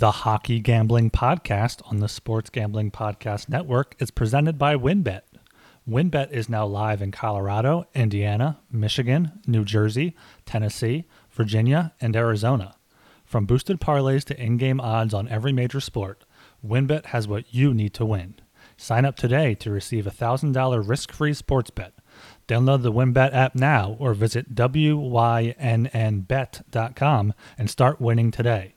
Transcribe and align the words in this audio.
The 0.00 0.10
Hockey 0.12 0.60
Gambling 0.60 1.10
Podcast 1.10 1.82
on 1.90 1.98
the 1.98 2.08
Sports 2.08 2.48
Gambling 2.48 2.90
Podcast 2.90 3.50
Network 3.50 3.96
is 3.98 4.10
presented 4.10 4.56
by 4.56 4.74
WynnBET. 4.74 5.20
WynnBET 5.86 6.30
is 6.32 6.48
now 6.48 6.64
live 6.64 7.02
in 7.02 7.10
Colorado, 7.12 7.86
Indiana, 7.94 8.60
Michigan, 8.72 9.32
New 9.46 9.62
Jersey, 9.62 10.16
Tennessee, 10.46 11.04
Virginia, 11.30 11.92
and 12.00 12.16
Arizona. 12.16 12.76
From 13.26 13.44
boosted 13.44 13.78
parlays 13.78 14.24
to 14.24 14.42
in 14.42 14.56
game 14.56 14.80
odds 14.80 15.12
on 15.12 15.28
every 15.28 15.52
major 15.52 15.80
sport, 15.80 16.24
WynnBET 16.66 17.04
has 17.04 17.28
what 17.28 17.52
you 17.54 17.74
need 17.74 17.92
to 17.92 18.06
win. 18.06 18.36
Sign 18.78 19.04
up 19.04 19.16
today 19.16 19.54
to 19.56 19.70
receive 19.70 20.06
a 20.06 20.10
$1,000 20.10 20.88
risk 20.88 21.12
free 21.12 21.34
sports 21.34 21.68
bet. 21.68 21.92
Download 22.48 22.82
the 22.82 22.90
WynnBET 22.90 23.34
app 23.34 23.54
now 23.54 23.96
or 23.98 24.14
visit 24.14 24.54
WYNNBet.com 24.54 25.54
and 27.58 27.68
start 27.68 28.00
winning 28.00 28.30
today. 28.30 28.76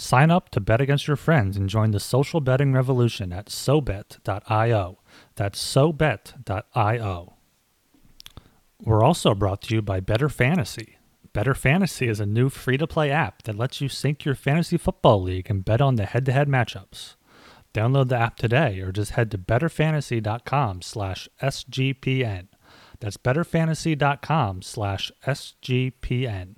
Sign 0.00 0.30
up 0.30 0.48
to 0.50 0.60
bet 0.60 0.80
against 0.80 1.06
your 1.06 1.16
friends 1.16 1.58
and 1.58 1.68
join 1.68 1.90
the 1.90 2.00
social 2.00 2.40
betting 2.40 2.72
revolution 2.72 3.34
at 3.34 3.46
SoBet.io. 3.46 4.98
That's 5.36 5.62
SoBet.io. 5.62 7.34
We're 8.82 9.04
also 9.04 9.34
brought 9.34 9.60
to 9.62 9.74
you 9.74 9.82
by 9.82 10.00
Better 10.00 10.30
Fantasy. 10.30 10.96
Better 11.34 11.52
Fantasy 11.52 12.08
is 12.08 12.18
a 12.18 12.24
new 12.24 12.48
free 12.48 12.78
to 12.78 12.86
play 12.86 13.10
app 13.10 13.42
that 13.42 13.58
lets 13.58 13.82
you 13.82 13.90
sync 13.90 14.24
your 14.24 14.34
fantasy 14.34 14.78
football 14.78 15.22
league 15.22 15.50
and 15.50 15.64
bet 15.64 15.82
on 15.82 15.96
the 15.96 16.06
head 16.06 16.24
to 16.24 16.32
head 16.32 16.48
matchups. 16.48 17.16
Download 17.74 18.08
the 18.08 18.16
app 18.16 18.36
today 18.36 18.80
or 18.80 18.92
just 18.92 19.12
head 19.12 19.30
to 19.32 19.38
betterfantasy.com 19.38 20.80
slash 20.80 21.28
SGPN. 21.42 22.48
That's 23.00 23.18
betterfantasy.com 23.18 24.62
slash 24.62 25.12
SGPN. 25.26 26.56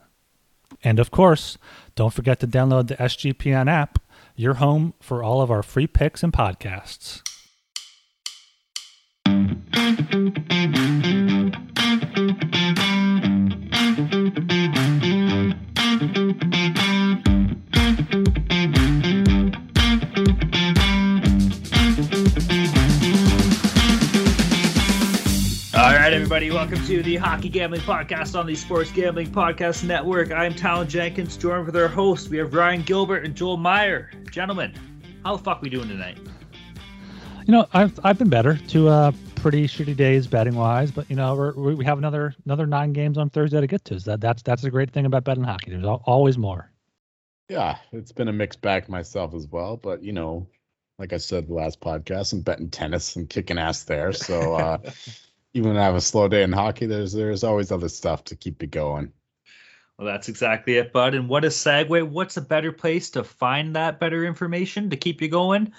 And 0.83 0.99
of 0.99 1.11
course, 1.11 1.59
don't 1.95 2.13
forget 2.13 2.41
to 2.41 2.47
download 2.47 2.89
the 2.89 2.97
SGPN 2.97 3.71
app, 3.71 3.99
your 4.37 4.55
home 4.55 4.95
for 5.01 5.23
all 5.23 5.43
of 5.43 5.51
our 5.51 5.63
free 5.63 5.87
picks 5.87 6.23
and 6.23 6.33
podcasts. 6.33 7.23
Right, 26.13 26.17
everybody, 26.17 26.51
welcome 26.51 26.85
to 26.85 27.03
the 27.03 27.17
Hockey 27.17 27.49
Gambling 27.49 27.81
Podcast 27.81 28.39
on 28.39 28.47
the 28.47 28.55
Sports 28.55 28.91
Gambling 28.91 29.29
Podcast 29.29 29.83
Network. 29.83 30.31
I'm 30.31 30.53
Talon 30.53 30.87
Jenkins, 30.87 31.39
joined 31.39 31.65
with 31.65 31.75
our 31.75 31.89
hosts. 31.89 32.29
We 32.29 32.37
have 32.37 32.53
Ryan 32.53 32.83
Gilbert 32.83 33.25
and 33.25 33.35
Joel 33.35 33.57
Meyer. 33.57 34.11
Gentlemen, 34.31 34.75
how 35.25 35.37
the 35.37 35.43
fuck 35.43 35.63
we 35.63 35.71
doing 35.71 35.89
tonight? 35.89 36.19
You 37.47 37.53
know, 37.53 37.67
I've 37.73 37.99
I've 38.05 38.19
been 38.19 38.29
better. 38.29 38.59
Two 38.69 38.89
uh, 38.89 39.13
pretty 39.37 39.67
shitty 39.67 39.97
days 39.97 40.27
betting 40.27 40.55
wise, 40.55 40.91
but 40.91 41.09
you 41.09 41.17
know 41.17 41.35
we're, 41.35 41.55
we 41.55 41.83
have 41.87 41.97
another 41.97 42.35
another 42.45 42.67
nine 42.67 42.93
games 42.93 43.17
on 43.17 43.31
Thursday 43.31 43.63
to 43.63 43.67
get 43.67 43.83
to. 43.87 43.99
So 43.99 44.11
that 44.11 44.21
that's 44.21 44.43
that's 44.43 44.65
a 44.65 44.71
great 44.71 44.91
thing 44.91 45.07
about 45.07 45.25
betting 45.25 45.45
hockey. 45.45 45.71
There's 45.71 45.87
always 46.05 46.37
more. 46.37 46.71
Yeah, 47.49 47.79
it's 47.91 48.13
been 48.13 48.29
a 48.29 48.35
mixed 48.35 48.61
bag 48.61 48.87
myself 48.87 49.33
as 49.33 49.47
well, 49.47 49.79
but 49.79 50.03
you 50.03 50.13
know, 50.13 50.47
like 50.99 51.15
I 51.15 51.17
said 51.17 51.49
the 51.49 51.55
last 51.55 51.81
podcast, 51.81 52.35
I'm 52.35 52.43
betting 52.43 52.69
tennis 52.69 53.17
and 53.17 53.31
kicking 53.31 53.57
ass 53.57 53.85
there. 53.85 54.13
So 54.13 54.57
uh, 54.57 54.79
even 55.55 55.71
when 55.71 55.79
I 55.79 55.85
have 55.85 55.95
a 55.95 56.01
slow 56.01 56.29
day 56.29 56.43
in 56.43 56.53
hockey, 56.53 56.87
there's 56.87 57.13
there's 57.13 57.45
always 57.45 57.73
other 57.73 57.89
stuff 57.89 58.25
to 58.25 58.37
keep 58.37 58.63
it 58.63 58.71
going. 58.71 59.13
Well, 59.99 60.07
that's 60.07 60.29
exactly 60.29 60.79
it, 60.79 60.93
bud. 60.93 61.15
And 61.15 61.29
what 61.29 61.45
a 61.45 61.49
segue. 61.49 62.09
What's 62.09 62.37
a 62.37 62.43
better 62.43 62.73
place 62.73 63.11
to 63.11 63.23
find 63.23 63.77
that 63.77 64.01
better 64.01 64.25
information 64.25 64.91
to 64.91 64.97
keep 64.97 65.21
you 65.21 65.29
going? 65.29 65.73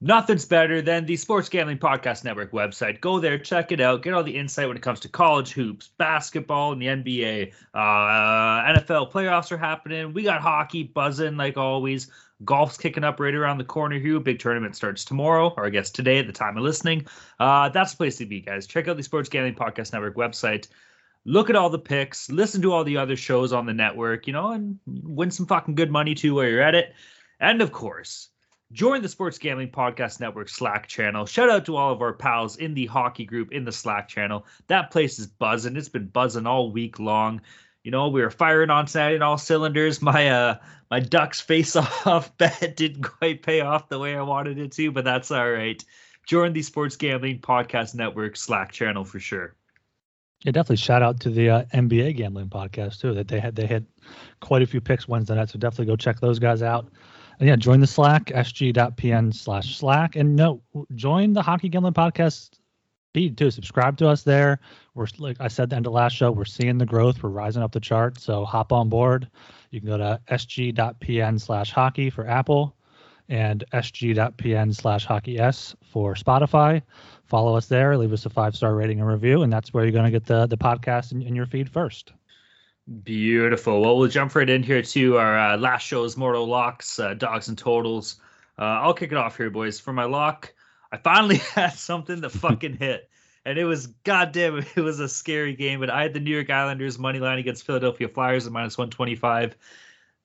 Nothing's 0.00 0.44
better 0.44 0.82
than 0.82 1.06
the 1.06 1.16
Sports 1.16 1.48
Gambling 1.48 1.78
Podcast 1.78 2.24
Network 2.24 2.52
website. 2.52 3.00
Go 3.00 3.20
there, 3.20 3.38
check 3.38 3.72
it 3.72 3.80
out, 3.80 4.02
get 4.02 4.12
all 4.12 4.22
the 4.22 4.36
insight 4.36 4.68
when 4.68 4.76
it 4.76 4.82
comes 4.82 5.00
to 5.00 5.08
college 5.08 5.52
hoops, 5.52 5.88
basketball, 5.96 6.72
and 6.72 6.82
the 6.82 6.86
NBA. 6.86 7.52
Uh, 7.72 8.78
NFL 8.78 9.10
playoffs 9.10 9.50
are 9.50 9.56
happening. 9.56 10.12
We 10.12 10.24
got 10.24 10.42
hockey 10.42 10.82
buzzing 10.82 11.38
like 11.38 11.56
always. 11.56 12.10
Golf's 12.44 12.78
kicking 12.78 13.04
up 13.04 13.20
right 13.20 13.34
around 13.34 13.58
the 13.58 13.64
corner 13.64 13.98
here. 13.98 14.18
Big 14.18 14.38
tournament 14.38 14.74
starts 14.74 15.04
tomorrow, 15.04 15.52
or 15.56 15.66
I 15.66 15.70
guess 15.70 15.90
today 15.90 16.18
at 16.18 16.26
the 16.26 16.32
time 16.32 16.56
of 16.56 16.64
listening. 16.64 17.06
Uh, 17.38 17.68
that's 17.68 17.92
the 17.92 17.96
place 17.98 18.16
to 18.16 18.26
be, 18.26 18.40
guys. 18.40 18.66
Check 18.66 18.88
out 18.88 18.96
the 18.96 19.02
Sports 19.02 19.28
Gambling 19.28 19.54
Podcast 19.54 19.92
Network 19.92 20.16
website. 20.16 20.68
Look 21.24 21.48
at 21.48 21.56
all 21.56 21.70
the 21.70 21.78
picks, 21.78 22.30
listen 22.30 22.60
to 22.62 22.72
all 22.72 22.84
the 22.84 22.98
other 22.98 23.16
shows 23.16 23.52
on 23.52 23.64
the 23.64 23.72
network, 23.72 24.26
you 24.26 24.32
know, 24.32 24.50
and 24.50 24.78
win 24.86 25.30
some 25.30 25.46
fucking 25.46 25.74
good 25.74 25.90
money 25.90 26.14
too 26.14 26.34
while 26.34 26.44
you're 26.46 26.60
at 26.60 26.74
it. 26.74 26.92
And 27.40 27.62
of 27.62 27.72
course, 27.72 28.28
join 28.72 29.00
the 29.00 29.08
Sports 29.08 29.38
Gambling 29.38 29.70
Podcast 29.70 30.20
Network 30.20 30.50
Slack 30.50 30.86
channel. 30.86 31.24
Shout 31.24 31.48
out 31.48 31.64
to 31.66 31.76
all 31.76 31.92
of 31.92 32.02
our 32.02 32.12
pals 32.12 32.56
in 32.56 32.74
the 32.74 32.86
hockey 32.86 33.24
group 33.24 33.52
in 33.52 33.64
the 33.64 33.72
Slack 33.72 34.08
channel. 34.08 34.46
That 34.66 34.90
place 34.90 35.18
is 35.18 35.26
buzzing. 35.26 35.76
It's 35.76 35.88
been 35.88 36.08
buzzing 36.08 36.46
all 36.46 36.72
week 36.72 36.98
long. 36.98 37.40
You 37.84 37.90
know, 37.90 38.08
we 38.08 38.22
were 38.22 38.30
firing 38.30 38.70
on 38.70 38.86
Saturday 38.86 39.16
in 39.16 39.22
all 39.22 39.36
cylinders. 39.36 40.00
My 40.00 40.30
uh 40.30 40.56
my 40.90 41.00
Ducks 41.00 41.40
face 41.40 41.76
off 42.06 42.36
bet 42.38 42.76
didn't 42.76 43.02
quite 43.02 43.42
pay 43.42 43.60
off 43.60 43.90
the 43.90 43.98
way 43.98 44.16
I 44.16 44.22
wanted 44.22 44.58
it 44.58 44.72
to, 44.72 44.90
but 44.90 45.04
that's 45.04 45.30
all 45.30 45.50
right. 45.50 45.82
Join 46.26 46.54
the 46.54 46.62
Sports 46.62 46.96
Gambling 46.96 47.40
Podcast 47.40 47.94
Network 47.94 48.36
Slack 48.36 48.72
channel 48.72 49.04
for 49.04 49.20
sure. 49.20 49.54
Yeah, 50.44 50.52
definitely 50.52 50.76
shout 50.76 51.02
out 51.02 51.20
to 51.20 51.30
the 51.30 51.50
uh, 51.50 51.64
NBA 51.74 52.16
gambling 52.16 52.48
podcast 52.48 53.00
too. 53.00 53.12
That 53.12 53.28
they 53.28 53.38
had 53.38 53.54
they 53.54 53.66
had 53.66 53.84
quite 54.40 54.62
a 54.62 54.66
few 54.66 54.80
picks 54.80 55.06
Wednesday 55.06 55.34
night, 55.34 55.50
so 55.50 55.58
definitely 55.58 55.86
go 55.86 55.96
check 55.96 56.20
those 56.20 56.38
guys 56.38 56.62
out. 56.62 56.88
And 57.38 57.48
yeah, 57.48 57.56
join 57.56 57.80
the 57.80 57.86
Slack 57.86 58.26
sg.pn 58.26 59.34
slash 59.34 59.76
Slack, 59.76 60.16
and 60.16 60.36
no, 60.36 60.62
join 60.94 61.34
the 61.34 61.42
Hockey 61.42 61.68
Gambling 61.68 61.94
Podcast 61.94 62.50
feed 63.14 63.38
too. 63.38 63.50
Subscribe 63.50 63.96
to 63.98 64.08
us 64.08 64.22
there. 64.22 64.60
We're 64.94 65.06
like 65.18 65.38
I 65.40 65.48
said 65.48 65.70
the 65.70 65.76
end 65.76 65.86
of 65.86 65.92
last 65.92 66.14
show, 66.14 66.30
we're 66.30 66.44
seeing 66.44 66.76
the 66.76 66.84
growth. 66.84 67.22
We're 67.22 67.30
rising 67.30 67.62
up 67.62 67.72
the 67.72 67.80
chart. 67.80 68.20
So 68.20 68.44
hop 68.44 68.72
on 68.72 68.90
board. 68.90 69.28
You 69.70 69.80
can 69.80 69.88
go 69.88 69.96
to 69.96 70.20
sg.pn 70.30 71.40
slash 71.40 71.70
hockey 71.72 72.10
for 72.10 72.28
Apple 72.28 72.76
and 73.28 73.64
sg.pn 73.72 74.74
slash 74.74 75.06
hockey 75.06 75.38
s 75.38 75.74
for 75.90 76.14
Spotify. 76.14 76.82
Follow 77.24 77.56
us 77.56 77.66
there. 77.66 77.96
Leave 77.96 78.12
us 78.12 78.26
a 78.26 78.30
five 78.30 78.54
star 78.54 78.74
rating 78.74 79.00
and 79.00 79.08
review, 79.08 79.42
and 79.42 79.52
that's 79.52 79.72
where 79.72 79.84
you're 79.84 79.92
going 79.92 80.04
to 80.04 80.10
get 80.10 80.26
the 80.26 80.46
the 80.46 80.58
podcast 80.58 81.12
in, 81.12 81.22
in 81.22 81.34
your 81.34 81.46
feed 81.46 81.70
first. 81.70 82.12
Beautiful. 83.02 83.80
Well, 83.80 83.96
we'll 83.96 84.10
jump 84.10 84.34
right 84.34 84.48
in 84.48 84.62
here 84.62 84.82
to 84.82 85.16
our 85.16 85.38
uh, 85.38 85.56
last 85.56 85.84
show's 85.84 86.18
Mortal 86.18 86.46
Locks, 86.46 86.98
uh, 86.98 87.14
Dogs 87.14 87.48
and 87.48 87.56
Totals. 87.56 88.16
Uh, 88.58 88.62
I'll 88.82 88.92
kick 88.92 89.10
it 89.10 89.16
off 89.16 89.38
here, 89.38 89.48
boys. 89.48 89.80
For 89.80 89.94
my 89.94 90.04
lock, 90.04 90.52
I 90.94 90.98
finally 90.98 91.36
had 91.54 91.72
something 91.72 92.20
that 92.20 92.30
fucking 92.30 92.76
hit. 92.76 93.10
And 93.44 93.58
it 93.58 93.64
was 93.64 93.88
goddamn, 93.88 94.64
it 94.76 94.80
was 94.80 95.00
a 95.00 95.08
scary 95.08 95.54
game. 95.54 95.80
But 95.80 95.90
I 95.90 96.02
had 96.02 96.14
the 96.14 96.20
New 96.20 96.30
York 96.30 96.50
Islanders 96.50 96.98
money 96.98 97.18
line 97.18 97.38
against 97.38 97.66
Philadelphia 97.66 98.08
Flyers 98.08 98.46
at 98.46 98.52
minus 98.52 98.78
125. 98.78 99.56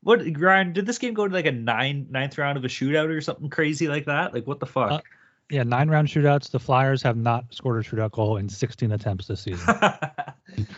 What, 0.02 0.22
Ryan, 0.38 0.72
did 0.72 0.85
this 0.85 1.00
game 1.00 1.16
go 1.16 1.28
to 1.28 1.34
like 1.34 1.47
a 1.47 1.52
nine 1.52 2.07
ninth 2.09 2.38
round 2.38 2.57
of 2.57 2.63
a 2.63 2.68
shootout 2.68 3.09
or 3.09 3.19
something 3.19 3.50
crazy 3.50 3.88
like 3.88 4.06
that? 4.06 4.34
Like, 4.34 4.46
what 4.46 4.59
the 4.59 4.68
fuck? 4.68 4.91
Uh, 4.91 5.02
Yeah, 5.50 5.63
nine 5.63 5.90
round 5.90 6.07
shootouts. 6.07 6.51
The 6.51 6.60
Flyers 6.60 7.01
have 7.01 7.18
not 7.18 7.46
scored 7.50 7.84
a 7.84 7.88
shootout 7.88 8.12
goal 8.12 8.38
in 8.38 8.48
16 8.48 8.92
attempts 8.92 9.25
this 9.28 9.42
season. 9.42 9.66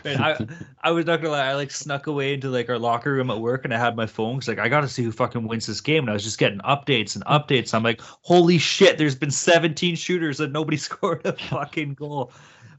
Man, 0.04 0.20
I 0.22 0.36
I 0.82 0.90
was 0.90 1.04
not 1.04 1.20
gonna 1.20 1.32
lie. 1.32 1.46
I 1.46 1.54
like 1.54 1.70
snuck 1.70 2.06
away 2.06 2.34
into 2.34 2.48
like 2.48 2.70
our 2.70 2.78
locker 2.78 3.12
room 3.12 3.30
at 3.30 3.40
work, 3.40 3.64
and 3.64 3.74
I 3.74 3.78
had 3.78 3.96
my 3.96 4.06
phone 4.06 4.36
because 4.36 4.48
like 4.48 4.58
I 4.58 4.68
got 4.68 4.80
to 4.80 4.88
see 4.88 5.02
who 5.02 5.12
fucking 5.12 5.46
wins 5.46 5.66
this 5.66 5.80
game. 5.80 6.04
And 6.04 6.10
I 6.10 6.14
was 6.14 6.24
just 6.24 6.38
getting 6.38 6.60
updates 6.60 7.14
and 7.14 7.24
updates. 7.26 7.74
I'm 7.74 7.82
like, 7.82 8.00
holy 8.00 8.58
shit! 8.58 8.96
There's 8.96 9.14
been 9.14 9.30
17 9.30 9.94
shooters 9.96 10.40
and 10.40 10.52
nobody 10.52 10.76
scored 10.78 11.26
a 11.26 11.32
fucking 11.34 11.94
goal. 11.94 12.32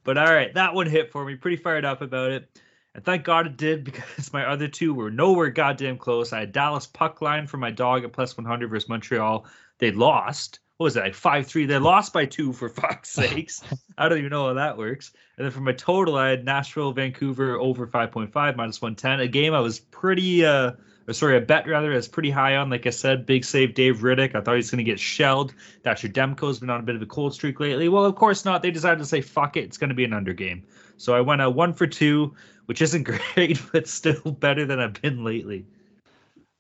But 0.04 0.18
all 0.18 0.34
right, 0.34 0.54
that 0.56 0.74
one 0.74 0.88
hit 0.88 1.12
for 1.12 1.24
me. 1.26 1.36
Pretty 1.36 1.58
fired 1.58 1.86
up 1.86 2.02
about 2.02 2.32
it. 2.32 2.60
And 2.96 3.04
thank 3.04 3.24
God 3.24 3.48
it 3.48 3.58
did 3.58 3.84
because 3.86 4.34
my 4.34 4.46
other 4.46 4.68
two 4.68 4.94
were 4.94 5.12
nowhere 5.12 5.50
goddamn 5.50 5.98
close. 5.98 6.34
I 6.34 6.42
had 6.42 6.52
Dallas 6.52 6.88
puck 6.88 7.22
line 7.22 7.46
for 7.46 7.58
my 7.58 7.72
dog 7.72 8.04
at 8.04 8.14
plus 8.14 8.36
100 8.36 8.70
versus 8.70 8.90
Montreal. 8.90 9.46
They 9.80 9.92
lost 9.92 10.60
what 10.84 10.88
was 10.88 10.98
it 10.98 11.00
like 11.00 11.16
five 11.16 11.48
three? 11.48 11.66
They 11.66 11.78
lost 11.78 12.12
by 12.12 12.26
two 12.26 12.52
for 12.52 12.68
fuck's 12.82 13.10
sakes. 13.10 13.64
I 13.98 14.10
don't 14.10 14.18
even 14.18 14.32
know 14.32 14.48
how 14.48 14.56
that 14.56 14.78
works. 14.78 15.14
And 15.38 15.46
then 15.46 15.52
for 15.54 15.62
my 15.62 15.72
total, 15.72 16.18
I 16.18 16.32
had 16.32 16.44
Nashville, 16.44 16.92
Vancouver 16.92 17.58
over 17.58 17.88
five 17.88 18.12
point 18.12 18.34
five 18.34 18.58
minus 18.58 18.82
one 18.82 18.98
ten. 18.98 19.22
A 19.22 19.30
game 19.30 19.54
I 19.54 19.62
was 19.62 19.80
pretty 19.80 20.46
uh 20.46 20.74
or 21.08 21.14
sorry, 21.14 21.38
a 21.38 21.42
bet 21.42 21.70
rather, 21.70 21.94
is 21.94 22.10
pretty 22.10 22.32
high 22.32 22.58
on. 22.58 22.70
Like 22.70 22.86
I 22.86 22.90
said, 22.90 23.26
big 23.26 23.46
save 23.46 23.76
Dave 23.76 24.00
Rittich. 24.00 24.36
I 24.36 24.42
thought 24.42 24.58
he's 24.58 24.72
going 24.72 24.84
to 24.84 24.90
get 24.90 25.00
shelled. 25.00 25.54
Thatcher 25.84 26.10
Demko's 26.10 26.60
been 26.60 26.70
on 26.70 26.82
a 26.82 26.84
bit 26.84 26.96
of 26.96 27.02
a 27.02 27.06
cold 27.06 27.34
streak 27.34 27.62
lately. 27.62 27.88
Well, 27.88 28.04
of 28.04 28.16
course 28.16 28.44
not. 28.44 28.62
They 28.62 28.72
decided 28.72 29.00
to 29.00 29.06
say 29.06 29.22
fuck 29.22 29.56
it. 29.56 29.64
It's 29.64 29.78
going 29.78 29.90
to 29.90 29.96
be 29.96 30.04
an 30.04 30.12
under 30.12 30.34
game. 30.34 30.64
So 30.98 31.16
I 31.16 31.22
went 31.22 31.42
a 31.42 31.50
one 31.50 31.74
for 31.74 31.88
two, 31.88 32.36
which 32.66 32.82
isn't 32.82 33.04
great, 33.36 33.62
but 33.72 33.88
still 33.88 34.32
better 34.32 34.66
than 34.66 34.82
I've 34.82 35.02
been 35.02 35.24
lately. 35.24 35.66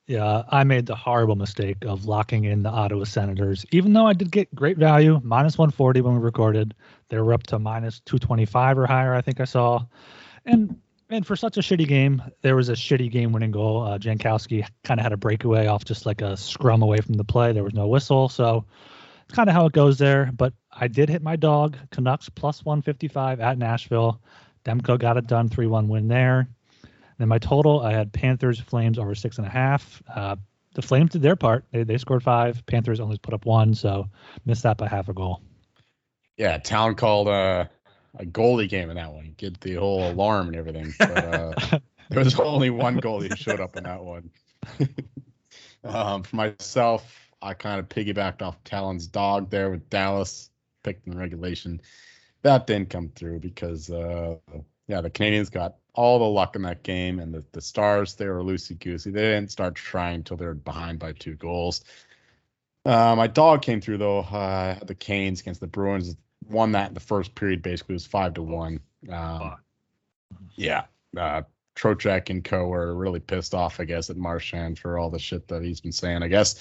Yeah, 0.06 0.44
I 0.50 0.66
made 0.66 0.86
the 0.86 0.96
horrible 0.96 1.36
mistake 1.36 1.78
of 1.86 2.06
locking 2.06 2.44
in 2.44 2.64
the 2.64 2.70
Ottawa 2.70 3.06
Senators. 3.06 3.66
Even 3.72 3.94
though 3.94 4.06
I 4.06 4.14
did 4.14 4.32
get 4.32 4.54
great 4.54 4.78
value, 4.78 5.22
minus 5.24 5.58
140 5.58 6.02
when 6.02 6.16
we 6.16 6.20
recorded, 6.20 6.74
they 7.08 7.20
were 7.20 7.34
up 7.34 7.44
to 7.44 7.60
minus 7.60 8.02
225 8.02 8.80
or 8.80 8.86
higher. 8.86 9.14
I 9.16 9.22
think 9.22 9.40
I 9.40 9.46
saw, 9.46 9.86
and 10.46 10.78
and 11.10 11.26
for 11.26 11.36
such 11.36 11.58
a 11.58 11.62
shitty 11.62 11.88
game, 11.88 12.22
there 12.42 12.56
was 12.56 12.70
a 12.70 12.74
shitty 12.74 13.12
game-winning 13.12 13.52
goal. 13.52 13.84
Uh, 13.84 13.98
Jankowski 13.98 14.68
kind 14.84 15.00
of 15.00 15.04
had 15.04 15.14
a 15.14 15.18
breakaway 15.18 15.68
off 15.68 15.86
just 15.86 16.06
like 16.06 16.22
a 16.22 16.36
scrum 16.36 16.82
away 16.82 16.98
from 16.98 17.14
the 17.14 17.24
play. 17.24 17.54
There 17.54 17.64
was 17.64 17.74
no 17.74 17.88
whistle, 17.88 18.30
so 18.30 18.66
it's 19.24 19.36
kind 19.36 19.48
of 19.48 19.56
how 19.56 19.66
it 19.68 19.74
goes 19.74 19.98
there. 19.98 20.32
But 20.34 20.54
I 20.72 20.88
did 20.88 21.10
hit 21.10 21.22
my 21.22 21.36
dog 21.36 21.78
Canucks 21.92 22.30
plus 22.30 22.66
155 22.66 23.40
at 23.40 23.58
Nashville. 23.58 24.22
Demko 24.66 24.98
got 24.98 25.18
it 25.18 25.28
done, 25.28 25.50
3-1 25.50 25.88
win 25.88 26.08
there. 26.08 26.48
Then 27.18 27.28
my 27.28 27.38
total, 27.38 27.82
I 27.82 27.92
had 27.92 28.12
Panthers 28.12 28.60
Flames 28.60 28.98
over 28.98 29.16
six 29.16 29.38
and 29.38 29.48
a 29.48 29.50
half. 29.50 30.02
Uh, 30.14 30.36
the 30.74 30.82
Flames 30.82 31.12
did 31.12 31.22
their 31.22 31.36
part. 31.36 31.66
They 31.72 31.84
they 31.84 31.98
scored 31.98 32.24
five. 32.24 32.66
Panthers 32.66 33.00
only 33.00 33.18
put 33.18 33.34
up 33.34 33.46
one, 33.46 33.74
so 33.74 34.10
missed 34.46 34.64
that 34.64 34.78
by 34.78 34.88
half 34.88 35.10
a 35.10 35.14
goal. 35.14 35.42
Yeah, 36.38 36.58
town 36.58 36.96
called 36.96 37.28
uh, 37.28 37.66
a 38.18 38.26
goalie 38.26 38.70
game 38.70 38.90
in 38.90 38.96
that 38.96 39.12
one. 39.12 39.34
Get 39.38 39.60
the 39.62 39.76
whole 39.76 40.12
alarm 40.12 40.48
and 40.48 40.56
everything. 40.56 40.94
But 40.98 41.26
uh, 41.26 41.80
there 42.10 42.24
was 42.24 42.40
only 42.40 42.70
one 42.70 43.00
goalie 43.00 43.30
who 43.30 43.36
showed 43.36 43.60
up 43.60 43.76
in 43.76 43.84
that 43.84 44.04
one. 44.04 44.32
um, 45.84 46.24
for 46.24 46.36
myself, 46.36 47.30
I 47.42 47.54
kind 47.54 47.80
of 47.80 47.90
piggybacked 47.90 48.42
off 48.42 48.64
Talon's 48.64 49.08
dog 49.08 49.50
there 49.50 49.70
with 49.70 49.90
Dallas, 49.90 50.50
picked 50.84 51.08
in 51.08 51.18
regulation. 51.18 51.82
That 52.42 52.68
didn't 52.68 52.90
come 52.90 53.10
through 53.10 53.40
because, 53.40 53.90
uh, 53.90 54.38
yeah, 54.88 55.02
the 55.02 55.10
Canadiens 55.10 55.52
got 55.52 55.76
all 55.94 56.20
the 56.20 56.26
luck 56.26 56.56
in 56.56 56.64
that 56.64 56.84
game, 56.84 57.20
and 57.20 57.34
the, 57.34 57.44
the 57.52 57.62
Stars 57.62 58.16
they 58.16 58.28
were 58.28 58.44
loosey 58.44 58.80
goosey. 58.80 59.12
They 59.12 59.22
didn't 59.22 59.52
start 59.52 59.76
trying 59.76 60.16
until 60.16 60.38
they 60.38 60.46
were 60.46 60.54
behind 60.54 61.00
by 61.00 61.14
two 61.14 61.36
goals. 61.36 61.84
Uh, 62.86 63.16
my 63.16 63.28
dog 63.28 63.62
came 63.62 63.80
through 63.80 64.00
though. 64.00 64.20
Uh, 64.20 64.80
the 64.84 64.96
Canes 64.96 65.42
against 65.42 65.62
the 65.62 65.68
Bruins 65.68 66.16
won 66.50 66.74
that 66.74 66.90
in 66.90 66.94
the 66.94 67.00
first 67.00 67.36
period. 67.36 67.62
Basically, 67.62 67.94
it 67.94 67.96
was 67.96 68.06
five 68.06 68.34
to 68.36 68.44
one. 68.44 68.80
Um, 69.10 69.56
yeah, 70.56 70.86
uh, 71.18 71.44
Trocheck 71.76 72.30
and 72.30 72.44
Co 72.44 72.68
were 72.68 72.94
really 72.96 73.20
pissed 73.20 73.54
off, 73.54 73.80
I 73.80 73.86
guess, 73.86 74.10
at 74.10 74.18
Marchand 74.18 74.80
for 74.80 74.98
all 74.98 75.10
the 75.10 75.20
shit 75.20 75.48
that 75.48 75.64
he's 75.64 75.82
been 75.82 75.92
saying, 75.92 76.24
I 76.24 76.28
guess. 76.28 76.56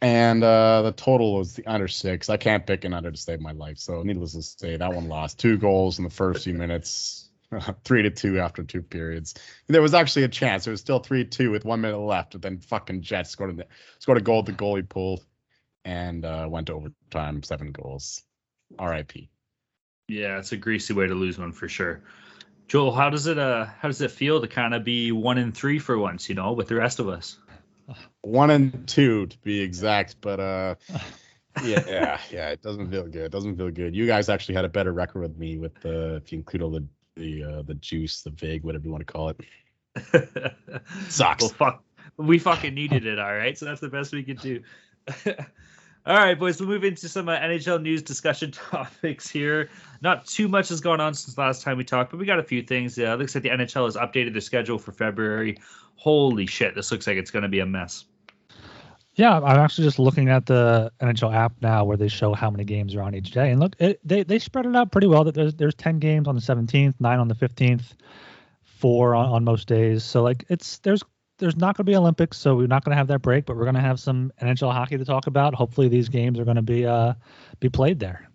And 0.00 0.42
uh, 0.44 0.82
the 0.82 0.92
total 0.92 1.38
was 1.38 1.54
the 1.54 1.66
under 1.66 1.88
six. 1.88 2.28
I 2.28 2.36
can't 2.36 2.66
pick 2.66 2.84
an 2.84 2.92
under 2.92 3.10
to 3.10 3.16
save 3.16 3.40
my 3.40 3.52
life, 3.52 3.78
so 3.78 4.02
needless 4.02 4.32
to 4.32 4.42
say, 4.42 4.76
that 4.76 4.92
one 4.92 5.08
lost 5.08 5.38
two 5.38 5.56
goals 5.56 5.98
in 5.98 6.04
the 6.04 6.10
first 6.10 6.44
few 6.44 6.54
minutes. 6.54 7.23
three 7.84 8.02
to 8.02 8.10
two 8.10 8.40
after 8.40 8.62
two 8.62 8.82
periods. 8.82 9.34
There 9.66 9.82
was 9.82 9.94
actually 9.94 10.24
a 10.24 10.28
chance. 10.28 10.66
It 10.66 10.70
was 10.70 10.80
still 10.80 10.98
three 10.98 11.24
to 11.24 11.30
two 11.30 11.50
with 11.50 11.64
one 11.64 11.80
minute 11.80 11.98
left, 11.98 12.32
but 12.32 12.42
then 12.42 12.58
fucking 12.58 13.02
Jets 13.02 13.30
scored 13.30 13.60
a, 13.60 13.64
scored 13.98 14.18
a 14.18 14.22
goal. 14.22 14.42
The 14.42 14.52
goalie 14.52 14.88
pulled 14.88 15.24
and 15.84 16.24
uh, 16.24 16.46
went 16.48 16.68
to 16.68 16.74
overtime, 16.74 17.42
seven 17.42 17.72
goals. 17.72 18.22
R.I.P. 18.78 19.30
Yeah, 20.08 20.38
it's 20.38 20.52
a 20.52 20.56
greasy 20.56 20.92
way 20.94 21.06
to 21.06 21.14
lose 21.14 21.38
one 21.38 21.52
for 21.52 21.68
sure. 21.68 22.02
Joel, 22.68 22.92
how 22.92 23.10
does 23.10 23.26
it 23.26 23.38
uh 23.38 23.66
how 23.78 23.88
does 23.88 24.00
it 24.00 24.10
feel 24.10 24.40
to 24.40 24.48
kind 24.48 24.74
of 24.74 24.84
be 24.84 25.12
one 25.12 25.38
in 25.38 25.52
three 25.52 25.78
for 25.78 25.98
once, 25.98 26.28
you 26.28 26.34
know, 26.34 26.52
with 26.52 26.68
the 26.68 26.74
rest 26.74 26.98
of 26.98 27.08
us? 27.08 27.38
One 28.22 28.50
and 28.50 28.88
two 28.88 29.26
to 29.26 29.38
be 29.38 29.60
exact, 29.60 30.16
but 30.20 30.40
uh 30.40 30.74
yeah, 31.62 31.84
yeah, 31.86 32.20
yeah, 32.30 32.48
it 32.50 32.62
doesn't 32.62 32.90
feel 32.90 33.04
good. 33.04 33.26
It 33.26 33.32
doesn't 33.32 33.56
feel 33.56 33.70
good. 33.70 33.94
You 33.94 34.06
guys 34.06 34.28
actually 34.28 34.56
had 34.56 34.64
a 34.64 34.70
better 34.70 34.92
record 34.92 35.20
with 35.20 35.36
me 35.36 35.58
with 35.58 35.74
the 35.82 36.16
if 36.16 36.32
you 36.32 36.38
include 36.38 36.62
all 36.62 36.70
the 36.70 36.86
the 37.16 37.44
uh, 37.44 37.62
the 37.62 37.74
juice, 37.74 38.22
the 38.22 38.30
vig, 38.30 38.64
whatever 38.64 38.84
you 38.84 38.90
want 38.90 39.06
to 39.06 39.12
call 39.12 39.30
it. 39.30 39.40
Sucks. 41.08 41.42
Well, 41.42 41.50
fuck, 41.50 41.84
we 42.16 42.38
fucking 42.38 42.74
needed 42.74 43.06
it. 43.06 43.18
All 43.18 43.34
right, 43.34 43.56
so 43.56 43.66
that's 43.66 43.80
the 43.80 43.88
best 43.88 44.12
we 44.12 44.22
could 44.22 44.40
do. 44.40 44.62
all 46.06 46.16
right, 46.16 46.38
boys. 46.38 46.60
We'll 46.60 46.68
move 46.68 46.84
into 46.84 47.08
some 47.08 47.28
uh, 47.28 47.38
NHL 47.38 47.82
news 47.82 48.02
discussion 48.02 48.50
topics 48.70 49.28
here. 49.28 49.70
Not 50.00 50.26
too 50.26 50.48
much 50.48 50.68
has 50.70 50.80
gone 50.80 51.00
on 51.00 51.14
since 51.14 51.38
last 51.38 51.62
time 51.62 51.76
we 51.76 51.84
talked, 51.84 52.10
but 52.10 52.18
we 52.18 52.26
got 52.26 52.38
a 52.38 52.44
few 52.44 52.62
things. 52.62 52.98
Uh, 52.98 53.14
looks 53.14 53.34
like 53.34 53.42
the 53.42 53.50
NHL 53.50 53.84
has 53.84 53.96
updated 53.96 54.32
their 54.32 54.40
schedule 54.40 54.78
for 54.78 54.92
February. 54.92 55.58
Holy 55.96 56.46
shit, 56.46 56.74
this 56.74 56.90
looks 56.90 57.06
like 57.06 57.16
it's 57.16 57.30
going 57.30 57.44
to 57.44 57.48
be 57.48 57.60
a 57.60 57.66
mess. 57.66 58.04
Yeah, 59.16 59.38
I'm 59.38 59.58
actually 59.58 59.84
just 59.84 60.00
looking 60.00 60.28
at 60.28 60.46
the 60.46 60.90
NHL 61.00 61.32
app 61.32 61.52
now 61.60 61.84
where 61.84 61.96
they 61.96 62.08
show 62.08 62.34
how 62.34 62.50
many 62.50 62.64
games 62.64 62.96
are 62.96 63.02
on 63.02 63.14
each 63.14 63.30
day. 63.30 63.50
And 63.50 63.60
look, 63.60 63.76
it, 63.78 64.00
they 64.04 64.24
they 64.24 64.40
spread 64.40 64.66
it 64.66 64.74
out 64.74 64.90
pretty 64.90 65.06
well. 65.06 65.22
That 65.22 65.34
there's 65.34 65.54
there's 65.54 65.74
10 65.76 66.00
games 66.00 66.26
on 66.26 66.34
the 66.34 66.40
17th, 66.40 66.94
9 66.98 67.18
on 67.18 67.28
the 67.28 67.34
15th, 67.34 67.94
4 68.64 69.14
on, 69.14 69.26
on 69.26 69.44
most 69.44 69.68
days. 69.68 70.02
So 70.02 70.22
like 70.22 70.44
it's 70.48 70.78
there's 70.78 71.04
there's 71.38 71.56
not 71.56 71.76
going 71.76 71.86
to 71.86 71.90
be 71.90 71.96
Olympics, 71.96 72.38
so 72.38 72.56
we're 72.56 72.66
not 72.66 72.84
going 72.84 72.90
to 72.90 72.96
have 72.96 73.06
that 73.08 73.22
break, 73.22 73.46
but 73.46 73.56
we're 73.56 73.64
going 73.64 73.74
to 73.76 73.80
have 73.80 74.00
some 74.00 74.32
NHL 74.42 74.72
hockey 74.72 74.98
to 74.98 75.04
talk 75.04 75.28
about. 75.28 75.54
Hopefully 75.54 75.88
these 75.88 76.08
games 76.08 76.38
are 76.40 76.44
going 76.44 76.56
to 76.56 76.62
be 76.62 76.84
uh 76.84 77.14
be 77.60 77.68
played 77.68 78.00
there. 78.00 78.28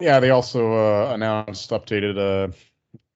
Yeah, 0.00 0.20
they 0.20 0.30
also 0.30 0.72
uh, 0.72 1.14
announced 1.14 1.70
updated 1.70 2.18
uh 2.18 2.52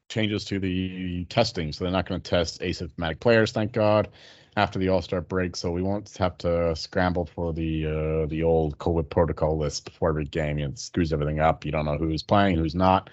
changes 0.09 0.45
to 0.47 0.59
the 0.59 1.27
testing. 1.27 1.73
So 1.73 1.85
they're 1.85 1.93
not 1.93 2.09
going 2.09 2.21
to 2.23 2.31
test 2.31 2.63
asymptomatic 2.63 3.21
players, 3.21 3.53
thank 3.53 3.73
God 3.73 4.09
after 4.57 4.79
the 4.79 4.89
All 4.89 5.03
Star 5.03 5.21
break, 5.21 5.55
so 5.55 5.71
we 5.71 5.83
won't 5.83 6.17
have 6.17 6.39
to 6.39 6.75
scramble 6.75 7.27
for 7.27 7.53
the 7.53 7.87
uh, 7.87 8.27
the 8.27 8.43
old 8.43 8.79
COVID 8.79 9.11
protocol 9.11 9.59
list 9.59 9.85
before 9.85 10.09
every 10.09 10.25
game. 10.25 10.59
It 10.59 10.79
screws 10.79 11.13
everything 11.13 11.41
up. 11.41 11.65
You 11.65 11.73
don't 11.73 11.85
know 11.85 11.99
who's 11.99 12.23
playing, 12.23 12.57
who's 12.57 12.75
not, 12.75 13.11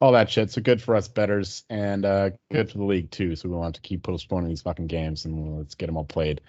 all 0.00 0.12
that 0.12 0.30
shit. 0.30 0.50
So 0.50 0.62
good 0.62 0.82
for 0.82 0.96
us 0.96 1.08
betters 1.08 1.64
and 1.68 2.04
uh, 2.04 2.30
good 2.50 2.70
for 2.70 2.78
the 2.78 2.84
league 2.84 3.10
too. 3.10 3.36
So 3.36 3.48
we 3.48 3.56
want 3.56 3.74
to 3.76 3.80
keep 3.82 4.02
postponing 4.02 4.48
these 4.48 4.62
fucking 4.62 4.86
games 4.86 5.26
and 5.26 5.58
let's 5.58 5.74
get 5.74 5.86
them 5.86 5.96
all 5.96 6.04
played. 6.04 6.40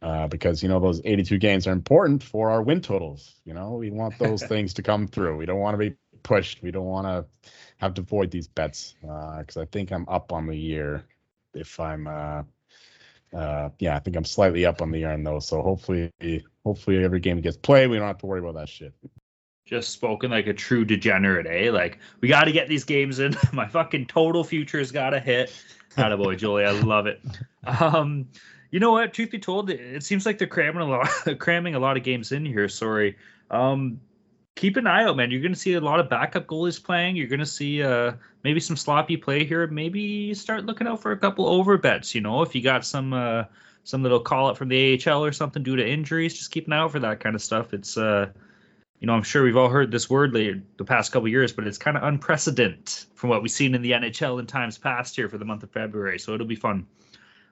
Uh, 0.00 0.28
because 0.28 0.62
you 0.62 0.68
know 0.68 0.78
those 0.78 1.00
82 1.04 1.38
games 1.38 1.66
are 1.66 1.72
important 1.72 2.22
for 2.22 2.50
our 2.50 2.62
win 2.62 2.80
totals. 2.80 3.34
You 3.44 3.54
know 3.54 3.72
we 3.72 3.90
want 3.90 4.16
those 4.20 4.44
things 4.44 4.74
to 4.74 4.82
come 4.82 5.08
through. 5.08 5.36
We 5.36 5.46
don't 5.46 5.58
want 5.58 5.74
to 5.74 5.90
be 5.90 5.96
pushed. 6.22 6.62
We 6.62 6.70
don't 6.70 6.86
want 6.86 7.06
to 7.08 7.52
have 7.78 7.94
to 7.94 8.02
void 8.02 8.30
these 8.30 8.46
bets 8.46 8.94
because 9.00 9.56
uh, 9.56 9.62
I 9.62 9.64
think 9.64 9.90
I'm 9.90 10.08
up 10.08 10.32
on 10.32 10.46
the 10.46 10.56
year 10.56 11.04
if 11.52 11.80
I'm 11.80 12.06
uh, 13.34 13.70
yeah, 13.78 13.96
I 13.96 13.98
think 13.98 14.16
I'm 14.16 14.24
slightly 14.24 14.64
up 14.64 14.80
on 14.82 14.90
the 14.90 14.98
yarn 15.00 15.22
though. 15.24 15.40
So 15.40 15.62
hopefully, 15.62 16.10
hopefully 16.64 17.02
every 17.02 17.20
game 17.20 17.40
gets 17.40 17.56
played. 17.56 17.88
We 17.88 17.98
don't 17.98 18.06
have 18.06 18.18
to 18.18 18.26
worry 18.26 18.40
about 18.40 18.54
that 18.54 18.68
shit. 18.68 18.94
Just 19.66 19.90
spoken 19.90 20.30
like 20.30 20.46
a 20.46 20.54
true 20.54 20.84
degenerate, 20.84 21.46
eh? 21.46 21.70
Like 21.70 21.98
we 22.20 22.28
got 22.28 22.44
to 22.44 22.52
get 22.52 22.68
these 22.68 22.84
games 22.84 23.18
in. 23.18 23.36
My 23.52 23.68
fucking 23.68 24.06
total 24.06 24.44
future's 24.44 24.92
got 24.92 25.10
to 25.10 25.20
hit. 25.20 25.52
boy, 25.96 26.36
Julie, 26.36 26.64
I 26.64 26.70
love 26.70 27.06
it. 27.06 27.20
Um, 27.66 28.28
you 28.70 28.80
know 28.80 28.92
what? 28.92 29.12
Truth 29.12 29.30
be 29.30 29.38
told, 29.38 29.70
it 29.70 30.02
seems 30.02 30.26
like 30.26 30.38
they're 30.38 30.46
cramming 30.46 30.82
a 30.82 30.86
lot, 30.86 31.08
cramming 31.38 31.74
a 31.74 31.78
lot 31.78 31.96
of 31.96 32.02
games 32.02 32.32
in 32.32 32.44
here. 32.44 32.68
Sorry. 32.68 33.16
Um, 33.50 34.00
keep 34.58 34.76
an 34.76 34.88
eye 34.88 35.04
out, 35.04 35.16
man. 35.16 35.30
You're 35.30 35.40
going 35.40 35.54
to 35.54 35.58
see 35.58 35.74
a 35.74 35.80
lot 35.80 36.00
of 36.00 36.08
backup 36.08 36.46
goalies 36.46 36.82
playing. 36.82 37.14
You're 37.14 37.28
going 37.28 37.38
to 37.38 37.46
see 37.46 37.80
uh, 37.80 38.12
maybe 38.42 38.58
some 38.58 38.76
sloppy 38.76 39.16
play 39.16 39.44
here. 39.44 39.68
Maybe 39.68 40.34
start 40.34 40.66
looking 40.66 40.88
out 40.88 41.00
for 41.00 41.12
a 41.12 41.16
couple 41.16 41.46
over 41.46 41.78
bets. 41.78 42.12
You 42.12 42.20
know, 42.20 42.42
if 42.42 42.56
you 42.56 42.62
got 42.62 42.84
some 42.84 43.12
uh, 43.12 43.44
some 43.84 44.02
little 44.02 44.18
call 44.18 44.50
it 44.50 44.56
from 44.56 44.68
the 44.68 45.00
AHL 45.06 45.24
or 45.24 45.30
something 45.30 45.62
due 45.62 45.76
to 45.76 45.88
injuries, 45.88 46.36
just 46.36 46.50
keep 46.50 46.66
an 46.66 46.72
eye 46.72 46.78
out 46.78 46.90
for 46.90 46.98
that 46.98 47.20
kind 47.20 47.36
of 47.36 47.42
stuff. 47.42 47.72
It's 47.72 47.96
uh, 47.96 48.30
you 48.98 49.06
know, 49.06 49.12
I'm 49.12 49.22
sure 49.22 49.44
we've 49.44 49.56
all 49.56 49.68
heard 49.68 49.92
this 49.92 50.10
word 50.10 50.34
later 50.34 50.60
the 50.76 50.84
past 50.84 51.12
couple 51.12 51.28
years, 51.28 51.52
but 51.52 51.64
it's 51.64 51.78
kind 51.78 51.96
of 51.96 52.02
unprecedented 52.02 52.90
from 53.14 53.30
what 53.30 53.42
we've 53.42 53.52
seen 53.52 53.76
in 53.76 53.82
the 53.82 53.92
NHL 53.92 54.40
in 54.40 54.46
times 54.46 54.76
past 54.76 55.14
here 55.14 55.28
for 55.28 55.38
the 55.38 55.44
month 55.44 55.62
of 55.62 55.70
February. 55.70 56.18
So 56.18 56.34
it'll 56.34 56.48
be 56.48 56.56
fun. 56.56 56.84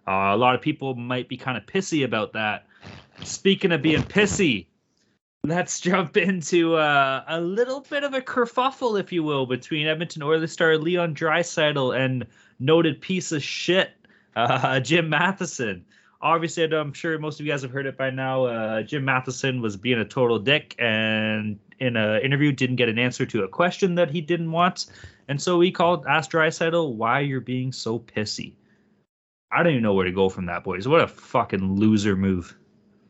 Uh, 0.08 0.34
a 0.34 0.36
lot 0.36 0.56
of 0.56 0.60
people 0.60 0.94
might 0.96 1.28
be 1.28 1.36
kind 1.36 1.56
of 1.56 1.66
pissy 1.66 2.04
about 2.04 2.32
that. 2.32 2.66
Speaking 3.22 3.70
of 3.70 3.80
being 3.80 4.02
pissy, 4.02 4.66
Let's 5.46 5.78
jump 5.78 6.16
into 6.16 6.74
uh, 6.74 7.22
a 7.28 7.40
little 7.40 7.82
bit 7.88 8.02
of 8.02 8.14
a 8.14 8.20
kerfuffle, 8.20 8.98
if 8.98 9.12
you 9.12 9.22
will, 9.22 9.46
between 9.46 9.86
Edmonton 9.86 10.24
Oilers 10.24 10.50
star 10.50 10.76
Leon 10.76 11.14
Draisaitl 11.14 11.96
and 11.96 12.26
noted 12.58 13.00
piece 13.00 13.30
of 13.30 13.44
shit 13.44 13.92
uh, 14.36 14.80
Jim 14.80 15.08
Matheson. 15.08 15.84
Obviously, 16.20 16.64
I'm 16.64 16.92
sure 16.92 17.16
most 17.20 17.38
of 17.38 17.46
you 17.46 17.52
guys 17.52 17.62
have 17.62 17.70
heard 17.70 17.86
it 17.86 17.96
by 17.96 18.10
now. 18.10 18.46
Uh, 18.46 18.82
Jim 18.82 19.04
Matheson 19.04 19.60
was 19.62 19.76
being 19.76 20.00
a 20.00 20.04
total 20.04 20.40
dick, 20.40 20.74
and 20.80 21.60
in 21.78 21.96
an 21.96 22.22
interview, 22.22 22.50
didn't 22.50 22.74
get 22.74 22.88
an 22.88 22.98
answer 22.98 23.24
to 23.26 23.44
a 23.44 23.48
question 23.48 23.94
that 23.94 24.10
he 24.10 24.20
didn't 24.20 24.50
want, 24.50 24.86
and 25.28 25.40
so 25.40 25.60
he 25.60 25.70
called, 25.70 26.06
asked 26.08 26.32
Draisaitl 26.32 26.94
why 26.94 27.20
you're 27.20 27.40
being 27.40 27.70
so 27.70 28.00
pissy. 28.00 28.54
I 29.52 29.62
don't 29.62 29.70
even 29.70 29.84
know 29.84 29.94
where 29.94 30.06
to 30.06 30.10
go 30.10 30.28
from 30.28 30.46
that, 30.46 30.64
boys. 30.64 30.88
What 30.88 31.02
a 31.02 31.06
fucking 31.06 31.76
loser 31.76 32.16
move. 32.16 32.56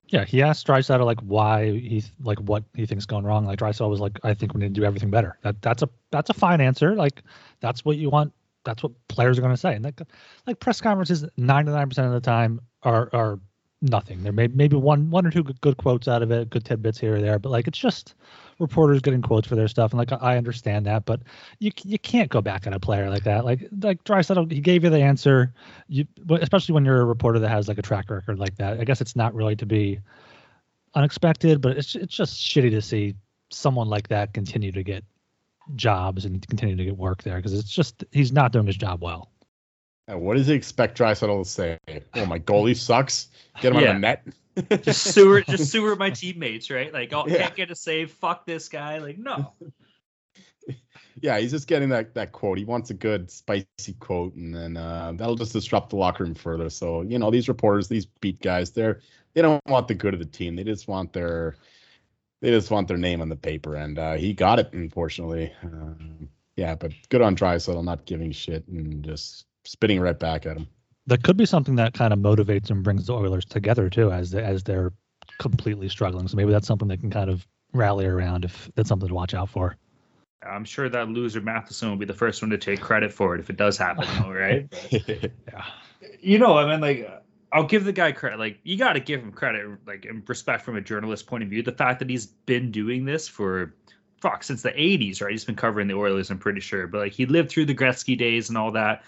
Yeah, 0.09 0.25
he 0.25 0.43
asked 0.43 0.67
Draisaitl 0.67 1.05
like 1.05 1.21
why 1.21 1.73
he 1.73 2.05
like 2.23 2.39
what 2.39 2.65
he 2.75 2.87
thinks 2.87 3.07
going 3.07 3.25
wrong. 3.25 3.45
Like 3.45 3.59
Draisaitl 3.59 3.91
was 3.91 4.01
like, 4.01 4.19
I 4.23 4.35
think 4.35 4.55
we 4.55 4.61
need 4.61 4.75
to 4.75 4.81
do 4.81 4.85
everything 4.85 5.11
better. 5.11 5.39
That 5.43 5.61
that's 5.63 5.83
a 5.83 5.89
that's 6.11 6.31
a 6.31 6.35
fine 6.35 6.61
answer. 6.61 6.95
Like 6.95 7.23
that's 7.61 7.85
what 7.85 7.97
you 7.97 8.11
want 8.11 8.33
that's 8.65 8.83
what 8.83 8.93
players 9.09 9.39
are 9.39 9.41
going 9.41 9.55
to 9.55 9.57
say. 9.57 9.75
And 9.75 9.85
like 9.85 10.01
like 10.47 10.61
press 10.61 10.81
conferences, 10.81 11.25
ninety 11.37 11.73
nine 11.73 11.89
percent 11.89 12.07
of 12.07 12.13
the 12.13 12.21
time 12.21 12.61
are 12.83 13.11
are 13.13 13.41
nothing. 13.83 14.23
There 14.23 14.33
may 14.33 14.49
maybe 14.49 14.76
one 14.76 15.11
one 15.11 15.26
or 15.26 15.30
two 15.30 15.42
good, 15.42 15.61
good 15.61 15.76
quotes 15.76 16.09
out 16.09 16.23
of 16.23 16.30
it, 16.30 16.50
good 16.50 16.64
tidbits 16.64 16.99
here 16.99 17.16
or 17.16 17.21
there, 17.21 17.38
but 17.38 17.50
like 17.50 17.68
it's 17.68 17.78
just 17.78 18.14
reporters 18.59 19.00
getting 19.00 19.23
quotes 19.23 19.47
for 19.47 19.54
their 19.54 19.68
stuff. 19.68 19.92
And 19.92 19.99
like 19.99 20.12
I 20.23 20.37
understand 20.37 20.87
that, 20.87 21.04
but 21.04 21.21
you 21.59 21.71
you 21.85 21.99
can't 21.99 22.30
go 22.30 22.40
back 22.40 22.66
on 22.66 22.73
a 22.73 22.80
player 22.80 23.11
like 23.11 23.25
that. 23.25 23.45
Like 23.45 23.68
like 23.83 24.02
Draisaitl, 24.04 24.50
he 24.50 24.61
gave 24.61 24.85
you 24.85 24.90
the 24.90 25.00
answer. 25.00 25.52
You 25.88 26.06
especially 26.40 26.75
when 26.75 26.85
you're 26.85 27.00
a 27.00 27.04
reporter 27.04 27.38
that 27.38 27.49
has 27.49 27.68
like 27.68 27.78
a 27.78 27.83
track 27.83 28.11
record 28.11 28.38
like 28.38 28.56
that. 28.56 28.80
I 28.80 28.85
guess 28.85 29.00
it's 29.00 29.16
not 29.16 29.35
really 29.35 29.56
to 29.56 29.66
be 29.66 30.00
unexpected, 30.95 31.61
but 31.61 31.76
it's 31.76 31.95
it's 31.95 32.14
just 32.14 32.40
shitty 32.40 32.71
to 32.71 32.83
see 32.83 33.14
someone 33.50 33.88
like 33.88 34.09
that 34.09 34.33
continue 34.35 34.73
to 34.73 34.83
get 34.83 35.04
jobs 35.75 36.25
and 36.25 36.47
continue 36.47 36.76
to 36.76 36.85
get 36.85 36.97
work 36.97 37.23
there 37.23 37.37
because 37.37 37.52
it's 37.52 37.71
just 37.71 38.04
he's 38.12 38.33
not 38.33 38.52
doing 38.52 38.66
his 38.66 38.76
job 38.76 39.02
well. 39.02 39.30
And 40.09 40.21
what 40.21 40.37
does 40.37 40.47
he 40.47 40.55
expect 40.55 40.99
Draisaitl 40.99 41.43
to 41.43 41.49
say? 41.49 41.79
Oh, 42.15 42.27
my 42.27 42.39
goalie 42.39 42.77
sucks. 42.77 43.29
Get 43.61 43.73
him 43.73 43.83
yeah. 43.83 43.89
on 43.91 43.95
the 43.97 44.01
net. 44.01 44.27
just 44.83 45.03
sewer, 45.13 45.43
just 45.43 45.67
sewer 45.71 45.97
my 45.97 46.11
teammates, 46.11 46.71
right? 46.71 46.93
Like, 46.93 47.13
oh, 47.13 47.27
yeah. 47.27 47.39
can't 47.39 47.57
get 47.57 47.71
a 47.71 47.77
save. 47.77 48.13
Fuck 48.13 48.47
this 48.47 48.69
guy. 48.69 48.99
Like, 48.99 49.19
no. 49.19 49.53
yeah, 51.21 51.39
he's 51.39 51.51
just 51.51 51.67
getting 51.67 51.89
that 51.91 52.15
that 52.15 52.33
quote. 52.33 52.59
He 52.59 52.65
wants 52.65 52.91
a 52.91 52.95
good 52.95 53.31
spicy 53.31 53.67
quote, 53.99 54.35
and 54.35 54.55
then 54.55 54.77
uh, 54.77 55.13
that'll 55.15 55.37
just 55.37 55.53
disrupt 55.53 55.91
the 55.91 55.97
locker 55.97 56.25
room 56.25 56.35
further. 56.35 56.71
So 56.71 57.03
you 57.03 57.19
know, 57.19 57.31
these 57.31 57.49
reporters, 57.49 57.89
these 57.89 58.07
beat 58.07 58.41
guys, 58.41 58.71
they're 58.71 59.01
they 59.35 59.43
don't 59.43 59.65
want 59.67 59.89
the 59.89 59.95
good 59.95 60.15
of 60.15 60.21
the 60.21 60.27
team. 60.27 60.57
They 60.57 60.65
just 60.65 60.89
want 60.89 61.13
their 61.13 61.57
they 62.41 62.51
just 62.51 62.71
want 62.71 62.89
their 62.89 62.97
name 62.97 63.21
on 63.21 63.29
the 63.29 63.37
paper, 63.37 63.77
and 63.77 63.99
uh, 63.99 64.15
he 64.15 64.33
got 64.33 64.59
it. 64.59 64.73
Unfortunately, 64.73 65.53
um, 65.63 66.29
yeah, 66.57 66.75
but 66.75 66.93
good 67.09 67.23
on 67.23 67.37
Draisaitl 67.37 67.85
not 67.85 68.05
giving 68.07 68.33
shit 68.33 68.67
and 68.69 69.03
just 69.05 69.46
spitting 69.67 70.01
right 70.01 70.19
back 70.19 70.47
at 70.47 70.57
him. 70.57 70.69
That 71.07 71.23
could 71.23 71.37
be 71.37 71.47
something 71.47 71.77
that 71.77 71.95
kind 71.95 72.13
of 72.13 72.19
motivates 72.19 72.71
and 72.71 72.83
brings 72.83 73.07
the 73.07 73.15
Oilers 73.15 73.45
together 73.45 73.89
too, 73.89 74.11
as 74.11 74.31
they, 74.31 74.43
as 74.43 74.65
they're 74.65 74.93
completely 75.39 75.89
struggling. 75.89 76.29
So 76.29 76.37
maybe 76.37 76.53
that's 76.53 76.67
something 76.67 76.89
they 76.89 76.97
can 76.97 77.11
kind 77.11 77.31
of 77.31 77.47
rally 77.73 78.07
around 78.07 78.45
if 78.45 78.71
that's 78.75 78.89
something 78.89 79.09
to 79.09 79.15
watch 79.15 79.35
out 79.35 79.51
for. 79.51 79.77
I'm 80.43 80.65
sure 80.65 80.89
that 80.89 81.09
loser 81.09 81.41
Matheson 81.41 81.91
will 81.91 81.97
be 81.97 82.05
the 82.05 82.15
first 82.15 82.43
one 82.43 82.51
to 82.51 82.59
take 82.59 82.81
credit 82.81 83.13
for 83.13 83.35
it 83.35 83.41
if 83.41 83.51
it 83.51 83.57
does 83.57 83.77
happen, 83.77 84.07
though, 84.21 84.31
right? 84.31 84.73
yeah. 84.91 85.65
You 86.21 86.39
know, 86.39 86.57
I 86.57 86.71
mean, 86.71 86.81
like, 86.81 87.11
I'll 87.53 87.67
give 87.67 87.85
the 87.85 87.93
guy 87.93 88.13
credit. 88.13 88.39
Like, 88.39 88.59
you 88.63 88.77
got 88.77 88.93
to 88.93 89.01
give 89.01 89.21
him 89.21 89.33
credit, 89.33 89.67
like, 89.87 90.05
in 90.05 90.23
respect 90.27 90.63
from 90.63 90.77
a 90.77 90.81
journalist 90.81 91.27
point 91.27 91.43
of 91.43 91.49
view. 91.49 91.63
The 91.63 91.73
fact 91.73 91.99
that 92.01 92.11
he's 92.11 92.27
been 92.27 92.71
doing 92.71 93.05
this 93.05 93.27
for 93.27 93.75
fuck 94.21 94.45
since 94.45 94.63
the 94.63 94.71
80s, 94.71 95.21
right? 95.23 95.31
He's 95.31 95.45
been 95.45 95.57
covering 95.57 95.89
the 95.89 95.95
Oilers, 95.95 96.31
I'm 96.31 96.39
pretty 96.39 96.61
sure. 96.61 96.87
But 96.87 96.99
like, 96.99 97.13
he 97.13 97.27
lived 97.27 97.51
through 97.51 97.67
the 97.67 97.75
Gretzky 97.75 98.17
days 98.17 98.49
and 98.49 98.59
all 98.59 98.73
that 98.73 99.05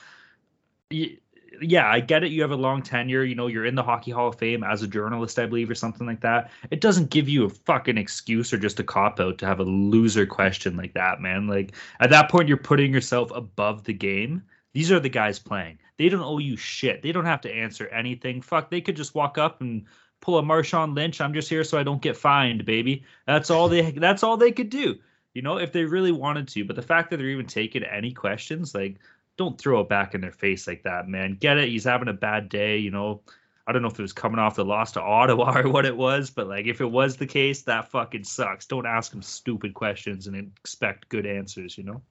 yeah, 0.90 1.90
I 1.90 2.00
get 2.00 2.25
it. 2.25 2.30
You 2.30 2.42
have 2.42 2.50
a 2.50 2.57
long 2.57 2.83
tenure. 2.83 3.25
You 3.25 3.35
know, 3.35 3.47
you're 3.47 3.66
in 3.66 3.75
the 3.75 3.83
Hockey 3.83 4.11
Hall 4.11 4.28
of 4.28 4.38
Fame 4.38 4.64
as 4.64 4.83
a 4.83 4.88
journalist, 4.88 5.38
I 5.38 5.47
believe, 5.47 5.71
or 5.71 5.75
something 5.75 6.07
like 6.07 6.21
that. 6.21 6.50
It 6.71 6.80
doesn't 6.80 7.11
give 7.11 7.28
you 7.28 7.45
a 7.45 7.50
fucking 7.50 7.99
excuse 7.99 8.52
or 8.52 8.59
just 8.59 8.80
a 8.80 8.85
cop 8.85 9.21
out 9.21 9.38
to 9.38 9.47
have 9.47 9.61
a 9.61 9.64
loser 9.64 10.26
question 10.26 10.76
like 10.76 10.95
that, 10.95 11.21
man. 11.21 11.47
Like 11.47 11.75
at 12.00 12.11
that 12.11 12.30
point, 12.30 12.49
you're 12.49 12.57
putting 12.57 12.92
yourself 12.92 13.30
above 13.35 13.85
the 13.85 13.92
game. 13.92 14.42
These 14.73 14.92
are 14.92 15.00
the 15.00 15.09
guys 15.09 15.38
playing. 15.38 15.78
They 15.97 16.09
don't 16.09 16.21
owe 16.21 16.38
you 16.38 16.57
shit. 16.57 17.02
They 17.02 17.12
don't 17.12 17.25
have 17.25 17.40
to 17.42 17.52
answer 17.52 17.88
anything. 17.88 18.42
Fuck, 18.42 18.71
they 18.71 18.80
could 18.80 18.97
just 18.97 19.14
walk 19.14 19.38
up 19.38 19.61
and 19.61 19.87
pull 20.21 20.38
a 20.38 20.42
Marshawn 20.42 20.95
Lynch. 20.95 21.21
I'm 21.21 21.35
just 21.35 21.49
here 21.49 21.64
so 21.64 21.78
I 21.78 21.83
don't 21.83 22.02
get 22.02 22.16
fined, 22.16 22.64
baby. 22.64 23.04
That's 23.26 23.50
all 23.50 23.68
they. 23.68 23.90
That's 23.90 24.23
all 24.23 24.37
they 24.37 24.52
could 24.52 24.71
do. 24.71 24.99
You 25.35 25.42
know, 25.42 25.59
if 25.59 25.73
they 25.73 25.85
really 25.85 26.12
wanted 26.12 26.49
to. 26.49 26.64
But 26.64 26.76
the 26.76 26.83
fact 26.83 27.11
that 27.11 27.18
they're 27.18 27.26
even 27.28 27.47
taking 27.47 27.85
any 27.85 28.12
questions, 28.12 28.75
like 28.75 28.97
don't 29.38 29.59
throw 29.59 29.80
it 29.80 29.88
back 29.88 30.14
in 30.14 30.21
their 30.21 30.33
face 30.33 30.66
like 30.66 30.83
that, 30.83 31.09
man. 31.09 31.38
Get 31.40 31.57
it? 31.57 31.68
He's 31.68 31.85
having 31.85 32.09
a 32.09 32.12
bad 32.12 32.50
day, 32.50 32.76
you 32.76 32.90
know. 32.90 33.23
I 33.66 33.73
don't 33.73 33.83
know 33.83 33.88
if 33.88 33.99
it 33.99 34.02
was 34.02 34.12
coming 34.12 34.38
off 34.38 34.57
the 34.57 34.64
loss 34.64 34.92
to 34.92 35.02
Ottawa 35.02 35.59
or 35.61 35.71
what 35.71 35.87
it 35.87 35.97
was, 35.97 36.28
but 36.28 36.49
like 36.49 36.66
if 36.66 36.80
it 36.80 36.90
was 36.90 37.16
the 37.16 37.26
case, 37.26 37.62
that 37.62 37.90
fucking 37.90 38.25
sucks. 38.25 38.66
Don't 38.66 38.87
ask 38.87 39.12
him 39.12 39.23
stupid 39.23 39.73
questions 39.73 40.26
and 40.26 40.37
expect 40.37 41.09
good 41.09 41.25
answers, 41.25 41.78
you 41.78 41.85
know. 41.85 42.02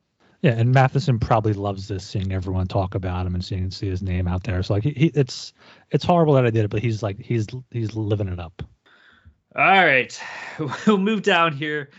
Yeah, 0.43 0.51
and 0.51 0.72
Matheson 0.72 1.19
probably 1.19 1.53
loves 1.53 1.88
this, 1.88 2.05
seeing 2.05 2.31
everyone 2.31 2.67
talk 2.67 2.93
about 2.93 3.25
him 3.25 3.34
and 3.34 3.43
seeing 3.43 3.72
see 3.72 3.89
his 3.89 4.03
name 4.03 4.27
out 4.27 4.43
there. 4.43 4.62
So 4.62 4.75
like, 4.75 4.84
he, 4.84 4.91
he, 4.91 5.05
it's 5.07 5.51
it's 5.91 6.05
horrible 6.05 6.36
that 6.36 6.46
I 6.46 6.51
did 6.51 6.65
it, 6.65 6.69
but 6.69 6.81
he's 6.81 7.01
like 7.01 7.19
he's 7.19 7.48
he's 7.72 7.96
living 7.96 8.27
it 8.27 8.39
up. 8.39 8.62
All 9.55 9.63
right, 9.63 10.17
we'll 10.88 11.00
move 11.00 11.24
down 11.24 11.53
here 11.53 11.89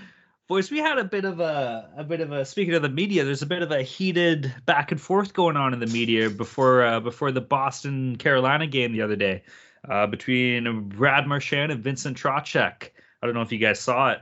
boys, 0.49 0.71
we 0.71 0.79
had 0.79 0.99
a 0.99 1.05
bit 1.05 1.25
of 1.25 1.39
a 1.41 1.91
a 1.97 2.05
bit 2.05 2.21
of 2.21 2.33
a 2.33 2.45
speaking 2.45 2.75
of 2.75 2.83
the 2.83 2.89
media. 2.89 3.25
There's 3.25 3.43
a 3.43 3.47
bit 3.47 3.63
of 3.63 3.71
a 3.71 3.83
heated 3.83 4.53
back 4.67 4.91
and 4.91 5.01
forth 5.01 5.35
going 5.35 5.57
on 5.57 5.75
in 5.75 5.81
the 5.81 5.87
media 5.87 6.31
before 6.31 6.85
uh, 6.85 7.01
before 7.01 7.31
the 7.31 7.41
Boston 7.41 8.17
Carolina 8.17 8.67
game 8.67 8.93
the 8.93 9.03
other 9.03 9.17
day 9.17 9.43
uh, 9.89 10.07
between 10.07 10.89
Brad 10.89 11.27
Marchand 11.27 11.71
and 11.71 11.85
Vincent 11.85 12.17
Trocheck. 12.17 12.91
I 13.23 13.27
don't 13.27 13.35
know 13.35 13.43
if 13.43 13.53
you 13.53 13.59
guys 13.59 13.79
saw 13.79 14.13
it. 14.13 14.21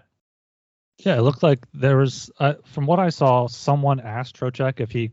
Yeah, 0.98 1.18
it 1.18 1.22
looked 1.22 1.42
like 1.42 1.66
there 1.74 1.98
was, 1.98 2.30
uh, 2.40 2.54
from 2.64 2.86
what 2.86 2.98
I 2.98 3.10
saw, 3.10 3.48
someone 3.48 4.00
asked 4.00 4.40
Trocheck 4.40 4.80
if 4.80 4.90
he 4.90 5.12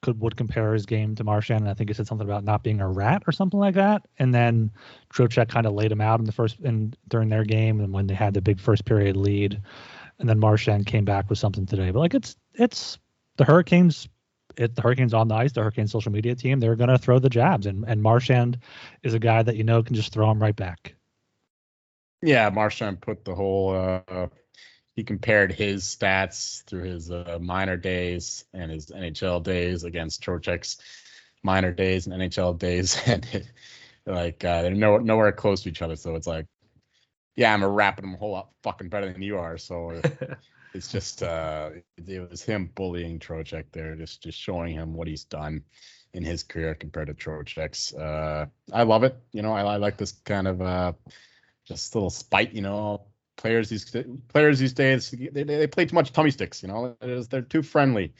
could 0.00 0.18
would 0.20 0.36
compare 0.36 0.72
his 0.72 0.86
game 0.86 1.16
to 1.16 1.24
Marchand, 1.24 1.62
and 1.62 1.70
I 1.70 1.74
think 1.74 1.90
he 1.90 1.94
said 1.94 2.06
something 2.06 2.26
about 2.26 2.44
not 2.44 2.62
being 2.62 2.80
a 2.80 2.88
rat 2.88 3.24
or 3.26 3.32
something 3.32 3.60
like 3.60 3.74
that. 3.74 4.06
And 4.18 4.34
then 4.34 4.70
Trocheck 5.12 5.48
kind 5.48 5.66
of 5.66 5.74
laid 5.74 5.92
him 5.92 6.00
out 6.00 6.20
in 6.20 6.24
the 6.24 6.32
first 6.32 6.60
in 6.60 6.94
during 7.08 7.28
their 7.28 7.44
game, 7.44 7.80
and 7.80 7.92
when 7.92 8.06
they 8.06 8.14
had 8.14 8.32
the 8.32 8.40
big 8.40 8.60
first 8.60 8.84
period 8.84 9.16
lead 9.16 9.60
and 10.18 10.28
then 10.28 10.38
Marchand 10.38 10.86
came 10.86 11.04
back 11.04 11.28
with 11.30 11.38
something 11.38 11.66
today. 11.66 11.90
But 11.90 12.00
like 12.00 12.14
it's 12.14 12.36
it's 12.54 12.98
the 13.36 13.44
Hurricanes. 13.44 14.08
It, 14.56 14.74
the 14.74 14.82
Hurricanes 14.82 15.14
on 15.14 15.28
the 15.28 15.36
ice, 15.36 15.52
the 15.52 15.60
Hurricanes 15.60 15.92
social 15.92 16.10
media 16.10 16.34
team, 16.34 16.58
they're 16.58 16.74
going 16.74 16.88
to 16.88 16.98
throw 16.98 17.18
the 17.18 17.30
jabs, 17.30 17.66
and 17.66 17.84
and 17.86 18.02
Marchand 18.02 18.58
is 19.02 19.14
a 19.14 19.18
guy 19.18 19.42
that 19.42 19.56
you 19.56 19.64
know 19.64 19.82
can 19.82 19.94
just 19.94 20.12
throw 20.12 20.28
them 20.28 20.42
right 20.42 20.56
back. 20.56 20.94
Yeah, 22.22 22.50
Marchand 22.50 23.00
put 23.00 23.24
the 23.24 23.34
whole. 23.34 24.02
Uh, 24.08 24.26
he 24.96 25.04
compared 25.04 25.52
his 25.52 25.84
stats 25.84 26.64
through 26.64 26.82
his 26.82 27.12
uh, 27.12 27.38
minor 27.40 27.76
days 27.76 28.44
and 28.52 28.72
his 28.72 28.86
NHL 28.86 29.44
days 29.44 29.84
against 29.84 30.24
Trocheck's 30.24 30.78
minor 31.44 31.72
days 31.72 32.08
and 32.08 32.20
NHL 32.20 32.58
days, 32.58 33.00
and 33.06 33.24
it, 33.32 33.46
like 34.06 34.44
uh, 34.44 34.62
they're 34.62 34.74
no, 34.74 34.98
nowhere 34.98 35.30
close 35.30 35.62
to 35.62 35.68
each 35.68 35.82
other. 35.82 35.94
So 35.94 36.16
it's 36.16 36.26
like 36.26 36.46
yeah, 37.38 37.54
I'm 37.54 37.62
a 37.62 37.68
rapping 37.68 38.04
him 38.04 38.14
a 38.14 38.16
whole 38.16 38.32
lot 38.32 38.48
fucking 38.64 38.88
better 38.88 39.12
than 39.12 39.22
you 39.22 39.38
are. 39.38 39.56
So 39.58 40.02
it's 40.74 40.90
just 40.90 41.22
uh, 41.22 41.70
it 41.96 42.28
was 42.28 42.42
him 42.42 42.68
bullying 42.74 43.20
Trocheck 43.20 43.66
there, 43.70 43.94
just 43.94 44.24
just 44.24 44.36
showing 44.36 44.74
him 44.74 44.92
what 44.92 45.06
he's 45.06 45.22
done 45.22 45.62
in 46.12 46.24
his 46.24 46.42
career 46.42 46.74
compared 46.74 47.06
to 47.06 47.14
Trocheck's. 47.14 47.94
Uh, 47.94 48.46
I 48.72 48.82
love 48.82 49.04
it. 49.04 49.16
You 49.30 49.42
know, 49.42 49.52
I, 49.52 49.62
I 49.62 49.76
like 49.76 49.96
this 49.96 50.10
kind 50.24 50.48
of 50.48 50.60
uh, 50.60 50.92
just 51.64 51.94
little 51.94 52.10
spite. 52.10 52.54
You 52.54 52.62
know, 52.62 53.02
players 53.36 53.68
these 53.68 53.94
players 54.26 54.58
these 54.58 54.72
days 54.72 55.12
they, 55.12 55.44
they 55.44 55.68
play 55.68 55.84
too 55.84 55.94
much 55.94 56.12
tummy 56.12 56.32
sticks. 56.32 56.60
You 56.64 56.70
know, 56.70 56.96
they're 57.00 57.42
too 57.42 57.62
friendly. 57.62 58.14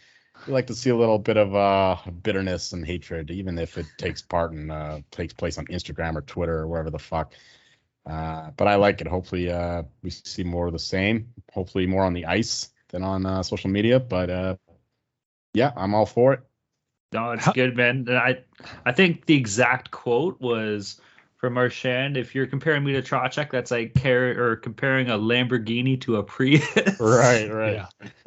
We 0.46 0.52
like 0.52 0.68
to 0.68 0.76
see 0.76 0.90
a 0.90 0.96
little 0.96 1.18
bit 1.18 1.36
of 1.36 1.56
uh, 1.56 1.96
bitterness 2.22 2.72
and 2.72 2.86
hatred, 2.86 3.32
even 3.32 3.58
if 3.58 3.78
it 3.78 3.86
takes 3.98 4.22
part 4.22 4.52
and 4.52 4.70
uh, 4.70 5.00
takes 5.10 5.34
place 5.34 5.58
on 5.58 5.66
Instagram 5.66 6.14
or 6.14 6.20
Twitter 6.20 6.58
or 6.58 6.68
wherever 6.68 6.90
the 6.90 7.00
fuck. 7.00 7.32
Uh, 8.08 8.50
but 8.56 8.66
I 8.66 8.76
like 8.76 9.00
it. 9.00 9.06
Hopefully, 9.06 9.50
uh, 9.50 9.82
we 10.02 10.10
see 10.10 10.44
more 10.44 10.66
of 10.66 10.72
the 10.72 10.78
same. 10.78 11.32
Hopefully, 11.52 11.86
more 11.86 12.04
on 12.04 12.14
the 12.14 12.26
ice 12.26 12.70
than 12.88 13.02
on 13.02 13.26
uh, 13.26 13.42
social 13.42 13.70
media. 13.70 14.00
But 14.00 14.30
uh, 14.30 14.56
yeah, 15.52 15.72
I'm 15.76 15.94
all 15.94 16.06
for 16.06 16.32
it. 16.32 16.40
No, 17.12 17.32
it's 17.32 17.50
good, 17.52 17.76
man. 17.76 18.06
I 18.10 18.38
I 18.84 18.92
think 18.92 19.26
the 19.26 19.34
exact 19.34 19.90
quote 19.90 20.40
was 20.40 21.00
from 21.36 21.54
Marchand. 21.54 22.16
If 22.16 22.34
you're 22.34 22.46
comparing 22.46 22.84
me 22.84 22.92
to 22.92 23.02
Trocheck, 23.02 23.50
that's 23.50 23.70
like 23.70 24.00
car- 24.00 24.38
or 24.38 24.56
comparing 24.56 25.08
a 25.08 25.18
Lamborghini 25.18 26.00
to 26.02 26.16
a 26.16 26.22
Prius. 26.22 26.64
right, 27.00 27.52
right. 27.52 27.86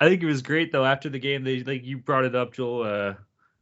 I 0.00 0.08
think 0.08 0.22
it 0.22 0.26
was 0.26 0.42
great 0.42 0.72
though. 0.72 0.84
After 0.84 1.08
the 1.08 1.18
game, 1.18 1.44
they 1.44 1.62
like 1.62 1.84
you 1.84 1.98
brought 1.98 2.24
it 2.24 2.34
up, 2.34 2.52
Joel. 2.52 3.16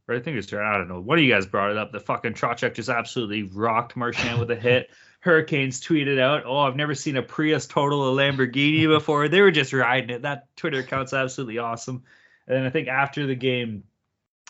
Or 0.09 0.15
I 0.15 0.19
think 0.19 0.37
it's 0.37 0.51
I 0.51 0.77
don't 0.77 0.87
know. 0.87 0.99
One 0.99 1.19
of 1.19 1.23
you 1.23 1.31
guys 1.31 1.45
brought 1.45 1.69
it 1.69 1.77
up. 1.77 1.91
The 1.91 1.99
fucking 1.99 2.33
Trocheck 2.33 2.73
just 2.73 2.89
absolutely 2.89 3.43
rocked 3.43 3.95
Marchand 3.95 4.39
with 4.39 4.49
a 4.49 4.55
hit. 4.55 4.89
Hurricanes 5.21 5.81
tweeted 5.81 6.19
out, 6.19 6.43
"Oh, 6.45 6.59
I've 6.59 6.75
never 6.75 6.95
seen 6.95 7.17
a 7.17 7.21
Prius 7.21 7.67
total 7.67 8.09
a 8.09 8.15
Lamborghini 8.21 8.87
before." 8.87 9.27
They 9.27 9.41
were 9.41 9.51
just 9.51 9.71
riding 9.71 10.09
it. 10.09 10.23
That 10.23 10.47
Twitter 10.55 10.79
account's 10.79 11.13
absolutely 11.13 11.59
awesome. 11.59 12.03
And 12.47 12.65
I 12.65 12.71
think 12.71 12.87
after 12.87 13.27
the 13.27 13.35
game, 13.35 13.83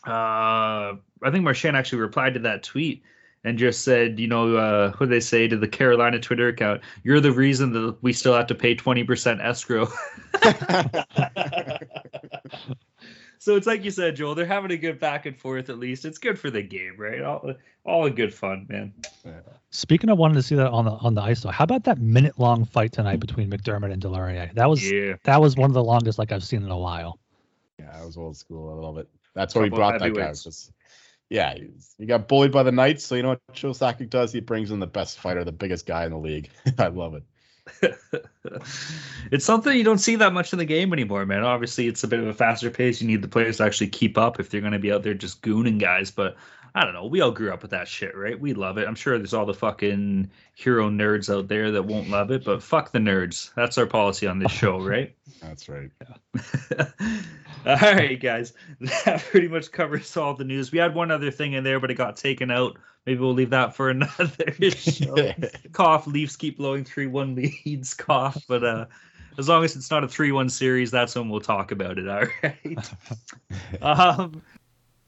uh, 0.08 0.96
I 1.22 1.32
think 1.32 1.44
Marchand 1.44 1.76
actually 1.76 2.00
replied 2.00 2.36
to 2.36 2.40
that 2.42 2.64
tweet 2.64 3.04
and 3.44 3.58
just 3.58 3.84
said, 3.84 4.20
you 4.20 4.28
know, 4.28 4.56
uh, 4.56 4.92
what 4.92 5.08
did 5.08 5.10
they 5.10 5.20
say 5.20 5.48
to 5.48 5.58
the 5.58 5.68
Carolina 5.68 6.20
Twitter 6.20 6.48
account? 6.48 6.82
You're 7.04 7.20
the 7.20 7.32
reason 7.32 7.74
that 7.74 7.98
we 8.02 8.14
still 8.14 8.34
have 8.34 8.48
to 8.48 8.56
pay 8.56 8.76
20% 8.76 9.44
escrow. 9.44 9.90
so 13.40 13.56
it's 13.56 13.66
like 13.66 13.86
you 13.86 13.92
said, 13.92 14.18
Joel. 14.18 14.36
They're 14.36 14.46
having 14.46 14.72
a 14.72 14.78
good 14.78 15.00
back 15.00 15.26
and 15.26 15.36
forth. 15.36 15.70
At 15.70 15.80
least 15.80 16.04
it's 16.04 16.18
good 16.18 16.38
for 16.38 16.50
the 16.50 16.62
game, 16.62 16.96
right? 16.98 17.22
All, 17.22 17.54
all 17.86 18.06
a 18.06 18.12
good 18.12 18.34
fun, 18.34 18.66
man. 18.68 18.94
Speaking 19.72 20.10
of 20.10 20.18
wanting 20.18 20.36
to 20.36 20.44
see 20.44 20.56
that 20.56 20.70
on 20.70 20.84
the 20.84 20.92
on 20.92 21.16
the 21.16 21.22
ice, 21.22 21.42
though, 21.42 21.50
how 21.50 21.64
about 21.64 21.86
that 21.86 22.00
minute 22.00 22.38
long 22.38 22.66
fight 22.66 22.92
tonight 22.92 23.22
between 23.22 23.50
MacDermid 23.50 23.94
and 23.94 24.04
Deslauriers? 24.04 24.54
That 24.56 24.70
was 24.70 24.92
yeah. 24.92 25.16
that 25.24 25.40
was 25.40 25.56
one 25.56 25.70
of 25.70 25.74
the 25.74 25.84
longest 25.84 26.20
like 26.20 26.34
I've 26.34 26.44
seen 26.44 26.64
in 26.64 26.70
a 26.70 26.78
while. 26.78 27.18
Yeah, 27.80 27.98
I 27.98 28.06
was 28.06 28.18
old 28.18 28.36
school. 28.36 28.78
I 28.78 28.86
love 28.86 28.98
it. 28.98 29.08
That's 29.34 29.56
why 29.56 29.62
we 29.62 29.70
brought 29.70 30.00
that 30.00 30.14
guy. 30.14 30.34
Just, 30.34 30.74
yeah, 31.30 31.56
he 31.98 32.06
got 32.06 32.28
bullied 32.28 32.52
by 32.52 32.64
the 32.64 32.74
Knights. 32.74 33.06
So 33.06 33.16
you 33.16 33.24
know 33.24 33.30
what 33.30 33.42
Joe 33.54 33.72
Sakic 33.72 34.10
does? 34.10 34.34
He 34.34 34.42
brings 34.42 34.70
in 34.70 34.80
the 34.80 34.88
best 34.88 35.18
fighter, 35.18 35.46
the 35.46 35.54
biggest 35.54 35.86
guy 35.86 36.04
in 36.04 36.12
the 36.12 36.18
league. 36.18 36.50
I 36.78 36.88
love 36.88 37.14
it. 37.14 37.24
it's 39.32 39.46
something 39.46 39.76
you 39.76 39.84
don't 39.84 40.00
see 40.00 40.16
that 40.18 40.34
much 40.34 40.54
in 40.54 40.60
the 40.60 40.66
game 40.66 40.94
anymore, 40.94 41.26
man. 41.26 41.44
Obviously, 41.44 41.88
it's 41.88 42.04
a 42.04 42.08
bit 42.08 42.20
of 42.20 42.28
a 42.28 42.34
faster 42.34 42.70
pace. 42.70 43.02
You 43.02 43.08
need 43.08 43.22
the 43.22 43.28
players 43.28 43.58
to 43.58 43.64
actually 43.64 43.88
keep 43.88 44.18
up 44.18 44.40
if 44.40 44.50
they're 44.50 44.62
going 44.62 44.74
to 44.74 44.80
be 44.80 44.92
out 44.92 45.04
there 45.04 45.14
just 45.14 45.42
gooning 45.42 45.80
guys. 45.80 46.12
But 46.12 46.36
I 46.76 46.86
don't 46.86 46.94
know. 46.94 47.06
We 47.06 47.22
all 47.22 47.32
grew 47.32 47.52
up 47.52 47.62
with 47.62 47.72
that 47.72 47.88
shit, 47.88 48.16
right? 48.16 48.40
We 48.40 48.54
love 48.54 48.78
it. 48.78 48.88
I'm 48.88 48.96
sure 48.96 49.18
there's 49.18 49.34
all 49.34 49.46
the 49.46 49.54
fucking 49.54 50.30
hero 50.54 50.90
nerds 50.90 51.34
out 51.34 51.48
there 51.48 51.72
that 51.72 51.84
won't 51.84 52.10
love 52.10 52.32
it, 52.32 52.44
but 52.44 52.62
fuck 52.62 52.92
the 52.92 53.00
nerds. 53.00 53.52
That's 53.56 53.78
our 53.78 53.88
policy 53.88 54.28
on 54.28 54.40
this 54.40 54.52
show, 54.52 54.80
right? 54.80 55.16
That's 55.42 55.70
right. 55.70 55.90
all 57.66 57.76
right, 57.76 58.20
guys. 58.20 58.54
That 59.06 59.24
pretty 59.30 59.48
much 59.48 59.72
covers 59.72 60.16
all 60.18 60.34
the 60.34 60.44
news. 60.44 60.72
We 60.72 60.80
had 60.80 60.94
one 60.94 61.12
other 61.12 61.32
thing 61.32 61.54
in 61.54 61.64
there, 61.64 61.80
but 61.80 61.92
it 61.92 61.96
got 61.96 62.18
taken 62.18 62.52
out. 62.52 62.78
Maybe 63.06 63.20
we'll 63.20 63.34
leave 63.34 63.52
that 63.52 63.76
for 63.76 63.90
another 63.90 64.52
show. 64.72 65.34
cough. 65.72 66.08
Leafs 66.08 66.36
keep 66.36 66.58
blowing 66.58 66.84
three 66.84 67.08
one 67.08 67.36
leads. 67.36 67.94
Cough. 67.94 68.44
But 68.48 68.64
uh, 68.64 68.86
as 69.38 69.48
long 69.48 69.64
as 69.64 69.76
it's 69.76 69.90
not 69.90 70.04
a 70.04 70.08
three 70.08 70.32
one 70.32 70.50
series, 70.50 70.92
that's 70.92 71.16
when 71.16 71.30
we'll 71.30 71.40
talk 71.40 71.72
about 71.72 71.98
it. 71.98 72.10
All 72.10 72.26
right. 72.44 72.92
um, 73.82 74.42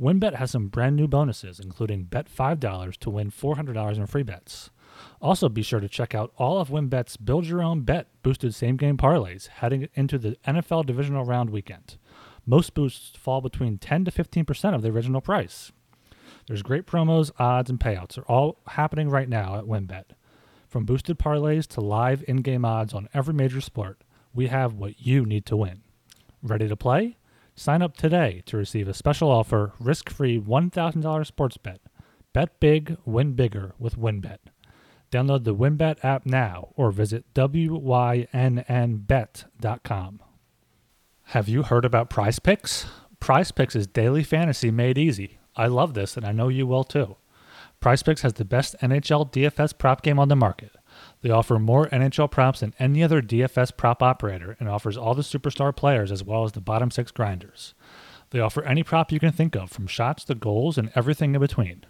WynnBET 0.00 0.34
has 0.34 0.50
some 0.50 0.68
brand 0.68 0.96
new 0.96 1.06
bonuses, 1.06 1.60
including 1.60 2.04
bet 2.04 2.28
$5 2.28 2.96
to 2.98 3.10
win 3.10 3.30
$400 3.30 3.96
in 3.96 4.06
free 4.06 4.22
bets. 4.22 4.70
Also, 5.20 5.48
be 5.48 5.62
sure 5.62 5.80
to 5.80 5.88
check 5.88 6.14
out 6.14 6.32
all 6.36 6.60
of 6.60 6.68
WynnBET's 6.68 7.16
Build 7.16 7.46
Your 7.46 7.62
Own 7.62 7.82
Bet 7.82 8.08
boosted 8.22 8.54
same 8.54 8.76
game 8.76 8.96
parlays 8.96 9.48
heading 9.48 9.88
into 9.94 10.18
the 10.18 10.36
NFL 10.46 10.86
divisional 10.86 11.24
round 11.24 11.50
weekend. 11.50 11.96
Most 12.46 12.74
boosts 12.74 13.16
fall 13.16 13.40
between 13.40 13.78
10 13.78 14.04
to 14.04 14.10
15% 14.10 14.74
of 14.74 14.82
the 14.82 14.90
original 14.90 15.20
price. 15.20 15.72
There's 16.46 16.62
great 16.62 16.86
promos, 16.86 17.30
odds, 17.38 17.70
and 17.70 17.80
payouts 17.80 18.18
are 18.18 18.26
all 18.26 18.58
happening 18.68 19.08
right 19.08 19.28
now 19.28 19.56
at 19.56 19.64
WynnBET. 19.64 20.04
From 20.68 20.84
boosted 20.84 21.18
parlays 21.18 21.66
to 21.68 21.80
live 21.80 22.24
in 22.26 22.38
game 22.38 22.64
odds 22.64 22.92
on 22.92 23.08
every 23.14 23.32
major 23.32 23.60
sport, 23.60 24.02
we 24.34 24.48
have 24.48 24.74
what 24.74 25.00
you 25.00 25.24
need 25.24 25.46
to 25.46 25.56
win. 25.56 25.82
Ready 26.42 26.68
to 26.68 26.76
play? 26.76 27.16
Sign 27.56 27.82
up 27.82 27.96
today 27.96 28.42
to 28.46 28.56
receive 28.56 28.88
a 28.88 28.94
special 28.94 29.30
offer 29.30 29.74
risk 29.78 30.10
free 30.10 30.40
$1,000 30.40 31.26
sports 31.26 31.56
bet. 31.56 31.80
Bet 32.32 32.58
big, 32.58 32.96
win 33.04 33.34
bigger 33.34 33.74
with 33.78 33.96
WynnBET. 33.96 34.38
Download 35.12 35.44
the 35.44 35.54
WynnBET 35.54 36.04
app 36.04 36.26
now 36.26 36.70
or 36.74 36.90
visit 36.90 37.32
WYNNBet.com. 37.34 38.30
Have 41.28 41.48
you 41.48 41.62
heard 41.62 41.84
about 41.84 42.10
Prize 42.10 42.40
Picks? 42.40 42.86
Prize 43.20 43.52
Picks 43.52 43.76
is 43.76 43.86
daily 43.86 44.24
fantasy 44.24 44.72
made 44.72 44.98
easy. 44.98 45.38
I 45.54 45.68
love 45.68 45.94
this 45.94 46.16
and 46.16 46.26
I 46.26 46.32
know 46.32 46.48
you 46.48 46.66
will 46.66 46.82
too. 46.82 47.16
Prize 47.78 48.02
Picks 48.02 48.22
has 48.22 48.32
the 48.32 48.44
best 48.44 48.74
NHL 48.82 49.32
DFS 49.32 49.78
prop 49.78 50.02
game 50.02 50.18
on 50.18 50.26
the 50.28 50.34
market. 50.34 50.72
They 51.24 51.30
offer 51.30 51.58
more 51.58 51.88
NHL 51.88 52.30
props 52.30 52.60
than 52.60 52.74
any 52.78 53.02
other 53.02 53.22
DFS 53.22 53.74
prop 53.78 54.02
operator 54.02 54.58
and 54.60 54.68
offers 54.68 54.98
all 54.98 55.14
the 55.14 55.22
superstar 55.22 55.74
players 55.74 56.12
as 56.12 56.22
well 56.22 56.44
as 56.44 56.52
the 56.52 56.60
bottom 56.60 56.90
six 56.90 57.10
grinders. 57.10 57.72
They 58.28 58.40
offer 58.40 58.62
any 58.62 58.82
prop 58.82 59.10
you 59.10 59.18
can 59.18 59.32
think 59.32 59.56
of, 59.56 59.70
from 59.70 59.86
shots 59.86 60.24
to 60.24 60.34
goals 60.34 60.76
and 60.76 60.92
everything 60.94 61.34
in 61.34 61.40
between. 61.40 61.86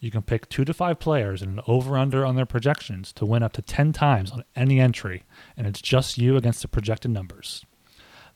You 0.00 0.10
can 0.10 0.22
pick 0.22 0.48
two 0.48 0.64
to 0.64 0.72
five 0.72 0.98
players 0.98 1.42
and 1.42 1.58
an 1.58 1.64
over 1.66 1.98
under 1.98 2.24
on 2.24 2.36
their 2.36 2.46
projections 2.46 3.12
to 3.12 3.26
win 3.26 3.42
up 3.42 3.52
to 3.52 3.60
10 3.60 3.92
times 3.92 4.30
on 4.30 4.44
any 4.56 4.80
entry, 4.80 5.24
and 5.58 5.66
it's 5.66 5.82
just 5.82 6.16
you 6.16 6.38
against 6.38 6.62
the 6.62 6.68
projected 6.68 7.10
numbers. 7.10 7.66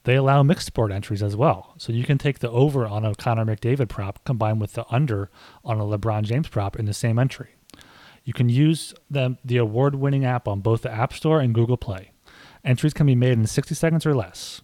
They 0.05 0.17
allow 0.17 0.43
mixed 0.43 0.67
sport 0.67 0.93
entries 0.93 1.23
as 1.23 1.37
well, 1.37 1.73
so 1.79 1.91
you 1.91 2.05
can 2.05 2.19
take 2.19 2.41
the 2.41 2.51
over 2.51 2.87
on 2.87 3.07
a 3.07 3.15
Connor 3.15 3.47
McDavid 3.47 3.89
prop 3.89 4.23
combined 4.27 4.61
with 4.61 4.75
the 4.75 4.85
under 4.91 5.31
on 5.65 5.81
a 5.81 5.85
LeBron 5.85 6.25
James 6.25 6.49
prop 6.49 6.79
in 6.79 6.85
the 6.85 6.93
same 6.93 7.19
entry. 7.19 7.55
You 8.29 8.35
can 8.35 8.51
use 8.51 8.93
the, 9.11 9.39
the 9.43 9.57
award 9.57 9.95
winning 9.95 10.27
app 10.27 10.47
on 10.47 10.61
both 10.61 10.83
the 10.83 10.93
App 10.93 11.15
Store 11.15 11.41
and 11.41 11.55
Google 11.55 11.79
Play. 11.79 12.11
Entries 12.63 12.93
can 12.93 13.07
be 13.07 13.15
made 13.15 13.33
in 13.33 13.47
60 13.47 13.75
seconds 13.75 14.05
or 14.05 14.15
less. 14.15 14.61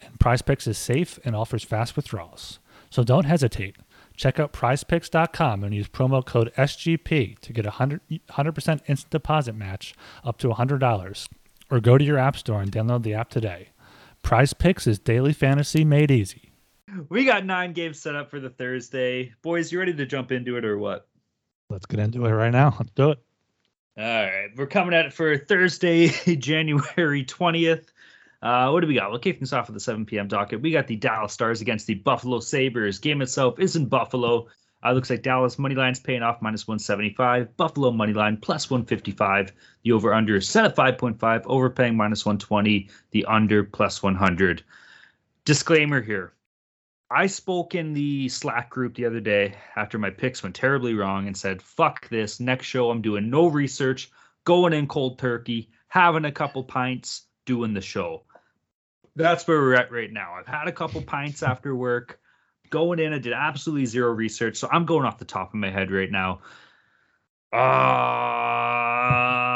And 0.00 0.16
PrizePicks 0.20 0.68
is 0.68 0.78
safe 0.78 1.18
and 1.24 1.34
offers 1.34 1.64
fast 1.64 1.96
withdrawals. 1.96 2.60
So 2.90 3.02
don't 3.02 3.24
hesitate. 3.24 3.74
Check 4.16 4.38
out 4.38 4.52
prizepicks.com 4.52 5.64
and 5.64 5.74
use 5.74 5.88
promo 5.88 6.24
code 6.24 6.52
SGP 6.56 7.40
to 7.40 7.52
get 7.52 7.66
a 7.66 7.70
100, 7.70 8.02
100% 8.08 8.80
instant 8.86 9.10
deposit 9.10 9.56
match 9.56 9.96
up 10.22 10.38
to 10.38 10.50
$100. 10.50 11.28
Or 11.72 11.80
go 11.80 11.98
to 11.98 12.04
your 12.04 12.18
App 12.18 12.36
Store 12.36 12.62
and 12.62 12.70
download 12.70 13.02
the 13.02 13.14
app 13.14 13.30
today. 13.30 13.70
Prize 14.22 14.52
Picks 14.52 14.86
is 14.86 15.00
daily 15.00 15.32
fantasy 15.32 15.84
made 15.84 16.12
easy. 16.12 16.52
we 17.08 17.24
got 17.24 17.44
nine 17.44 17.72
games 17.72 17.98
set 17.98 18.14
up 18.14 18.30
for 18.30 18.38
the 18.38 18.50
Thursday. 18.50 19.34
Boys, 19.42 19.72
you 19.72 19.80
ready 19.80 19.94
to 19.94 20.06
jump 20.06 20.30
into 20.30 20.56
it 20.56 20.64
or 20.64 20.78
what? 20.78 21.07
Let's 21.70 21.86
get 21.86 22.00
into 22.00 22.24
it 22.24 22.30
right 22.30 22.52
now. 22.52 22.74
Let's 22.78 22.92
do 22.92 23.10
it. 23.10 23.18
All 23.98 24.04
right, 24.04 24.48
we're 24.56 24.66
coming 24.66 24.94
at 24.94 25.06
it 25.06 25.12
for 25.12 25.36
Thursday, 25.36 26.08
January 26.36 27.24
20th. 27.24 27.86
Uh, 28.40 28.70
what 28.70 28.80
do 28.80 28.86
we 28.86 28.94
got? 28.94 29.10
We'll 29.10 29.18
kick 29.18 29.38
things 29.38 29.52
off 29.52 29.66
with 29.66 29.74
the 29.74 29.80
7 29.80 30.06
p.m. 30.06 30.28
docket. 30.28 30.62
We 30.62 30.70
got 30.70 30.86
the 30.86 30.94
Dallas 30.94 31.32
Stars 31.32 31.60
against 31.60 31.88
the 31.88 31.94
Buffalo 31.94 32.38
Sabres. 32.38 33.00
Game 33.00 33.20
itself 33.22 33.58
is 33.58 33.74
in 33.74 33.86
Buffalo. 33.86 34.46
Uh, 34.84 34.92
looks 34.92 35.10
like 35.10 35.22
Dallas 35.22 35.58
money 35.58 35.74
line's 35.74 35.98
paying 35.98 36.22
off 36.22 36.40
minus 36.40 36.68
175. 36.68 37.56
Buffalo 37.56 37.90
money 37.90 38.12
line 38.12 38.36
plus 38.36 38.70
155. 38.70 39.52
The 39.82 39.92
over 39.92 40.14
under 40.14 40.36
is 40.36 40.48
set 40.48 40.64
at 40.64 40.76
5.5. 40.76 41.42
Overpaying 41.46 41.96
minus 41.96 42.24
120. 42.24 42.88
The 43.10 43.24
under 43.24 43.64
plus 43.64 44.00
100. 44.02 44.62
Disclaimer 45.44 46.00
here. 46.00 46.32
I 47.10 47.26
spoke 47.26 47.74
in 47.74 47.94
the 47.94 48.28
Slack 48.28 48.68
group 48.68 48.94
the 48.94 49.06
other 49.06 49.20
day 49.20 49.54
after 49.74 49.98
my 49.98 50.10
picks 50.10 50.42
went 50.42 50.54
terribly 50.54 50.94
wrong 50.94 51.26
and 51.26 51.34
said, 51.36 51.62
fuck 51.62 52.08
this. 52.10 52.38
Next 52.38 52.66
show, 52.66 52.90
I'm 52.90 53.00
doing 53.00 53.30
no 53.30 53.46
research, 53.46 54.10
going 54.44 54.74
in 54.74 54.86
cold 54.86 55.18
turkey, 55.18 55.70
having 55.88 56.26
a 56.26 56.32
couple 56.32 56.62
pints, 56.64 57.22
doing 57.46 57.72
the 57.72 57.80
show. 57.80 58.24
That's 59.16 59.48
where 59.48 59.58
we're 59.58 59.74
at 59.74 59.90
right 59.90 60.12
now. 60.12 60.34
I've 60.34 60.46
had 60.46 60.68
a 60.68 60.72
couple 60.72 61.00
pints 61.00 61.42
after 61.42 61.74
work, 61.74 62.20
going 62.68 62.98
in. 62.98 63.14
I 63.14 63.18
did 63.18 63.32
absolutely 63.32 63.86
zero 63.86 64.12
research. 64.12 64.58
So 64.58 64.68
I'm 64.70 64.84
going 64.84 65.06
off 65.06 65.18
the 65.18 65.24
top 65.24 65.48
of 65.48 65.54
my 65.54 65.70
head 65.70 65.90
right 65.90 66.10
now. 66.10 66.40
Uh, 67.50 69.47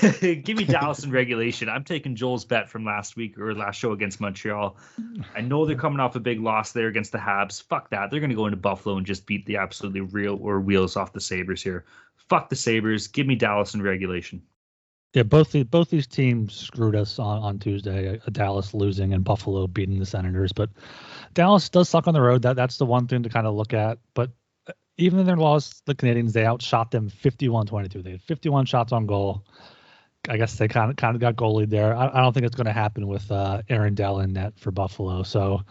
give 0.42 0.56
me 0.56 0.64
Dallas 0.64 1.04
in 1.04 1.10
regulation. 1.10 1.68
I'm 1.68 1.84
taking 1.84 2.14
Joel's 2.16 2.44
bet 2.44 2.68
from 2.68 2.84
last 2.84 3.16
week 3.16 3.38
or 3.38 3.54
last 3.54 3.76
show 3.76 3.92
against 3.92 4.20
Montreal. 4.20 4.76
I 5.34 5.40
know 5.40 5.66
they're 5.66 5.76
coming 5.76 6.00
off 6.00 6.16
a 6.16 6.20
big 6.20 6.40
loss 6.40 6.72
there 6.72 6.88
against 6.88 7.12
the 7.12 7.18
Habs. 7.18 7.62
Fuck 7.62 7.90
that. 7.90 8.10
They're 8.10 8.20
going 8.20 8.30
to 8.30 8.36
go 8.36 8.46
into 8.46 8.56
Buffalo 8.56 8.96
and 8.96 9.06
just 9.06 9.26
beat 9.26 9.46
the 9.46 9.56
absolutely 9.56 10.00
real 10.00 10.38
or 10.40 10.60
wheels 10.60 10.96
off 10.96 11.12
the 11.12 11.20
Sabres 11.20 11.62
here. 11.62 11.84
Fuck 12.28 12.48
the 12.48 12.56
Sabres. 12.56 13.08
Give 13.08 13.26
me 13.26 13.34
Dallas 13.34 13.74
in 13.74 13.82
regulation. 13.82 14.42
Yeah, 15.14 15.24
both 15.24 15.52
the, 15.52 15.62
both 15.64 15.90
these 15.90 16.06
teams 16.06 16.54
screwed 16.54 16.96
us 16.96 17.18
on, 17.18 17.42
on 17.42 17.58
Tuesday. 17.58 18.18
Uh, 18.18 18.30
Dallas 18.30 18.72
losing 18.72 19.12
and 19.12 19.22
Buffalo 19.22 19.66
beating 19.66 19.98
the 19.98 20.06
Senators, 20.06 20.52
but 20.52 20.70
Dallas 21.34 21.68
does 21.68 21.90
suck 21.90 22.08
on 22.08 22.14
the 22.14 22.22
road. 22.22 22.42
That 22.42 22.56
that's 22.56 22.78
the 22.78 22.86
one 22.86 23.06
thing 23.06 23.22
to 23.24 23.28
kind 23.28 23.46
of 23.46 23.54
look 23.54 23.74
at. 23.74 23.98
But 24.14 24.30
uh, 24.66 24.72
even 24.96 25.18
in 25.18 25.26
their 25.26 25.36
loss, 25.36 25.82
the 25.84 25.94
Canadiens 25.94 26.32
they 26.32 26.46
outshot 26.46 26.90
them 26.90 27.10
51-22. 27.10 28.02
They 28.02 28.12
had 28.12 28.22
51 28.22 28.64
shots 28.64 28.92
on 28.92 29.06
goal. 29.06 29.44
I 30.28 30.36
guess 30.36 30.54
they 30.54 30.68
kind 30.68 30.90
of 30.90 30.96
kind 30.96 31.16
of 31.16 31.20
got 31.20 31.34
goalied 31.34 31.70
there. 31.70 31.96
I, 31.96 32.08
I 32.08 32.20
don't 32.20 32.32
think 32.32 32.46
it's 32.46 32.54
going 32.54 32.66
to 32.66 32.72
happen 32.72 33.08
with 33.08 33.30
uh, 33.32 33.62
Aaron 33.68 33.94
Dell 33.94 34.20
in 34.20 34.32
net 34.32 34.52
for 34.56 34.70
Buffalo. 34.70 35.24
So 35.24 35.62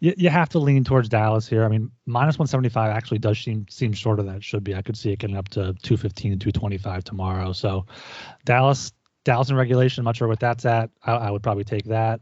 you, 0.00 0.12
you 0.18 0.28
have 0.28 0.50
to 0.50 0.58
lean 0.58 0.84
towards 0.84 1.08
Dallas 1.08 1.48
here. 1.48 1.64
I 1.64 1.68
mean, 1.68 1.90
minus 2.04 2.38
175 2.38 2.90
actually 2.90 3.18
does 3.18 3.38
seem 3.38 3.66
seem 3.70 3.94
shorter 3.94 4.22
than 4.22 4.36
it 4.36 4.44
should 4.44 4.62
be. 4.62 4.74
I 4.74 4.82
could 4.82 4.98
see 4.98 5.12
it 5.12 5.20
getting 5.20 5.36
up 5.36 5.48
to 5.50 5.74
215 5.82 6.32
and 6.32 6.40
225 6.40 7.04
tomorrow. 7.04 7.52
So 7.52 7.86
Dallas 8.44 8.92
Dallas 9.24 9.48
in 9.48 9.56
regulation. 9.56 10.02
I'm 10.02 10.04
not 10.04 10.16
sure 10.16 10.28
what 10.28 10.40
that's 10.40 10.66
at. 10.66 10.90
I, 11.02 11.12
I 11.12 11.30
would 11.30 11.42
probably 11.42 11.64
take 11.64 11.84
that. 11.84 12.20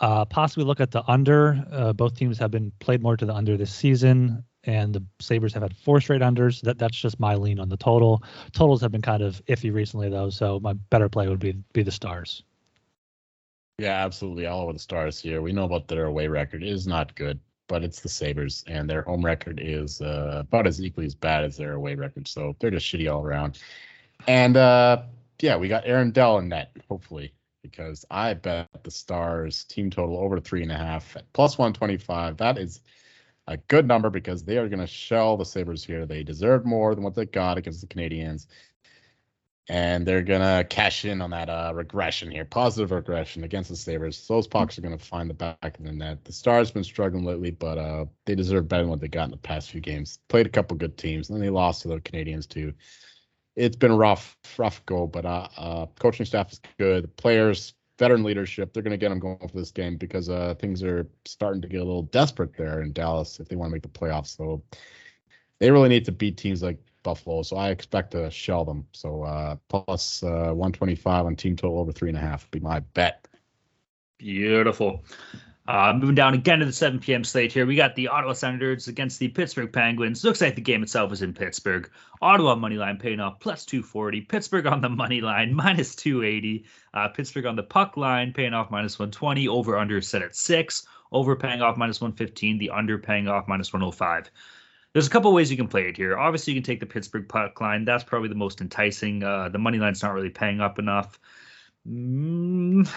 Uh, 0.00 0.26
possibly 0.26 0.64
look 0.64 0.80
at 0.80 0.90
the 0.90 1.02
under. 1.10 1.64
Uh, 1.72 1.92
both 1.92 2.14
teams 2.16 2.38
have 2.38 2.50
been 2.50 2.70
played 2.78 3.02
more 3.02 3.16
to 3.16 3.26
the 3.26 3.34
under 3.34 3.56
this 3.56 3.74
season, 3.74 4.44
and 4.68 4.94
the 4.94 5.02
Sabres 5.18 5.54
have 5.54 5.62
had 5.62 5.74
four 5.74 6.00
straight 6.00 6.20
unders. 6.20 6.60
That 6.60 6.78
that's 6.78 6.96
just 6.96 7.18
my 7.18 7.34
lean 7.34 7.58
on 7.58 7.70
the 7.70 7.76
total. 7.76 8.22
Totals 8.52 8.82
have 8.82 8.92
been 8.92 9.02
kind 9.02 9.22
of 9.22 9.42
iffy 9.46 9.72
recently 9.72 10.10
though, 10.10 10.28
so 10.30 10.60
my 10.60 10.74
better 10.74 11.08
play 11.08 11.26
would 11.26 11.40
be 11.40 11.52
be 11.72 11.82
the 11.82 11.90
Stars. 11.90 12.42
Yeah, 13.78 14.04
absolutely. 14.04 14.46
All 14.46 14.62
over 14.62 14.72
the 14.72 14.78
stars 14.78 15.20
here. 15.20 15.40
We 15.40 15.52
know 15.52 15.64
about 15.64 15.86
their 15.88 16.06
away 16.06 16.26
record. 16.26 16.62
It 16.62 16.68
is 16.68 16.86
not 16.86 17.14
good. 17.14 17.40
but 17.68 17.84
it's 17.84 18.00
the 18.00 18.08
Sabres, 18.08 18.64
and 18.66 18.88
their 18.90 19.02
home 19.02 19.24
record 19.24 19.60
is 19.62 20.00
uh, 20.00 20.38
about 20.40 20.66
as 20.66 20.82
equally 20.82 21.06
as 21.06 21.14
bad 21.14 21.44
as 21.44 21.56
their 21.56 21.74
away 21.74 21.94
record. 21.94 22.26
So 22.26 22.56
they're 22.58 22.70
just 22.70 22.86
shitty 22.86 23.12
all 23.12 23.22
around. 23.22 23.58
And 24.26 24.56
uh, 24.56 25.02
yeah, 25.40 25.56
we 25.56 25.68
got 25.68 25.86
Aaron 25.86 26.10
Dell 26.10 26.38
in 26.38 26.48
net, 26.48 26.72
hopefully, 26.88 27.32
because 27.62 28.04
I 28.10 28.34
bet 28.34 28.68
the 28.82 28.90
Stars 28.90 29.64
team 29.64 29.90
total 29.90 30.16
over 30.18 30.40
three 30.40 30.62
and 30.62 30.72
a 30.72 30.76
half 30.76 31.16
at 31.16 31.32
plus 31.32 31.58
125. 31.58 32.38
That 32.38 32.58
is 32.58 32.80
a 33.48 33.56
good 33.56 33.88
number 33.88 34.10
because 34.10 34.44
they 34.44 34.58
are 34.58 34.68
going 34.68 34.80
to 34.80 34.86
shell 34.86 35.36
the 35.38 35.44
Sabres 35.46 35.84
here. 35.84 36.06
They 36.06 36.22
deserve 36.24 36.66
more 36.66 36.94
than 36.94 37.04
what 37.04 37.16
they 37.16 37.26
got 37.26 37.58
against 37.58 37.80
the 37.82 37.88
Canadiens. 37.88 38.46
and 39.68 40.06
they're 40.06 40.22
gonna 40.22 40.64
cash 40.68 41.04
in 41.04 41.20
on 41.20 41.30
that 41.30 41.50
uh, 41.50 41.72
regression 41.74 42.30
here, 42.30 42.44
positive 42.46 42.90
regression 42.90 43.44
against 43.44 43.68
the 43.70 43.76
Sabres. 43.76 44.26
Those 44.26 44.46
pucks 44.46 44.78
are 44.78 44.82
gonna 44.82 44.98
find 44.98 45.28
the 45.28 45.34
back 45.34 45.78
of 45.78 45.84
the 45.84 45.92
net. 45.92 46.24
The 46.24 46.32
Stars 46.32 46.68
have 46.68 46.74
been 46.74 46.84
struggling 46.84 47.24
lately, 47.24 47.50
but 47.50 47.78
uh, 47.78 48.06
they 48.26 48.34
deserve 48.34 48.68
better 48.68 48.84
than 48.84 48.90
what 48.90 49.00
they 49.00 49.08
got 49.08 49.24
in 49.26 49.30
the 49.32 49.36
past 49.38 49.70
few 49.70 49.80
games. 49.82 50.20
Played 50.28 50.46
a 50.46 50.50
couple 50.50 50.76
good 50.78 50.96
teams, 50.96 51.28
and 51.30 51.36
then 51.36 51.44
they 51.44 51.50
lost 51.50 51.82
to 51.82 51.88
the 51.88 52.00
Canadiens 52.00 52.48
too. 52.48 52.74
It's 53.56 53.76
been 53.76 53.92
rough, 53.96 54.38
rough 54.58 54.84
go, 54.86 55.06
but 55.06 55.26
uh, 55.26 55.48
uh, 55.56 55.86
coaching 55.98 56.26
staff 56.26 56.52
is 56.52 56.60
good. 56.78 57.04
The 57.04 57.08
players, 57.08 57.74
veteran 57.98 58.22
leadership, 58.22 58.72
they're 58.72 58.82
gonna 58.82 58.96
get 58.96 59.08
them 59.10 59.18
going 59.18 59.38
for 59.38 59.56
this 59.56 59.70
game 59.70 59.96
because 59.96 60.28
uh, 60.28 60.54
things 60.58 60.82
are 60.82 61.06
starting 61.24 61.60
to 61.62 61.68
get 61.68 61.80
a 61.80 61.84
little 61.84 62.04
desperate 62.04 62.56
there 62.56 62.82
in 62.82 62.92
Dallas 62.92 63.40
if 63.40 63.48
they 63.48 63.56
want 63.56 63.70
to 63.70 63.72
make 63.72 63.82
the 63.82 63.88
playoffs. 63.88 64.36
So 64.36 64.62
they 65.58 65.70
really 65.70 65.88
need 65.88 66.04
to 66.04 66.12
beat 66.12 66.36
teams 66.36 66.62
like 66.62 66.78
Buffalo, 67.02 67.42
so 67.42 67.56
I 67.56 67.70
expect 67.70 68.12
to 68.12 68.30
shell 68.30 68.64
them. 68.64 68.86
So 68.92 69.22
uh, 69.24 69.56
plus, 69.68 70.22
uh, 70.22 70.52
125 70.54 71.26
on 71.26 71.36
team 71.36 71.56
total 71.56 71.78
over 71.78 71.92
three 71.92 72.08
and 72.08 72.18
a 72.18 72.20
half 72.20 72.50
be 72.50 72.60
my 72.60 72.80
bet. 72.80 73.26
Beautiful. 74.18 75.04
Uh, 75.68 75.92
moving 75.92 76.14
down 76.14 76.32
again 76.32 76.60
to 76.60 76.64
the 76.64 76.72
7 76.72 76.98
p.m. 76.98 77.22
slate 77.22 77.52
here, 77.52 77.66
we 77.66 77.76
got 77.76 77.94
the 77.94 78.08
Ottawa 78.08 78.32
Senators 78.32 78.88
against 78.88 79.18
the 79.18 79.28
Pittsburgh 79.28 79.70
Penguins. 79.70 80.24
Looks 80.24 80.40
like 80.40 80.54
the 80.54 80.62
game 80.62 80.82
itself 80.82 81.12
is 81.12 81.20
in 81.20 81.34
Pittsburgh. 81.34 81.90
Ottawa 82.22 82.54
money 82.54 82.76
line 82.76 82.96
paying 82.96 83.20
off 83.20 83.38
plus 83.38 83.66
240. 83.66 84.22
Pittsburgh 84.22 84.66
on 84.66 84.80
the 84.80 84.88
money 84.88 85.20
line 85.20 85.52
minus 85.54 85.94
280. 85.94 86.64
Uh, 86.94 87.08
Pittsburgh 87.08 87.44
on 87.44 87.54
the 87.54 87.62
puck 87.62 87.98
line 87.98 88.32
paying 88.32 88.54
off 88.54 88.70
minus 88.70 88.98
120. 88.98 89.46
Over 89.46 89.76
under 89.76 90.00
set 90.00 90.22
at 90.22 90.34
six. 90.34 90.86
Over 91.12 91.36
paying 91.36 91.60
off 91.60 91.76
minus 91.76 92.00
115. 92.00 92.56
The 92.56 92.70
under 92.70 92.96
paying 92.96 93.28
off 93.28 93.46
minus 93.46 93.70
105 93.70 94.30
there's 94.94 95.06
a 95.06 95.10
couple 95.10 95.32
ways 95.34 95.50
you 95.50 95.56
can 95.56 95.68
play 95.68 95.86
it 95.86 95.98
here. 95.98 96.16
Obviously, 96.16 96.54
you 96.54 96.60
can 96.60 96.64
take 96.64 96.80
the 96.80 96.86
Pittsburgh 96.86 97.28
puck 97.28 97.60
line. 97.60 97.84
That's 97.84 98.02
probably 98.02 98.30
the 98.30 98.34
most 98.34 98.62
enticing. 98.62 99.22
Uh, 99.22 99.50
the 99.50 99.58
money 99.58 99.78
line's 99.78 100.02
not 100.02 100.14
really 100.14 100.30
paying 100.30 100.62
up 100.62 100.78
enough. 100.78 101.20
Mm, 101.86 102.90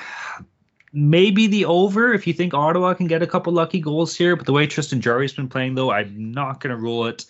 maybe 0.94 1.48
the 1.48 1.66
over 1.66 2.14
if 2.14 2.28
you 2.28 2.34
think 2.34 2.54
Ottawa 2.54 2.94
can 2.94 3.08
get 3.08 3.24
a 3.24 3.28
couple 3.28 3.54
lucky 3.54 3.80
goals 3.80 4.16
here. 4.16 4.36
But 4.36 4.46
the 4.46 4.54
way 4.54 4.68
Tristan 4.68 5.02
Jarry's 5.02 5.34
been 5.34 5.50
playing, 5.50 5.76
though, 5.76 5.92
I'm 5.92 6.32
not 6.32 6.60
going 6.60 6.76
to 6.76 6.82
rule 6.82 7.06
it. 7.08 7.26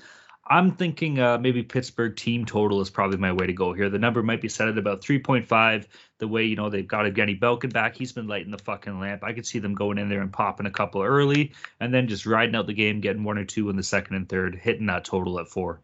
I'm 0.48 0.72
thinking 0.72 1.20
uh, 1.20 1.38
maybe 1.38 1.64
Pittsburgh 1.64 2.14
team 2.16 2.46
total 2.46 2.82
is 2.82 2.90
probably 2.90 3.18
my 3.18 3.32
way 3.32 3.48
to 3.48 3.54
go 3.54 3.72
here. 3.72 3.90
The 3.90 4.00
number 4.00 4.22
might 4.22 4.42
be 4.42 4.50
set 4.50 4.68
at 4.68 4.78
about 4.78 5.02
3.5. 5.02 5.86
The 6.18 6.28
way 6.28 6.44
you 6.44 6.58
know 6.58 6.70
they've 6.70 6.88
got 6.88 7.06
Evgeny 7.06 7.40
Malkin 7.40 7.70
back, 7.70 7.96
he's 7.96 8.12
been 8.12 8.28
lighting 8.28 8.52
the 8.52 8.58
fucking 8.58 9.00
lamp. 9.00 9.24
I 9.24 9.32
could 9.32 9.46
see 9.46 9.60
them 9.60 9.76
going 9.76 9.98
in 9.98 10.10
there 10.10 10.22
and 10.22 10.34
popping 10.34 10.66
a 10.66 10.72
couple 10.72 11.04
early, 11.04 11.54
and 11.80 11.94
then 11.94 12.10
just 12.10 12.26
riding 12.26 12.56
out 12.56 12.68
the 12.68 12.74
game, 12.74 13.00
getting 13.00 13.24
one 13.24 13.38
or 13.38 13.46
two 13.46 13.70
in 13.70 13.78
the 13.78 13.84
second 13.84 14.18
and 14.18 14.28
third, 14.28 14.56
hitting 14.56 14.88
that 14.88 15.06
total 15.06 15.40
at 15.40 15.48
four. 15.48 15.80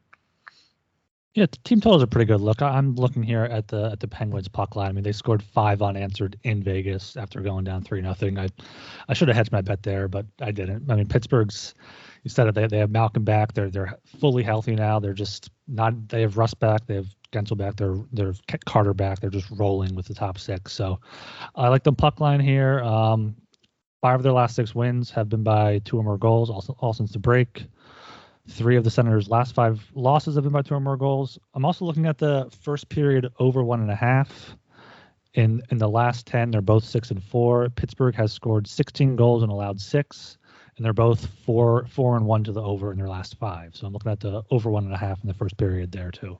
Yeah, 1.38 1.46
team 1.64 1.80
total 1.80 1.98
is 1.98 2.02
a 2.02 2.08
pretty 2.08 2.26
good 2.26 2.42
look. 2.42 2.64
I'm 2.64 2.96
looking 2.96 3.22
here 3.22 3.44
at 3.44 3.68
the 3.68 3.92
at 3.92 4.00
the 4.00 4.08
Penguins 4.08 4.48
puck 4.48 4.76
line. 4.76 4.90
I 4.90 4.92
mean, 4.92 5.04
they 5.04 5.12
scored 5.12 5.44
five 5.44 5.84
unanswered 5.84 6.36
in 6.42 6.64
Vegas 6.64 7.16
after 7.16 7.42
going 7.42 7.64
down 7.64 7.84
three 7.84 8.02
nothing. 8.02 8.40
I 8.40 8.48
I 9.08 9.14
should 9.14 9.28
have 9.28 9.38
hedged 9.38 9.52
my 9.52 9.62
bet 9.62 9.84
there, 9.84 10.08
but 10.08 10.26
I 10.42 10.50
didn't. 10.50 10.90
I 10.90 10.96
mean, 10.96 11.08
Pittsburgh's 11.08 11.76
you 12.24 12.32
said 12.32 12.48
it. 12.48 12.56
They, 12.56 12.66
they 12.66 12.80
have 12.80 12.90
Malkin 12.90 13.24
back. 13.24 13.54
They're 13.54 13.70
they're 13.70 14.00
fully 14.20 14.42
healthy 14.42 14.74
now. 14.74 15.00
They're 15.00 15.14
just 15.14 15.52
not. 15.68 16.10
They 16.10 16.22
have 16.22 16.38
Rust 16.38 16.58
back. 16.58 16.88
They 16.88 16.96
have 16.96 17.16
Guentzel 17.32 17.56
back. 17.56 17.76
They're 17.76 18.00
they're 18.12 18.34
Carter 18.66 18.96
back. 18.96 19.20
They're 19.20 19.30
just 19.30 19.52
rolling 19.52 19.94
with 19.94 20.08
the 20.08 20.16
top 20.16 20.40
six. 20.40 20.74
So 20.74 21.00
I 21.54 21.68
like 21.68 21.84
the 21.84 21.94
puck 21.94 22.20
line 22.20 22.40
here. 22.40 22.80
Um, 22.80 23.36
five 24.02 24.16
of 24.16 24.24
their 24.24 24.34
last 24.34 24.56
six 24.56 24.74
wins 24.74 25.12
have 25.12 25.30
been 25.30 25.44
by 25.44 25.82
two 25.86 26.00
or 26.00 26.04
more 26.04 26.18
goals, 26.18 26.50
all, 26.50 26.66
all 26.80 26.94
since 26.94 27.12
the 27.12 27.20
break. 27.20 27.68
Three 28.50 28.78
of 28.78 28.84
the 28.84 28.92
Senators' 28.92 29.30
last 29.30 29.54
five 29.54 29.86
losses 29.94 30.36
have 30.36 30.44
been 30.44 30.54
by 30.54 30.62
two 30.62 30.74
or 30.76 30.80
more 30.80 30.98
goals. 30.98 31.38
I'm 31.54 31.66
also 31.66 31.86
looking 31.86 32.06
at 32.06 32.18
the 32.18 32.50
first 32.62 32.90
period 32.90 33.28
over 33.40 33.64
one 33.64 33.82
and 33.82 33.92
a 33.92 33.96
half. 33.96 34.56
In 35.34 35.62
in 35.70 35.78
the 35.78 35.90
last 35.90 36.26
ten, 36.26 36.52
they're 36.52 36.62
both 36.62 36.84
six 36.84 37.12
and 37.12 37.22
four. 37.22 37.70
Pittsburgh 37.70 38.16
has 38.16 38.32
scored 38.32 38.66
16 38.68 39.16
goals 39.16 39.44
and 39.44 39.52
allowed 39.52 39.80
six 39.80 40.38
and 40.78 40.86
they're 40.86 40.94
both 40.94 41.26
four 41.44 41.86
four 41.88 42.16
and 42.16 42.26
one 42.26 42.44
to 42.44 42.52
the 42.52 42.62
over 42.62 42.92
in 42.92 42.98
their 42.98 43.10
last 43.10 43.38
five. 43.38 43.76
So 43.76 43.86
I'm 43.86 43.94
looking 43.94 44.12
at 44.12 44.20
the 44.20 44.44
over 44.50 44.70
one 44.70 44.86
and 44.86 44.94
a 44.94 44.98
half 44.98 45.22
in 45.22 45.28
the 45.28 45.34
first 45.34 45.58
period 45.58 45.92
there 45.92 46.12
too. 46.12 46.40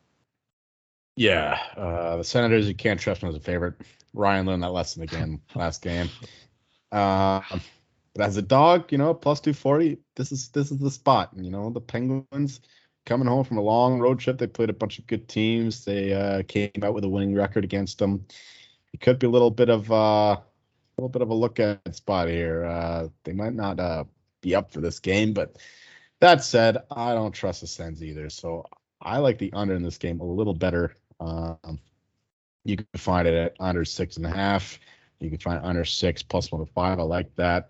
Yeah, 1.16 1.60
uh, 1.76 2.18
the 2.18 2.24
Senators 2.24 2.68
you 2.68 2.76
can't 2.76 3.00
trust 3.00 3.22
them 3.22 3.30
as 3.30 3.36
a 3.36 3.40
favorite. 3.40 3.76
Ryan 4.14 4.46
learned 4.46 4.64
that 4.64 4.72
lesson 4.72 5.02
again 5.02 5.42
last 5.56 5.82
game. 5.82 6.10
Uh, 6.92 7.42
but 8.18 8.26
as 8.26 8.38
a 8.38 8.42
dog, 8.42 8.92
you 8.92 8.98
know, 8.98 9.14
plus 9.14 9.40
two 9.40 9.54
forty, 9.54 10.00
this 10.16 10.32
is 10.32 10.50
this 10.50 10.72
is 10.72 10.80
the 10.80 10.92
spot. 10.92 11.32
You 11.36 11.52
know, 11.52 11.70
the 11.70 11.82
Penguins 11.82 12.62
coming 13.06 13.28
home 13.28 13.44
from 13.44 13.58
a 13.58 13.62
long 13.62 14.00
road 14.00 14.20
trip. 14.20 14.38
They 14.38 14.48
played 14.48 14.70
a 14.70 14.74
bunch 14.74 14.98
of 15.00 15.08
good 15.08 15.28
teams. 15.28 15.86
They 15.86 16.14
uh, 16.14 16.44
came 16.48 16.72
out 16.84 16.94
with 16.94 17.04
a 17.04 17.10
winning 17.10 17.36
record 17.36 17.64
against 17.64 18.00
them. 18.00 18.26
It 18.94 19.02
could 19.02 19.20
be 19.20 19.28
a 19.28 19.30
little 19.30 19.52
bit 19.52 19.70
of 19.70 19.92
uh, 19.92 19.96
a 20.36 20.44
little 20.98 21.10
bit 21.10 21.22
of 21.22 21.30
a 21.30 21.34
look 21.36 21.60
at 21.60 21.96
spot 21.96 22.28
here. 22.28 22.66
Uh, 22.66 23.08
they 23.24 23.34
might 23.34 23.54
not 23.54 23.80
uh, 23.80 24.04
be 24.42 24.56
up 24.56 24.72
for 24.72 24.82
this 24.82 25.00
game. 25.00 25.34
But 25.34 25.58
that 26.20 26.44
said, 26.44 26.78
I 26.90 27.14
don't 27.14 27.34
trust 27.34 27.62
the 27.62 27.68
Sens 27.68 28.04
either. 28.04 28.30
So 28.30 28.66
I 29.00 29.20
like 29.20 29.38
the 29.38 29.54
under 29.54 29.76
in 29.76 29.84
this 29.84 30.00
game 30.00 30.20
a 30.20 30.26
little 30.26 30.56
better. 30.56 30.96
Um, 31.20 31.80
you 32.66 32.78
can 32.78 32.88
find 32.96 33.28
it 33.28 33.34
at 33.36 33.56
under 33.60 33.86
six 33.86 34.18
and 34.18 34.26
a 34.26 34.32
half. 34.32 34.80
You 35.20 35.30
can 35.30 35.40
find 35.40 35.64
under 35.64 35.86
six 35.86 36.24
plus 36.24 36.52
105. 36.52 37.00
I 37.00 37.02
like 37.04 37.34
that. 37.36 37.70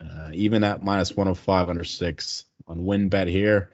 Uh, 0.00 0.30
even 0.32 0.62
at 0.62 0.82
minus 0.82 1.16
105 1.16 1.68
under 1.68 1.84
six 1.84 2.44
on 2.68 2.84
win 2.84 3.08
bet 3.08 3.26
here 3.26 3.70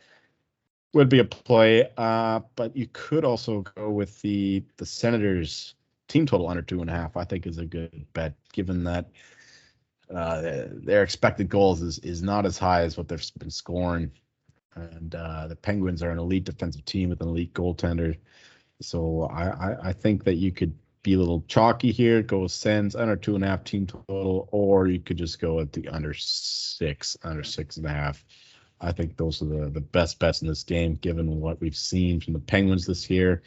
would 0.94 1.08
be 1.08 1.18
a 1.18 1.24
play. 1.24 1.88
Uh, 1.96 2.40
but 2.56 2.74
you 2.76 2.88
could 2.92 3.24
also 3.24 3.62
go 3.76 3.90
with 3.90 4.20
the 4.22 4.64
the 4.76 4.86
Senators 4.86 5.74
team 6.08 6.26
total 6.26 6.48
under 6.48 6.62
two 6.62 6.80
and 6.80 6.88
a 6.88 6.92
half. 6.92 7.16
I 7.16 7.24
think 7.24 7.46
is 7.46 7.58
a 7.58 7.66
good 7.66 8.06
bet 8.12 8.34
given 8.52 8.84
that 8.84 9.10
uh, 10.14 10.68
their 10.70 11.02
expected 11.02 11.48
goals 11.48 11.82
is 11.82 11.98
is 12.00 12.22
not 12.22 12.46
as 12.46 12.58
high 12.58 12.82
as 12.82 12.96
what 12.96 13.08
they've 13.08 13.30
been 13.38 13.50
scoring, 13.50 14.10
and 14.74 15.14
uh, 15.14 15.46
the 15.48 15.56
Penguins 15.56 16.02
are 16.02 16.10
an 16.10 16.18
elite 16.18 16.44
defensive 16.44 16.84
team 16.84 17.10
with 17.10 17.20
an 17.20 17.28
elite 17.28 17.52
goaltender. 17.54 18.16
So 18.80 19.22
I, 19.24 19.48
I, 19.48 19.88
I 19.88 19.92
think 19.92 20.24
that 20.24 20.34
you 20.34 20.52
could 20.52 20.74
be 21.04 21.14
a 21.14 21.18
little 21.18 21.44
chalky 21.46 21.92
here, 21.92 22.22
go 22.22 22.40
with 22.40 22.50
Sens 22.50 22.96
under 22.96 23.14
two 23.14 23.36
and 23.36 23.44
a 23.44 23.46
half 23.46 23.62
team 23.62 23.86
total, 23.86 24.48
or 24.50 24.88
you 24.88 24.98
could 24.98 25.18
just 25.18 25.38
go 25.38 25.60
at 25.60 25.72
the 25.72 25.88
under 25.88 26.14
six, 26.14 27.16
under 27.22 27.44
six 27.44 27.76
and 27.76 27.86
a 27.86 27.90
half. 27.90 28.24
I 28.80 28.90
think 28.90 29.16
those 29.16 29.40
are 29.40 29.44
the, 29.44 29.70
the 29.70 29.80
best 29.80 30.18
bets 30.18 30.42
in 30.42 30.48
this 30.48 30.64
game, 30.64 30.94
given 30.94 31.40
what 31.40 31.60
we've 31.60 31.76
seen 31.76 32.20
from 32.20 32.32
the 32.32 32.40
Penguins 32.40 32.86
this 32.86 33.08
year. 33.08 33.42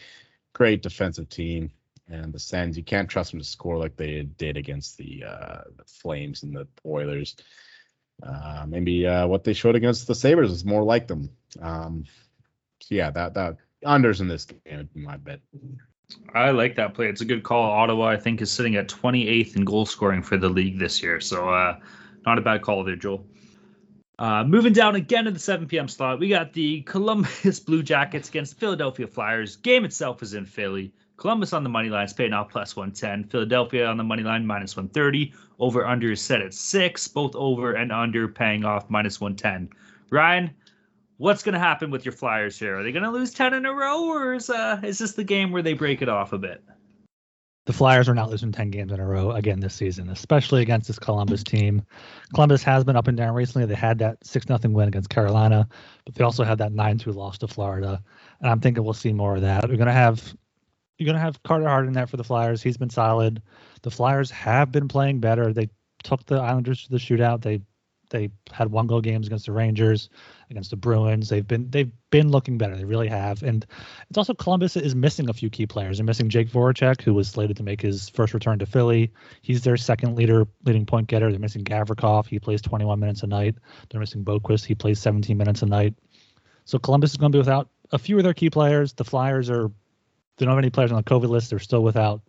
Great 0.54 0.82
defensive 0.82 1.28
team 1.30 1.72
and 2.08 2.32
the 2.32 2.40
Sens, 2.40 2.78
you 2.78 2.84
can't 2.84 3.10
trust 3.10 3.32
them 3.32 3.42
to 3.42 3.46
score 3.46 3.78
like 3.78 3.98
they 3.98 4.22
did 4.22 4.56
against 4.56 4.98
the, 4.98 5.26
uh, 5.28 5.62
the 5.76 5.84
Flames 5.84 6.44
and 6.44 6.56
the 6.56 6.68
Oilers. 6.86 7.36
Uh, 8.22 8.66
maybe 8.68 9.06
uh, 9.06 9.28
what 9.28 9.44
they 9.44 9.54
showed 9.54 9.76
against 9.76 10.08
the 10.08 10.16
Sabres 10.16 10.52
is 10.52 10.64
more 10.64 10.84
like 10.84 11.08
them. 11.08 11.30
Um, 11.62 12.06
so 12.80 12.96
yeah, 12.96 13.12
that 13.12 13.34
that 13.34 13.58
unders 13.86 14.22
in 14.22 14.28
this 14.28 14.46
game 14.46 14.78
would 14.78 14.94
be 14.94 15.02
my 15.02 15.18
bet. 15.18 15.42
I 16.34 16.52
like 16.52 16.76
that 16.76 16.94
play. 16.94 17.08
It's 17.08 17.22
a 17.22 17.26
good 17.26 17.44
call. 17.44 17.70
Ottawa, 17.70 18.06
I 18.08 18.18
think, 18.18 18.42
is 18.42 18.52
sitting 18.52 18.76
at 18.76 18.88
28th 18.88 19.56
in 19.56 19.66
goal 19.66 19.86
scoring 19.86 20.22
for 20.22 20.38
the 20.38 20.50
league 20.50 20.80
this 20.80 21.02
year. 21.02 21.20
So 21.20 21.50
uh, 21.50 21.80
not 22.26 22.38
a 22.38 22.42
bad 22.42 22.62
call 22.62 22.84
there, 22.84 22.96
Joel. 22.96 23.26
Uh, 24.20 24.44
moving 24.44 24.74
down 24.74 24.96
again 24.96 25.26
to 25.26 25.32
the 25.32 25.40
7 25.40 25.68
p.m. 25.68 25.88
slot, 25.88 26.20
we 26.20 26.30
got 26.30 26.54
the 26.54 26.82
Columbus 26.82 27.60
Blue 27.66 27.84
Jackets 27.84 28.30
against 28.30 28.58
Philadelphia 28.58 29.06
Flyers. 29.08 29.58
Game 29.58 29.86
itself 29.86 30.24
is 30.24 30.34
in 30.34 30.46
Philly. 30.46 30.92
Columbus 31.18 31.54
on 31.54 31.64
the 31.64 31.70
money 31.70 31.90
line 31.90 32.06
is 32.06 32.14
paying 32.14 32.34
off 32.34 32.50
plus 32.50 32.76
110. 32.76 33.26
Philadelphia 33.30 33.86
on 33.88 33.98
the 33.98 34.04
money 34.04 34.24
line 34.24 34.46
minus 34.46 34.76
130. 34.76 35.34
Over 35.60 35.86
under 35.86 36.12
is 36.12 36.22
set 36.22 36.42
at 36.42 36.54
six. 36.54 37.08
Both 37.08 37.36
over 37.36 37.74
and 37.74 37.92
under 37.92 38.28
paying 38.28 38.66
off 38.66 38.90
minus 38.90 39.20
110. 39.20 39.70
Ryan, 40.10 40.52
what's 41.18 41.44
going 41.44 41.54
to 41.54 41.60
happen 41.60 41.92
with 41.92 42.06
your 42.06 42.12
Flyers 42.12 42.58
here? 42.58 42.80
Are 42.80 42.84
they 42.84 42.92
going 42.92 43.04
to 43.04 43.12
lose 43.12 43.34
10 43.34 43.54
in 43.54 43.66
a 43.66 43.74
row, 43.74 44.06
or 44.06 44.34
is 44.34 44.50
uh, 44.50 44.80
is 44.84 45.00
this 45.00 45.14
the 45.14 45.24
game 45.24 45.52
where 45.52 45.62
they 45.62 45.74
break 45.74 46.02
it 46.02 46.10
off 46.10 46.34
a 46.34 46.38
bit? 46.38 46.64
The 47.66 47.74
Flyers 47.74 48.08
are 48.08 48.16
not 48.16 48.30
losing 48.30 48.54
10 48.54 48.72
games 48.72 48.94
in 48.94 49.00
a 49.02 49.06
row 49.06 49.32
again 49.32 49.60
this 49.60 49.76
season, 49.76 50.10
especially 50.10 50.62
against 50.62 50.88
this 50.88 50.98
Columbus 50.98 51.44
team. 51.44 51.84
Columbus 52.34 52.64
has 52.64 52.86
been 52.86 52.96
up 52.96 53.10
and 53.10 53.18
down 53.18 53.36
recently. 53.36 53.66
They 53.66 53.76
had 53.76 54.00
that 54.00 54.26
6 54.26 54.46
0 54.48 54.60
win 54.68 54.88
against 54.88 55.10
Carolina, 55.10 55.68
but 56.06 56.16
they 56.16 56.24
also 56.24 56.46
had 56.46 56.60
that 56.60 56.72
9 56.72 56.98
2 56.98 57.12
loss 57.12 57.38
to 57.40 57.48
Florida. 57.48 58.02
And 58.40 58.50
I'm 58.50 58.62
thinking 58.62 58.86
we'll 58.86 58.94
see 58.94 59.12
more 59.12 59.36
of 59.36 59.42
that. 59.42 59.68
We're 59.68 59.76
going 59.76 59.88
to 59.88 59.94
have 59.94 60.34
you're 60.98 61.06
going 61.06 61.16
to 61.16 61.22
have 61.22 61.44
Carter 61.44 61.68
Hart 61.68 61.88
in 61.88 61.94
there 61.94 62.08
for 62.08 62.18
the 62.18 62.24
Flyers. 62.24 62.64
He's 62.64 62.78
been 62.78 62.90
solid. 62.90 63.42
The 63.84 63.92
Flyers 63.92 64.32
have 64.32 64.72
been 64.72 64.88
playing 64.88 65.20
better. 65.20 65.54
They 65.54 65.70
took 66.04 66.26
the 66.26 66.38
Islanders 66.38 66.84
to 66.84 66.90
the 66.90 66.98
shootout. 66.98 67.42
They 67.42 67.62
they 68.10 68.30
had 68.52 68.72
one 68.72 68.88
goal 68.88 69.02
games 69.02 69.28
against 69.28 69.46
the 69.46 69.52
Rangers, 69.52 70.10
against 70.50 70.70
the 70.70 70.76
Bruins. 70.76 71.30
They've 71.30 71.48
been 71.48 71.70
they've 71.70 71.92
been 72.10 72.30
looking 72.30 72.58
better. 72.58 72.76
They 72.76 72.86
really 72.86 73.08
have. 73.08 73.44
And 73.44 73.66
it's 74.10 74.18
also 74.18 74.34
Columbus 74.34 74.76
is 74.76 74.96
missing 74.96 75.30
a 75.30 75.34
few 75.34 75.50
key 75.50 75.66
players. 75.66 75.98
They're 75.98 76.06
missing 76.06 76.30
Jake 76.30 76.50
Voracek, 76.50 77.02
who 77.02 77.14
was 77.14 77.28
slated 77.28 77.58
to 77.58 77.64
make 77.64 77.82
his 77.82 78.10
first 78.10 78.34
return 78.34 78.60
to 78.60 78.66
Philly. 78.66 79.12
He's 79.42 79.64
their 79.64 79.78
second 79.78 80.16
leader, 80.16 80.48
leading 80.66 80.86
point 80.86 81.08
getter. 81.08 81.30
They're 81.32 81.40
missing 81.40 81.64
Gavrikov. 81.64 82.28
He 82.28 82.40
plays 82.40 82.62
21 82.62 83.00
minutes 83.00 83.24
a 83.24 83.28
night. 83.28 83.56
They're 83.90 84.00
missing 84.00 84.24
Boqvist. 84.24 84.66
He 84.66 84.76
plays 84.76 85.00
17 85.00 85.38
minutes 85.38 85.62
a 85.62 85.66
night. 85.66 85.96
So 86.66 86.80
Columbus 86.80 87.12
is 87.12 87.18
going 87.18 87.32
to 87.32 87.36
be 87.36 87.40
without 87.40 87.70
a 87.92 87.98
few 87.98 88.18
of 88.18 88.24
their 88.24 88.34
key 88.34 88.50
players. 88.50 88.94
The 88.94 89.06
Flyers 89.06 89.50
are 89.50 89.72
they 90.38 90.46
don't 90.46 90.54
have 90.54 90.60
any 90.64 90.70
players 90.70 90.92
on 90.92 90.98
the 90.98 91.04
COVID 91.04 91.30
list. 91.30 91.50
They're 91.50 91.60
still 91.60 91.84
without 91.84 92.22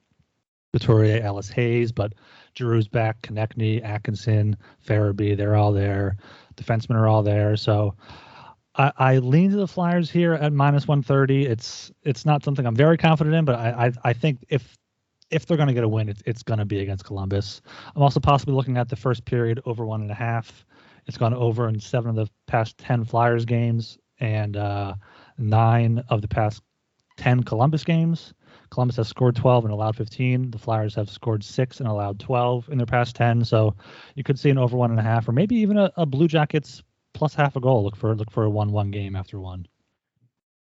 Couturier, 0.79 1.23
Ellis 1.23 1.49
Hayes, 1.51 1.93
but 1.93 2.15
Giroux's 2.55 2.89
back, 2.89 3.23
Konecny, 3.23 3.83
Atkinson, 3.85 4.57
Farabee, 4.87 5.37
they're 5.37 5.57
all 5.57 5.73
there. 5.73 6.17
Defensemen 6.57 6.97
are 6.97 7.09
all 7.09 7.23
there. 7.23 7.57
So 7.57 7.95
I, 8.75 8.93
I, 8.97 9.19
lean 9.19 9.51
to 9.51 9.57
the 9.57 9.69
Flyers 9.69 10.11
here 10.11 10.35
at 10.35 10.53
minus 10.53 10.87
130. 10.87 11.47
It's 11.47 11.93
it's 12.05 12.25
not 12.25 12.45
something 12.45 12.67
I'm 12.67 12.77
very 12.77 12.97
confident 12.97 13.35
in, 13.35 13.45
but 13.45 13.57
I 13.57 13.87
I, 13.87 13.93
I 14.11 14.13
think 14.13 14.45
if 14.49 14.77
if 15.31 15.47
they're 15.47 15.57
going 15.57 15.69
to 15.69 15.75
get 15.75 15.85
a 15.85 15.89
win, 15.89 16.09
it's 16.09 16.23
it's 16.27 16.43
going 16.43 16.59
to 16.59 16.65
be 16.65 16.81
against 16.81 17.05
Columbus. 17.05 17.61
I'm 17.95 18.03
also 18.03 18.21
possibly 18.21 18.55
looking 18.55 18.77
at 18.77 18.89
the 18.89 18.97
first 18.97 19.25
period 19.25 19.61
over 19.67 19.85
one 19.85 20.01
and 20.01 20.11
a 20.11 20.15
half. 20.15 20.65
It's 21.07 21.19
gone 21.19 21.35
over 21.35 21.69
in 21.69 21.81
seven 21.81 22.11
of 22.11 22.17
the 22.17 22.31
past 22.47 22.79
ten 22.79 23.05
Flyers 23.05 23.45
games 23.45 23.99
and 24.21 24.57
uh, 24.57 24.95
nine 25.39 26.03
of 26.09 26.23
the 26.23 26.29
past 26.29 26.63
ten 27.17 27.43
Columbus 27.43 27.85
games. 27.85 28.33
Columbus 28.71 28.97
has 28.97 29.09
scored 29.09 29.37
12 29.37 29.65
and 29.65 29.73
allowed 29.73 29.97
15. 29.97 30.51
The 30.51 30.59
Flyers 30.59 30.95
have 30.95 31.11
scored 31.11 31.43
six 31.43 31.81
and 31.81 31.89
allowed 31.89 32.21
12 32.21 32.69
in 32.71 32.79
their 32.79 32.87
past 32.87 33.17
10. 33.17 33.45
So 33.45 33.75
you 34.15 34.23
could 34.23 34.39
see 34.39 34.51
an 34.51 34.59
over 34.59 34.77
one 34.77 34.91
and 34.91 35.01
a 35.01 35.03
half, 35.03 35.29
or 35.29 35.33
maybe 35.33 35.57
even 35.57 35.77
a, 35.79 35.91
a 35.97 36.07
Blue 36.07 36.29
Jackets 36.29 36.83
plus 37.15 37.35
half 37.35 37.57
a 37.57 37.61
goal. 37.61 37.85
Look 37.85 37.97
for 37.97 38.15
look 38.15 38.31
for 38.31 38.45
a 38.45 38.51
one-one 38.51 38.91
game 38.91 39.17
after 39.17 39.41
one. 39.41 39.67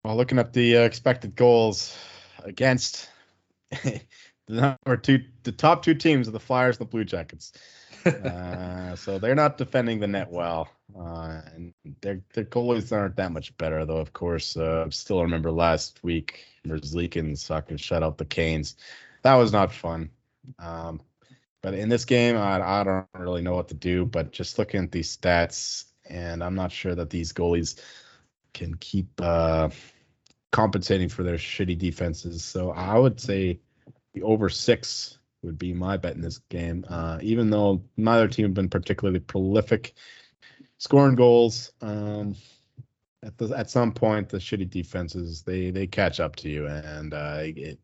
Well, 0.04 0.16
looking 0.16 0.40
at 0.40 0.54
the 0.54 0.78
uh, 0.78 0.82
expected 0.82 1.36
goals 1.36 1.98
against 2.44 3.10
the 3.72 4.02
number 4.48 4.98
two, 4.98 5.24
the 5.44 5.52
top 5.52 5.84
two 5.84 5.94
teams 5.94 6.28
are 6.28 6.32
the 6.32 6.40
Flyers 6.40 6.78
and 6.78 6.88
the 6.88 6.90
Blue 6.90 7.04
Jackets. 7.04 7.52
Uh, 8.08 8.96
so 8.96 9.20
they're 9.20 9.36
not 9.36 9.58
defending 9.58 10.00
the 10.00 10.08
net 10.08 10.32
well, 10.32 10.70
uh, 10.98 11.42
and 11.56 11.74
their 12.02 12.22
their 12.34 12.46
goalies 12.46 12.92
aren't 12.92 13.16
that 13.18 13.32
much 13.32 13.56
better, 13.58 13.86
though. 13.86 13.98
Of 13.98 14.14
course, 14.14 14.58
uh, 14.58 14.90
still 14.90 15.22
remember 15.22 15.52
last 15.52 16.04
week 16.04 16.46
Merzlikins 16.66 17.48
fucking 17.48 17.78
shut 17.78 18.04
out 18.04 18.18
the 18.18 18.26
Canes. 18.26 18.76
That 19.24 19.36
was 19.36 19.52
not 19.52 19.74
fun. 19.74 20.10
Um, 20.60 21.02
but 21.62 21.74
in 21.74 21.90
this 21.90 22.06
game, 22.06 22.38
I, 22.38 22.62
I 22.62 22.84
don't 22.84 23.08
really 23.14 23.42
know 23.42 23.56
what 23.56 23.68
to 23.70 23.74
do. 23.74 24.06
But 24.06 24.32
just 24.32 24.58
looking 24.60 24.84
at 24.84 24.92
these 24.92 25.16
stats, 25.16 25.86
and 26.10 26.44
I'm 26.44 26.56
not 26.56 26.72
sure 26.72 26.96
that 26.96 27.10
these 27.10 27.34
goalies 27.34 27.80
can 28.54 28.76
keep 28.76 29.10
uh, 29.20 29.70
compensating 30.52 31.10
for 31.10 31.24
their 31.24 31.38
shitty 31.38 31.78
defenses. 31.78 32.44
So 32.44 32.72
I 32.72 32.98
would 32.98 33.20
say 33.20 33.60
the 34.14 34.24
over 34.24 34.50
six 34.50 35.18
would 35.44 35.58
be 35.58 35.74
my 35.74 35.98
bet 35.98 36.16
in 36.16 36.22
this 36.22 36.40
game. 36.50 36.86
Uh, 36.90 37.20
even 37.22 37.50
though 37.50 37.84
neither 37.96 38.28
team 38.28 38.46
have 38.46 38.54
been 38.54 38.70
particularly 38.70 39.20
prolific 39.20 39.94
scoring 40.78 41.16
goals, 41.16 41.72
um, 41.82 42.36
at 43.24 43.38
the 43.38 43.48
at 43.58 43.70
some 43.70 43.92
point 43.92 44.30
the 44.30 44.38
shitty 44.38 44.70
defenses 44.70 45.42
they 45.42 45.72
they 45.72 45.88
catch 45.88 46.20
up 46.20 46.36
to 46.38 46.50
you, 46.50 46.68
and 46.68 47.14
uh, 47.14 47.40
it 47.42 47.80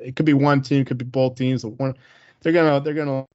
it 0.00 0.16
could 0.16 0.26
be 0.26 0.34
one 0.34 0.62
team, 0.62 0.84
could 0.84 0.98
be 0.98 1.04
both 1.04 1.36
teams. 1.36 1.64
One, 1.64 1.94
they're 2.40 2.52
gonna 2.52 2.80
they're 2.80 2.94
gonna 2.94 3.26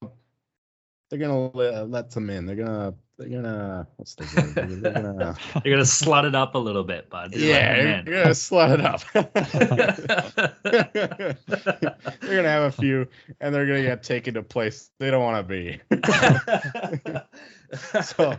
they're 1.10 1.20
gonna 1.20 1.52
let, 1.54 1.90
let 1.90 2.12
them 2.12 2.30
in. 2.30 2.46
They're 2.46 2.56
gonna 2.56 2.94
they're 3.18 3.30
gonna 3.30 3.88
what's 3.98 4.16
the 4.16 4.24
word? 4.56 4.82
They're 4.82 4.92
gonna 4.94 5.38
you're 5.64 5.76
gonna 5.76 5.86
slut 5.86 6.26
it 6.26 6.34
up 6.34 6.56
a 6.56 6.58
little 6.58 6.84
bit, 6.84 7.10
bud. 7.10 7.36
yeah, 7.36 7.76
you're, 7.76 8.16
you're 8.16 8.24
gonna 8.24 8.32
slut 8.32 8.74
it 8.74 8.82
up. 8.82 9.04
they're 12.22 12.36
gonna 12.36 12.50
have 12.50 12.64
a 12.64 12.72
few, 12.72 13.08
and 13.40 13.54
they're 13.54 13.68
gonna 13.68 13.84
get 13.84 14.02
taken 14.04 14.34
to 14.34 14.42
place 14.42 14.90
they 14.98 15.12
don't 15.12 15.22
want 15.22 15.48
to 15.48 15.54
be. 15.54 15.80
so 18.02 18.36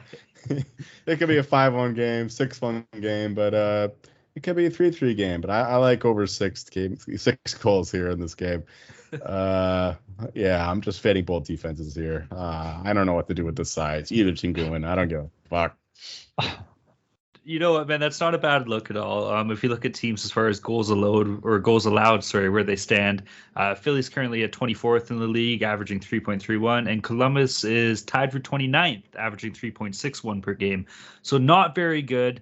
it 1.07 1.19
could 1.19 1.29
be 1.29 1.39
a 1.39 1.43
five-one 1.43 1.95
game, 1.95 2.29
six-one 2.29 2.87
game, 3.01 3.35
but 3.35 3.55
uh, 3.55 3.89
it 4.35 4.43
could 4.43 4.57
be 4.57 4.67
a 4.67 4.71
three-three 4.71 5.15
game. 5.15 5.41
But 5.41 5.51
I, 5.51 5.61
I 5.61 5.77
like 5.77 6.05
over 6.05 6.27
six 6.27 6.65
games, 6.65 7.07
six 7.23 7.55
goals 7.55 7.93
here 7.93 8.11
in 8.11 8.21
this 8.21 8.35
game. 8.35 8.65
Uh, 9.23 9.95
yeah, 10.35 10.71
I'm 10.71 10.81
just 10.81 11.01
fading 11.01 11.25
both 11.25 11.45
defenses 11.45 11.95
here. 11.95 12.27
Uh, 12.31 12.81
I 12.85 12.93
don't 12.93 13.07
know 13.07 13.15
what 13.15 13.29
to 13.29 13.35
do 13.35 13.45
with 13.45 13.57
the 13.57 13.65
sides. 13.65 14.13
Either 14.13 14.33
team 14.33 14.55
can 14.55 14.71
win. 14.71 14.85
I 14.85 14.95
don't 14.95 15.09
give 15.09 15.21
a 15.21 15.31
fuck. 15.49 15.77
You 17.47 17.59
know 17.59 17.75
what, 17.75 17.87
man? 17.89 18.01
That's 18.01 18.21
not 18.21 18.35
a 18.35 18.39
bad 18.39 18.71
look 18.71 18.89
at 18.89 18.97
all. 18.97 19.31
Um, 19.31 19.51
if 19.51 19.63
you 19.63 19.69
look 19.69 19.85
at 19.85 19.93
teams 19.93 20.25
as 20.25 20.31
far 20.31 20.49
as 20.49 20.61
goals 20.61 20.89
allowed 20.89 21.45
or 21.45 21.59
goals 21.59 21.85
allowed, 21.85 22.25
sorry, 22.25 22.49
where 22.49 22.65
they 22.65 22.77
stand, 22.77 23.25
uh, 23.55 23.75
Philly's 23.75 24.09
currently 24.09 24.45
at 24.45 24.53
24th 24.53 25.11
in 25.11 25.19
the 25.19 25.27
league, 25.27 25.61
averaging 25.61 26.01
3.31, 26.01 26.91
and 26.91 27.03
Columbus 27.03 27.63
is 27.65 28.03
tied 28.03 28.33
for 28.33 28.41
29th, 28.41 29.15
averaging 29.19 29.53
3.61 29.53 30.41
per 30.41 30.55
game. 30.55 30.87
So 31.21 31.37
not 31.37 31.75
very 31.75 32.01
good. 32.01 32.41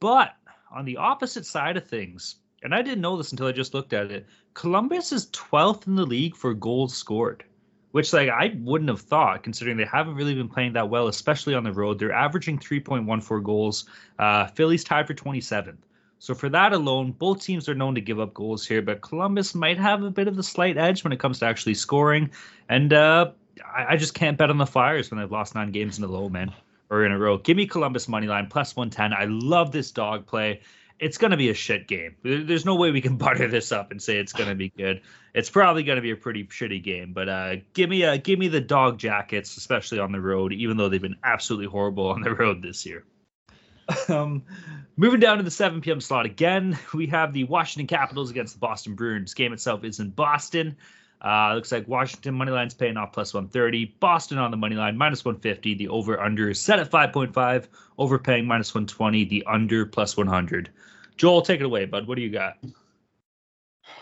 But 0.00 0.34
on 0.70 0.84
the 0.84 0.98
opposite 0.98 1.46
side 1.46 1.78
of 1.78 1.88
things, 1.88 2.36
and 2.62 2.74
I 2.74 2.82
didn't 2.82 3.00
know 3.00 3.16
this 3.16 3.32
until 3.32 3.46
I 3.46 3.52
just 3.52 3.74
looked 3.74 3.92
at 3.92 4.10
it. 4.10 4.26
Columbus 4.54 5.12
is 5.12 5.26
12th 5.26 5.86
in 5.86 5.94
the 5.94 6.06
league 6.06 6.36
for 6.36 6.54
goals 6.54 6.96
scored, 6.96 7.44
which 7.92 8.12
like 8.12 8.28
I 8.28 8.56
wouldn't 8.60 8.90
have 8.90 9.00
thought 9.00 9.42
considering 9.42 9.76
they 9.76 9.84
haven't 9.84 10.14
really 10.14 10.34
been 10.34 10.48
playing 10.48 10.72
that 10.74 10.88
well, 10.88 11.08
especially 11.08 11.54
on 11.54 11.64
the 11.64 11.72
road. 11.72 11.98
They're 11.98 12.12
averaging 12.12 12.58
3.14 12.58 13.42
goals. 13.42 13.84
Uh, 14.18 14.46
Philly's 14.46 14.84
tied 14.84 15.06
for 15.06 15.14
27th. 15.14 15.78
So 16.18 16.34
for 16.34 16.48
that 16.48 16.72
alone, 16.72 17.12
both 17.12 17.42
teams 17.42 17.68
are 17.68 17.74
known 17.74 17.94
to 17.94 18.00
give 18.00 18.18
up 18.18 18.32
goals 18.32 18.66
here, 18.66 18.80
but 18.80 19.02
Columbus 19.02 19.54
might 19.54 19.78
have 19.78 20.02
a 20.02 20.10
bit 20.10 20.28
of 20.28 20.36
the 20.36 20.42
slight 20.42 20.78
edge 20.78 21.04
when 21.04 21.12
it 21.12 21.20
comes 21.20 21.40
to 21.40 21.46
actually 21.46 21.74
scoring. 21.74 22.30
And 22.70 22.92
uh, 22.92 23.32
I, 23.64 23.92
I 23.92 23.96
just 23.96 24.14
can't 24.14 24.38
bet 24.38 24.50
on 24.50 24.56
the 24.56 24.66
Flyers 24.66 25.10
when 25.10 25.20
they've 25.20 25.30
lost 25.30 25.54
nine 25.54 25.72
games 25.72 25.98
in 25.98 26.04
a 26.04 26.08
row, 26.08 26.30
man, 26.30 26.54
or 26.88 27.04
in 27.04 27.12
a 27.12 27.18
row. 27.18 27.36
Give 27.36 27.56
me 27.56 27.66
Columbus 27.66 28.08
money 28.08 28.26
line 28.26 28.46
plus 28.46 28.74
110. 28.74 29.12
I 29.12 29.26
love 29.26 29.72
this 29.72 29.90
dog 29.90 30.26
play 30.26 30.62
it's 30.98 31.18
going 31.18 31.30
to 31.30 31.36
be 31.36 31.50
a 31.50 31.54
shit 31.54 31.86
game. 31.88 32.16
There's 32.22 32.64
no 32.64 32.74
way 32.74 32.90
we 32.90 33.00
can 33.00 33.16
butter 33.18 33.48
this 33.48 33.72
up 33.72 33.90
and 33.90 34.02
say 34.02 34.18
it's 34.18 34.32
going 34.32 34.48
to 34.48 34.54
be 34.54 34.70
good. 34.70 35.02
It's 35.34 35.50
probably 35.50 35.82
going 35.82 35.96
to 35.96 36.02
be 36.02 36.10
a 36.10 36.16
pretty 36.16 36.44
shitty 36.44 36.82
game. 36.82 37.12
But 37.12 37.28
uh, 37.28 37.56
give 37.74 37.90
me 37.90 38.02
a 38.02 38.18
give 38.18 38.38
me 38.38 38.48
the 38.48 38.60
dog 38.60 38.98
jackets, 38.98 39.56
especially 39.56 39.98
on 39.98 40.12
the 40.12 40.20
road, 40.20 40.52
even 40.52 40.76
though 40.76 40.88
they've 40.88 41.02
been 41.02 41.16
absolutely 41.22 41.66
horrible 41.66 42.08
on 42.08 42.22
the 42.22 42.34
road 42.34 42.62
this 42.62 42.86
year. 42.86 43.04
Um, 44.08 44.42
moving 44.96 45.20
down 45.20 45.36
to 45.38 45.44
the 45.44 45.50
7 45.50 45.80
p.m. 45.80 46.00
slot 46.00 46.26
again, 46.26 46.76
we 46.92 47.06
have 47.06 47.32
the 47.32 47.44
Washington 47.44 47.86
Capitals 47.86 48.30
against 48.30 48.54
the 48.54 48.58
Boston 48.58 48.94
Bruins. 48.94 49.34
Game 49.34 49.52
itself 49.52 49.84
is 49.84 50.00
in 50.00 50.10
Boston. 50.10 50.76
Uh, 51.24 51.54
looks 51.54 51.72
like 51.72 51.88
Washington 51.88 52.34
money 52.34 52.52
line's 52.52 52.74
paying 52.74 52.96
off 52.96 53.12
plus 53.12 53.32
130. 53.32 53.96
Boston 54.00 54.38
on 54.38 54.50
the 54.50 54.56
money 54.56 54.76
line 54.76 54.96
minus 54.96 55.24
150. 55.24 55.74
The 55.74 55.88
over 55.88 56.20
under 56.20 56.50
is 56.50 56.60
set 56.60 56.78
at 56.78 56.90
5.5. 56.90 57.66
Overpaying 57.98 58.46
minus 58.46 58.74
120. 58.74 59.24
The 59.24 59.44
under 59.46 59.86
plus 59.86 60.16
100. 60.16 60.70
Joel, 61.16 61.42
take 61.42 61.60
it 61.60 61.64
away, 61.64 61.86
bud. 61.86 62.06
What 62.06 62.16
do 62.16 62.22
you 62.22 62.30
got? 62.30 62.58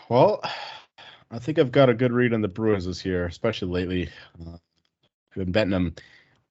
Well, 0.09 0.41
I 1.31 1.39
think 1.39 1.57
I've 1.57 1.71
got 1.71 1.89
a 1.89 1.93
good 1.93 2.11
read 2.11 2.33
on 2.33 2.41
the 2.41 2.47
Bruins 2.47 2.85
this 2.85 3.05
year, 3.05 3.25
especially 3.25 3.69
lately. 3.69 4.09
I've 4.47 4.59
been 5.35 5.51
betting 5.51 5.71
them 5.71 5.95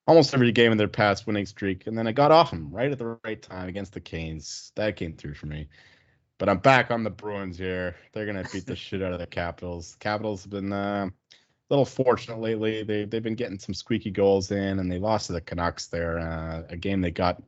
almost 0.06 0.34
every 0.34 0.52
game 0.52 0.72
in 0.72 0.78
their 0.78 0.88
past 0.88 1.26
winning 1.26 1.46
streak, 1.46 1.86
and 1.86 1.96
then 1.96 2.06
I 2.06 2.12
got 2.12 2.30
off 2.30 2.50
them 2.50 2.70
right 2.70 2.90
at 2.90 2.98
the 2.98 3.18
right 3.24 3.40
time 3.40 3.68
against 3.68 3.92
the 3.92 4.00
Canes. 4.00 4.72
That 4.76 4.96
came 4.96 5.14
through 5.14 5.34
for 5.34 5.46
me. 5.46 5.68
But 6.44 6.50
I'm 6.50 6.58
back 6.58 6.90
on 6.90 7.04
the 7.04 7.08
Bruins 7.08 7.56
here. 7.56 7.96
They're 8.12 8.26
gonna 8.26 8.44
beat 8.52 8.66
the 8.66 8.76
shit 8.76 9.00
out 9.00 9.14
of 9.14 9.18
the 9.18 9.26
Capitals. 9.26 9.96
Capitals 9.98 10.42
have 10.42 10.50
been 10.50 10.74
uh, 10.74 11.08
a 11.08 11.40
little 11.70 11.86
fortunate 11.86 12.38
lately. 12.38 12.82
They 12.82 13.06
they've 13.06 13.22
been 13.22 13.34
getting 13.34 13.58
some 13.58 13.72
squeaky 13.72 14.10
goals 14.10 14.50
in, 14.50 14.78
and 14.78 14.92
they 14.92 14.98
lost 14.98 15.28
to 15.28 15.32
the 15.32 15.40
Canucks 15.40 15.86
there. 15.86 16.18
Uh, 16.18 16.64
a 16.68 16.76
game 16.76 17.00
they 17.00 17.12
got 17.12 17.42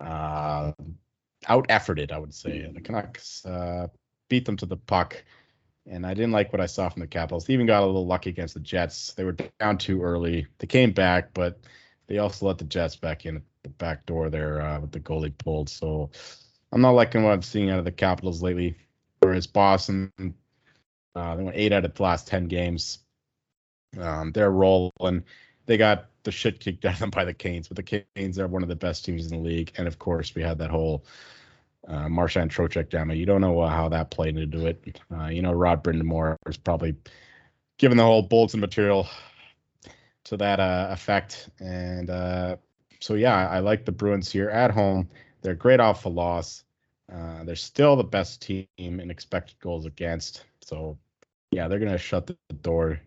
uh, 0.00 0.72
out 1.46 1.68
efforted, 1.68 2.10
I 2.10 2.18
would 2.18 2.34
say. 2.34 2.68
The 2.74 2.80
Canucks 2.80 3.46
uh, 3.46 3.86
beat 4.28 4.46
them 4.46 4.56
to 4.56 4.66
the 4.66 4.78
puck, 4.78 5.22
and 5.86 6.04
I 6.04 6.12
didn't 6.12 6.32
like 6.32 6.52
what 6.52 6.60
I 6.60 6.66
saw 6.66 6.88
from 6.88 7.02
the 7.02 7.06
Capitals. 7.06 7.44
They 7.44 7.54
even 7.54 7.66
got 7.66 7.84
a 7.84 7.86
little 7.86 8.08
lucky 8.08 8.30
against 8.30 8.54
the 8.54 8.60
Jets. 8.60 9.12
They 9.12 9.22
were 9.22 9.36
down 9.60 9.78
too 9.78 10.02
early. 10.02 10.48
They 10.58 10.66
came 10.66 10.90
back, 10.90 11.32
but 11.34 11.60
they 12.08 12.18
also 12.18 12.46
let 12.46 12.58
the 12.58 12.64
Jets 12.64 12.96
back 12.96 13.26
in 13.26 13.36
at 13.36 13.42
the 13.62 13.68
back 13.68 14.06
door 14.06 14.28
there 14.28 14.60
uh, 14.60 14.80
with 14.80 14.90
the 14.90 14.98
goalie 14.98 15.38
pulled. 15.38 15.68
So 15.68 16.10
I'm 16.72 16.80
not 16.80 16.90
liking 16.90 17.22
what 17.22 17.32
I'm 17.32 17.42
seeing 17.42 17.70
out 17.70 17.78
of 17.78 17.84
the 17.84 17.92
Capitals 17.92 18.42
lately. 18.42 18.76
Whereas 19.20 19.46
Boston, 19.46 20.12
uh, 21.14 21.36
they 21.36 21.42
went 21.42 21.56
eight 21.56 21.72
out 21.72 21.84
of 21.84 21.94
the 21.94 22.02
last 22.02 22.26
ten 22.26 22.48
games. 22.48 22.98
Um, 23.98 24.32
they're 24.32 24.50
rolling. 24.50 25.24
They 25.66 25.76
got 25.76 26.06
the 26.24 26.32
shit 26.32 26.60
kicked 26.60 26.84
out 26.84 26.94
of 26.94 27.00
them 27.00 27.10
by 27.10 27.24
the 27.24 27.34
Canes, 27.34 27.68
but 27.68 27.76
the 27.76 28.04
Canes 28.16 28.38
are 28.38 28.48
one 28.48 28.62
of 28.62 28.68
the 28.68 28.76
best 28.76 29.04
teams 29.04 29.30
in 29.30 29.36
the 29.38 29.48
league. 29.48 29.72
And 29.76 29.86
of 29.86 29.98
course, 29.98 30.34
we 30.34 30.42
had 30.42 30.58
that 30.58 30.70
whole 30.70 31.04
uh, 31.86 32.08
Marchand 32.08 32.50
Trocheck 32.50 32.88
down 32.90 33.10
You 33.10 33.26
don't 33.26 33.40
know 33.40 33.60
uh, 33.60 33.68
how 33.68 33.88
that 33.88 34.10
played 34.10 34.36
into 34.36 34.66
it. 34.66 35.00
Uh, 35.14 35.26
you 35.26 35.42
know, 35.42 35.52
Rod 35.52 35.82
Brind'Amour 35.82 36.36
is 36.46 36.56
probably 36.56 36.94
given 37.78 37.96
the 37.96 38.04
whole 38.04 38.22
Bolton 38.22 38.60
material 38.60 39.08
to 40.24 40.36
that 40.36 40.60
uh, 40.60 40.88
effect. 40.90 41.50
And 41.60 42.08
uh, 42.08 42.56
so 43.00 43.14
yeah, 43.14 43.48
I 43.48 43.58
like 43.58 43.84
the 43.84 43.92
Bruins 43.92 44.30
here 44.30 44.48
at 44.50 44.70
home. 44.70 45.08
They're 45.42 45.54
great 45.54 45.80
off 45.80 46.06
a 46.06 46.08
loss. 46.08 46.64
Uh, 47.12 47.44
they're 47.44 47.56
still 47.56 47.96
the 47.96 48.04
best 48.04 48.40
team 48.40 48.66
in 48.78 49.10
expected 49.10 49.58
goals 49.60 49.86
against. 49.86 50.44
So 50.62 50.98
yeah, 51.50 51.68
they're 51.68 51.78
gonna 51.78 51.98
shut 51.98 52.26
the 52.26 52.36
door 52.62 53.00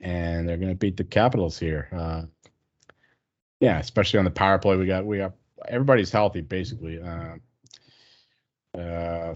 and 0.00 0.48
they're 0.48 0.56
gonna 0.56 0.74
beat 0.74 0.96
the 0.96 1.04
Capitals 1.04 1.58
here. 1.58 1.88
Uh, 1.92 2.22
yeah, 3.60 3.78
especially 3.78 4.18
on 4.18 4.24
the 4.24 4.30
power 4.30 4.58
play. 4.58 4.76
We 4.76 4.86
got 4.86 5.04
we 5.04 5.18
got 5.18 5.32
everybody's 5.66 6.12
healthy 6.12 6.42
basically. 6.42 7.00
Uh, 7.00 7.36
uh, 8.78 9.34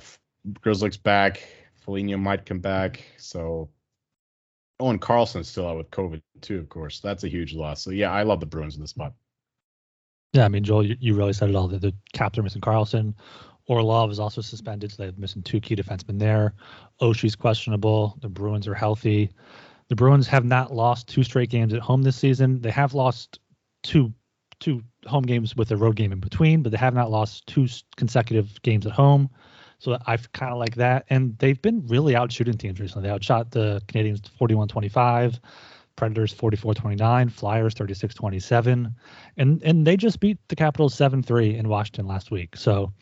Grzelcyk's 0.52 0.96
back. 0.96 1.42
Foligno 1.84 2.16
might 2.16 2.46
come 2.46 2.60
back. 2.60 3.02
So 3.16 3.68
Owen 4.78 4.98
Carlson's 4.98 5.48
still 5.48 5.68
out 5.68 5.78
with 5.78 5.90
COVID 5.90 6.22
too, 6.40 6.58
of 6.58 6.68
course. 6.68 7.00
That's 7.00 7.24
a 7.24 7.28
huge 7.28 7.54
loss. 7.54 7.82
So 7.82 7.90
yeah, 7.90 8.12
I 8.12 8.22
love 8.22 8.40
the 8.40 8.46
Bruins 8.46 8.76
in 8.76 8.80
this 8.80 8.90
spot. 8.90 9.14
Yeah, 10.32 10.44
I 10.46 10.48
mean, 10.48 10.64
Joel, 10.64 10.86
you, 10.86 10.96
you 10.98 11.14
really 11.14 11.32
said 11.34 11.50
it 11.50 11.56
all. 11.56 11.68
The, 11.68 11.78
the 11.78 11.94
Caps 12.14 12.38
are 12.38 12.42
missing 12.42 12.62
Carlson. 12.62 13.14
Orlov 13.66 14.10
is 14.10 14.18
also 14.18 14.40
suspended, 14.40 14.90
so 14.90 15.02
they've 15.02 15.18
missing 15.18 15.42
two 15.42 15.60
key 15.60 15.76
defensemen 15.76 16.18
there. 16.18 16.54
Oshie's 17.00 17.36
questionable. 17.36 18.16
The 18.20 18.28
Bruins 18.28 18.66
are 18.66 18.74
healthy. 18.74 19.30
The 19.88 19.96
Bruins 19.96 20.26
have 20.28 20.44
not 20.44 20.72
lost 20.72 21.06
two 21.06 21.22
straight 21.22 21.50
games 21.50 21.74
at 21.74 21.80
home 21.80 22.02
this 22.02 22.16
season. 22.16 22.60
They 22.60 22.70
have 22.70 22.94
lost 22.94 23.38
two 23.82 24.12
two 24.58 24.82
home 25.06 25.24
games 25.24 25.56
with 25.56 25.70
a 25.72 25.76
road 25.76 25.96
game 25.96 26.12
in 26.12 26.20
between, 26.20 26.62
but 26.62 26.70
they 26.70 26.78
have 26.78 26.94
not 26.94 27.10
lost 27.10 27.46
two 27.46 27.66
consecutive 27.96 28.62
games 28.62 28.86
at 28.86 28.92
home. 28.92 29.28
So 29.78 29.98
I 30.06 30.16
kind 30.16 30.52
of 30.52 30.58
like 30.58 30.76
that. 30.76 31.04
And 31.10 31.36
they've 31.38 31.60
been 31.60 31.84
really 31.88 32.14
out 32.14 32.30
shooting 32.30 32.56
teams 32.56 32.78
recently. 32.78 33.08
They 33.08 33.12
outshot 33.12 33.50
the 33.50 33.82
Canadiens 33.88 34.28
41 34.38 34.68
25, 34.68 35.40
Predators 35.96 36.32
44 36.32 36.74
29, 36.74 37.28
Flyers 37.28 37.74
36 37.74 38.14
27. 38.14 38.94
And, 39.36 39.62
and 39.62 39.86
they 39.86 39.96
just 39.96 40.20
beat 40.20 40.38
the 40.48 40.56
Capitals 40.56 40.94
7 40.94 41.22
3 41.22 41.56
in 41.56 41.68
Washington 41.68 42.06
last 42.06 42.30
week. 42.30 42.56
So 42.56 42.92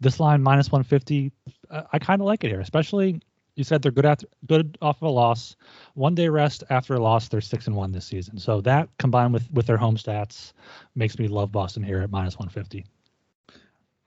this 0.00 0.20
line 0.20 0.42
minus 0.42 0.70
150, 0.70 1.32
uh, 1.70 1.82
I 1.92 1.98
kind 1.98 2.20
of 2.20 2.26
like 2.26 2.44
it 2.44 2.48
here, 2.48 2.60
especially 2.60 3.20
you 3.58 3.64
said 3.64 3.82
they're 3.82 3.90
good 3.90 4.06
after 4.06 4.26
good 4.46 4.78
off 4.80 5.02
of 5.02 5.08
a 5.08 5.10
loss. 5.10 5.56
One 5.94 6.14
day 6.14 6.28
rest 6.28 6.62
after 6.70 6.94
a 6.94 7.00
loss, 7.00 7.26
they're 7.28 7.40
six 7.40 7.66
and 7.66 7.74
one 7.74 7.90
this 7.90 8.06
season. 8.06 8.38
So 8.38 8.60
that 8.60 8.88
combined 8.98 9.32
with 9.32 9.50
with 9.50 9.66
their 9.66 9.76
home 9.76 9.96
stats 9.96 10.52
makes 10.94 11.18
me 11.18 11.26
love 11.26 11.50
Boston 11.50 11.82
here 11.82 12.00
at 12.00 12.10
minus 12.10 12.38
150. 12.38 12.86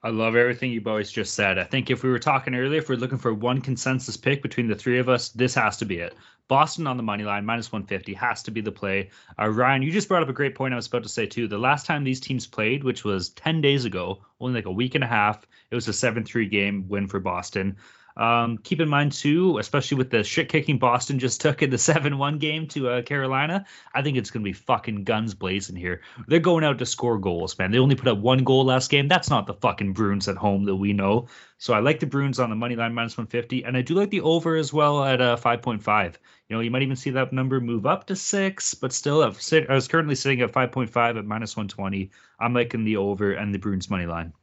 I 0.04 0.10
love 0.10 0.36
everything 0.36 0.72
you 0.72 0.82
boys 0.82 1.12
just 1.12 1.34
said. 1.36 1.60
I 1.60 1.64
think 1.66 1.92
if 1.92 2.02
we 2.02 2.10
were 2.10 2.18
talking 2.18 2.56
earlier, 2.56 2.80
if 2.80 2.90
we're 2.90 2.96
looking 2.96 3.20
for 3.20 3.34
one 3.34 3.62
consensus 3.62 4.18
pick 4.18 4.42
between 4.42 4.68
the 4.68 4.76
three 4.76 4.98
of 4.98 5.10
us, 5.10 5.30
this 5.30 5.54
has 5.56 5.78
to 5.78 5.86
be 5.86 5.98
it. 5.98 6.16
Boston 6.52 6.86
on 6.86 6.98
the 6.98 7.04
money 7.04 7.24
line, 7.24 7.46
minus 7.46 7.72
150, 7.72 8.14
has 8.16 8.44
to 8.44 8.52
be 8.52 8.60
the 8.60 8.74
play. 8.74 9.10
Uh, 9.40 9.48
Ryan, 9.48 9.84
you 9.84 9.90
just 9.90 10.10
brought 10.10 10.22
up 10.22 10.28
a 10.28 10.34
great 10.34 10.54
point 10.54 10.74
I 10.74 10.76
was 10.76 10.88
about 10.88 11.04
to 11.04 11.08
say, 11.08 11.26
too. 11.26 11.48
The 11.48 11.58
last 11.58 11.86
time 11.86 12.04
these 12.04 12.20
teams 12.20 12.46
played, 12.46 12.84
which 12.84 13.06
was 13.06 13.30
10 13.30 13.62
days 13.62 13.86
ago, 13.86 14.26
only 14.42 14.56
like 14.56 14.66
a 14.66 14.72
week 14.72 14.94
and 14.94 15.02
a 15.02 15.08
half, 15.08 15.48
it 15.70 15.76
was 15.76 15.88
a 15.88 15.94
7 15.94 16.26
3 16.26 16.48
game 16.48 16.90
win 16.90 17.08
for 17.08 17.22
Boston. 17.22 17.78
Um, 18.18 18.58
keep 18.58 18.82
in 18.82 18.90
mind 18.90 19.14
too, 19.14 19.58
especially 19.58 19.98
with 19.98 20.10
the 20.10 20.24
shit 20.24 20.50
kicking 20.50 20.78
Boston 20.78 21.20
just 21.20 21.42
took 21.42 21.62
in 21.62 21.70
the 21.70 21.78
seven 21.78 22.18
one 22.18 22.38
game 22.38 22.68
to 22.68 22.90
uh, 22.90 23.02
Carolina, 23.02 23.66
I 23.94 24.02
think 24.02 24.18
it's 24.18 24.32
gonna 24.32 24.44
be 24.44 24.54
fucking 24.54 25.04
guns 25.04 25.34
blazing 25.34 25.76
here. 25.76 26.02
They're 26.28 26.40
going 26.40 26.64
out 26.64 26.78
to 26.80 26.86
score 26.86 27.18
goals, 27.18 27.58
man. 27.58 27.72
They 27.72 27.80
only 27.80 27.96
put 27.96 28.08
up 28.08 28.18
one 28.18 28.44
goal 28.44 28.66
last 28.66 28.90
game. 28.90 29.08
That's 29.08 29.30
not 29.30 29.48
the 29.48 29.54
fucking 29.54 29.94
Bruins 29.94 30.28
at 30.28 30.38
home 30.38 30.66
that 30.66 30.76
we 30.76 30.94
know. 30.94 31.28
So 31.58 31.74
I 31.74 31.80
like 31.80 32.00
the 32.00 32.08
Bruins 32.08 32.40
on 32.40 32.50
the 32.50 32.56
money 32.56 32.76
line 32.76 32.94
minus 32.94 33.18
one 33.18 33.28
fifty, 33.28 33.64
and 33.64 33.78
I 33.78 33.82
do 33.82 33.94
like 33.94 34.10
the 34.10 34.22
over 34.22 34.56
as 34.56 34.74
well 34.74 35.04
at 35.04 35.22
uh, 35.22 35.38
five 35.38 35.62
point 35.62 35.84
five. 35.84 36.20
You 36.52 36.58
know, 36.58 36.62
you 36.64 36.70
might 36.70 36.82
even 36.82 36.98
see 36.98 37.12
that 37.12 37.32
number 37.32 37.62
move 37.62 37.86
up 37.86 38.08
to 38.08 38.16
six, 38.18 38.74
but 38.74 38.92
still, 38.92 39.24
I 39.24 39.74
was 39.74 39.88
currently 39.88 40.16
sitting 40.16 40.42
at 40.42 40.52
five 40.52 40.74
point 40.74 40.90
five 40.90 41.16
at 41.16 41.24
minus 41.24 41.56
one 41.56 41.70
twenty. 41.70 42.12
I'm 42.42 42.54
liking 42.54 42.84
the 42.84 42.98
over 42.98 43.32
and 43.32 43.56
the 43.56 43.58
Bruins 43.58 43.90
money 43.90 44.06
line. 44.06 44.34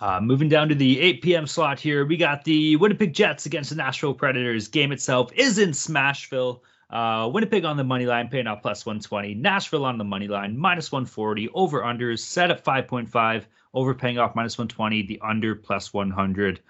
Uh, 0.00 0.20
moving 0.22 0.48
down 0.48 0.70
to 0.70 0.74
the 0.74 0.98
8 0.98 1.20
p.m. 1.20 1.46
slot 1.46 1.78
here, 1.78 2.06
we 2.06 2.16
got 2.16 2.44
the 2.44 2.76
Winnipeg 2.76 3.12
Jets 3.12 3.44
against 3.44 3.68
the 3.68 3.76
Nashville 3.76 4.14
Predators. 4.14 4.68
Game 4.68 4.90
itself 4.90 5.30
is 5.34 5.58
in 5.58 5.72
Smashville. 5.72 6.60
Uh, 6.88 7.28
Winnipeg 7.30 7.66
on 7.66 7.76
the 7.76 7.84
money 7.84 8.06
line, 8.06 8.28
paying 8.28 8.46
out 8.46 8.62
plus 8.62 8.86
120. 8.86 9.34
Nashville 9.34 9.84
on 9.84 9.98
the 9.98 10.04
money 10.04 10.28
line, 10.28 10.56
minus 10.56 10.90
140. 10.90 11.50
Over 11.50 11.82
unders 11.82 12.20
set 12.20 12.50
at 12.50 12.64
5.5. 12.64 13.44
Over 13.74 13.94
paying 13.94 14.18
off 14.18 14.34
minus 14.34 14.56
120. 14.56 15.02
The 15.02 15.20
under 15.22 15.56
plus 15.56 15.92
100. 15.92 16.60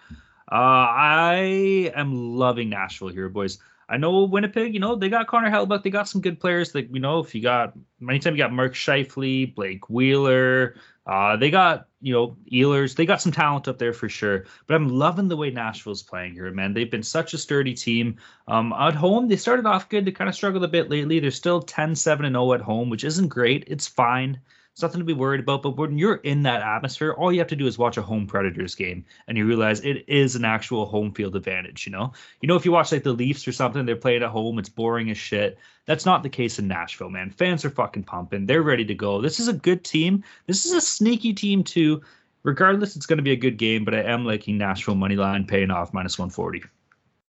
Uh, 0.50 0.54
I 0.54 1.92
am 1.94 2.36
loving 2.36 2.68
Nashville 2.68 3.08
here, 3.08 3.28
boys. 3.28 3.58
I 3.88 3.96
know 3.96 4.24
Winnipeg, 4.24 4.74
you 4.74 4.80
know, 4.80 4.94
they 4.94 5.08
got 5.08 5.26
Connor 5.26 5.50
Hellebuyck. 5.50 5.82
They 5.82 5.90
got 5.90 6.08
some 6.08 6.20
good 6.20 6.40
players. 6.40 6.72
That 6.72 6.94
you 6.94 7.00
know, 7.00 7.18
if 7.20 7.34
you 7.34 7.42
got 7.42 7.74
anytime 8.00 8.34
you 8.34 8.38
got 8.38 8.52
Mark 8.52 8.74
Scheifele, 8.74 9.54
Blake 9.54 9.88
Wheeler, 9.90 10.76
uh, 11.06 11.36
they 11.36 11.50
got 11.50 11.88
you 12.00 12.12
know 12.12 12.36
Ehlers. 12.52 12.94
They 12.94 13.06
got 13.06 13.20
some 13.20 13.32
talent 13.32 13.68
up 13.68 13.78
there 13.78 13.92
for 13.92 14.08
sure. 14.08 14.46
But 14.66 14.74
I'm 14.74 14.88
loving 14.88 15.28
the 15.28 15.36
way 15.36 15.50
Nashville's 15.50 16.02
playing 16.02 16.34
here, 16.34 16.50
man. 16.52 16.74
They've 16.74 16.90
been 16.90 17.02
such 17.02 17.34
a 17.34 17.38
sturdy 17.38 17.74
team. 17.74 18.16
Um, 18.48 18.72
at 18.72 18.94
home, 18.94 19.28
they 19.28 19.36
started 19.36 19.66
off 19.66 19.88
good. 19.88 20.04
They 20.04 20.12
kind 20.12 20.28
of 20.28 20.34
struggled 20.34 20.64
a 20.64 20.68
bit 20.68 20.90
lately. 20.90 21.18
They're 21.20 21.30
still 21.30 21.60
10 21.60 21.94
7 21.96 22.24
and 22.24 22.34
0 22.34 22.52
at 22.52 22.60
home, 22.60 22.88
which 22.88 23.04
isn't 23.04 23.28
great. 23.28 23.64
It's 23.66 23.88
fine. 23.88 24.40
It's 24.72 24.80
nothing 24.80 25.00
to 25.00 25.04
be 25.04 25.12
worried 25.12 25.40
about. 25.40 25.62
But 25.62 25.76
when 25.76 25.98
you're 25.98 26.16
in 26.16 26.44
that 26.44 26.62
atmosphere, 26.62 27.12
all 27.12 27.30
you 27.30 27.40
have 27.40 27.48
to 27.48 27.56
do 27.56 27.66
is 27.66 27.76
watch 27.76 27.98
a 27.98 28.02
home 28.02 28.26
Predators 28.26 28.74
game, 28.74 29.04
and 29.28 29.36
you 29.36 29.46
realize 29.46 29.80
it 29.80 30.04
is 30.08 30.34
an 30.34 30.46
actual 30.46 30.86
home 30.86 31.12
field 31.12 31.36
advantage. 31.36 31.86
You 31.86 31.92
know, 31.92 32.12
you 32.40 32.46
know 32.46 32.56
if 32.56 32.64
you 32.64 32.72
watch 32.72 32.90
like 32.90 33.02
the 33.02 33.12
Leafs 33.12 33.46
or 33.46 33.52
something, 33.52 33.84
they're 33.84 33.96
playing 33.96 34.22
at 34.22 34.30
home, 34.30 34.58
it's 34.58 34.70
boring 34.70 35.10
as 35.10 35.18
shit. 35.18 35.58
That's 35.84 36.06
not 36.06 36.22
the 36.22 36.30
case 36.30 36.58
in 36.58 36.68
Nashville, 36.68 37.10
man. 37.10 37.30
Fans 37.30 37.64
are 37.64 37.70
fucking 37.70 38.04
pumping. 38.04 38.46
They're 38.46 38.62
ready 38.62 38.84
to 38.86 38.94
go. 38.94 39.20
This 39.20 39.40
is 39.40 39.48
a 39.48 39.52
good 39.52 39.84
team. 39.84 40.24
This 40.46 40.64
is 40.64 40.72
a 40.72 40.80
sneaky 40.80 41.34
team 41.34 41.64
too. 41.64 42.00
Regardless, 42.42 42.96
it's 42.96 43.06
going 43.06 43.18
to 43.18 43.22
be 43.22 43.32
a 43.32 43.36
good 43.36 43.58
game. 43.58 43.84
But 43.84 43.94
I 43.94 44.02
am 44.02 44.24
liking 44.24 44.56
Nashville 44.56 44.94
money 44.94 45.16
line 45.16 45.46
paying 45.46 45.70
off 45.70 45.92
minus 45.92 46.18
140. 46.18 46.62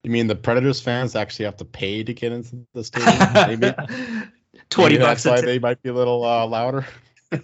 You 0.03 0.11
mean 0.11 0.27
the 0.27 0.37
Predators 0.37 0.81
fans 0.81 1.17
actually 1.17 1.47
have 1.47 1.57
to 1.59 1.65
pay 1.65 2.03
to 2.03 2.13
get 2.13 2.33
into 2.33 2.67
the 2.75 2.85
stadium? 2.85 3.33
Maybe 3.35 3.73
twenty 4.71 4.95
Maybe 4.95 5.05
bucks. 5.05 5.23
That's 5.23 5.27
why 5.27 5.41
t- 5.41 5.47
they 5.47 5.59
might 5.59 5.83
be 5.83 5.91
a 5.91 5.95
little 5.95 6.25
uh, 6.25 6.47
louder. 6.47 6.87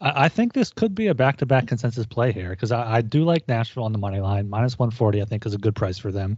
I 0.00 0.28
think 0.28 0.52
this 0.52 0.70
could 0.70 0.94
be 0.94 1.06
a 1.06 1.14
back-to-back 1.14 1.66
consensus 1.66 2.06
play 2.06 2.30
here 2.30 2.50
because 2.50 2.70
I, 2.70 2.96
I, 2.96 3.00
do 3.00 3.24
like 3.24 3.48
Nashville 3.48 3.84
on 3.84 3.92
the 3.92 3.98
money 3.98 4.20
line. 4.20 4.48
Minus 4.50 4.78
140, 4.78 5.22
I 5.22 5.24
think, 5.24 5.46
is 5.46 5.54
a 5.54 5.58
good 5.58 5.74
price 5.74 5.96
for 5.96 6.12
them. 6.12 6.36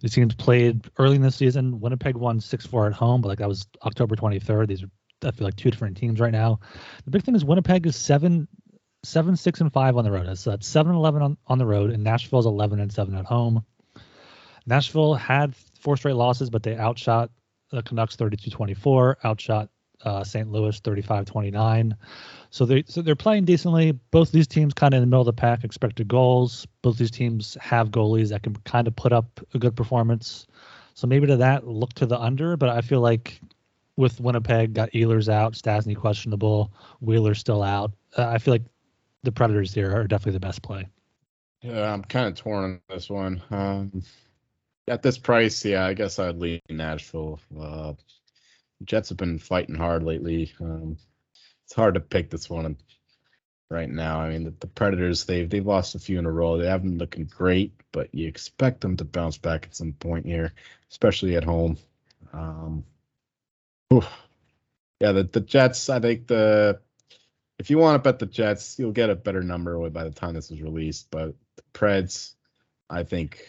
These 0.00 0.14
teams 0.14 0.34
played 0.34 0.90
early 0.98 1.16
in 1.16 1.22
the 1.22 1.30
season. 1.30 1.80
Winnipeg 1.80 2.16
won 2.16 2.40
6-4 2.40 2.88
at 2.88 2.92
home, 2.92 3.20
but 3.20 3.28
like 3.28 3.38
that 3.38 3.48
was 3.48 3.66
October 3.84 4.16
23rd. 4.16 4.66
These 4.66 4.82
are, 4.82 4.90
I 5.22 5.30
feel 5.30 5.46
like, 5.46 5.54
two 5.56 5.70
different 5.70 5.98
teams 5.98 6.18
right 6.18 6.32
now. 6.32 6.58
The 7.04 7.10
big 7.12 7.22
thing 7.22 7.36
is 7.36 7.44
Winnipeg 7.44 7.86
is 7.86 7.94
seven, 7.94 8.48
seven, 9.04 9.36
six, 9.36 9.60
and 9.60 9.72
five 9.72 9.96
on 9.96 10.04
the 10.04 10.10
road. 10.10 10.36
So 10.36 10.50
that's 10.50 10.66
seven, 10.66 10.94
11 10.94 11.22
on, 11.22 11.36
on 11.46 11.58
the 11.58 11.66
road, 11.66 11.90
and 11.90 12.02
Nashville's 12.02 12.46
11 12.46 12.80
and 12.80 12.92
seven 12.92 13.14
at 13.14 13.24
home. 13.24 13.64
Nashville 14.66 15.14
had 15.14 15.54
four 15.80 15.96
straight 15.96 16.16
losses, 16.16 16.50
but 16.50 16.64
they 16.64 16.76
outshot 16.76 17.30
the 17.70 17.82
Canucks 17.82 18.16
32-24, 18.16 19.16
outshot 19.22 19.68
uh, 20.04 20.24
St. 20.24 20.50
Louis 20.50 20.78
35-29. 20.80 21.92
So 22.50 22.64
they 22.64 22.82
so 22.86 23.00
they're 23.02 23.14
playing 23.14 23.44
decently. 23.44 23.92
Both 23.92 24.32
these 24.32 24.48
teams 24.48 24.74
kind 24.74 24.92
of 24.92 24.98
in 24.98 25.02
the 25.02 25.06
middle 25.06 25.20
of 25.20 25.26
the 25.26 25.32
pack, 25.32 25.62
expected 25.62 26.08
goals. 26.08 26.66
Both 26.82 26.98
these 26.98 27.10
teams 27.10 27.56
have 27.60 27.90
goalies 27.90 28.30
that 28.30 28.42
can 28.42 28.56
kind 28.64 28.88
of 28.88 28.96
put 28.96 29.12
up 29.12 29.40
a 29.54 29.58
good 29.58 29.76
performance. 29.76 30.46
So 30.94 31.06
maybe 31.06 31.26
to 31.28 31.36
that 31.36 31.66
look 31.66 31.92
to 31.94 32.06
the 32.06 32.18
under, 32.18 32.56
but 32.56 32.68
I 32.68 32.80
feel 32.80 33.00
like 33.00 33.40
with 33.96 34.20
Winnipeg 34.20 34.74
got 34.74 34.90
Ehlers 34.90 35.28
out, 35.28 35.52
Stastny 35.52 35.96
questionable, 35.96 36.72
Wheeler 37.00 37.34
still 37.34 37.62
out. 37.62 37.92
Uh, 38.16 38.26
I 38.26 38.38
feel 38.38 38.54
like 38.54 38.64
the 39.22 39.32
Predators 39.32 39.72
here 39.72 39.94
are 39.94 40.06
definitely 40.06 40.32
the 40.32 40.40
best 40.40 40.62
play. 40.62 40.88
Yeah, 41.62 41.92
I'm 41.92 42.02
kind 42.02 42.26
of 42.26 42.34
torn 42.34 42.64
on 42.64 42.80
this 42.88 43.10
one. 43.10 43.42
Um, 43.50 44.02
at 44.88 45.02
this 45.02 45.18
price, 45.18 45.64
yeah, 45.64 45.84
I 45.84 45.94
guess 45.94 46.18
I'd 46.18 46.36
lean 46.36 46.60
Nashville. 46.70 47.38
Uh, 47.58 47.92
Jets 48.84 49.10
have 49.10 49.18
been 49.18 49.38
fighting 49.38 49.74
hard 49.74 50.02
lately. 50.02 50.52
Um, 50.60 50.96
it's 51.64 51.74
hard 51.74 51.94
to 51.94 52.00
pick 52.00 52.30
this 52.30 52.48
one 52.48 52.76
right 53.70 53.88
now. 53.88 54.20
I 54.20 54.30
mean, 54.30 54.44
the, 54.44 54.54
the, 54.58 54.66
Predators 54.66 55.24
they've 55.24 55.48
they've 55.48 55.66
lost 55.66 55.94
a 55.94 55.98
few 55.98 56.18
in 56.18 56.26
a 56.26 56.30
row. 56.30 56.58
They 56.58 56.66
haven't 56.66 56.98
looking 56.98 57.26
great, 57.26 57.72
but 57.92 58.14
you 58.14 58.26
expect 58.26 58.80
them 58.80 58.96
to 58.96 59.04
bounce 59.04 59.38
back 59.38 59.66
at 59.66 59.76
some 59.76 59.92
point 59.92 60.26
here, 60.26 60.52
especially 60.90 61.36
at 61.36 61.44
home. 61.44 61.78
Um, 62.32 62.84
yeah, 63.90 65.12
the 65.12 65.24
the 65.24 65.40
Jets. 65.40 65.88
I 65.88 66.00
think 66.00 66.26
the 66.26 66.80
if 67.58 67.70
you 67.70 67.78
want 67.78 67.96
to 67.96 68.08
bet 68.08 68.18
the 68.18 68.26
Jets, 68.26 68.78
you'll 68.78 68.92
get 68.92 69.10
a 69.10 69.14
better 69.14 69.42
number 69.42 69.88
by 69.90 70.04
the 70.04 70.10
time 70.10 70.34
this 70.34 70.50
is 70.50 70.62
released. 70.62 71.08
But 71.10 71.34
the 71.56 71.62
Preds, 71.74 72.34
I 72.88 73.04
think, 73.04 73.46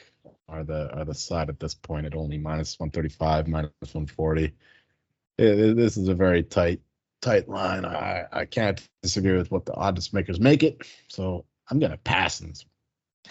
are 0.48 0.64
the 0.64 0.94
are 0.94 1.06
the 1.06 1.16
side 1.16 1.50
at 1.50 1.60
this 1.60 1.74
point 1.74 2.06
at 2.06 2.16
only 2.16 2.38
minus 2.38 2.80
135, 2.80 3.48
minus 3.48 3.72
140 3.82 4.54
it, 5.42 5.76
this 5.76 5.98
is 5.98 6.08
a 6.08 6.16
very 6.16 6.44
tight 6.44 6.80
tight 7.22 7.50
line. 7.50 7.86
I 7.86 8.26
I 8.32 8.46
can't 8.46 8.82
disagree 9.02 9.38
with 9.38 9.52
what 9.52 9.66
the 9.66 9.74
odds 9.76 10.14
makers 10.14 10.40
make 10.40 10.64
it. 10.64 10.84
So 11.08 11.46
I'm 11.70 11.80
gonna 11.80 11.98
pass 11.98 12.40
this. 12.40 12.66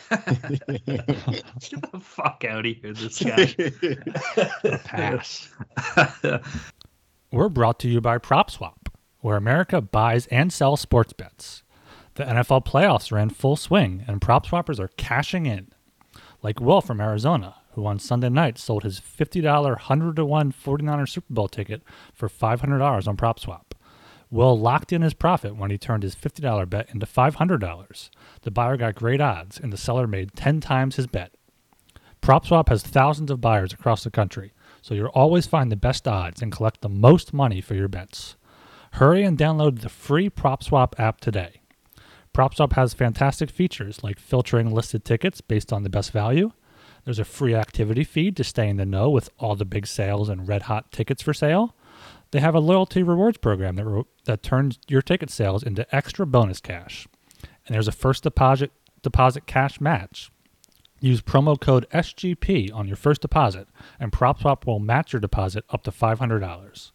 Get 0.11 0.21
the 0.67 2.01
fuck 2.01 2.45
out 2.49 2.67
of 2.67 2.77
here, 2.77 2.93
this 2.93 3.23
guy. 3.23 4.79
pass. 4.85 5.49
We're 7.33 7.49
brought 7.49 7.79
to 7.81 7.89
you 7.89 8.01
by 8.01 8.19
PropSwap, 8.19 8.89
where 9.21 9.37
America 9.37 9.81
buys 9.81 10.27
and 10.29 10.53
sells 10.53 10.81
sports 10.81 11.13
bets. 11.13 11.63
The 12.15 12.25
NFL 12.25 12.67
playoffs 12.67 13.13
are 13.13 13.19
in 13.19 13.31
full 13.31 13.57
swing, 13.57 14.05
and 14.09 14.21
prop 14.21 14.47
swappers 14.47 14.81
are 14.81 14.91
cashing 14.97 15.47
in. 15.47 15.69
Like 16.43 16.61
Will 16.61 16.81
from 16.81 17.01
Arizona, 17.01 17.57
who 17.73 17.87
on 17.87 17.99
Sunday 17.99 18.29
night 18.29 18.59
sold 18.59 18.83
his 18.83 19.01
$50 19.01 19.45
100 19.45 20.17
to 20.17 20.25
1 20.25 20.53
49er 20.53 21.09
Super 21.09 21.33
Bowl 21.33 21.49
ticket 21.49 21.83
for 22.13 22.29
$500 22.29 23.09
on 23.09 23.17
PropSwap. 23.17 23.73
Will 24.31 24.59
locked 24.59 24.93
in 24.93 25.03
his 25.03 25.15
profit 25.15 25.57
when 25.57 25.71
he 25.71 25.79
turned 25.79 26.03
his 26.03 26.15
$50 26.15 26.69
bet 26.69 26.89
into 26.93 27.07
$500. 27.07 28.11
The 28.43 28.51
buyer 28.51 28.77
got 28.77 28.95
great 28.95 29.21
odds, 29.21 29.59
and 29.59 29.73
the 29.73 29.77
seller 29.77 30.07
made 30.07 30.35
10 30.37 30.61
times 30.61 30.97
his 30.97 31.07
bet. 31.07 31.33
PropSwap 32.23 32.69
has 32.69 32.83
thousands 32.83 33.31
of 33.31 33.41
buyers 33.41 33.73
across 33.73 34.05
the 34.05 34.11
country, 34.11 34.53
so 34.83 34.95
you'll 34.95 35.09
always 35.09 35.47
find 35.47 35.73
the 35.73 35.77
best 35.77 36.07
odds 36.07 36.43
and 36.43 36.53
collect 36.53 36.81
the 36.81 36.89
most 36.89 37.33
money 37.33 37.61
for 37.61 37.75
your 37.75 37.89
bets. 37.89 38.37
Hurry 38.93 39.25
and 39.25 39.39
download 39.39 39.81
the 39.81 39.89
free 39.89 40.29
PropSwap 40.29 40.99
app 40.99 41.21
today. 41.21 41.61
PropSwap 42.35 42.75
has 42.75 42.95
fantastic 42.95 43.51
features 43.51 44.05
like 44.05 44.19
filtering 44.19 44.71
listed 44.71 45.05
tickets 45.05 45.41
based 45.41 45.73
on 45.73 45.83
the 45.83 45.91
best 45.91 46.13
value. 46.13 46.53
There's 47.05 47.19
a 47.19 47.25
free 47.25 47.55
activity 47.55 48.05
feed 48.05 48.37
to 48.37 48.45
stay 48.45 48.69
in 48.69 48.77
the 48.77 48.87
know 48.87 49.11
with 49.11 49.31
all 49.39 49.57
the 49.57 49.65
big 49.65 49.87
sales 49.87 50.29
and 50.29 50.47
red 50.47 50.63
hot 50.63 50.93
tickets 50.93 51.23
for 51.23 51.35
sale. 51.35 51.75
They 52.31 52.41
have 52.41 52.55
a 52.55 52.61
loyalty 52.61 53.03
rewards 53.03 53.39
program 53.39 53.77
that, 53.77 53.85
re- 53.85 54.05
that 54.25 54.43
turns 54.43 54.79
your 54.89 55.03
ticket 55.03 55.31
sales 55.31 55.63
into 55.63 55.93
extra 55.95 56.27
bonus 56.27 56.61
cash. 56.61 57.09
And 57.67 57.75
there's 57.75 57.89
a 57.89 57.93
first 57.93 58.23
deposit 58.23 58.73
deposit 59.03 59.47
cash 59.47 59.81
match. 59.81 60.31
Use 61.01 61.23
promo 61.23 61.59
code 61.59 61.89
SGP 61.91 62.73
on 62.75 62.87
your 62.87 62.97
first 62.97 63.23
deposit, 63.23 63.69
and 63.99 64.13
PropSwap 64.13 64.67
will 64.67 64.79
match 64.79 65.15
your 65.15 65.21
deposit 65.21 65.65
up 65.71 65.83
to 65.85 65.91
$500. 65.91 66.91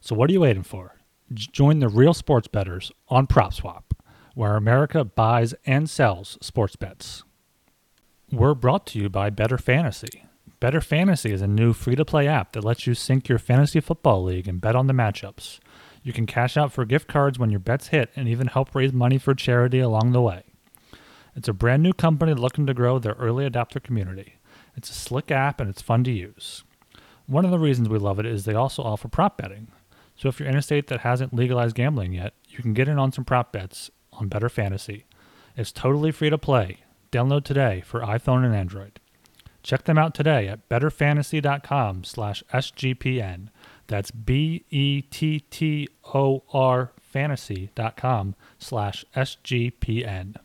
So 0.00 0.14
what 0.14 0.30
are 0.30 0.32
you 0.32 0.40
waiting 0.40 0.62
for? 0.62 0.96
Join 1.34 1.80
the 1.80 1.88
real 1.88 2.14
sports 2.14 2.48
bettors 2.48 2.90
on 3.08 3.26
PropSwap, 3.26 3.82
where 4.34 4.56
America 4.56 5.04
buys 5.04 5.54
and 5.66 5.90
sells 5.90 6.38
sports 6.40 6.76
bets. 6.76 7.24
We're 8.32 8.54
brought 8.54 8.86
to 8.86 8.98
you 8.98 9.08
by 9.08 9.30
Bettor 9.30 9.56
Fantasy. 9.56 10.24
Bettor 10.58 10.80
Fantasy 10.80 11.30
is 11.30 11.42
a 11.42 11.46
new 11.46 11.72
free 11.72 11.94
to 11.94 12.04
play 12.04 12.26
app 12.26 12.52
that 12.52 12.64
lets 12.64 12.84
you 12.84 12.92
sync 12.92 13.28
your 13.28 13.38
fantasy 13.38 13.78
football 13.78 14.24
league 14.24 14.48
and 14.48 14.60
bet 14.60 14.74
on 14.74 14.88
the 14.88 14.92
matchups. 14.92 15.60
You 16.02 16.12
can 16.12 16.26
cash 16.26 16.56
out 16.56 16.72
for 16.72 16.84
gift 16.84 17.06
cards 17.06 17.38
when 17.38 17.50
your 17.50 17.60
bets 17.60 17.88
hit 17.88 18.10
and 18.16 18.26
even 18.26 18.48
help 18.48 18.74
raise 18.74 18.92
money 18.92 19.16
for 19.16 19.32
charity 19.32 19.78
along 19.78 20.10
the 20.10 20.20
way. 20.20 20.42
It's 21.36 21.46
a 21.46 21.52
brand 21.52 21.84
new 21.84 21.92
company 21.92 22.34
looking 22.34 22.66
to 22.66 22.74
grow 22.74 22.98
their 22.98 23.12
early 23.12 23.48
adopter 23.48 23.80
community. 23.80 24.40
It's 24.76 24.90
a 24.90 24.94
slick 24.94 25.30
app 25.30 25.60
and 25.60 25.70
it's 25.70 25.80
fun 25.80 26.02
to 26.02 26.10
use. 26.10 26.64
One 27.26 27.44
of 27.44 27.52
the 27.52 27.60
reasons 27.60 27.88
we 27.88 28.00
love 28.00 28.18
it 28.18 28.26
is 28.26 28.44
they 28.44 28.54
also 28.54 28.82
offer 28.82 29.06
prop 29.06 29.36
betting. 29.36 29.68
So 30.16 30.28
if 30.28 30.40
you're 30.40 30.48
in 30.48 30.56
a 30.56 30.62
state 30.62 30.88
that 30.88 31.02
hasn't 31.02 31.32
legalized 31.32 31.76
gambling 31.76 32.14
yet, 32.14 32.34
you 32.48 32.58
can 32.58 32.74
get 32.74 32.88
in 32.88 32.98
on 32.98 33.12
some 33.12 33.24
prop 33.24 33.52
bets 33.52 33.88
on 34.14 34.26
Bettor 34.26 34.48
Fantasy. 34.48 35.04
It's 35.56 35.70
totally 35.70 36.10
free 36.10 36.30
to 36.30 36.38
play. 36.38 36.78
Download 37.10 37.44
today 37.44 37.82
for 37.84 38.00
iPhone 38.00 38.44
and 38.44 38.54
Android. 38.54 39.00
Check 39.62 39.84
them 39.84 39.98
out 39.98 40.14
today 40.14 40.46
at 40.46 40.68
bettorfantasy.com 40.68 42.04
slash 42.04 42.44
SGPN. 42.52 43.48
That's 43.88 44.10
B-E-T-T-O-R 44.10 44.62
fantasy.com 47.00 48.34
slash 48.58 49.04
SGPN. 49.16 50.36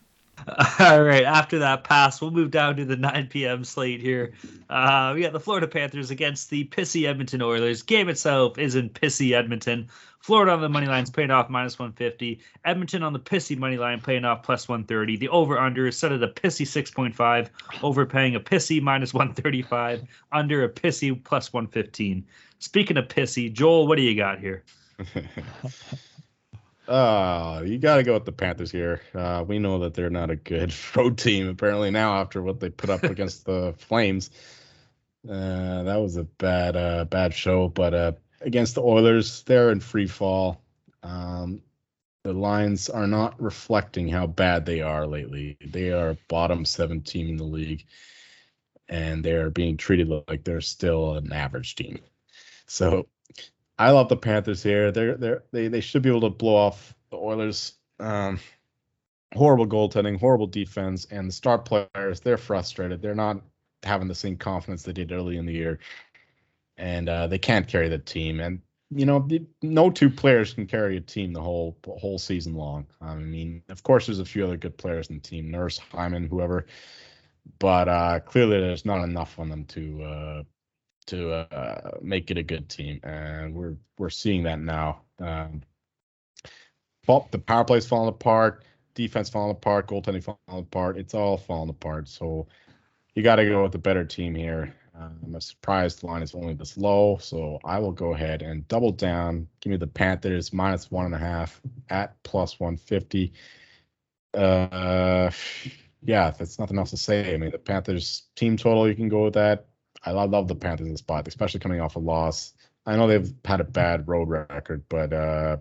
All 0.78 1.02
right. 1.02 1.24
After 1.24 1.58
that 1.60 1.84
pass, 1.84 2.20
we'll 2.20 2.30
move 2.30 2.50
down 2.50 2.76
to 2.76 2.84
the 2.84 2.96
9 2.96 3.28
p.m. 3.28 3.64
slate 3.64 4.00
here. 4.00 4.32
Uh, 4.68 5.12
we 5.14 5.22
got 5.22 5.32
the 5.32 5.40
Florida 5.40 5.66
Panthers 5.66 6.10
against 6.10 6.50
the 6.50 6.64
pissy 6.64 7.08
Edmonton 7.08 7.42
Oilers. 7.42 7.82
Game 7.82 8.08
itself 8.08 8.58
is 8.58 8.74
in 8.74 8.90
pissy 8.90 9.32
Edmonton. 9.32 9.88
Florida 10.20 10.52
on 10.52 10.60
the 10.60 10.68
money 10.68 10.86
line 10.86 11.02
is 11.02 11.10
paying 11.10 11.32
off 11.32 11.50
minus 11.50 11.78
150. 11.78 12.40
Edmonton 12.64 13.02
on 13.02 13.12
the 13.12 13.18
pissy 13.18 13.58
money 13.58 13.76
line 13.76 14.00
paying 14.00 14.24
off 14.24 14.42
plus 14.44 14.68
130. 14.68 15.16
The 15.16 15.28
over 15.28 15.58
under 15.58 15.88
is 15.88 15.98
set 15.98 16.12
at 16.12 16.22
a 16.22 16.28
pissy 16.28 16.64
6.5. 16.64 17.48
Overpaying 17.82 18.36
a 18.36 18.40
pissy 18.40 18.80
minus 18.80 19.12
135. 19.12 20.04
Under 20.30 20.64
a 20.64 20.68
pissy 20.68 21.22
plus 21.24 21.52
115. 21.52 22.24
Speaking 22.60 22.96
of 22.96 23.08
pissy, 23.08 23.52
Joel, 23.52 23.88
what 23.88 23.96
do 23.96 24.02
you 24.02 24.16
got 24.16 24.38
here? 24.38 24.62
Uh, 26.92 27.62
you 27.64 27.78
got 27.78 27.96
to 27.96 28.02
go 28.02 28.12
with 28.12 28.26
the 28.26 28.32
Panthers 28.32 28.70
here. 28.70 29.00
Uh, 29.14 29.42
we 29.48 29.58
know 29.58 29.78
that 29.78 29.94
they're 29.94 30.10
not 30.10 30.30
a 30.30 30.36
good 30.36 30.74
road 30.96 31.16
team 31.16 31.48
apparently 31.48 31.90
now 31.90 32.20
after 32.20 32.42
what 32.42 32.60
they 32.60 32.68
put 32.68 32.90
up 32.90 33.02
against 33.02 33.46
the 33.46 33.74
Flames. 33.78 34.28
Uh, 35.26 35.84
that 35.84 35.96
was 35.96 36.18
a 36.18 36.24
bad, 36.24 36.76
uh, 36.76 37.06
bad 37.06 37.32
show. 37.32 37.68
But 37.68 37.94
uh, 37.94 38.12
against 38.42 38.74
the 38.74 38.82
Oilers, 38.82 39.42
they're 39.44 39.70
in 39.70 39.80
free 39.80 40.06
fall. 40.06 40.60
Um, 41.02 41.62
the 42.24 42.34
lines 42.34 42.90
are 42.90 43.06
not 43.06 43.40
reflecting 43.40 44.08
how 44.08 44.26
bad 44.26 44.66
they 44.66 44.82
are 44.82 45.06
lately. 45.06 45.56
They 45.64 45.92
are 45.92 46.18
bottom 46.28 46.66
seven 46.66 47.00
team 47.00 47.30
in 47.30 47.36
the 47.38 47.44
league, 47.44 47.86
and 48.86 49.24
they're 49.24 49.48
being 49.48 49.78
treated 49.78 50.10
like 50.28 50.44
they're 50.44 50.60
still 50.60 51.14
an 51.14 51.32
average 51.32 51.74
team. 51.74 52.00
So 52.66 53.06
I 53.78 53.90
love 53.90 54.08
the 54.08 54.16
Panthers 54.16 54.62
here. 54.62 54.92
They're 54.92 55.16
they're 55.16 55.42
they 55.52 55.68
they 55.68 55.80
should 55.80 56.02
be 56.02 56.10
able 56.10 56.20
to 56.22 56.30
blow 56.30 56.56
off 56.56 56.94
the 57.10 57.16
Oilers. 57.16 57.74
Um, 57.98 58.40
horrible 59.34 59.66
goaltending, 59.66 60.18
horrible 60.18 60.46
defense, 60.46 61.06
and 61.10 61.28
the 61.28 61.32
star 61.32 61.58
players 61.58 62.20
they're 62.20 62.36
frustrated. 62.36 63.00
They're 63.00 63.14
not 63.14 63.42
having 63.82 64.08
the 64.08 64.14
same 64.14 64.36
confidence 64.36 64.82
they 64.82 64.92
did 64.92 65.12
early 65.12 65.36
in 65.36 65.46
the 65.46 65.52
year, 65.52 65.78
and 66.76 67.08
uh, 67.08 67.26
they 67.26 67.38
can't 67.38 67.66
carry 67.66 67.88
the 67.88 67.98
team. 67.98 68.40
And 68.40 68.60
you 68.90 69.06
know, 69.06 69.26
no 69.62 69.90
two 69.90 70.10
players 70.10 70.52
can 70.52 70.66
carry 70.66 70.98
a 70.98 71.00
team 71.00 71.32
the 71.32 71.40
whole 71.40 71.76
whole 71.86 72.18
season 72.18 72.54
long. 72.54 72.86
I 73.00 73.14
mean, 73.14 73.62
of 73.68 73.82
course, 73.82 74.06
there's 74.06 74.20
a 74.20 74.24
few 74.24 74.44
other 74.44 74.56
good 74.56 74.76
players 74.76 75.08
in 75.08 75.16
the 75.16 75.22
team, 75.22 75.50
Nurse, 75.50 75.78
Hyman, 75.78 76.26
whoever, 76.26 76.66
but 77.58 77.88
uh, 77.88 78.20
clearly 78.20 78.60
there's 78.60 78.84
not 78.84 79.02
enough 79.02 79.38
on 79.38 79.48
them 79.48 79.64
to 79.66 80.02
uh, 80.02 80.42
to 81.06 81.32
uh, 81.32 81.98
make 82.00 82.30
it 82.30 82.38
a 82.38 82.42
good 82.42 82.68
team, 82.68 83.00
and 83.02 83.54
we're 83.54 83.76
we're 83.98 84.10
seeing 84.10 84.44
that 84.44 84.60
now. 84.60 85.02
Um, 85.18 85.62
the 87.06 87.38
power 87.38 87.64
play's 87.64 87.86
falling 87.86 88.08
apart, 88.08 88.64
defense 88.94 89.28
falling 89.28 89.50
apart, 89.50 89.88
goaltending 89.88 90.22
falling 90.22 90.38
apart. 90.48 90.96
It's 90.96 91.14
all 91.14 91.36
falling 91.36 91.70
apart. 91.70 92.08
So 92.08 92.46
you 93.14 93.22
got 93.22 93.36
to 93.36 93.44
go 93.44 93.62
with 93.64 93.72
the 93.72 93.78
better 93.78 94.04
team 94.04 94.34
here. 94.34 94.74
Um, 94.94 95.18
I'm 95.24 95.40
surprised 95.40 96.02
the 96.02 96.06
line 96.06 96.22
is 96.22 96.34
only 96.34 96.54
this 96.54 96.76
low, 96.76 97.18
so 97.20 97.58
I 97.64 97.78
will 97.78 97.92
go 97.92 98.14
ahead 98.14 98.42
and 98.42 98.66
double 98.68 98.92
down. 98.92 99.48
Give 99.60 99.70
me 99.70 99.76
the 99.78 99.86
Panthers 99.86 100.52
minus 100.52 100.90
one 100.90 101.06
and 101.06 101.14
a 101.14 101.18
half 101.18 101.60
at 101.88 102.22
plus 102.22 102.60
150. 102.60 103.32
Uh, 104.34 105.30
yeah, 106.02 106.30
that's 106.30 106.58
nothing 106.58 106.78
else 106.78 106.90
to 106.90 106.96
say. 106.96 107.34
I 107.34 107.36
mean, 107.38 107.50
the 107.50 107.58
Panthers 107.58 108.24
team 108.36 108.56
total, 108.56 108.88
you 108.88 108.94
can 108.94 109.08
go 109.08 109.24
with 109.24 109.34
that. 109.34 109.66
I 110.04 110.10
love 110.10 110.48
the 110.48 110.54
Panthers 110.54 110.86
in 110.86 110.92
the 110.92 110.98
spot, 110.98 111.28
especially 111.28 111.60
coming 111.60 111.80
off 111.80 111.96
a 111.96 112.00
loss. 112.00 112.54
I 112.86 112.96
know 112.96 113.06
they've 113.06 113.32
had 113.44 113.60
a 113.60 113.64
bad 113.64 114.08
road 114.08 114.28
record, 114.28 114.84
but 114.88 115.12
uh, 115.12 115.58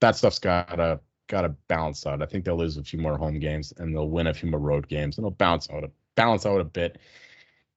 that 0.00 0.16
stuff's 0.16 0.38
gotta 0.38 1.00
gotta 1.26 1.48
balance 1.68 2.06
out. 2.06 2.22
I 2.22 2.26
think 2.26 2.44
they'll 2.44 2.56
lose 2.56 2.76
a 2.76 2.84
few 2.84 3.00
more 3.00 3.16
home 3.16 3.40
games 3.40 3.72
and 3.76 3.94
they'll 3.94 4.08
win 4.08 4.26
a 4.26 4.34
few 4.34 4.50
more 4.50 4.60
road 4.60 4.88
games, 4.88 5.18
and 5.18 5.24
they'll 5.24 5.32
bounce 5.32 5.68
out 5.70 5.84
a 5.84 5.90
balance 6.14 6.46
out 6.46 6.60
a 6.60 6.64
bit. 6.64 6.98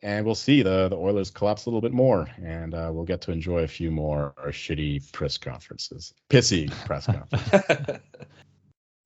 And 0.04 0.24
we'll 0.26 0.36
see 0.36 0.62
the 0.62 0.90
the 0.90 0.96
Oilers 0.96 1.32
collapse 1.32 1.66
a 1.66 1.70
little 1.70 1.82
bit 1.82 1.94
more, 1.94 2.28
and 2.38 2.76
uh, 2.76 2.92
we'll 2.94 3.06
get 3.06 3.22
to 3.22 3.32
enjoy 3.32 3.64
a 3.64 3.68
few 3.68 3.90
more 3.90 4.36
shitty 4.50 5.12
press 5.12 5.38
conferences, 5.38 6.14
pissy 6.30 6.70
press 6.86 7.08
conferences. 7.08 8.00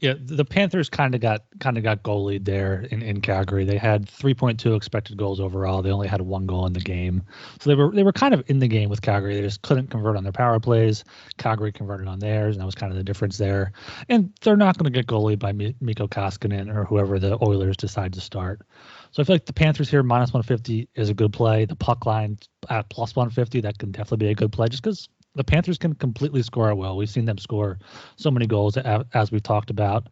Yeah, 0.02 0.16
the 0.20 0.44
Panthers 0.44 0.90
kind 0.90 1.14
of 1.14 1.22
got 1.22 1.44
kind 1.60 1.78
of 1.78 1.84
got 1.84 2.02
goal 2.02 2.26
lead 2.26 2.44
there 2.44 2.88
in, 2.90 3.04
in 3.04 3.22
Calgary. 3.22 3.66
They 3.66 3.78
had 3.78 4.08
3.2 4.08 4.76
expected 4.76 5.16
goals 5.16 5.40
overall. 5.40 5.84
They 5.84 5.92
only 5.92 6.08
had 6.08 6.22
one 6.22 6.48
goal 6.48 6.66
in 6.66 6.74
the 6.74 6.80
game, 6.80 7.22
so 7.60 7.70
they 7.70 7.76
were 7.76 7.92
they 7.92 8.02
were 8.02 8.12
kind 8.12 8.34
of 8.34 8.44
in 8.48 8.58
the 8.58 8.68
game 8.68 8.90
with 8.90 9.04
Calgary. 9.04 9.36
They 9.36 9.44
just 9.44 9.62
couldn't 9.62 9.92
convert 9.92 10.18
on 10.18 10.24
their 10.24 10.32
power 10.32 10.60
plays. 10.60 11.04
Calgary 11.38 11.72
converted 11.72 12.08
on 12.08 12.18
theirs, 12.18 12.56
and 12.56 12.62
that 12.62 12.66
was 12.66 12.74
kind 12.74 12.92
of 12.92 12.98
the 12.98 13.04
difference 13.04 13.38
there. 13.38 13.74
And 14.10 14.34
they're 14.42 14.58
not 14.58 14.76
going 14.76 14.92
to 14.92 14.98
get 15.00 15.06
goalie 15.06 15.38
by 15.38 15.52
Mikko 15.52 16.08
Koskinen 16.08 16.76
or 16.76 16.84
whoever 16.84 17.20
the 17.20 17.38
Oilers 17.46 17.78
decide 17.78 18.12
to 18.14 18.22
start. 18.22 18.62
So 19.12 19.22
I 19.22 19.26
feel 19.26 19.36
like 19.36 19.46
the 19.46 19.54
Panthers 19.54 19.88
here 19.88 20.02
minus 20.02 20.34
150 20.34 20.90
is 20.96 21.10
a 21.10 21.14
good 21.14 21.32
play. 21.32 21.66
The 21.66 21.76
puck 21.76 22.08
line 22.08 22.40
at 22.70 22.90
plus 22.90 23.16
150 23.16 23.62
that 23.62 23.78
can 23.78 23.92
definitely 23.92 24.26
be 24.26 24.32
a 24.32 24.36
good 24.36 24.52
play 24.52 24.68
just 24.68 24.82
because 24.82 25.08
the 25.36 25.44
Panthers 25.44 25.78
can 25.78 25.94
completely 25.96 26.42
score 26.42 26.74
well. 26.76 26.98
We've 26.98 27.10
seen 27.10 27.26
them 27.26 27.38
score 27.38 27.80
so 28.16 28.32
many 28.32 28.48
goals 28.48 28.78
as 28.78 29.32
we've 29.32 29.44
talked 29.44 29.70
about. 29.70 30.08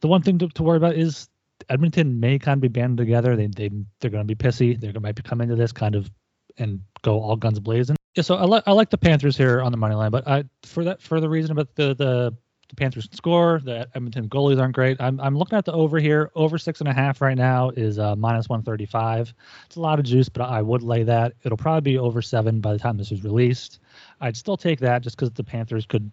The 0.00 0.08
one 0.08 0.22
thing 0.22 0.38
to, 0.38 0.48
to 0.48 0.62
worry 0.62 0.76
about 0.76 0.96
is 0.96 1.28
Edmonton 1.68 2.20
may 2.20 2.38
kind 2.38 2.58
of 2.58 2.62
be 2.62 2.68
banded 2.68 2.98
together. 2.98 3.34
They 3.34 3.46
they 3.46 3.70
they're 4.00 4.10
going 4.10 4.26
to 4.26 4.34
be 4.34 4.34
pissy. 4.34 4.78
They're 4.78 4.92
going 4.92 4.94
to 4.94 5.00
might 5.00 5.24
come 5.24 5.40
into 5.40 5.56
this 5.56 5.72
kind 5.72 5.94
of 5.94 6.10
and 6.58 6.80
go 7.02 7.20
all 7.20 7.36
guns 7.36 7.60
blazing. 7.60 7.96
Yeah, 8.14 8.22
so 8.22 8.36
I 8.36 8.44
like 8.44 8.62
I 8.66 8.72
like 8.72 8.90
the 8.90 8.98
Panthers 8.98 9.36
here 9.36 9.60
on 9.60 9.72
the 9.72 9.78
money 9.78 9.94
line, 9.94 10.10
but 10.10 10.26
I 10.26 10.44
for 10.62 10.84
that 10.84 11.02
for 11.02 11.20
the 11.20 11.28
reason 11.28 11.52
about 11.52 11.74
the 11.74 11.94
the 11.94 12.36
the 12.68 12.74
Panthers 12.74 13.06
can 13.06 13.16
score. 13.16 13.60
The 13.62 13.88
Edmonton 13.94 14.28
goalies 14.28 14.60
aren't 14.60 14.74
great. 14.74 15.00
I'm 15.00 15.20
I'm 15.20 15.36
looking 15.36 15.56
at 15.56 15.64
the 15.64 15.72
over 15.72 15.98
here. 15.98 16.30
Over 16.34 16.58
six 16.58 16.80
and 16.80 16.88
a 16.88 16.92
half 16.92 17.20
right 17.20 17.36
now 17.36 17.70
is 17.70 17.98
uh, 17.98 18.16
minus 18.16 18.48
135. 18.48 19.32
It's 19.66 19.76
a 19.76 19.80
lot 19.80 19.98
of 19.98 20.04
juice, 20.04 20.28
but 20.28 20.42
I 20.44 20.62
would 20.62 20.82
lay 20.82 21.02
that. 21.04 21.34
It'll 21.44 21.58
probably 21.58 21.92
be 21.92 21.98
over 21.98 22.22
seven 22.22 22.60
by 22.60 22.72
the 22.72 22.78
time 22.78 22.96
this 22.96 23.12
is 23.12 23.22
released. 23.22 23.80
I'd 24.20 24.36
still 24.36 24.56
take 24.56 24.80
that 24.80 25.02
just 25.02 25.16
because 25.16 25.30
the 25.32 25.44
Panthers 25.44 25.86
could. 25.86 26.10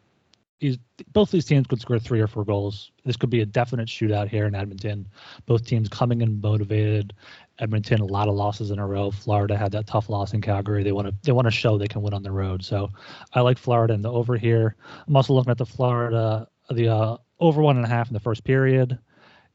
Both 1.12 1.32
these 1.32 1.43
teams 1.43 1.68
could 1.68 1.82
score 1.82 1.99
three 1.99 2.22
or 2.22 2.28
four 2.28 2.45
goals. 2.45 2.91
This 3.04 3.18
could 3.18 3.30
be 3.30 3.41
a 3.41 3.45
definite 3.45 3.89
shootout 3.89 4.30
here 4.30 4.45
in 4.45 4.56
Edmonton. 4.56 5.10
Both 5.45 5.66
teams 5.66 5.89
coming 5.89 6.22
in 6.22 6.39
motivated. 6.39 7.14
Edmonton 7.60 8.01
a 8.01 8.06
lot 8.06 8.28
of 8.28 8.36
losses 8.36 8.72
in 8.72 8.80
a 8.80 8.88
row. 8.88 9.12
Florida 9.12 9.56
had 9.56 9.72
that 9.74 9.88
tough 9.88 10.10
loss 10.10 10.34
in 10.34 10.41
Calgary. 10.41 10.84
They 10.84 10.91
want 10.91 11.08
to 11.08 11.14
they 11.22 11.32
want 11.32 11.45
to 11.45 11.51
show 11.51 11.78
they 11.78 11.88
can 11.88 12.01
win 12.01 12.14
on 12.14 12.24
the 12.24 12.32
road. 12.32 12.64
So 12.64 12.89
I 13.34 13.41
like 13.41 13.58
Florida 13.58 13.93
and 13.93 14.04
the 14.04 14.12
over 14.12 14.38
here. 14.38 14.76
I'm 15.08 15.16
also 15.16 15.34
looking 15.34 15.51
at 15.51 15.58
the 15.58 15.66
Florida 15.66 16.47
the 16.70 16.89
uh, 16.89 17.18
over 17.39 17.62
one 17.62 17.78
and 17.78 17.86
a 17.86 17.89
half 17.89 18.08
in 18.08 18.14
the 18.14 18.20
first 18.20 18.43
period. 18.43 18.97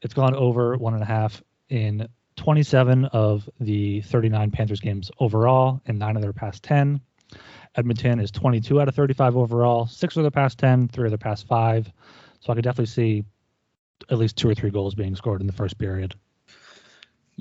It's 0.01 0.13
gone 0.13 0.35
over 0.35 0.77
one 0.77 0.93
and 0.93 1.03
a 1.03 1.05
half 1.05 1.43
in 1.69 2.07
27 2.37 3.05
of 3.05 3.49
the 3.59 4.01
39 4.01 4.51
Panthers 4.51 4.79
games 4.79 5.11
overall, 5.19 5.81
and 5.85 5.99
nine 5.99 6.15
of 6.15 6.21
their 6.21 6.33
past 6.33 6.63
10. 6.63 7.01
Edmonton 7.75 8.19
is 8.19 8.31
22 8.31 8.81
out 8.81 8.87
of 8.87 8.95
35 8.95 9.35
overall, 9.35 9.87
six 9.87 10.15
of 10.15 10.23
their 10.23 10.31
past 10.31 10.57
10, 10.57 10.87
three 10.87 11.05
of 11.05 11.11
their 11.11 11.17
past 11.17 11.47
five. 11.47 11.91
So 12.39 12.51
I 12.51 12.55
could 12.55 12.63
definitely 12.63 12.85
see 12.87 13.25
at 14.09 14.17
least 14.17 14.37
two 14.37 14.49
or 14.49 14.55
three 14.55 14.71
goals 14.71 14.95
being 14.95 15.15
scored 15.15 15.41
in 15.41 15.47
the 15.47 15.53
first 15.53 15.77
period. 15.77 16.15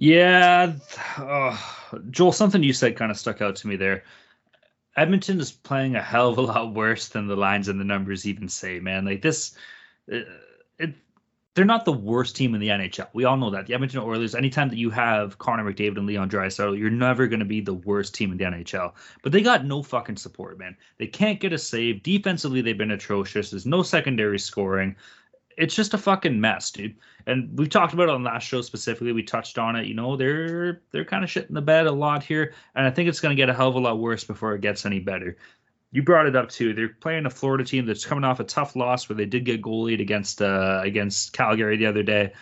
Yeah, 0.00 0.74
Joel, 2.10 2.30
something 2.30 2.62
you 2.62 2.72
said 2.72 2.96
kind 2.96 3.10
of 3.10 3.18
stuck 3.18 3.42
out 3.42 3.56
to 3.56 3.66
me 3.66 3.74
there. 3.74 4.04
Edmonton 4.96 5.40
is 5.40 5.50
playing 5.50 5.96
a 5.96 6.02
hell 6.02 6.28
of 6.28 6.38
a 6.38 6.42
lot 6.42 6.72
worse 6.72 7.08
than 7.08 7.26
the 7.26 7.34
lines 7.34 7.66
and 7.66 7.80
the 7.80 7.84
numbers 7.84 8.24
even 8.24 8.48
say, 8.48 8.78
man. 8.78 9.04
Like 9.04 9.22
this, 9.22 9.56
uh, 10.12 10.20
it, 10.78 10.94
they're 11.54 11.64
not 11.64 11.84
the 11.84 11.92
worst 11.92 12.36
team 12.36 12.54
in 12.54 12.60
the 12.60 12.68
NHL. 12.68 13.08
We 13.12 13.24
all 13.24 13.36
know 13.36 13.50
that. 13.50 13.66
The 13.66 13.74
Edmonton 13.74 13.98
Oilers, 13.98 14.36
anytime 14.36 14.68
that 14.68 14.78
you 14.78 14.90
have 14.90 15.36
Connor 15.38 15.64
McDavid 15.64 15.96
and 15.96 16.06
Leon 16.06 16.30
Draisaitl, 16.30 16.78
you're 16.78 16.90
never 16.90 17.26
going 17.26 17.40
to 17.40 17.44
be 17.44 17.60
the 17.60 17.74
worst 17.74 18.14
team 18.14 18.30
in 18.30 18.38
the 18.38 18.44
NHL. 18.44 18.92
But 19.24 19.32
they 19.32 19.42
got 19.42 19.64
no 19.64 19.82
fucking 19.82 20.18
support, 20.18 20.60
man. 20.60 20.76
They 20.98 21.08
can't 21.08 21.40
get 21.40 21.52
a 21.52 21.58
save. 21.58 22.04
Defensively, 22.04 22.60
they've 22.60 22.78
been 22.78 22.92
atrocious. 22.92 23.50
There's 23.50 23.66
no 23.66 23.82
secondary 23.82 24.38
scoring 24.38 24.94
it's 25.58 25.74
just 25.74 25.92
a 25.92 25.98
fucking 25.98 26.40
mess, 26.40 26.70
dude. 26.70 26.96
And 27.26 27.58
we've 27.58 27.68
talked 27.68 27.92
about 27.92 28.04
it 28.04 28.10
on 28.10 28.22
last 28.22 28.44
show 28.46 28.62
specifically. 28.62 29.12
We 29.12 29.24
touched 29.24 29.58
on 29.58 29.74
it. 29.74 29.86
You 29.86 29.94
know, 29.94 30.16
they're 30.16 30.82
they're 30.92 31.04
kind 31.04 31.24
of 31.24 31.28
shitting 31.30 31.52
the 31.52 31.60
bed 31.60 31.86
a 31.86 31.92
lot 31.92 32.22
here, 32.22 32.54
and 32.74 32.86
I 32.86 32.90
think 32.90 33.08
it's 33.08 33.20
going 33.20 33.36
to 33.36 33.40
get 33.40 33.50
a 33.50 33.54
hell 33.54 33.68
of 33.68 33.74
a 33.74 33.80
lot 33.80 33.98
worse 33.98 34.24
before 34.24 34.54
it 34.54 34.60
gets 34.60 34.86
any 34.86 35.00
better. 35.00 35.36
You 35.90 36.02
brought 36.02 36.26
it 36.26 36.36
up 36.36 36.48
too. 36.48 36.74
They're 36.74 36.88
playing 36.88 37.26
a 37.26 37.30
Florida 37.30 37.64
team 37.64 37.86
that's 37.86 38.06
coming 38.06 38.24
off 38.24 38.40
a 38.40 38.44
tough 38.44 38.76
loss 38.76 39.08
where 39.08 39.16
they 39.16 39.26
did 39.26 39.44
get 39.44 39.60
goalied 39.60 40.00
against 40.00 40.40
uh, 40.40 40.80
against 40.84 41.32
Calgary 41.32 41.76
the 41.76 41.86
other 41.86 42.04
day. 42.04 42.32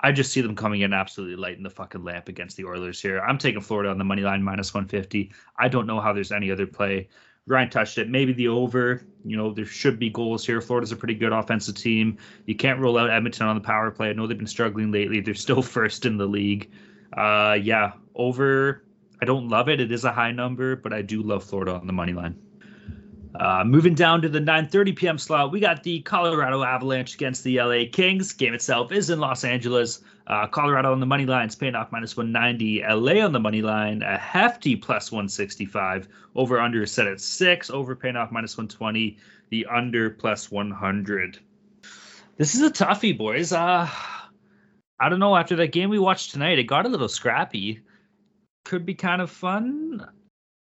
I 0.00 0.12
just 0.12 0.32
see 0.32 0.40
them 0.40 0.56
coming 0.56 0.82
in 0.82 0.92
absolutely 0.92 1.36
lighting 1.36 1.62
the 1.62 1.70
fucking 1.70 2.04
lamp 2.04 2.28
against 2.28 2.56
the 2.56 2.66
Oilers 2.66 3.00
here. 3.00 3.20
I'm 3.20 3.38
taking 3.38 3.62
Florida 3.62 3.90
on 3.90 3.98
the 3.98 4.04
money 4.04 4.22
line 4.22 4.42
minus 4.42 4.74
150. 4.74 5.32
I 5.56 5.68
don't 5.68 5.86
know 5.86 6.00
how 6.00 6.12
there's 6.12 6.32
any 6.32 6.50
other 6.50 6.66
play. 6.66 7.08
Ryan 7.46 7.70
touched 7.70 7.98
it. 7.98 8.08
Maybe 8.08 8.32
the 8.32 8.48
over. 8.48 9.02
You 9.24 9.36
know, 9.36 9.52
there 9.52 9.64
should 9.64 9.98
be 9.98 10.10
goals 10.10 10.44
here. 10.44 10.60
Florida's 10.60 10.92
a 10.92 10.96
pretty 10.96 11.14
good 11.14 11.32
offensive 11.32 11.76
team. 11.76 12.18
You 12.46 12.56
can't 12.56 12.80
rule 12.80 12.98
out 12.98 13.10
Edmonton 13.10 13.46
on 13.46 13.54
the 13.54 13.60
power 13.60 13.90
play. 13.90 14.10
I 14.10 14.12
know 14.12 14.26
they've 14.26 14.36
been 14.36 14.46
struggling 14.46 14.90
lately. 14.90 15.20
They're 15.20 15.34
still 15.34 15.62
first 15.76 16.06
in 16.06 16.16
the 16.16 16.26
league. 16.26 16.70
Uh, 17.16 17.56
yeah, 17.60 17.92
over. 18.14 18.82
I 19.22 19.24
don't 19.24 19.48
love 19.48 19.68
it. 19.68 19.80
It 19.80 19.92
is 19.92 20.04
a 20.04 20.12
high 20.12 20.32
number, 20.32 20.76
but 20.76 20.92
I 20.92 21.02
do 21.02 21.22
love 21.22 21.44
Florida 21.44 21.74
on 21.74 21.86
the 21.86 21.92
money 21.92 22.12
line. 22.12 22.36
Uh, 23.38 23.64
moving 23.64 23.94
down 23.94 24.22
to 24.22 24.28
the 24.28 24.40
9:30 24.40 24.96
p.m. 24.96 25.18
slot, 25.18 25.52
we 25.52 25.60
got 25.60 25.82
the 25.82 26.00
Colorado 26.00 26.62
Avalanche 26.62 27.14
against 27.14 27.44
the 27.44 27.60
LA 27.60 27.84
Kings. 27.90 28.32
Game 28.32 28.54
itself 28.54 28.92
is 28.92 29.10
in 29.10 29.20
Los 29.20 29.44
Angeles. 29.44 30.00
Uh, 30.26 30.46
Colorado 30.46 30.92
on 30.92 31.00
the 31.00 31.06
money 31.06 31.24
line, 31.24 31.48
is 31.48 31.54
paying 31.54 31.74
off 31.74 31.92
minus 31.92 32.16
190. 32.16 32.82
LA 32.82 33.24
on 33.24 33.32
the 33.32 33.40
money 33.40 33.62
line, 33.62 34.02
a 34.02 34.18
hefty 34.18 34.74
plus 34.74 35.12
165. 35.12 36.08
Over 36.34 36.60
under 36.60 36.82
is 36.82 36.92
set 36.92 37.06
at 37.06 37.20
six. 37.20 37.70
Over 37.70 37.94
paying 37.94 38.16
off 38.16 38.32
minus 38.32 38.56
120. 38.56 39.18
The 39.50 39.66
under 39.66 40.10
plus 40.10 40.50
100. 40.50 41.38
This 42.36 42.54
is 42.54 42.62
a 42.62 42.70
toughie, 42.70 43.16
boys. 43.16 43.52
Uh, 43.52 43.88
I 44.98 45.08
don't 45.08 45.20
know. 45.20 45.36
After 45.36 45.56
that 45.56 45.72
game 45.72 45.90
we 45.90 45.98
watched 45.98 46.32
tonight, 46.32 46.58
it 46.58 46.64
got 46.64 46.86
a 46.86 46.88
little 46.88 47.08
scrappy. 47.08 47.80
Could 48.64 48.84
be 48.84 48.94
kind 48.94 49.22
of 49.22 49.30
fun. 49.30 50.06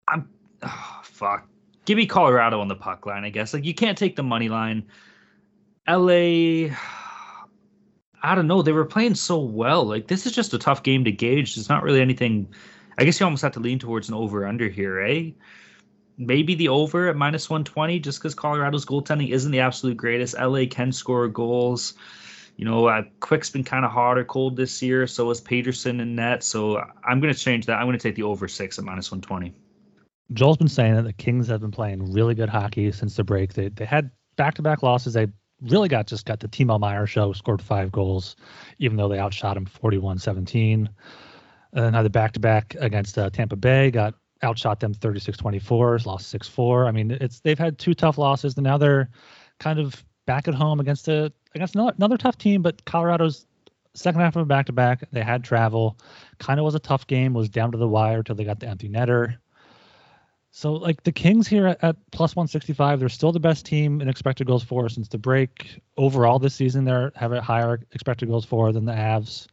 I'm. 0.07 0.29
Oh, 0.61 0.99
fuck 1.03 1.47
give 1.85 1.97
me 1.97 2.05
Colorado 2.05 2.61
on 2.61 2.67
the 2.67 2.75
puck 2.75 3.05
line, 3.05 3.23
I 3.23 3.29
guess. 3.29 3.53
Like 3.53 3.65
you 3.65 3.73
can't 3.73 3.97
take 3.97 4.15
the 4.15 4.23
money 4.23 4.49
line. 4.49 4.85
LA 5.87 6.73
I 8.23 8.35
don't 8.35 8.47
know, 8.47 8.61
they 8.61 8.71
were 8.71 8.85
playing 8.85 9.15
so 9.15 9.39
well. 9.39 9.83
Like 9.83 10.07
this 10.07 10.25
is 10.25 10.31
just 10.31 10.53
a 10.53 10.57
tough 10.57 10.83
game 10.83 11.03
to 11.03 11.11
gauge. 11.11 11.57
It's 11.57 11.69
not 11.69 11.83
really 11.83 12.01
anything 12.01 12.47
I 12.97 13.05
guess 13.05 13.19
you 13.19 13.25
almost 13.25 13.41
have 13.41 13.53
to 13.53 13.59
lean 13.59 13.79
towards 13.79 14.09
an 14.09 14.15
over 14.15 14.45
under 14.45 14.69
here, 14.69 15.01
eh? 15.01 15.31
Maybe 16.17 16.55
the 16.55 16.69
over 16.69 17.09
at 17.09 17.15
minus 17.15 17.49
120 17.49 17.99
just 17.99 18.19
because 18.19 18.35
Colorado's 18.35 18.85
goaltending 18.85 19.31
isn't 19.31 19.51
the 19.51 19.61
absolute 19.61 19.97
greatest. 19.97 20.35
LA 20.37 20.65
can 20.69 20.91
score 20.91 21.27
goals. 21.27 21.95
You 22.55 22.65
know, 22.65 22.85
uh, 22.85 23.03
Quick's 23.19 23.49
been 23.49 23.63
kind 23.63 23.83
of 23.83 23.91
hot 23.91 24.19
or 24.19 24.23
cold 24.23 24.55
this 24.55 24.81
year. 24.83 25.07
So 25.07 25.31
is 25.31 25.41
Petersen 25.41 25.99
in 25.99 26.15
net. 26.15 26.43
So 26.43 26.77
I'm 27.03 27.19
going 27.19 27.33
to 27.33 27.39
change 27.39 27.65
that. 27.65 27.79
I'm 27.79 27.87
going 27.87 27.97
to 27.97 28.03
take 28.03 28.15
the 28.15 28.23
over 28.23 28.47
six 28.47 28.77
at 28.77 28.85
minus 28.85 29.11
120. 29.11 29.55
Joel's 30.33 30.57
been 30.57 30.67
saying 30.67 30.95
that 30.95 31.03
the 31.03 31.13
Kings 31.13 31.47
have 31.47 31.61
been 31.61 31.71
playing 31.71 32.13
really 32.13 32.35
good 32.35 32.49
hockey 32.49 32.91
since 32.91 33.15
the 33.15 33.23
break. 33.23 33.53
They 33.53 33.69
they 33.69 33.85
had 33.85 34.11
back 34.35 34.53
to 34.55 34.61
back 34.61 34.83
losses. 34.83 35.13
They 35.13 35.27
really 35.63 35.87
got 35.87 36.07
just 36.07 36.25
got 36.25 36.39
the 36.39 36.47
Timo 36.47 36.79
Meier 36.79 37.07
show, 37.07 37.33
scored 37.33 37.61
five 37.61 37.91
goals, 37.91 38.35
even 38.79 38.97
though 38.97 39.07
they 39.07 39.19
outshot 39.19 39.57
him 39.57 39.65
41 39.65 40.19
17. 40.19 40.89
And 41.73 41.85
then 41.85 41.93
had 41.93 42.05
the 42.05 42.09
back 42.09 42.33
to 42.33 42.39
back 42.39 42.75
against 42.79 43.17
uh, 43.17 43.29
Tampa 43.29 43.55
Bay, 43.55 43.89
got 43.89 44.13
outshot 44.43 44.79
them 44.79 44.93
36 44.93 45.37
24, 45.37 45.99
lost 46.05 46.29
6 46.29 46.47
4. 46.47 46.85
I 46.85 46.91
mean, 46.91 47.11
it's 47.11 47.39
they've 47.39 47.57
had 47.57 47.77
two 47.77 47.93
tough 47.93 48.17
losses, 48.17 48.55
and 48.57 48.63
now 48.63 48.77
they're 48.77 49.09
kind 49.59 49.79
of 49.79 50.03
back 50.25 50.47
at 50.47 50.53
home 50.53 50.79
against 50.79 51.07
a 51.07 51.31
against 51.55 51.75
another, 51.75 51.93
another 51.97 52.17
tough 52.17 52.37
team, 52.37 52.61
but 52.61 52.83
Colorado's 52.85 53.45
second 53.95 54.21
half 54.21 54.35
of 54.35 54.41
a 54.41 54.45
back 54.45 54.67
to 54.67 54.73
back. 54.73 55.03
They 55.11 55.23
had 55.23 55.43
travel, 55.43 55.97
kind 56.39 56.59
of 56.59 56.63
was 56.63 56.75
a 56.75 56.79
tough 56.79 57.07
game, 57.07 57.33
was 57.33 57.49
down 57.49 57.71
to 57.71 57.77
the 57.77 57.87
wire 57.87 58.23
till 58.23 58.35
they 58.35 58.43
got 58.43 58.59
the 58.59 58.67
empty 58.67 58.89
netter. 58.89 59.37
So 60.55 60.73
like 60.73 61.01
the 61.01 61.11
Kings 61.11 61.47
here 61.47 61.65
at, 61.65 61.83
at, 61.83 61.95
plus 62.11 62.35
165, 62.35 62.99
they're 62.99 63.09
still 63.09 63.31
the 63.31 63.39
best 63.39 63.65
team 63.65 64.01
in 64.01 64.07
expected 64.07 64.45
goals 64.45 64.63
for 64.63 64.87
since 64.87 65.07
the 65.07 65.17
break. 65.17 65.81
Overall 65.97 66.37
this 66.37 66.53
season, 66.53 66.85
they 66.85 67.09
have 67.15 67.31
a 67.31 67.41
higher 67.41 67.79
expected 67.91 68.29
goals 68.29 68.45
for 68.45 68.71
than 68.71 68.85
the 68.85 68.91
Avs. 68.91 69.47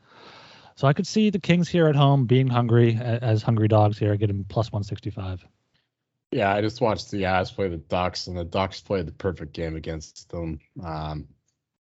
So 0.75 0.87
I 0.87 0.93
could 0.93 1.07
see 1.07 1.31
the 1.31 1.39
Kings 1.39 1.71
here 1.71 1.87
at 1.87 1.97
home 1.97 2.27
being 2.27 2.49
hungry 2.49 2.99
as 3.01 3.43
hungry 3.43 3.67
dogs 3.67 3.99
here, 3.99 4.15
getting 4.19 4.45
plus 4.45 4.71
165. 4.71 5.43
Yeah, 6.33 6.53
I 6.53 6.61
just 6.61 6.83
watched 6.83 7.11
the 7.11 7.23
Avs 7.23 7.53
play 7.53 7.69
the 7.69 7.79
Ducks, 7.79 8.27
and 8.27 8.37
the 8.37 8.45
Ducks 8.45 8.83
played 8.83 9.07
the 9.07 9.13
perfect 9.13 9.55
game 9.55 9.77
against 9.77 10.29
them. 10.29 10.61
Um, 10.85 11.29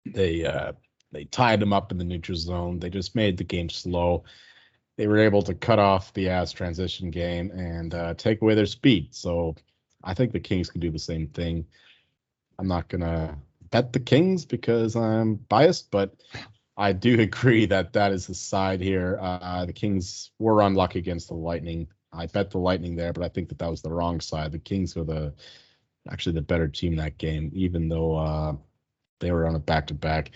they 0.05 0.45
uh, 0.45 0.71
they 1.11 1.25
tied 1.25 1.59
them 1.59 1.73
up 1.73 1.91
in 1.91 1.97
the 1.97 2.05
neutral 2.05 2.37
zone. 2.37 2.79
They 2.79 2.89
just 2.89 3.15
made 3.15 3.37
the 3.37 3.43
game 3.43 3.69
slow 3.69 4.23
they 4.95 5.07
were 5.07 5.19
able 5.19 5.41
to 5.43 5.53
cut 5.53 5.79
off 5.79 6.13
the 6.13 6.25
Avs 6.25 6.53
transition 6.53 7.09
game 7.09 7.51
and 7.51 7.93
uh, 7.93 8.13
take 8.13 8.41
away 8.41 8.55
their 8.55 8.65
speed. 8.65 9.13
So 9.13 9.55
I 10.03 10.13
think 10.13 10.31
the 10.31 10.39
Kings 10.39 10.69
can 10.69 10.81
do 10.81 10.91
the 10.91 10.99
same 10.99 11.27
thing. 11.27 11.65
I'm 12.59 12.67
not 12.67 12.87
gonna 12.89 13.37
bet 13.71 13.91
the 13.91 13.99
Kings 13.99 14.45
because 14.45 14.95
I'm 14.95 15.35
biased, 15.35 15.89
but 15.89 16.13
I 16.77 16.93
do 16.93 17.19
agree 17.19 17.65
that 17.67 17.93
that 17.93 18.11
is 18.11 18.27
the 18.27 18.35
side 18.35 18.81
here. 18.81 19.17
Uh, 19.19 19.65
the 19.65 19.73
Kings 19.73 20.31
were 20.39 20.61
unlucky 20.61 20.99
against 20.99 21.27
the 21.29 21.35
Lightning. 21.35 21.87
I 22.11 22.27
bet 22.27 22.51
the 22.51 22.59
Lightning 22.59 22.95
there, 22.95 23.13
but 23.13 23.23
I 23.23 23.29
think 23.29 23.49
that 23.49 23.59
that 23.59 23.71
was 23.71 23.81
the 23.81 23.91
wrong 23.91 24.19
side. 24.21 24.51
The 24.51 24.59
Kings 24.59 24.95
were 24.95 25.03
the 25.03 25.33
actually 26.09 26.33
the 26.33 26.41
better 26.41 26.67
team 26.67 26.95
that 26.97 27.17
game, 27.17 27.49
even 27.53 27.87
though 27.87 28.15
uh, 28.17 28.55
they 29.19 29.31
were 29.31 29.47
on 29.47 29.55
a 29.55 29.59
back 29.59 29.87
to 29.87 29.93
back. 29.93 30.31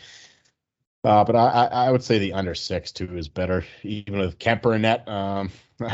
Uh, 1.03 1.23
but 1.23 1.35
I, 1.35 1.67
I 1.71 1.91
would 1.91 2.03
say 2.03 2.17
the 2.19 2.33
under 2.33 2.55
six 2.55 2.91
too 2.91 3.17
is 3.17 3.27
better, 3.29 3.63
even 3.83 4.19
with 4.19 4.39
Kuemper 4.39 4.75
in 4.75 4.81
net. 4.81 5.07
Um, 5.07 5.51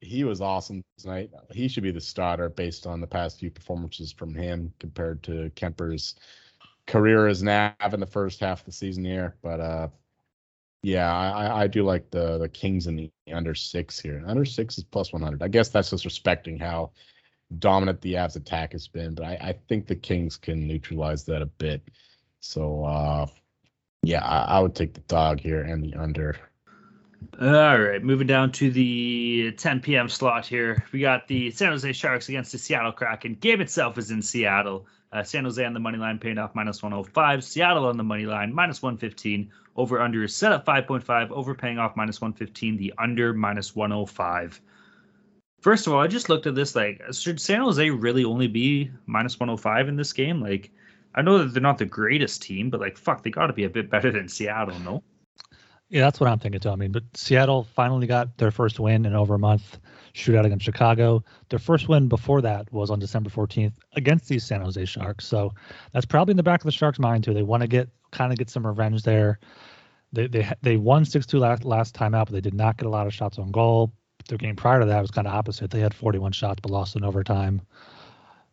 he 0.00 0.24
was 0.24 0.40
awesome 0.40 0.82
tonight. 0.98 1.30
He 1.52 1.68
should 1.68 1.82
be 1.82 1.90
the 1.90 2.00
starter 2.00 2.48
based 2.48 2.86
on 2.86 3.00
the 3.00 3.06
past 3.06 3.38
few 3.40 3.50
performances 3.50 4.12
from 4.12 4.34
him 4.34 4.72
compared 4.78 5.22
to 5.24 5.50
Kuemper's 5.56 6.16
career 6.86 7.26
as 7.26 7.42
Nav 7.42 7.74
in 7.92 8.00
the 8.00 8.06
first 8.06 8.40
half 8.40 8.60
of 8.60 8.66
the 8.66 8.72
season 8.72 9.04
here. 9.04 9.36
But 9.42 9.60
uh, 9.60 9.88
yeah, 10.82 11.12
I, 11.12 11.62
I 11.62 11.66
do 11.66 11.82
like 11.84 12.10
the 12.10 12.38
the 12.38 12.48
Kings 12.48 12.86
in 12.86 12.96
the 12.96 13.10
under 13.32 13.54
six 13.54 13.98
here. 13.98 14.22
Under 14.26 14.44
six 14.44 14.76
is 14.78 14.84
plus 14.84 15.12
100. 15.12 15.42
I 15.42 15.48
guess 15.48 15.70
that's 15.70 15.90
just 15.90 16.04
respecting 16.04 16.58
how 16.58 16.92
dominant 17.58 18.00
the 18.02 18.14
Avs 18.14 18.36
attack 18.36 18.72
has 18.72 18.88
been, 18.88 19.14
but 19.14 19.24
I, 19.24 19.34
I 19.40 19.52
think 19.68 19.86
the 19.86 19.96
Kings 19.96 20.36
can 20.36 20.66
neutralize 20.66 21.24
that 21.24 21.42
a 21.42 21.46
bit. 21.46 21.82
So 22.44 22.84
uh, 22.84 23.26
yeah, 24.02 24.22
I, 24.22 24.56
I, 24.56 24.60
would 24.60 24.74
take 24.74 24.92
the 24.92 25.00
dog 25.00 25.40
here 25.40 25.62
and 25.62 25.82
the 25.82 25.94
under. 25.94 26.36
All 27.40 27.80
right, 27.80 28.02
moving 28.04 28.26
down 28.26 28.52
to 28.52 28.70
the 28.70 29.52
10 29.56 29.80
p.m. 29.80 30.10
slot 30.10 30.46
here. 30.46 30.84
We 30.92 31.00
got 31.00 31.26
the 31.26 31.50
San 31.52 31.70
Jose 31.70 31.90
Sharks 31.94 32.28
against 32.28 32.52
the 32.52 32.58
Seattle 32.58 32.92
Kraken. 32.92 33.36
Game 33.36 33.62
itself 33.62 33.96
is 33.96 34.10
in 34.10 34.20
Seattle. 34.20 34.86
Uh, 35.10 35.22
San 35.22 35.44
Jose 35.44 35.64
on 35.64 35.72
the 35.72 35.80
money 35.80 35.96
line 35.96 36.18
paying 36.18 36.36
off 36.36 36.54
minus 36.54 36.82
105. 36.82 37.42
Seattle 37.42 37.86
on 37.86 37.96
the 37.96 38.04
money 38.04 38.26
line 38.26 38.52
minus 38.52 38.82
115. 38.82 39.50
Over 39.74 40.02
under 40.02 40.22
is 40.22 40.36
set 40.36 40.52
at 40.52 40.66
5.5. 40.66 41.30
Over 41.30 41.54
paying 41.54 41.78
off 41.78 41.96
minus 41.96 42.20
115. 42.20 42.76
The 42.76 42.92
under 42.98 43.32
minus 43.32 43.74
105. 43.74 44.60
First 45.62 45.86
of 45.86 45.94
all, 45.94 46.00
I 46.00 46.08
just 46.08 46.28
looked 46.28 46.46
at 46.46 46.54
this 46.54 46.76
like, 46.76 47.02
should 47.12 47.40
San 47.40 47.62
Jose 47.62 47.88
really 47.88 48.24
only 48.24 48.48
be 48.48 48.90
minus 49.06 49.40
105 49.40 49.88
in 49.88 49.96
this 49.96 50.12
game? 50.12 50.42
Like, 50.42 50.70
I 51.14 51.22
know 51.22 51.38
that 51.38 51.52
they're 51.52 51.62
not 51.62 51.78
the 51.78 51.86
greatest 51.86 52.42
team, 52.42 52.70
but 52.70 52.80
like, 52.80 52.98
fuck, 52.98 53.22
they 53.22 53.30
got 53.30 53.46
to 53.46 53.52
be 53.52 53.64
a 53.64 53.70
bit 53.70 53.90
better 53.90 54.10
than 54.10 54.28
Seattle, 54.28 54.78
no? 54.80 55.02
Yeah, 55.90 56.00
that's 56.00 56.18
what 56.18 56.28
I'm 56.28 56.38
thinking 56.38 56.60
too. 56.60 56.70
I 56.70 56.76
mean, 56.76 56.92
but 56.92 57.04
Seattle 57.14 57.64
finally 57.64 58.06
got 58.06 58.36
their 58.38 58.50
first 58.50 58.80
win 58.80 59.04
in 59.06 59.14
over 59.14 59.34
a 59.34 59.38
month 59.38 59.78
shootout 60.14 60.44
against 60.44 60.64
Chicago. 60.64 61.22
Their 61.50 61.58
first 61.58 61.88
win 61.88 62.08
before 62.08 62.40
that 62.40 62.72
was 62.72 62.90
on 62.90 62.98
December 62.98 63.30
14th 63.30 63.74
against 63.94 64.28
these 64.28 64.44
San 64.44 64.60
Jose 64.62 64.84
Sharks. 64.86 65.26
So 65.26 65.52
that's 65.92 66.06
probably 66.06 66.32
in 66.32 66.36
the 66.36 66.42
back 66.42 66.60
of 66.60 66.64
the 66.64 66.72
Sharks' 66.72 66.98
mind 66.98 67.24
too. 67.24 67.34
They 67.34 67.42
want 67.42 67.60
to 67.62 67.68
get 67.68 67.88
kind 68.12 68.32
of 68.32 68.38
get 68.38 68.50
some 68.50 68.66
revenge 68.66 69.02
there. 69.02 69.38
They 70.12 70.26
they 70.26 70.50
they 70.62 70.76
won 70.76 71.04
6-2 71.04 71.38
last 71.38 71.64
last 71.64 71.94
time 71.94 72.14
out, 72.14 72.26
but 72.26 72.34
they 72.34 72.40
did 72.40 72.54
not 72.54 72.76
get 72.78 72.86
a 72.86 72.90
lot 72.90 73.06
of 73.06 73.14
shots 73.14 73.38
on 73.38 73.50
goal. 73.50 73.92
Their 74.28 74.38
game 74.38 74.56
prior 74.56 74.80
to 74.80 74.86
that 74.86 75.00
was 75.00 75.10
kind 75.10 75.26
of 75.26 75.34
opposite. 75.34 75.70
They 75.70 75.80
had 75.80 75.92
41 75.92 76.32
shots 76.32 76.60
but 76.62 76.70
lost 76.70 76.96
in 76.96 77.04
overtime. 77.04 77.60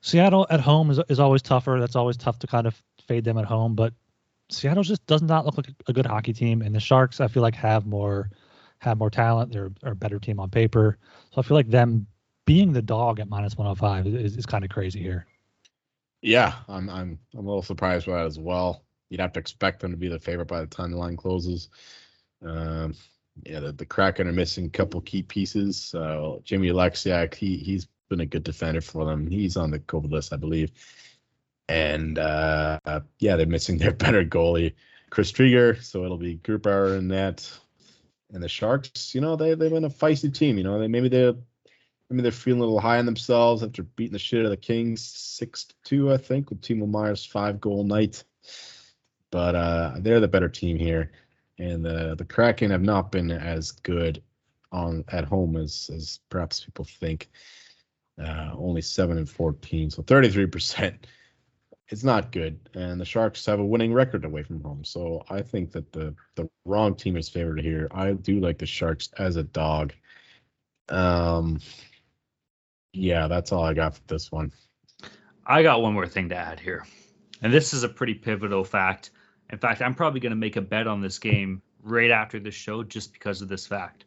Seattle 0.01 0.47
at 0.49 0.59
home 0.59 0.89
is 0.89 0.99
is 1.09 1.19
always 1.19 1.41
tougher. 1.41 1.77
That's 1.79 1.95
always 1.95 2.17
tough 2.17 2.39
to 2.39 2.47
kind 2.47 2.67
of 2.67 2.81
fade 3.07 3.23
them 3.23 3.37
at 3.37 3.45
home, 3.45 3.75
but 3.75 3.93
Seattle 4.49 4.83
just 4.83 5.05
does 5.05 5.21
not 5.21 5.45
look 5.45 5.57
like 5.57 5.69
a 5.87 5.93
good 5.93 6.05
hockey 6.05 6.33
team, 6.33 6.61
and 6.61 6.75
the 6.75 6.79
Sharks 6.79 7.21
I 7.21 7.27
feel 7.27 7.43
like 7.43 7.55
have 7.55 7.85
more 7.85 8.29
have 8.79 8.97
more 8.97 9.11
talent. 9.11 9.51
They're, 9.51 9.71
a 9.83 9.95
better 9.95 10.19
team 10.19 10.39
on 10.39 10.49
paper, 10.49 10.97
so 11.31 11.39
I 11.39 11.43
feel 11.43 11.55
like 11.55 11.69
them 11.69 12.07
being 12.45 12.73
the 12.73 12.81
dog 12.81 13.19
at 13.19 13.29
minus 13.29 13.55
105 13.55 14.07
is, 14.07 14.35
is 14.35 14.45
kind 14.45 14.63
of 14.63 14.71
crazy 14.71 15.01
here. 15.01 15.27
Yeah, 16.21 16.53
I'm 16.67 16.89
I'm 16.89 17.19
I'm 17.35 17.45
a 17.45 17.47
little 17.47 17.61
surprised 17.61 18.07
by 18.07 18.17
that 18.17 18.25
as 18.25 18.39
well. 18.39 18.83
You'd 19.09 19.21
have 19.21 19.33
to 19.33 19.39
expect 19.39 19.81
them 19.81 19.91
to 19.91 19.97
be 19.97 20.07
the 20.07 20.19
favorite 20.19 20.47
by 20.47 20.61
the 20.61 20.67
time 20.67 20.91
the 20.91 20.97
line 20.97 21.17
closes. 21.17 21.69
Um, 22.43 22.95
yeah, 23.45 23.59
the, 23.59 23.71
the 23.71 23.85
Kraken 23.85 24.27
are 24.27 24.33
missing 24.33 24.65
a 24.65 24.69
couple 24.69 25.01
key 25.01 25.21
pieces. 25.21 25.77
So 25.77 26.41
Jimmy 26.43 26.69
Oleksiak, 26.69 27.33
he 27.33 27.57
he's 27.57 27.87
been 28.11 28.21
a 28.21 28.25
good 28.27 28.43
defender 28.43 28.81
for 28.81 29.05
them. 29.05 29.27
He's 29.27 29.57
on 29.57 29.71
the 29.71 29.79
COVID 29.79 30.11
list, 30.11 30.33
I 30.33 30.37
believe 30.37 30.71
and 31.71 32.19
uh, 32.19 32.79
yeah, 33.19 33.37
they're 33.37 33.45
missing 33.45 33.77
their 33.77 33.91
better 34.03 34.25
goalie, 34.25 34.73
Chris 35.09 35.31
Driedger. 35.31 35.81
So 35.81 36.03
it'll 36.03 36.17
be 36.17 36.37
Grubauer 36.37 36.97
in 36.97 37.07
that. 37.09 37.49
And 38.33 38.43
the 38.43 38.49
Sharks, 38.49 39.13
you 39.15 39.21
know, 39.21 39.35
they 39.35 39.55
they've 39.55 39.71
been 39.71 39.85
a 39.85 39.89
feisty 39.89 40.33
team. 40.33 40.57
You 40.57 40.63
know, 40.63 40.79
they 40.79 40.87
maybe 40.87 41.09
they're 41.09 41.33
maybe 42.09 42.23
they're 42.23 42.31
feeling 42.31 42.61
a 42.61 42.63
little 42.63 42.79
high 42.79 42.99
on 42.99 43.05
themselves 43.05 43.63
after 43.63 43.83
beating 43.83 44.13
the 44.13 44.19
shit 44.19 44.39
out 44.39 44.45
of 44.45 44.51
the 44.51 44.57
Kings 44.57 45.01
six 45.03 45.67
two, 45.83 46.11
I 46.11 46.17
think, 46.17 46.49
with 46.49 46.61
Timo 46.61 46.89
Meier's 46.89 47.25
five 47.25 47.59
goal 47.59 47.83
night. 47.83 48.23
But 49.31 49.55
uh, 49.55 49.93
they're 49.99 50.19
the 50.19 50.27
better 50.27 50.49
team 50.49 50.77
here, 50.77 51.11
and 51.57 51.83
the 51.85 52.15
the 52.17 52.25
Kraken 52.25 52.71
have 52.71 52.81
not 52.81 53.11
been 53.11 53.31
as 53.31 53.71
good 53.71 54.21
on 54.71 55.03
at 55.09 55.25
home 55.25 55.57
as 55.57 55.89
as 55.93 56.19
perhaps 56.29 56.63
people 56.63 56.85
think. 56.85 57.29
Uh, 58.21 58.51
only 58.57 58.81
seven 58.81 59.17
and 59.17 59.29
fourteen, 59.29 59.89
so 59.89 60.03
thirty 60.03 60.29
three 60.29 60.47
percent 60.47 61.07
it's 61.91 62.05
not 62.05 62.31
good, 62.31 62.57
and 62.73 63.01
the 63.01 63.05
Sharks 63.05 63.45
have 63.45 63.59
a 63.59 63.65
winning 63.65 63.93
record 63.93 64.23
away 64.23 64.43
from 64.43 64.63
home. 64.63 64.85
So 64.85 65.23
I 65.29 65.41
think 65.41 65.73
that 65.73 65.91
the 65.91 66.15
the 66.35 66.49
wrong 66.65 66.95
team 66.95 67.17
is 67.17 67.27
favored 67.27 67.59
here. 67.59 67.89
I 67.91 68.13
do 68.13 68.39
like 68.39 68.57
the 68.57 68.65
Sharks 68.65 69.09
as 69.17 69.35
a 69.35 69.43
dog. 69.43 69.93
Um, 70.87 71.59
yeah, 72.93 73.27
that's 73.27 73.51
all 73.51 73.63
I 73.63 73.73
got 73.73 73.95
for 73.95 74.01
this 74.07 74.31
one. 74.31 74.53
I 75.45 75.63
got 75.63 75.81
one 75.81 75.93
more 75.93 76.07
thing 76.07 76.29
to 76.29 76.35
add 76.35 76.61
here, 76.61 76.85
and 77.41 77.53
this 77.53 77.73
is 77.73 77.83
a 77.83 77.89
pretty 77.89 78.13
pivotal 78.13 78.63
fact. 78.63 79.11
In 79.51 79.57
fact, 79.57 79.81
I'm 79.81 79.95
probably 79.95 80.21
going 80.21 80.31
to 80.31 80.37
make 80.37 80.55
a 80.55 80.61
bet 80.61 80.87
on 80.87 81.01
this 81.01 81.19
game 81.19 81.61
right 81.83 82.09
after 82.11 82.39
the 82.39 82.51
show 82.51 82.83
just 82.83 83.11
because 83.11 83.41
of 83.41 83.49
this 83.49 83.67
fact. 83.67 84.05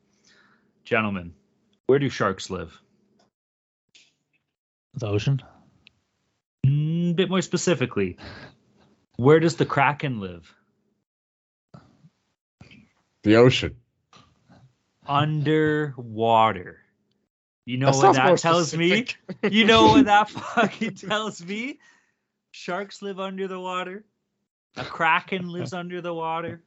Gentlemen, 0.85 1.35
where 1.87 1.99
do 1.99 2.09
sharks 2.09 2.49
live? 2.49 2.81
The 4.97 5.07
ocean 5.07 5.43
a 7.11 7.15
bit 7.15 7.31
more 7.31 7.43
specifically, 7.43 8.17
where 9.17 9.41
does 9.41 9.57
the 9.57 9.67
Kraken 9.67 10.21
live? 10.21 10.55
The 13.23 13.37
ocean. 13.37 13.77
Underwater. 15.07 16.79
You 17.67 17.79
know 17.79 17.93
that 17.93 17.97
what 17.97 18.17
that 18.17 18.39
tells 18.39 18.69
specific. 18.69 19.17
me? 19.43 19.51
You 19.51 19.65
know 19.65 19.87
what 19.87 20.05
that 20.07 20.29
fucking 20.29 20.95
tells 20.97 21.43
me? 21.45 21.79
Sharks 22.51 23.01
live 23.01 23.19
under 23.19 23.49
the 23.49 23.59
water. 23.59 24.05
A 24.77 24.85
kraken 24.85 25.49
lives 25.49 25.73
under 25.73 26.01
the 26.01 26.13
water. 26.13 26.63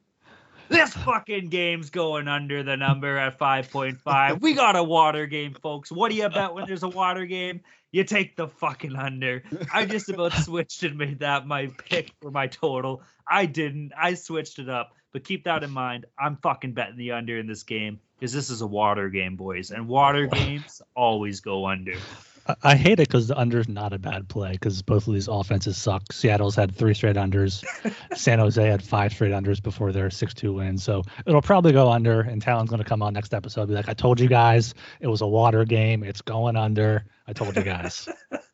This 0.68 0.92
fucking 0.92 1.48
game's 1.48 1.90
going 1.90 2.28
under 2.28 2.62
the 2.62 2.76
number 2.76 3.16
at 3.16 3.38
5.5. 3.38 4.40
We 4.40 4.54
got 4.54 4.76
a 4.76 4.82
water 4.82 5.26
game, 5.26 5.54
folks. 5.54 5.90
What 5.90 6.10
do 6.10 6.16
you 6.16 6.28
bet 6.28 6.54
when 6.54 6.66
there's 6.66 6.82
a 6.82 6.88
water 6.88 7.26
game? 7.26 7.62
You 7.90 8.04
take 8.04 8.36
the 8.36 8.48
fucking 8.48 8.94
under. 8.94 9.42
I 9.72 9.86
just 9.86 10.10
about 10.10 10.32
switched 10.44 10.82
and 10.82 10.98
made 10.98 11.20
that 11.20 11.46
my 11.46 11.68
pick 11.88 12.12
for 12.20 12.30
my 12.30 12.48
total. 12.48 13.02
I 13.26 13.46
didn't. 13.46 13.92
I 13.98 14.14
switched 14.14 14.58
it 14.58 14.68
up. 14.68 14.92
But 15.12 15.24
keep 15.24 15.44
that 15.44 15.62
in 15.62 15.70
mind. 15.70 16.04
I'm 16.18 16.36
fucking 16.36 16.74
betting 16.74 16.96
the 16.96 17.12
under 17.12 17.38
in 17.38 17.46
this 17.46 17.62
game 17.62 17.98
because 18.18 18.32
this 18.32 18.50
is 18.50 18.60
a 18.60 18.66
water 18.66 19.08
game, 19.08 19.36
boys. 19.36 19.70
And 19.70 19.88
water 19.88 20.26
games 20.26 20.82
always 20.94 21.40
go 21.40 21.66
under. 21.66 21.94
I 22.62 22.76
hate 22.76 22.94
it 22.94 23.08
because 23.08 23.28
the 23.28 23.38
under 23.38 23.58
is 23.58 23.68
not 23.68 23.92
a 23.92 23.98
bad 23.98 24.28
play 24.28 24.52
because 24.52 24.80
both 24.80 25.06
of 25.06 25.12
these 25.12 25.28
offenses 25.28 25.76
suck. 25.76 26.12
Seattle's 26.12 26.54
had 26.54 26.74
three 26.74 26.94
straight 26.94 27.16
unders. 27.16 27.64
San 28.16 28.38
Jose 28.38 28.66
had 28.66 28.82
five 28.82 29.12
straight 29.12 29.32
unders 29.32 29.62
before 29.62 29.92
their 29.92 30.10
6 30.10 30.34
2 30.34 30.54
win. 30.54 30.78
So 30.78 31.02
it'll 31.26 31.42
probably 31.42 31.72
go 31.72 31.90
under. 31.90 32.20
And 32.20 32.40
Talon's 32.40 32.70
going 32.70 32.82
to 32.82 32.88
come 32.88 33.02
on 33.02 33.12
next 33.12 33.34
episode 33.34 33.66
be 33.66 33.74
like, 33.74 33.88
I 33.88 33.92
told 33.92 34.18
you 34.18 34.28
guys 34.28 34.74
it 35.00 35.08
was 35.08 35.20
a 35.20 35.26
water 35.26 35.64
game. 35.64 36.02
It's 36.02 36.22
going 36.22 36.56
under. 36.56 37.04
I 37.26 37.34
told 37.34 37.54
you 37.56 37.62
guys. 37.62 38.08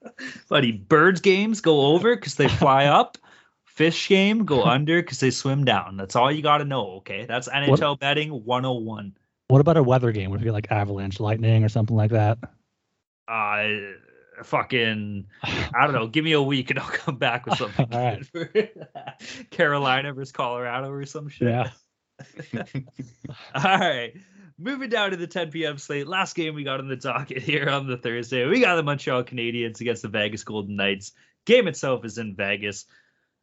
Buddy, 0.49 0.72
birds 0.72 1.20
games 1.20 1.61
go 1.61 1.95
over 1.95 2.16
because 2.16 2.34
they 2.34 2.49
fly 2.49 2.86
up. 2.86 3.16
Fish 3.64 4.09
game 4.09 4.45
go 4.45 4.62
under 4.62 5.03
because 5.03 5.18
they 5.20 5.30
swim 5.30 5.64
down. 5.64 5.97
That's 5.97 6.16
all 6.16 6.30
you 6.30 6.42
got 6.42 6.59
to 6.59 6.64
know. 6.64 6.97
Okay. 6.99 7.26
That's 7.26 7.49
NHL 7.49 7.90
what, 7.90 8.01
betting 8.01 8.45
101. 8.45 9.16
What 9.49 9.61
about 9.61 9.76
a 9.76 9.82
weather 9.82 10.12
game? 10.12 10.30
Would 10.30 10.40
it 10.40 10.45
be 10.45 10.51
like 10.51 10.70
avalanche 10.70 11.20
lightning 11.20 11.64
or 11.64 11.68
something 11.68 11.97
like 11.97 12.11
that? 12.12 12.38
Uh 13.28 13.66
fucking 14.42 15.26
I 15.42 15.84
don't 15.84 15.92
know, 15.92 16.06
give 16.06 16.24
me 16.24 16.32
a 16.32 16.42
week 16.42 16.70
and 16.70 16.78
I'll 16.78 16.86
come 16.92 17.16
back 17.16 17.46
with 17.46 17.58
something 17.58 17.86
good 17.86 18.28
for 18.28 18.46
Carolina 19.50 20.12
versus 20.12 20.32
Colorado 20.32 20.90
or 20.90 21.04
some 21.06 21.28
shit. 21.28 21.48
Yeah. 21.48 21.70
All 23.54 23.78
right. 23.78 24.12
Moving 24.56 24.88
down 24.88 25.10
to 25.10 25.16
the 25.16 25.26
10 25.26 25.50
p.m. 25.50 25.78
slate. 25.78 26.06
Last 26.06 26.36
game 26.36 26.54
we 26.54 26.62
got 26.62 26.78
on 26.78 26.86
the 26.86 26.96
docket 26.96 27.42
here 27.42 27.68
on 27.68 27.88
the 27.88 27.96
Thursday. 27.96 28.46
We 28.46 28.60
got 28.60 28.76
the 28.76 28.84
Montreal 28.84 29.24
Canadiens 29.24 29.80
against 29.80 30.02
the 30.02 30.08
Vegas 30.08 30.44
Golden 30.44 30.76
Knights. 30.76 31.10
Game 31.44 31.66
itself 31.66 32.04
is 32.04 32.18
in 32.18 32.36
Vegas. 32.36 32.86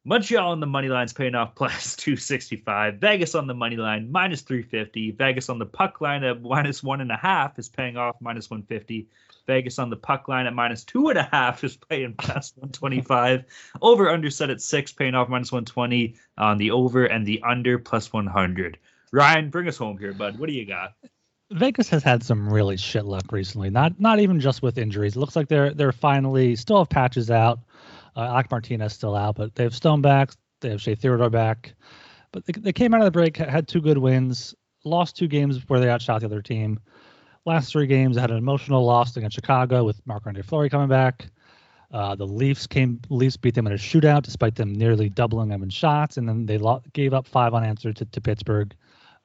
Montreal 0.06 0.52
on 0.52 0.62
the 0.62 0.66
money 0.66 0.88
line's 0.88 1.14
paying 1.14 1.36
off 1.36 1.54
plus 1.54 1.96
265. 1.98 2.96
Vegas 2.96 3.36
on 3.36 3.46
the 3.46 3.54
money 3.54 3.76
line 3.76 4.12
minus 4.12 4.42
350. 4.42 5.12
Vegas 5.12 5.50
on 5.50 5.60
the 5.60 5.66
puck 5.66 6.00
line 6.00 6.24
at 6.24 6.42
minus 6.42 6.82
one 6.82 7.02
and 7.02 7.12
a 7.12 7.18
half 7.18 7.60
is 7.60 7.70
paying 7.70 7.98
off 7.98 8.16
minus 8.22 8.50
150. 8.50 9.10
Vegas 9.48 9.80
on 9.80 9.90
the 9.90 9.96
puck 9.96 10.28
line 10.28 10.46
at 10.46 10.54
minus 10.54 10.84
two 10.84 11.10
and 11.10 11.18
a 11.18 11.24
half 11.24 11.64
is 11.64 11.78
paying 11.78 12.14
plus 12.18 12.54
125. 12.56 13.46
over 13.82 14.10
under 14.10 14.30
set 14.30 14.50
at 14.50 14.62
six, 14.62 14.92
paying 14.92 15.16
off 15.16 15.30
minus 15.30 15.52
120 15.52 16.16
on 16.38 16.58
the 16.58 16.72
over 16.72 17.06
and 17.06 17.26
the 17.26 17.42
under 17.44 17.78
plus 17.78 18.12
100. 18.12 18.78
Ryan, 19.12 19.50
bring 19.50 19.68
us 19.68 19.78
home 19.78 19.98
here, 19.98 20.14
bud. 20.14 20.40
What 20.40 20.48
do 20.48 20.54
you 20.54 20.66
got? 20.66 20.94
Vegas 21.52 21.90
has 21.90 22.02
had 22.02 22.24
some 22.24 22.52
really 22.52 22.78
shit 22.78 23.06
luck 23.06 23.32
recently. 23.32 23.70
Not 23.70 24.00
not 24.00 24.20
even 24.20 24.40
just 24.40 24.62
with 24.62 24.78
injuries. 24.78 25.18
It 25.18 25.20
looks 25.20 25.36
like 25.36 25.50
they're 25.50 25.74
they're 25.74 25.92
finally 25.92 26.56
still 26.56 26.78
have 26.80 26.90
patches 26.90 27.30
out. 27.30 27.60
Uh, 28.16 28.22
Alec 28.22 28.50
Martinez 28.52 28.94
still 28.94 29.16
out, 29.16 29.36
but 29.36 29.56
they 29.56 29.64
have 29.64 29.76
Stone 29.76 30.02
back. 30.02 30.32
They 30.62 30.70
have 30.70 30.82
Shea 30.82 30.96
Theodore 30.96 31.30
back. 31.30 31.74
But 32.32 32.46
they, 32.46 32.54
they 32.54 32.74
came 32.74 32.94
out 32.94 33.02
of 33.02 33.06
the 33.06 33.12
break, 33.12 33.38
had 33.38 33.68
two 33.68 33.82
good 33.82 33.98
wins, 33.98 34.56
lost 34.86 35.18
two 35.18 35.28
games 35.28 35.62
where 35.68 35.80
they 35.80 35.90
outshot 35.90 36.22
the 36.22 36.28
other 36.28 36.42
team. 36.42 36.80
Last 37.46 37.72
three 37.72 37.88
games 37.88 38.18
had 38.18 38.30
an 38.30 38.38
emotional 38.38 38.86
loss 38.86 39.18
against 39.18 39.36
Chicago 39.36 39.84
with 39.84 40.00
Marc-Andre 40.06 40.44
Fleury 40.44 40.70
coming 40.70 40.88
back. 40.88 41.28
Uh, 41.92 42.16
the 42.16 42.26
Leafs 42.26 42.68
came. 42.68 43.02
Leafs 43.10 43.36
beat 43.36 43.56
them 43.56 43.68
in 43.68 43.74
a 43.74 43.78
shootout 43.78 44.22
despite 44.22 44.56
them 44.56 44.72
nearly 44.74 45.10
doubling 45.10 45.50
them 45.50 45.64
in 45.64 45.70
shots, 45.70 46.18
and 46.18 46.28
then 46.28 46.46
they 46.46 46.58
lo- 46.58 46.82
gave 46.94 47.14
up 47.14 47.28
five 47.28 47.54
unanswered 47.54 47.96
to, 47.98 48.06
to 48.06 48.22
Pittsburgh. 48.22 48.74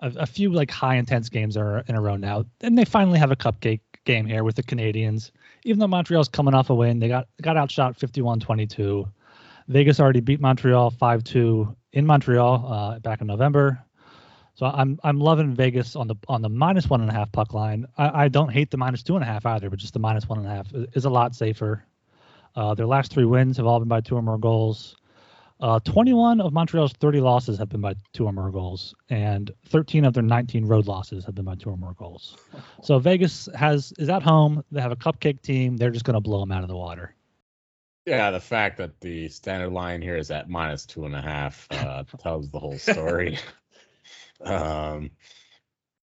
A, 0.01 0.13
a, 0.17 0.27
few 0.27 0.51
like 0.51 0.71
high 0.71 0.97
intense 0.97 1.29
games 1.29 1.57
are 1.57 1.85
in 1.87 1.95
a 1.95 2.01
row 2.01 2.17
now, 2.17 2.45
and 2.63 2.77
they 2.77 2.85
finally 2.85 3.19
have 3.19 3.31
a 3.31 3.37
cupcake 3.37 3.81
game 4.05 4.27
here 4.27 4.43
with 4.43 4.57
the 4.57 4.63
Canadiens. 4.63 5.31
Even 5.65 5.79
though 5.79 5.87
Montreal's 5.87 6.29
coming 6.29 6.55
off 6.55 6.71
a 6.71 6.75
win, 6.75 6.99
they 6.99 7.09
got 7.09 7.29
got 7.41 7.57
outshot 7.57 7.99
51-22. 7.99 9.09
Vegas 9.69 10.01
already 10.01 10.21
beat 10.21 10.41
Montreal 10.41 10.91
5-2 10.91 11.75
in 11.93 12.07
Montreal 12.07 12.73
uh, 12.73 12.99
back 13.01 13.21
in 13.21 13.27
November. 13.27 13.86
So 14.57 14.65
I'm 14.65 14.99
I'm 15.05 15.21
loving 15.21 15.55
Vegas 15.55 15.97
on 15.97 16.09
the 16.09 16.17
on 16.29 16.41
the 16.41 16.49
minus 16.49 16.89
one 16.89 17.03
and 17.03 17.11
a 17.11 17.13
half 17.13 17.31
puck 17.31 17.53
line. 17.53 17.87
I, 17.99 18.25
I 18.25 18.29
don't 18.29 18.49
hate 18.49 18.71
the 18.71 18.79
minus 18.79 19.03
two 19.03 19.15
and 19.15 19.23
a 19.23 19.27
half 19.27 19.45
either, 19.45 19.69
but 19.69 19.79
just 19.79 19.93
the 19.93 19.99
minus 19.99 20.27
one 20.27 20.39
and 20.39 20.47
a 20.47 20.51
half 20.51 20.73
is, 20.95 21.05
a 21.05 21.11
lot 21.11 21.35
safer. 21.35 21.85
Uh, 22.55 22.75
their 22.75 22.87
last 22.87 23.13
three 23.13 23.27
wins 23.27 23.59
have 23.59 23.67
all 23.67 23.79
been 23.79 23.89
by 23.89 24.01
two 24.01 24.17
or 24.17 24.23
more 24.23 24.39
goals. 24.39 24.97
Uh, 25.61 25.79
21 25.81 26.41
of 26.41 26.55
Montreal's 26.55 26.93
30 26.95 27.21
losses 27.21 27.59
have 27.59 27.69
been 27.69 27.83
by 27.83 27.95
two 28.15 28.25
or 28.25 28.33
more 28.33 28.51
goals, 28.51 28.95
and 29.11 29.51
13 29.69 30.07
of 30.07 30.15
their 30.15 30.23
19 30.23 30.65
road 30.65 30.87
losses 30.87 31.27
have 31.27 31.35
been 31.35 31.45
by 31.45 31.55
two 31.55 31.69
or 31.69 31.77
more 31.77 31.93
goals. 31.93 32.37
So 32.83 32.99
Vegas 32.99 33.51
has 33.55 33.93
is 33.99 34.09
at 34.09 34.23
home. 34.23 34.65
They 34.73 34.81
have 34.81 34.93
a 34.93 34.97
cupcake 34.97 35.43
team. 35.43 35.77
They're 35.77 35.91
just 35.91 36.07
going 36.07 36.15
to 36.15 36.21
blow 36.21 36.41
them 36.41 36.53
out 36.53 36.63
of 36.63 36.69
the 36.69 36.77
water. 36.77 37.15
Yeah, 38.07 38.31
the 38.31 38.41
fact 38.41 38.79
that 38.79 39.01
the 39.01 39.29
standard 39.29 39.73
line 39.73 40.01
here 40.01 40.17
is 40.17 40.31
at 40.31 40.49
minus 40.49 40.87
two 40.87 41.05
and 41.05 41.15
a 41.15 41.21
half 41.21 41.67
uh, 41.71 42.05
tells 42.23 42.49
the 42.49 42.59
whole 42.59 42.79
story. 42.79 43.39
um, 44.45 45.11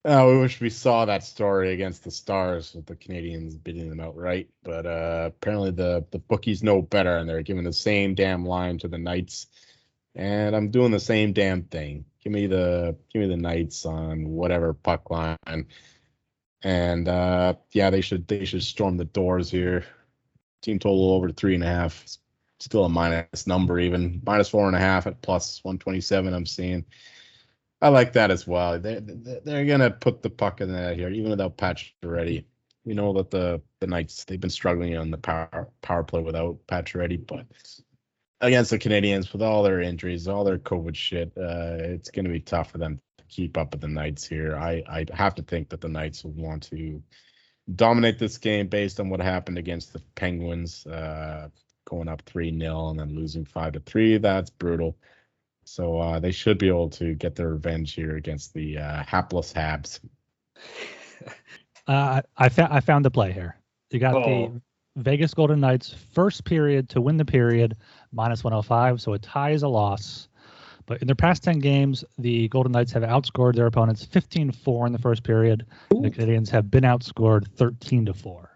uh, 0.06 0.26
we 0.28 0.38
wish 0.38 0.60
we 0.60 0.70
saw 0.70 1.06
that 1.06 1.24
story 1.24 1.72
against 1.72 2.04
the 2.04 2.12
Stars 2.12 2.74
with 2.74 2.86
the 2.86 2.96
Canadiens 2.96 3.62
beating 3.62 3.90
them 3.90 4.02
outright, 4.02 4.50
but 4.62 4.86
uh, 4.86 5.26
apparently 5.28 5.72
the 5.72 6.06
the 6.12 6.20
bookies 6.20 6.62
know 6.62 6.82
better 6.82 7.18
and 7.18 7.30
they're 7.30 7.42
giving 7.42 7.64
the 7.64 7.72
same 7.72 8.14
damn 8.14 8.46
line 8.46 8.78
to 8.80 8.90
the 8.90 8.98
Knights, 8.98 9.48
and 10.14 10.56
I'm 10.56 10.72
doing 10.72 10.92
the 10.92 11.00
same 11.00 11.32
damn 11.32 11.64
thing. 11.64 12.04
Give 12.22 12.34
me 12.34 12.48
the 12.48 12.98
give 13.14 13.22
me 13.22 13.28
the 13.30 13.38
Knights 13.38 13.86
on 13.86 14.28
whatever 14.28 14.74
puck 14.74 15.10
line, 15.10 15.68
and 16.62 17.08
uh, 17.08 17.54
yeah, 17.72 17.90
they 17.90 18.02
should 18.02 18.28
they 18.28 18.44
should 18.44 18.64
storm 18.64 18.98
the 18.98 19.06
doors 19.06 19.50
here. 19.50 19.86
Team 20.62 20.80
total 20.80 21.12
over 21.12 21.30
three 21.32 21.56
and 21.56 21.64
a 21.64 21.68
half, 21.68 22.06
still 22.60 22.84
a 22.84 22.90
minus 22.90 23.48
number 23.48 23.80
even 23.80 24.22
minus 24.26 24.50
four 24.50 24.68
and 24.68 24.76
a 24.76 24.80
half 24.80 25.08
at 25.08 25.22
plus 25.22 25.64
127. 25.64 26.34
I'm 26.34 26.46
seeing. 26.46 26.86
I 27.84 27.90
like 27.90 28.14
that 28.14 28.32
as 28.32 28.48
well. 28.48 28.80
They 28.80 29.02
they're 29.02 29.66
gonna 29.66 29.92
put 29.92 30.22
the 30.22 30.30
puck 30.30 30.62
in 30.62 30.72
the 30.72 30.80
net 30.80 30.96
here, 30.96 31.10
even 31.10 31.32
without 31.32 31.58
Pacioretty. 31.58 32.46
We 32.86 32.94
know 32.94 33.12
that 33.14 33.30
the 33.30 33.62
the 33.82 33.88
Knights 33.88 34.24
they've 34.24 34.40
been 34.40 34.50
struggling 34.50 34.96
on 34.96 35.12
the 35.12 35.18
power 35.18 35.68
power 35.82 36.04
play 36.06 36.22
without 36.22 36.66
Pacioretty, 36.66 37.28
but 37.28 37.46
against 38.40 38.72
the 38.72 38.80
Canadiens 38.80 39.34
with 39.34 39.42
all 39.42 39.64
their 39.64 39.82
injuries, 39.82 40.30
all 40.30 40.46
their 40.46 40.60
COVID 40.60 40.96
shit, 40.96 41.34
uh, 41.38 41.76
it's 41.78 42.10
gonna 42.10 42.30
be 42.30 42.40
tough 42.40 42.72
for 42.72 42.78
them 42.78 43.02
to 43.18 43.26
keep 43.26 43.58
up 43.58 43.74
with 43.74 43.82
the 43.82 43.90
Knights 43.90 44.26
here. 44.26 44.56
I 44.56 44.82
I 44.88 45.06
have 45.14 45.36
to 45.36 45.44
think 45.44 45.68
that 45.70 45.82
the 45.82 45.90
Knights 45.90 46.24
will 46.24 46.32
want 46.32 46.64
to 46.70 47.04
dominate 47.76 48.18
this 48.18 48.38
game 48.38 48.68
based 48.70 49.02
on 49.02 49.10
what 49.10 49.20
happened 49.20 49.58
against 49.58 49.92
the 49.92 50.00
Penguins, 50.16 50.88
uh, 50.88 51.50
going 51.84 52.08
up 52.08 52.22
three 52.22 52.58
0 52.58 52.90
and 52.92 53.00
then 53.00 53.14
losing 53.14 53.44
five 53.44 53.74
to 53.74 53.82
three. 53.82 54.18
That's 54.20 54.50
brutal. 54.52 54.98
So 55.66 55.98
uh, 56.00 56.20
they 56.20 56.32
should 56.32 56.58
be 56.58 56.68
able 56.68 56.90
to 56.92 57.16
get 57.16 57.36
their 57.36 57.50
revenge 57.50 57.94
here 57.94 58.16
against 58.18 58.54
the 58.54 58.78
uh, 58.78 59.04
hapless 59.04 59.54
Habs. 59.54 60.00
Uh, 61.88 62.22
I 62.38 62.50
found 62.50 62.74
I 62.74 62.80
found 62.80 63.06
the 63.06 63.12
play 63.12 63.32
here. 63.32 63.58
You 63.92 64.00
got 64.00 64.16
Oh. 64.16 64.52
the 64.96 65.02
Vegas 65.02 65.34
Golden 65.34 65.60
Knights 65.60 65.94
first 66.14 66.46
period 66.46 66.90
to 66.90 67.02
win 67.02 67.18
the 67.18 67.26
period 67.26 67.76
minus 68.12 68.44
105, 68.44 69.02
so 69.02 69.14
a 69.14 69.20
tie 69.20 69.52
is 69.52 69.64
a 69.64 69.68
loss. 69.68 70.28
But 70.86 71.02
in 71.02 71.08
their 71.08 71.16
past 71.16 71.44
10 71.44 71.60
games, 71.60 72.04
the 72.18 72.48
Golden 72.50 72.72
Knights 72.74 72.92
have 72.92 73.04
outscored 73.04 73.56
their 73.56 73.66
opponents 73.68 74.06
15-4 74.06 74.88
in 74.88 74.92
the 74.94 75.00
first 75.00 75.24
period. 75.24 75.66
and 75.92 76.04
The 76.04 76.12
Canadiens 76.12 76.50
have 76.50 76.70
been 76.70 76.84
outscored 76.84 77.48
13 77.56 78.06
to 78.08 78.14
4. 78.14 78.50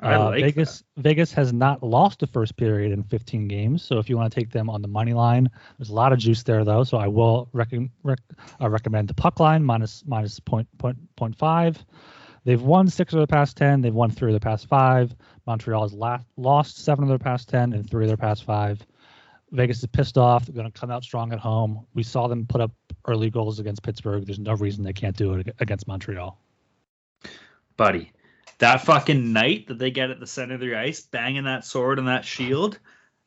I 0.00 0.14
Uh, 0.14 0.24
like 0.30 0.40
Vegas 0.42 0.84
Vegas 0.96 1.32
has 1.32 1.52
not 1.52 1.82
lost 1.82 2.20
the 2.20 2.26
first 2.26 2.56
period 2.56 2.92
in 2.92 3.02
15 3.02 3.48
games, 3.48 3.82
so 3.82 3.98
if 3.98 4.08
you 4.08 4.16
want 4.16 4.32
to 4.32 4.40
take 4.40 4.50
them 4.50 4.70
on 4.70 4.80
the 4.82 4.88
money 4.88 5.12
line, 5.12 5.50
there's 5.76 5.90
a 5.90 5.94
lot 5.94 6.12
of 6.12 6.18
juice 6.18 6.42
there 6.44 6.64
though. 6.64 6.84
So 6.84 6.98
I 6.98 7.08
will 7.08 7.48
rec- 7.52 7.72
rec- 8.04 8.20
uh, 8.60 8.68
recommend 8.70 9.08
the 9.08 9.14
puck 9.14 9.40
line 9.40 9.64
minus 9.64 10.04
minus 10.06 10.38
point 10.40 10.68
point 10.78 10.96
point 11.16 11.36
five. 11.36 11.84
They've 12.44 12.62
won 12.62 12.88
six 12.88 13.12
of 13.12 13.20
the 13.20 13.26
past 13.26 13.56
10. 13.58 13.82
They've 13.82 13.92
won 13.94 14.10
three 14.10 14.32
of 14.32 14.40
the 14.40 14.44
past 14.44 14.68
five. 14.68 15.14
Montreal 15.46 15.82
has 15.82 15.92
la- 15.92 16.20
lost 16.38 16.78
seven 16.78 17.02
of 17.04 17.08
their 17.08 17.18
past 17.18 17.48
10 17.50 17.74
and 17.74 17.90
three 17.90 18.04
of 18.04 18.08
their 18.08 18.16
past 18.16 18.44
five. 18.44 18.86
Vegas 19.50 19.80
is 19.80 19.86
pissed 19.86 20.16
off. 20.16 20.46
They're 20.46 20.54
going 20.54 20.70
to 20.70 20.80
come 20.80 20.90
out 20.90 21.02
strong 21.02 21.32
at 21.32 21.40
home. 21.40 21.84
We 21.94 22.02
saw 22.02 22.26
them 22.26 22.46
put 22.46 22.60
up 22.62 22.70
early 23.06 23.28
goals 23.28 23.58
against 23.58 23.82
Pittsburgh. 23.82 24.24
There's 24.24 24.38
no 24.38 24.54
reason 24.54 24.82
they 24.84 24.92
can't 24.94 25.16
do 25.16 25.34
it 25.34 25.54
against 25.58 25.86
Montreal. 25.88 26.38
buddy. 27.76 28.12
That 28.58 28.84
fucking 28.84 29.32
knight 29.32 29.68
that 29.68 29.78
they 29.78 29.90
get 29.90 30.10
at 30.10 30.20
the 30.20 30.26
center 30.26 30.54
of 30.54 30.60
the 30.60 30.74
ice, 30.74 31.00
banging 31.00 31.44
that 31.44 31.64
sword 31.64 31.98
and 31.98 32.08
that 32.08 32.24
shield, 32.24 32.78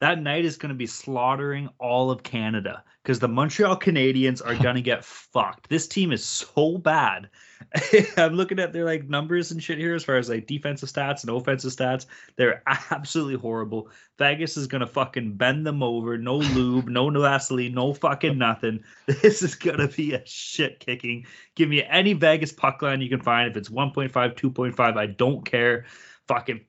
that 0.02 0.20
night 0.20 0.45
is 0.45 0.58
going 0.58 0.72
to 0.72 0.76
be 0.76 0.88
slaughtering 0.88 1.70
all 1.78 2.10
of 2.10 2.24
Canada 2.24 2.84
because 3.04 3.20
the 3.20 3.28
Montreal 3.28 3.78
Canadiens 3.78 4.43
are 4.43 4.56
going 4.64 4.76
to 4.76 4.82
get 4.82 5.06
fucked. 5.06 5.70
This 5.70 5.88
team 5.88 6.12
is 6.12 6.26
so 6.26 6.80
bad. 6.80 7.30
I'm 8.18 8.34
looking 8.34 8.60
at 8.60 8.74
their 8.74 8.84
like 8.84 9.08
numbers 9.08 9.52
and 9.52 9.62
shit 9.62 9.78
here 9.78 9.93
as 9.93 10.04
far 10.04 10.18
as 10.18 10.28
like 10.28 10.47
defensive 10.47 10.89
stats 10.89 11.22
and 11.22 11.30
offensive 11.30 11.72
stats. 11.72 12.08
They're 12.36 12.64
absolutely 12.91 13.36
horrible. 13.36 13.89
Vegas 14.18 14.58
is 14.58 14.66
going 14.66 14.82
to 14.82 14.88
fucking 14.88 15.36
bend 15.36 15.68
them 15.68 15.84
over. 15.84 16.18
No 16.18 16.38
lube, 16.38 16.89
no 16.89 17.12
Vaseline, 17.12 17.76
no 17.76 17.93
fucking 17.93 18.39
nothing. 18.39 18.84
This 19.06 19.43
is 19.43 19.54
going 19.54 19.78
to 19.78 19.88
be 19.88 20.14
a 20.14 20.26
shit 20.26 20.80
kicking. 20.80 21.28
Give 21.54 21.70
me 21.70 21.84
any 21.84 22.14
Vegas 22.14 22.52
puck 22.52 22.82
line 22.82 23.02
you 23.02 23.10
can 23.10 23.22
find. 23.22 23.52
If 23.52 23.56
it's 23.56 23.70
1.5, 23.70 24.12
2.5, 24.12 24.97
I 24.97 25.06
don't 25.06 25.45
care. 25.45 25.86
Fucking 26.28 26.62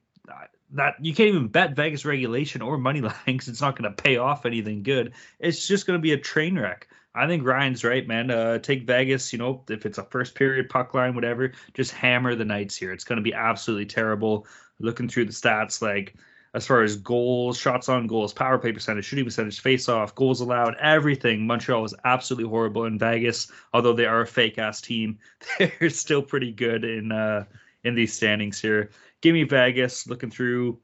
that 0.72 0.94
you 1.00 1.14
can't 1.14 1.28
even 1.28 1.48
bet 1.48 1.76
Vegas 1.76 2.04
regulation 2.04 2.62
or 2.62 2.78
money 2.78 3.00
line 3.00 3.14
because 3.26 3.48
it's 3.48 3.60
not 3.60 3.76
going 3.76 3.92
to 3.92 4.02
pay 4.02 4.16
off 4.16 4.46
anything 4.46 4.82
good. 4.82 5.12
It's 5.38 5.66
just 5.66 5.86
going 5.86 5.98
to 5.98 6.02
be 6.02 6.12
a 6.12 6.18
train 6.18 6.58
wreck. 6.58 6.88
I 7.14 7.26
think 7.26 7.44
Ryan's 7.44 7.84
right, 7.84 8.06
man. 8.06 8.30
Uh, 8.30 8.58
take 8.58 8.86
Vegas. 8.86 9.32
You 9.32 9.38
know, 9.38 9.64
if 9.68 9.84
it's 9.84 9.98
a 9.98 10.04
first 10.04 10.34
period 10.34 10.70
puck 10.70 10.94
line, 10.94 11.14
whatever, 11.14 11.52
just 11.74 11.92
hammer 11.92 12.34
the 12.34 12.44
Knights 12.44 12.76
here. 12.76 12.92
It's 12.92 13.04
going 13.04 13.16
to 13.16 13.22
be 13.22 13.34
absolutely 13.34 13.86
terrible. 13.86 14.46
Looking 14.80 15.08
through 15.08 15.26
the 15.26 15.32
stats, 15.32 15.82
like 15.82 16.16
as 16.54 16.66
far 16.66 16.82
as 16.82 16.96
goals, 16.96 17.58
shots 17.58 17.88
on 17.88 18.06
goals, 18.06 18.32
power 18.32 18.58
play 18.58 18.72
percentage, 18.72 19.04
shooting 19.04 19.24
percentage, 19.24 19.60
face 19.60 19.88
off, 19.88 20.14
goals 20.14 20.40
allowed, 20.40 20.76
everything. 20.80 21.46
Montreal 21.46 21.82
was 21.82 21.94
absolutely 22.04 22.48
horrible 22.48 22.86
in 22.86 22.98
Vegas. 22.98 23.50
Although 23.72 23.94
they 23.94 24.06
are 24.06 24.22
a 24.22 24.26
fake 24.26 24.58
ass 24.58 24.80
team, 24.80 25.18
they're 25.58 25.90
still 25.90 26.22
pretty 26.22 26.50
good 26.50 26.84
in 26.84 27.12
uh, 27.12 27.44
in 27.84 27.94
these 27.94 28.12
standings 28.12 28.60
here. 28.60 28.90
Give 29.22 29.32
me 29.32 29.44
Vegas. 29.44 30.06
Looking 30.06 30.30
through, 30.30 30.78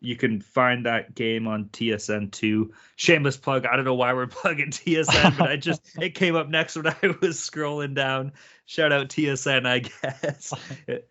you 0.00 0.14
can 0.14 0.40
find 0.40 0.86
that 0.86 1.14
game 1.14 1.48
on 1.48 1.66
TSN2. 1.66 2.70
Shameless 2.96 3.36
plug. 3.36 3.66
I 3.66 3.74
don't 3.74 3.84
know 3.84 3.94
why 3.94 4.12
we're 4.12 4.26
plugging 4.28 4.70
TSN, 4.70 5.38
but 5.38 5.50
I 5.50 5.56
just 5.56 5.82
it 6.00 6.14
came 6.14 6.36
up 6.36 6.48
next 6.48 6.76
when 6.76 6.86
I 6.86 6.96
was 7.20 7.38
scrolling 7.38 7.94
down. 7.94 8.32
Shout 8.66 8.92
out 8.92 9.08
TSN, 9.08 9.66
I 9.66 9.78
guess. 9.80 10.52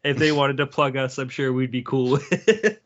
if 0.03 0.17
they 0.17 0.31
wanted 0.31 0.57
to 0.57 0.67
plug 0.67 0.95
us, 0.95 1.17
I'm 1.17 1.29
sure 1.29 1.51
we'd 1.51 1.71
be 1.71 1.81
cool 1.81 2.11
with 2.11 2.47
it. 2.47 2.83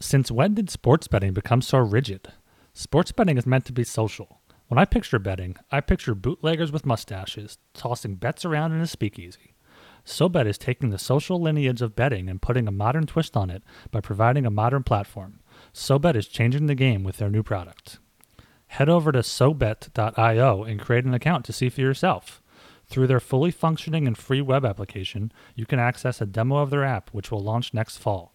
Since 0.00 0.30
when 0.30 0.54
did 0.54 0.70
sports 0.70 1.08
betting 1.08 1.34
become 1.34 1.60
so 1.60 1.78
rigid? 1.78 2.32
Sports 2.72 3.12
betting 3.12 3.36
is 3.36 3.46
meant 3.46 3.66
to 3.66 3.72
be 3.72 3.84
social. 3.84 4.40
When 4.68 4.78
I 4.78 4.84
picture 4.84 5.18
betting, 5.18 5.56
I 5.72 5.80
picture 5.80 6.14
bootleggers 6.14 6.70
with 6.70 6.86
mustaches 6.86 7.58
tossing 7.74 8.14
bets 8.14 8.44
around 8.44 8.72
in 8.72 8.80
a 8.80 8.86
speakeasy. 8.86 9.49
SoBet 10.10 10.46
is 10.46 10.58
taking 10.58 10.90
the 10.90 10.98
social 10.98 11.40
lineage 11.40 11.80
of 11.80 11.94
betting 11.94 12.28
and 12.28 12.42
putting 12.42 12.66
a 12.66 12.72
modern 12.72 13.06
twist 13.06 13.36
on 13.36 13.48
it 13.48 13.62
by 13.92 14.00
providing 14.00 14.44
a 14.44 14.50
modern 14.50 14.82
platform. 14.82 15.38
SoBet 15.72 16.16
is 16.16 16.26
changing 16.26 16.66
the 16.66 16.74
game 16.74 17.04
with 17.04 17.18
their 17.18 17.30
new 17.30 17.44
product. 17.44 18.00
Head 18.66 18.88
over 18.88 19.12
to 19.12 19.20
SoBet.io 19.20 20.64
and 20.64 20.80
create 20.80 21.04
an 21.04 21.14
account 21.14 21.44
to 21.44 21.52
see 21.52 21.68
for 21.68 21.80
yourself. 21.80 22.42
Through 22.88 23.06
their 23.06 23.20
fully 23.20 23.52
functioning 23.52 24.08
and 24.08 24.18
free 24.18 24.40
web 24.40 24.64
application, 24.64 25.30
you 25.54 25.64
can 25.64 25.78
access 25.78 26.20
a 26.20 26.26
demo 26.26 26.56
of 26.56 26.70
their 26.70 26.84
app, 26.84 27.10
which 27.10 27.30
will 27.30 27.40
launch 27.40 27.72
next 27.72 27.98
fall. 27.98 28.34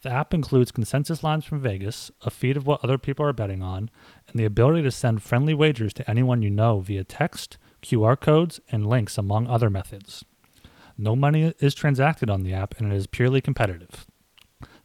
The 0.00 0.10
app 0.10 0.34
includes 0.34 0.72
consensus 0.72 1.22
lines 1.22 1.44
from 1.44 1.60
Vegas, 1.60 2.10
a 2.22 2.30
feed 2.30 2.56
of 2.56 2.66
what 2.66 2.82
other 2.82 2.98
people 2.98 3.24
are 3.24 3.32
betting 3.32 3.62
on, 3.62 3.90
and 4.26 4.40
the 4.40 4.44
ability 4.44 4.82
to 4.82 4.90
send 4.90 5.22
friendly 5.22 5.54
wagers 5.54 5.94
to 5.94 6.10
anyone 6.10 6.42
you 6.42 6.50
know 6.50 6.80
via 6.80 7.04
text, 7.04 7.58
QR 7.80 8.20
codes, 8.20 8.60
and 8.72 8.88
links, 8.88 9.16
among 9.16 9.46
other 9.46 9.70
methods. 9.70 10.24
No 11.02 11.16
money 11.16 11.52
is 11.58 11.74
transacted 11.74 12.30
on 12.30 12.44
the 12.44 12.54
app, 12.54 12.78
and 12.78 12.92
it 12.92 12.94
is 12.94 13.08
purely 13.08 13.40
competitive. 13.40 14.06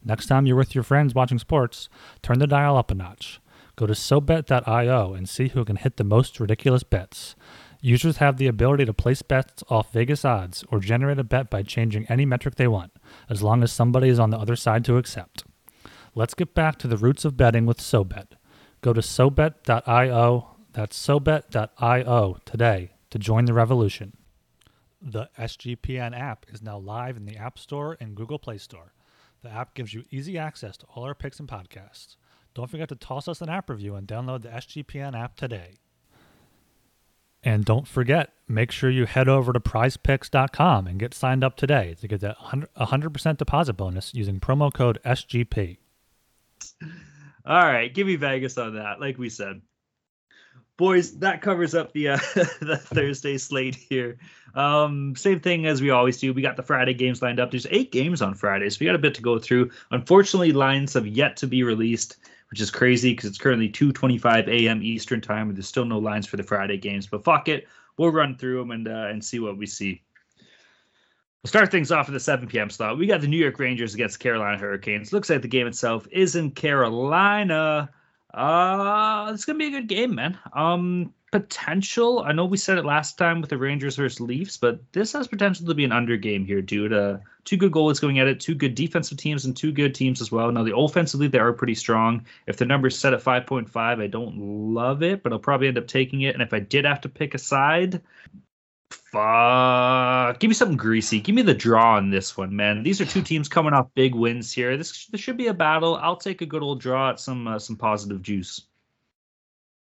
Next 0.04 0.26
time 0.26 0.46
you're 0.46 0.56
with 0.56 0.74
your 0.74 0.82
friends 0.82 1.14
watching 1.14 1.38
sports, 1.38 1.88
turn 2.22 2.40
the 2.40 2.48
dial 2.48 2.76
up 2.76 2.90
a 2.90 2.94
notch. 2.96 3.40
Go 3.76 3.86
to 3.86 3.92
SoBet.io 3.92 5.14
and 5.14 5.28
see 5.28 5.46
who 5.46 5.64
can 5.64 5.76
hit 5.76 5.96
the 5.96 6.02
most 6.02 6.40
ridiculous 6.40 6.82
bets. 6.82 7.36
Users 7.80 8.16
have 8.16 8.36
the 8.36 8.48
ability 8.48 8.84
to 8.86 8.92
place 8.92 9.22
bets 9.22 9.62
off 9.70 9.92
Vegas 9.92 10.24
odds 10.24 10.64
or 10.72 10.80
generate 10.80 11.20
a 11.20 11.22
bet 11.24 11.50
by 11.50 11.62
changing 11.62 12.04
any 12.06 12.26
metric 12.26 12.56
they 12.56 12.66
want, 12.66 12.90
as 13.30 13.40
long 13.40 13.62
as 13.62 13.70
somebody 13.70 14.08
is 14.08 14.18
on 14.18 14.30
the 14.30 14.38
other 14.38 14.56
side 14.56 14.84
to 14.86 14.96
accept. 14.96 15.44
Let's 16.16 16.34
get 16.34 16.52
back 16.52 16.80
to 16.80 16.88
the 16.88 16.96
roots 16.96 17.24
of 17.24 17.36
betting 17.36 17.64
with 17.64 17.78
SoBet. 17.78 18.32
Go 18.80 18.92
to 18.92 19.02
SoBet.io, 19.02 20.56
that's 20.72 20.98
SoBet.io 20.98 22.38
today 22.44 22.90
to 23.10 23.18
join 23.20 23.44
the 23.44 23.54
revolution. 23.54 24.17
The 25.00 25.28
SGPN 25.38 26.18
app 26.18 26.46
is 26.52 26.60
now 26.60 26.78
live 26.78 27.16
in 27.16 27.24
the 27.24 27.36
App 27.36 27.58
Store 27.58 27.96
and 28.00 28.16
Google 28.16 28.38
Play 28.38 28.58
Store. 28.58 28.92
The 29.42 29.50
app 29.50 29.74
gives 29.74 29.94
you 29.94 30.04
easy 30.10 30.36
access 30.36 30.76
to 30.78 30.86
all 30.86 31.04
our 31.04 31.14
picks 31.14 31.38
and 31.38 31.48
podcasts. 31.48 32.16
Don't 32.54 32.68
forget 32.68 32.88
to 32.88 32.96
toss 32.96 33.28
us 33.28 33.40
an 33.40 33.48
app 33.48 33.70
review 33.70 33.94
and 33.94 34.08
download 34.08 34.42
the 34.42 34.48
SGPN 34.48 35.16
app 35.16 35.36
today. 35.36 35.76
And 37.44 37.64
don't 37.64 37.86
forget, 37.86 38.32
make 38.48 38.72
sure 38.72 38.90
you 38.90 39.06
head 39.06 39.28
over 39.28 39.52
to 39.52 39.60
prizepicks.com 39.60 40.88
and 40.88 40.98
get 40.98 41.14
signed 41.14 41.44
up 41.44 41.56
today 41.56 41.94
to 42.00 42.08
get 42.08 42.20
that 42.20 42.36
100% 42.38 43.36
deposit 43.36 43.74
bonus 43.74 44.12
using 44.12 44.40
promo 44.40 44.74
code 44.74 44.98
SGP. 45.04 45.78
All 47.46 47.64
right, 47.64 47.94
give 47.94 48.08
me 48.08 48.16
Vegas 48.16 48.58
on 48.58 48.74
that, 48.74 49.00
like 49.00 49.18
we 49.18 49.28
said. 49.30 49.62
Boys, 50.78 51.18
that 51.18 51.42
covers 51.42 51.74
up 51.74 51.92
the 51.92 52.08
uh, 52.08 52.18
the 52.60 52.80
Thursday 52.82 53.36
slate 53.36 53.74
here. 53.74 54.16
Um, 54.54 55.14
same 55.14 55.40
thing 55.40 55.66
as 55.66 55.82
we 55.82 55.90
always 55.90 56.18
do. 56.18 56.32
We 56.32 56.40
got 56.40 56.56
the 56.56 56.62
Friday 56.62 56.94
games 56.94 57.20
lined 57.20 57.38
up. 57.38 57.50
There's 57.50 57.66
eight 57.70 57.92
games 57.92 58.22
on 58.22 58.34
Friday, 58.34 58.70
so 58.70 58.78
we 58.80 58.86
got 58.86 58.94
a 58.94 58.98
bit 58.98 59.14
to 59.16 59.22
go 59.22 59.38
through. 59.38 59.70
Unfortunately, 59.90 60.52
lines 60.52 60.94
have 60.94 61.06
yet 61.06 61.36
to 61.38 61.46
be 61.46 61.62
released 61.62 62.16
which 62.50 62.60
is 62.60 62.70
crazy 62.70 63.12
because 63.12 63.28
it's 63.28 63.38
currently 63.38 63.68
2:25 63.68 64.48
a.m. 64.48 64.82
Eastern 64.82 65.20
time, 65.20 65.48
and 65.48 65.56
there's 65.56 65.68
still 65.68 65.84
no 65.84 65.98
lines 65.98 66.26
for 66.26 66.36
the 66.36 66.42
Friday 66.42 66.78
games. 66.78 67.06
But 67.06 67.24
fuck 67.24 67.48
it, 67.48 67.68
we'll 67.96 68.10
run 68.10 68.36
through 68.36 68.58
them 68.58 68.70
and 68.70 68.88
uh, 68.88 69.08
and 69.10 69.24
see 69.24 69.38
what 69.38 69.56
we 69.56 69.66
see. 69.66 70.02
We'll 71.42 71.48
start 71.48 71.70
things 71.70 71.92
off 71.92 72.08
at 72.08 72.14
the 72.14 72.20
7 72.20 72.48
p.m. 72.48 72.68
slot. 72.68 72.98
We 72.98 73.06
got 73.06 73.20
the 73.20 73.28
New 73.28 73.36
York 73.36 73.58
Rangers 73.60 73.94
against 73.94 74.18
Carolina 74.18 74.58
Hurricanes. 74.58 75.12
Looks 75.12 75.30
like 75.30 75.42
the 75.42 75.48
game 75.48 75.68
itself 75.68 76.08
is 76.10 76.34
in 76.34 76.50
Carolina. 76.50 77.90
Uh, 78.38 79.32
it's 79.34 79.44
gonna 79.44 79.58
be 79.58 79.66
a 79.66 79.70
good 79.70 79.88
game, 79.88 80.14
man. 80.14 80.38
Um, 80.52 81.12
potential. 81.32 82.20
I 82.20 82.30
know 82.30 82.44
we 82.44 82.56
said 82.56 82.78
it 82.78 82.84
last 82.84 83.18
time 83.18 83.40
with 83.40 83.50
the 83.50 83.58
Rangers 83.58 83.96
versus 83.96 84.20
Leafs, 84.20 84.56
but 84.56 84.80
this 84.92 85.12
has 85.12 85.26
potential 85.26 85.66
to 85.66 85.74
be 85.74 85.84
an 85.84 85.90
under 85.90 86.16
game 86.16 86.44
here, 86.44 86.62
dude. 86.62 86.92
Uh, 86.92 87.18
two 87.44 87.56
good 87.56 87.72
goalies 87.72 88.00
going 88.00 88.20
at 88.20 88.28
it, 88.28 88.38
two 88.38 88.54
good 88.54 88.76
defensive 88.76 89.18
teams, 89.18 89.44
and 89.44 89.56
two 89.56 89.72
good 89.72 89.92
teams 89.92 90.20
as 90.20 90.30
well. 90.30 90.52
Now, 90.52 90.62
the 90.62 90.76
offensively, 90.76 91.26
they 91.26 91.40
are 91.40 91.52
pretty 91.52 91.74
strong. 91.74 92.26
If 92.46 92.58
the 92.58 92.64
number's 92.64 92.96
set 92.96 93.12
at 93.12 93.22
5.5, 93.22 93.74
I 93.76 94.06
don't 94.06 94.38
love 94.72 95.02
it, 95.02 95.24
but 95.24 95.32
I'll 95.32 95.40
probably 95.40 95.66
end 95.66 95.78
up 95.78 95.88
taking 95.88 96.22
it. 96.22 96.34
And 96.34 96.42
if 96.42 96.54
I 96.54 96.60
did 96.60 96.84
have 96.84 97.00
to 97.00 97.08
pick 97.08 97.34
a 97.34 97.38
side, 97.38 98.00
fuck, 98.90 100.38
give 100.40 100.48
me 100.48 100.54
something 100.54 100.76
greasy. 100.76 101.20
Give 101.20 101.34
me 101.34 101.42
the 101.42 101.54
draw 101.54 101.96
on 101.96 102.10
this 102.10 102.36
one, 102.36 102.54
man. 102.54 102.82
These 102.82 103.00
are 103.00 103.06
two 103.06 103.22
teams 103.22 103.48
coming 103.48 103.72
off 103.72 103.88
big 103.94 104.14
wins 104.14 104.52
here. 104.52 104.76
This, 104.76 105.06
this 105.06 105.20
should 105.20 105.36
be 105.36 105.48
a 105.48 105.54
battle. 105.54 105.96
I'll 105.96 106.16
take 106.16 106.42
a 106.42 106.46
good 106.46 106.62
old 106.62 106.80
draw 106.80 107.10
at 107.10 107.20
some 107.20 107.46
uh, 107.46 107.58
some 107.58 107.76
positive 107.76 108.22
juice 108.22 108.68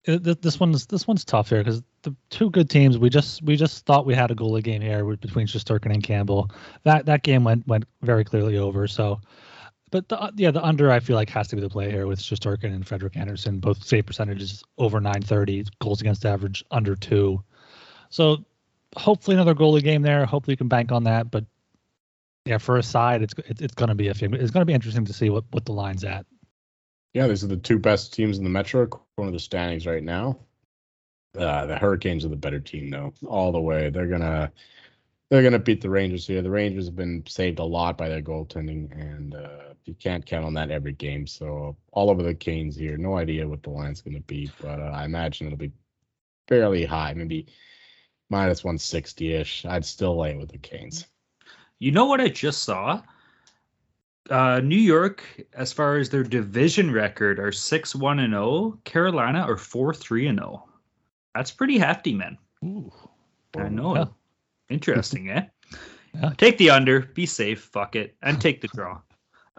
it, 0.04 0.42
this 0.42 0.60
one's 0.60 0.86
this 0.86 1.06
one's 1.06 1.24
tough 1.24 1.48
here 1.48 1.62
because 1.62 1.82
the 2.02 2.14
two 2.28 2.50
good 2.50 2.68
teams 2.68 2.98
we 2.98 3.08
just 3.08 3.42
we 3.42 3.56
just 3.56 3.86
thought 3.86 4.04
we 4.04 4.14
had 4.14 4.30
a 4.30 4.34
goalie 4.34 4.62
game 4.62 4.82
here 4.82 5.04
between 5.16 5.46
Shesterkin 5.46 5.92
and 5.92 6.02
Campbell. 6.02 6.50
That 6.82 7.06
that 7.06 7.22
game 7.22 7.44
went 7.44 7.66
went 7.66 7.84
very 8.02 8.24
clearly 8.24 8.58
over. 8.58 8.86
So, 8.86 9.20
but 9.90 10.08
the, 10.08 10.32
yeah, 10.36 10.50
the 10.50 10.62
under 10.62 10.90
I 10.90 11.00
feel 11.00 11.16
like 11.16 11.30
has 11.30 11.48
to 11.48 11.56
be 11.56 11.62
the 11.62 11.70
play 11.70 11.90
here 11.90 12.06
with 12.06 12.20
Shesterkin 12.20 12.74
and 12.74 12.86
Frederik 12.86 13.16
Andersen, 13.16 13.60
both 13.60 13.82
save 13.82 14.04
percentages 14.06 14.62
over 14.76 15.00
930, 15.00 15.64
goals 15.80 16.00
against 16.00 16.26
average 16.26 16.64
under 16.70 16.94
two. 16.94 17.42
So 18.10 18.44
hopefully 18.96 19.36
another 19.36 19.54
goalie 19.54 19.82
game 19.82 20.02
there. 20.02 20.24
Hopefully 20.24 20.52
you 20.52 20.58
can 20.58 20.68
bank 20.68 20.92
on 20.92 21.04
that. 21.04 21.30
But 21.30 21.44
yeah, 22.44 22.58
for 22.58 22.76
a 22.76 22.82
side, 22.82 23.22
it's 23.22 23.34
it's, 23.46 23.60
it's 23.60 23.74
going 23.74 23.88
to 23.88 23.94
be 23.94 24.08
a 24.08 24.10
it's 24.10 24.20
going 24.20 24.60
to 24.60 24.64
be 24.64 24.74
interesting 24.74 25.04
to 25.06 25.12
see 25.12 25.30
what 25.30 25.44
what 25.50 25.64
the 25.64 25.72
line's 25.72 26.04
at. 26.04 26.26
Yeah, 27.12 27.28
these 27.28 27.44
are 27.44 27.48
the 27.48 27.56
two 27.56 27.78
best 27.78 28.12
teams 28.12 28.38
in 28.38 28.44
the 28.44 28.50
Metro 28.50 28.82
according 28.82 29.32
to 29.32 29.36
the 29.36 29.40
standings 29.40 29.86
right 29.86 30.02
now. 30.02 30.38
Uh, 31.38 31.66
the 31.66 31.76
Hurricanes 31.76 32.24
are 32.24 32.28
the 32.28 32.36
better 32.36 32.60
team, 32.60 32.90
though, 32.90 33.12
all 33.26 33.52
the 33.52 33.60
way. 33.60 33.90
They're 33.90 34.08
gonna 34.08 34.52
they're 35.30 35.42
gonna 35.42 35.58
beat 35.58 35.80
the 35.80 35.90
Rangers 35.90 36.26
here. 36.26 36.42
The 36.42 36.50
Rangers 36.50 36.86
have 36.86 36.96
been 36.96 37.24
saved 37.26 37.58
a 37.58 37.64
lot 37.64 37.96
by 37.96 38.08
their 38.08 38.22
goaltending, 38.22 38.92
and 38.92 39.34
uh, 39.34 39.74
you 39.84 39.94
can't 39.94 40.26
count 40.26 40.44
on 40.44 40.54
that 40.54 40.70
every 40.70 40.92
game. 40.92 41.26
So 41.26 41.76
all 41.92 42.10
over 42.10 42.22
the 42.22 42.34
Canes 42.34 42.76
here. 42.76 42.96
No 42.96 43.16
idea 43.16 43.48
what 43.48 43.62
the 43.62 43.70
line's 43.70 44.02
gonna 44.02 44.20
be, 44.20 44.50
but 44.60 44.80
uh, 44.80 44.92
I 44.94 45.04
imagine 45.04 45.46
it'll 45.46 45.58
be 45.58 45.72
fairly 46.46 46.84
high, 46.84 47.14
maybe 47.14 47.46
minus 48.34 48.64
160 48.64 49.32
ish. 49.32 49.64
I'd 49.64 49.84
still 49.84 50.18
lay 50.18 50.36
with 50.36 50.50
the 50.50 50.58
Canes. 50.58 51.06
You 51.78 51.92
know 51.92 52.06
what 52.06 52.20
I 52.20 52.28
just 52.28 52.62
saw? 52.64 53.02
uh, 54.30 54.60
New 54.60 54.76
York, 54.76 55.22
as 55.54 55.72
far 55.72 55.96
as 55.96 56.08
their 56.08 56.22
division 56.22 56.90
record, 56.90 57.38
are 57.38 57.52
six 57.52 57.94
one 57.94 58.18
and 58.20 58.32
zero. 58.32 58.44
Oh. 58.44 58.78
Carolina 58.84 59.40
are 59.40 59.56
four 59.56 59.92
three 59.92 60.26
and 60.26 60.38
zero. 60.38 60.64
Oh. 60.66 60.70
That's 61.34 61.50
pretty 61.50 61.78
hefty, 61.78 62.14
man. 62.14 62.38
Ooh. 62.64 62.92
I 63.56 63.68
know. 63.68 63.96
Yeah. 63.96 64.04
Interesting, 64.70 65.30
eh? 65.30 65.46
Yeah. 66.22 66.30
Take 66.38 66.58
the 66.58 66.70
under, 66.70 67.00
be 67.00 67.26
safe, 67.26 67.60
fuck 67.60 67.96
it, 67.96 68.14
and 68.22 68.40
take 68.40 68.60
the 68.60 68.68
draw. 68.68 69.00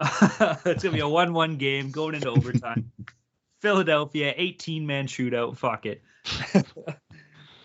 it's 0.64 0.82
gonna 0.82 0.94
be 0.94 1.00
a 1.00 1.06
one-one 1.06 1.56
game 1.56 1.90
going 1.90 2.14
into 2.14 2.30
overtime. 2.30 2.90
Philadelphia, 3.60 4.32
18 4.34 4.86
man 4.86 5.06
shootout. 5.06 5.58
Fuck 5.58 5.84
it. 5.84 6.02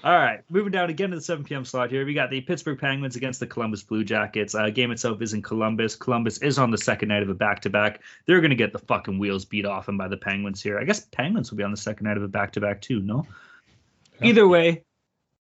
All 0.04 0.16
right, 0.16 0.44
moving 0.50 0.72
down 0.72 0.90
again 0.90 1.12
to 1.12 1.16
the 1.16 1.22
7 1.22 1.46
p.m. 1.46 1.64
slot 1.64 1.92
here. 1.92 2.04
We 2.06 2.16
got 2.16 2.32
the 2.32 2.42
Pittsburgh 2.42 2.80
Penguins 2.80 3.16
against 3.16 3.40
the 3.40 3.46
Columbus 3.46 3.84
Blue 3.84 4.04
Jackets. 4.04 4.56
Uh, 4.56 4.72
game 4.72 4.90
itself 4.90 5.22
is 5.22 5.34
in 5.34 5.44
Columbus. 5.44 5.96
Columbus 5.96 6.40
is 6.40 6.58
on 6.58 6.72
the 6.72 6.78
second 6.78 7.10
night 7.10 7.22
of 7.22 7.30
a 7.30 7.36
back-to-back. 7.36 8.02
They're 8.26 8.42
going 8.42 8.50
to 8.50 8.56
get 8.56 8.74
the 8.74 8.80
fucking 8.80 9.20
wheels 9.20 9.46
beat 9.46 9.66
off 9.66 9.86
them 9.86 9.98
by 9.98 10.08
the 10.08 10.18
Penguins 10.18 10.62
here. 10.62 10.80
I 10.80 10.86
guess 10.86 11.06
Penguins 11.12 11.52
will 11.52 11.58
be 11.58 11.64
on 11.64 11.70
the 11.70 11.78
second 11.78 12.08
night 12.08 12.18
of 12.18 12.24
a 12.24 12.28
back-to-back 12.28 12.82
too. 12.82 13.00
No. 13.00 13.28
Yeah. 14.20 14.30
Either 14.30 14.48
way, 14.48 14.84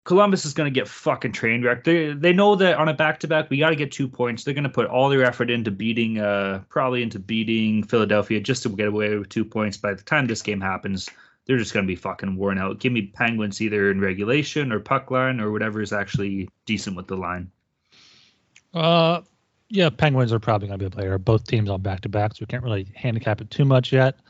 Columbus 0.03 0.45
is 0.45 0.53
going 0.53 0.73
to 0.73 0.77
get 0.77 0.89
fucking 0.89 1.31
train 1.31 1.63
wrecked. 1.63 1.85
They 1.85 2.13
they 2.13 2.33
know 2.33 2.57
that 2.57 2.77
on 2.77 2.89
a 2.89 2.95
back-to-back 2.95 3.51
we 3.51 3.59
got 3.59 3.71
to 3.71 3.77
get 3.77 3.93
two 3.93 4.09
points. 4.09 4.43
They're 4.43 4.55
going 4.55 4.65
to 4.65 4.71
put 4.71 4.87
all 4.87 5.11
their 5.11 5.23
effort 5.23 5.51
into 5.51 5.71
beating, 5.71 6.19
uh, 6.19 6.63
probably 6.69 7.05
into 7.05 7.21
beating 7.21 7.85
Philadelphia 7.85 8.41
just 8.41 8.65
to 8.65 8.69
get 8.69 8.89
away 8.89 9.17
with 9.17 9.29
two 9.29 9.45
points. 9.45 9.77
By 9.77 9.95
the 9.95 10.03
time 10.03 10.27
this 10.27 10.43
game 10.43 10.61
happens 10.61 11.09
they're 11.51 11.59
just 11.59 11.75
going 11.75 11.85
to 11.85 11.91
be 11.91 11.97
fucking 11.97 12.37
worn 12.37 12.59
out. 12.59 12.79
Give 12.79 12.93
me 12.93 13.03
Penguins 13.03 13.61
either 13.61 13.91
in 13.91 14.01
regulation 14.01 14.71
or 14.71 14.79
puck 14.79 15.11
line 15.11 15.41
or 15.41 15.51
whatever 15.51 15.83
is 15.83 15.93
actually 15.93 16.49
decent 16.65 16.95
with 16.95 17.09
the 17.09 17.17
line. 17.17 17.51
Uh, 18.73 19.23
yeah, 19.69 19.91
Penguins 19.91 20.33
are 20.33 20.39
probably 20.39 20.69
going 20.69 20.79
to 20.79 20.83
be 20.85 20.87
a 20.87 20.91
player. 20.91 21.19
Both 21.19 21.49
teams 21.49 21.69
on 21.69 21.83
back 21.83 22.03
to 22.03 22.09
back, 22.09 22.35
so 22.35 22.43
we 22.43 22.47
can't 22.47 22.63
really 22.63 22.87
handicap 22.95 23.41
it 23.41 23.51
too 23.51 23.65
much 23.65 23.93
yet. 23.93 24.21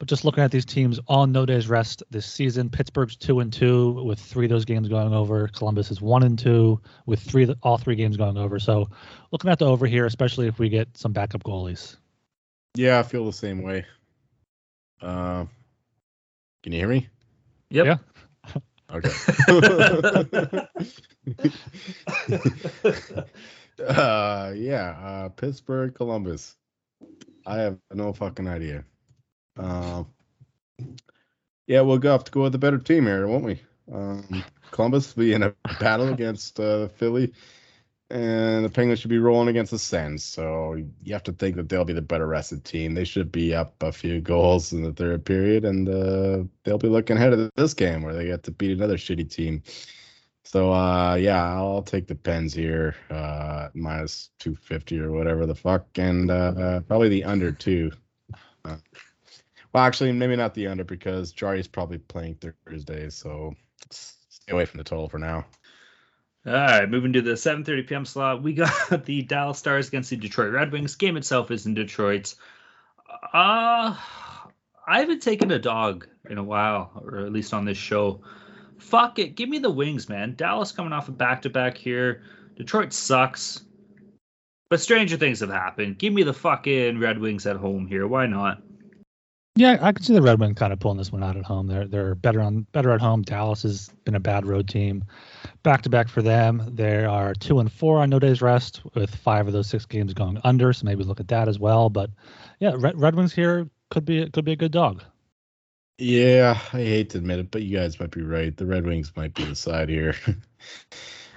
But 0.00 0.08
just 0.08 0.24
looking 0.24 0.42
at 0.42 0.50
these 0.50 0.64
teams 0.64 0.98
on 1.06 1.30
no 1.30 1.46
days 1.46 1.68
rest 1.68 2.02
this 2.10 2.26
season, 2.26 2.68
Pittsburgh's 2.68 3.14
two 3.14 3.38
and 3.38 3.52
two 3.52 4.02
with 4.02 4.18
three 4.18 4.46
of 4.46 4.50
those 4.50 4.64
games 4.64 4.88
going 4.88 5.14
over. 5.14 5.46
Columbus 5.46 5.92
is 5.92 6.00
one 6.00 6.24
and 6.24 6.36
two 6.36 6.80
with 7.06 7.20
three 7.20 7.48
all 7.62 7.78
three 7.78 7.94
games 7.94 8.16
going 8.16 8.36
over. 8.36 8.58
So 8.58 8.90
looking 9.30 9.50
at 9.50 9.60
the 9.60 9.66
over 9.66 9.86
here, 9.86 10.04
especially 10.04 10.48
if 10.48 10.58
we 10.58 10.68
get 10.68 10.88
some 10.96 11.12
backup 11.12 11.44
goalies. 11.44 11.94
Yeah, 12.74 12.98
I 12.98 13.04
feel 13.04 13.24
the 13.24 13.32
same 13.32 13.62
way. 13.62 13.86
Uh, 15.00 15.44
can 16.66 16.72
you 16.72 16.80
hear 16.80 16.88
me? 16.88 17.08
Yep. 17.70 17.86
Yeah. 17.86 17.98
Okay. 18.90 19.08
uh, 23.86 24.52
yeah, 24.56 24.98
uh, 25.00 25.28
Pittsburgh, 25.28 25.94
Columbus. 25.94 26.56
I 27.46 27.58
have 27.58 27.78
no 27.94 28.12
fucking 28.12 28.48
idea. 28.48 28.84
Um, 29.56 30.08
yeah, 31.68 31.82
we'll 31.82 31.98
go 31.98 32.10
have 32.10 32.24
to 32.24 32.32
go 32.32 32.42
with 32.42 32.50
the 32.50 32.58
better 32.58 32.78
team 32.78 33.06
here, 33.06 33.28
won't 33.28 33.44
we? 33.44 33.62
Um, 33.92 34.42
Columbus 34.72 35.14
will 35.14 35.22
be 35.22 35.34
in 35.34 35.44
a 35.44 35.54
battle 35.78 36.08
against 36.08 36.58
uh, 36.58 36.88
Philly 36.88 37.32
and 38.10 38.64
the 38.64 38.70
Penguins 38.70 39.00
should 39.00 39.10
be 39.10 39.18
rolling 39.18 39.48
against 39.48 39.72
the 39.72 39.78
Sens. 39.78 40.24
So 40.24 40.74
you 40.74 41.12
have 41.12 41.24
to 41.24 41.32
think 41.32 41.56
that 41.56 41.68
they'll 41.68 41.84
be 41.84 41.92
the 41.92 42.02
better 42.02 42.26
rested 42.26 42.64
team. 42.64 42.94
They 42.94 43.04
should 43.04 43.32
be 43.32 43.54
up 43.54 43.82
a 43.82 43.90
few 43.90 44.20
goals 44.22 44.72
in 44.72 44.82
the 44.82 44.92
third 44.92 45.24
period, 45.24 45.64
and 45.64 45.88
uh, 45.88 46.44
they'll 46.64 46.78
be 46.78 46.88
looking 46.88 47.16
ahead 47.16 47.32
of 47.32 47.50
this 47.56 47.74
game 47.74 48.02
where 48.02 48.14
they 48.14 48.26
get 48.26 48.44
to 48.44 48.52
beat 48.52 48.76
another 48.76 48.96
shitty 48.96 49.30
team. 49.30 49.62
So 50.44 50.72
uh, 50.72 51.16
yeah, 51.16 51.42
I'll 51.42 51.82
take 51.82 52.06
the 52.06 52.14
Pens 52.14 52.54
here, 52.54 52.94
uh, 53.10 53.68
minus 53.74 54.30
two 54.38 54.54
fifty 54.54 55.00
or 55.00 55.10
whatever 55.10 55.44
the 55.44 55.56
fuck, 55.56 55.86
and 55.98 56.30
uh, 56.30 56.80
probably 56.82 57.08
the 57.08 57.24
under 57.24 57.50
two. 57.50 57.90
Uh, 58.64 58.76
well, 59.72 59.84
actually, 59.84 60.12
maybe 60.12 60.36
not 60.36 60.54
the 60.54 60.68
under 60.68 60.84
because 60.84 61.32
Jarry's 61.32 61.66
probably 61.66 61.98
playing 61.98 62.36
Thursday, 62.36 63.10
so 63.10 63.54
stay 63.90 64.52
away 64.52 64.64
from 64.64 64.78
the 64.78 64.84
total 64.84 65.08
for 65.08 65.18
now. 65.18 65.44
All 66.46 66.52
right, 66.52 66.88
moving 66.88 67.12
to 67.14 67.22
the 67.22 67.32
7:30 67.32 67.88
p.m. 67.88 68.04
slot, 68.04 68.42
we 68.42 68.52
got 68.52 68.70
the 69.04 69.22
Dallas 69.22 69.58
Stars 69.58 69.88
against 69.88 70.10
the 70.10 70.16
Detroit 70.16 70.52
Red 70.52 70.70
Wings. 70.70 70.94
Game 70.94 71.16
itself 71.16 71.50
is 71.50 71.66
in 71.66 71.74
Detroit. 71.74 72.34
Uh 73.32 73.96
I 74.88 75.00
haven't 75.00 75.22
taken 75.22 75.50
a 75.50 75.58
dog 75.58 76.06
in 76.30 76.38
a 76.38 76.44
while, 76.44 76.92
or 77.04 77.18
at 77.18 77.32
least 77.32 77.52
on 77.52 77.64
this 77.64 77.76
show. 77.76 78.20
Fuck 78.78 79.18
it, 79.18 79.34
give 79.34 79.48
me 79.48 79.58
the 79.58 79.70
Wings, 79.70 80.08
man. 80.08 80.34
Dallas 80.36 80.70
coming 80.70 80.92
off 80.92 81.08
a 81.08 81.12
back-to-back 81.12 81.76
here. 81.76 82.22
Detroit 82.54 82.92
sucks, 82.92 83.62
but 84.68 84.80
stranger 84.80 85.16
things 85.16 85.40
have 85.40 85.50
happened. 85.50 85.98
Give 85.98 86.12
me 86.12 86.22
the 86.22 86.32
fucking 86.32 87.00
Red 87.00 87.18
Wings 87.18 87.46
at 87.46 87.56
home 87.56 87.88
here. 87.88 88.06
Why 88.06 88.26
not? 88.26 88.62
Yeah, 89.58 89.78
I 89.80 89.92
can 89.92 90.04
see 90.04 90.12
the 90.12 90.20
Red 90.20 90.38
Wings 90.38 90.58
kind 90.58 90.70
of 90.70 90.80
pulling 90.80 90.98
this 90.98 91.10
one 91.10 91.24
out 91.24 91.36
at 91.36 91.44
home. 91.44 91.66
They're 91.66 91.86
they're 91.86 92.14
better 92.14 92.42
on 92.42 92.66
better 92.72 92.90
at 92.90 93.00
home. 93.00 93.22
Dallas 93.22 93.62
has 93.62 93.88
been 94.04 94.14
a 94.14 94.20
bad 94.20 94.44
road 94.44 94.68
team. 94.68 95.02
Back 95.62 95.80
to 95.82 95.88
back 95.88 96.08
for 96.08 96.20
them. 96.20 96.62
They 96.74 97.06
are 97.06 97.32
two 97.32 97.58
and 97.60 97.72
four 97.72 97.98
on 98.00 98.10
no 98.10 98.18
days 98.18 98.42
rest, 98.42 98.82
with 98.94 99.14
five 99.14 99.46
of 99.46 99.54
those 99.54 99.66
six 99.66 99.86
games 99.86 100.12
going 100.12 100.38
under. 100.44 100.74
So 100.74 100.84
maybe 100.84 101.04
look 101.04 101.20
at 101.20 101.28
that 101.28 101.48
as 101.48 101.58
well. 101.58 101.88
But 101.88 102.10
yeah, 102.60 102.74
Red, 102.76 103.00
Red 103.00 103.14
Wings 103.14 103.32
here 103.32 103.68
could 103.90 104.04
be 104.04 104.28
could 104.30 104.44
be 104.44 104.52
a 104.52 104.56
good 104.56 104.72
dog. 104.72 105.02
Yeah, 105.98 106.58
I 106.74 106.82
hate 106.82 107.10
to 107.10 107.18
admit 107.18 107.38
it, 107.38 107.50
but 107.50 107.62
you 107.62 107.78
guys 107.78 107.98
might 107.98 108.10
be 108.10 108.20
right. 108.20 108.54
The 108.54 108.66
Red 108.66 108.84
Wings 108.84 109.10
might 109.16 109.32
be 109.32 109.44
the 109.44 109.54
side 109.54 109.88
here. 109.88 110.14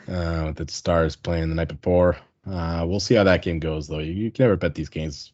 uh, 0.10 0.44
with 0.48 0.58
the 0.58 0.68
Stars 0.70 1.16
playing 1.16 1.50
the 1.50 1.56
night 1.56 1.70
before. 1.70 2.18
Uh, 2.46 2.84
we'll 2.88 3.00
see 3.00 3.16
how 3.16 3.24
that 3.24 3.44
game 3.44 3.60
goes, 3.60 3.88
though. 3.88 4.00
You, 4.00 4.12
you 4.12 4.32
can 4.32 4.44
never 4.44 4.58
bet 4.58 4.76
these 4.76 4.90
games 4.90 5.32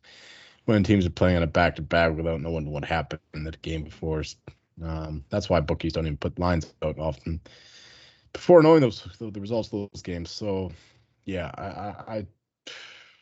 when 0.66 0.84
teams 0.84 1.06
are 1.06 1.12
playing 1.12 1.38
on 1.38 1.44
a 1.44 1.48
back 1.48 1.76
to 1.76 1.82
back 1.82 2.16
without 2.16 2.42
knowing 2.42 2.72
what 2.72 2.86
happened 2.86 3.22
in 3.34 3.44
the 3.44 3.52
game 3.52 3.84
before. 3.84 4.24
Um, 4.84 5.24
that's 5.30 5.50
why 5.50 5.62
bookies 5.62 5.94
don't 5.94 6.06
even 6.06 6.18
put 6.18 6.38
lines 6.38 6.74
out 6.84 7.00
often 7.00 7.40
before 8.34 8.62
knowing 8.62 8.82
those 8.82 9.08
the, 9.20 9.32
the 9.32 9.40
results 9.40 9.72
of 9.72 9.90
those 9.92 10.02
games. 10.02 10.30
So, 10.30 10.72
yeah, 11.26 11.52
I, 11.56 11.64
I, 11.64 12.16
I 12.18 12.28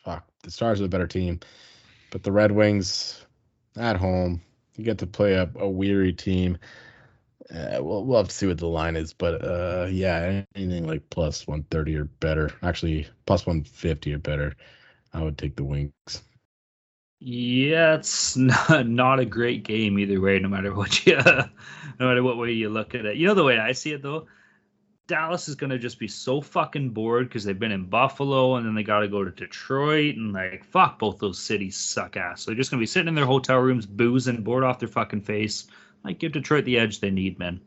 fuck 0.04 0.26
the 0.42 0.50
Stars 0.50 0.80
are 0.80 0.84
the 0.84 0.88
better 0.88 1.06
team, 1.06 1.40
but 2.10 2.22
the 2.22 2.32
Red 2.32 2.50
Wings 2.50 3.24
at 3.76 3.96
home 3.96 4.40
you 4.76 4.84
get 4.84 4.98
to 4.98 5.06
play 5.06 5.34
a, 5.34 5.48
a 5.56 5.68
weary 5.68 6.12
team. 6.12 6.58
Uh, 7.54 7.78
we'll, 7.80 8.04
we'll 8.04 8.18
have 8.18 8.28
to 8.28 8.34
see 8.34 8.46
what 8.46 8.58
the 8.58 8.66
line 8.66 8.96
is, 8.96 9.12
but 9.12 9.44
uh, 9.44 9.86
yeah, 9.90 10.42
anything 10.56 10.86
like 10.86 11.08
plus 11.10 11.46
130 11.46 11.96
or 11.96 12.04
better, 12.04 12.50
actually 12.62 13.06
plus 13.26 13.46
150 13.46 14.14
or 14.14 14.18
better, 14.18 14.56
I 15.12 15.22
would 15.22 15.38
take 15.38 15.54
the 15.54 15.64
Wings. 15.64 16.22
Yeah, 17.20 17.94
it's 17.94 18.36
not, 18.36 18.86
not 18.86 19.20
a 19.20 19.24
great 19.24 19.64
game 19.64 19.98
either 19.98 20.20
way, 20.20 20.38
no 20.38 20.48
matter 20.48 20.74
what 20.74 21.06
you, 21.06 21.16
no 21.24 21.48
matter 21.98 22.22
what 22.22 22.38
way 22.38 22.52
you 22.52 22.68
look 22.68 22.94
at 22.94 23.06
it. 23.06 23.16
You 23.16 23.26
know 23.26 23.34
the 23.34 23.44
way 23.44 23.58
I 23.58 23.72
see 23.72 23.92
it 23.92 24.02
though, 24.02 24.26
Dallas 25.06 25.48
is 25.48 25.54
gonna 25.54 25.78
just 25.78 25.98
be 25.98 26.08
so 26.08 26.40
fucking 26.40 26.90
bored 26.90 27.28
because 27.28 27.44
they've 27.44 27.58
been 27.58 27.72
in 27.72 27.86
Buffalo 27.86 28.56
and 28.56 28.66
then 28.66 28.74
they 28.74 28.82
got 28.82 29.00
to 29.00 29.08
go 29.08 29.22
to 29.22 29.30
Detroit 29.30 30.16
and 30.16 30.32
like 30.32 30.64
fuck 30.64 30.98
both 30.98 31.18
those 31.18 31.38
cities 31.38 31.76
suck 31.76 32.16
ass. 32.16 32.42
So 32.42 32.50
they're 32.50 32.56
just 32.56 32.70
gonna 32.70 32.80
be 32.80 32.86
sitting 32.86 33.08
in 33.08 33.14
their 33.14 33.26
hotel 33.26 33.58
rooms 33.58 33.86
boozing, 33.86 34.42
bored 34.42 34.64
off 34.64 34.78
their 34.78 34.88
fucking 34.88 35.22
face. 35.22 35.66
Like 36.04 36.18
give 36.18 36.32
Detroit 36.32 36.64
the 36.64 36.78
edge 36.78 37.00
they 37.00 37.10
need, 37.10 37.38
man. 37.38 37.60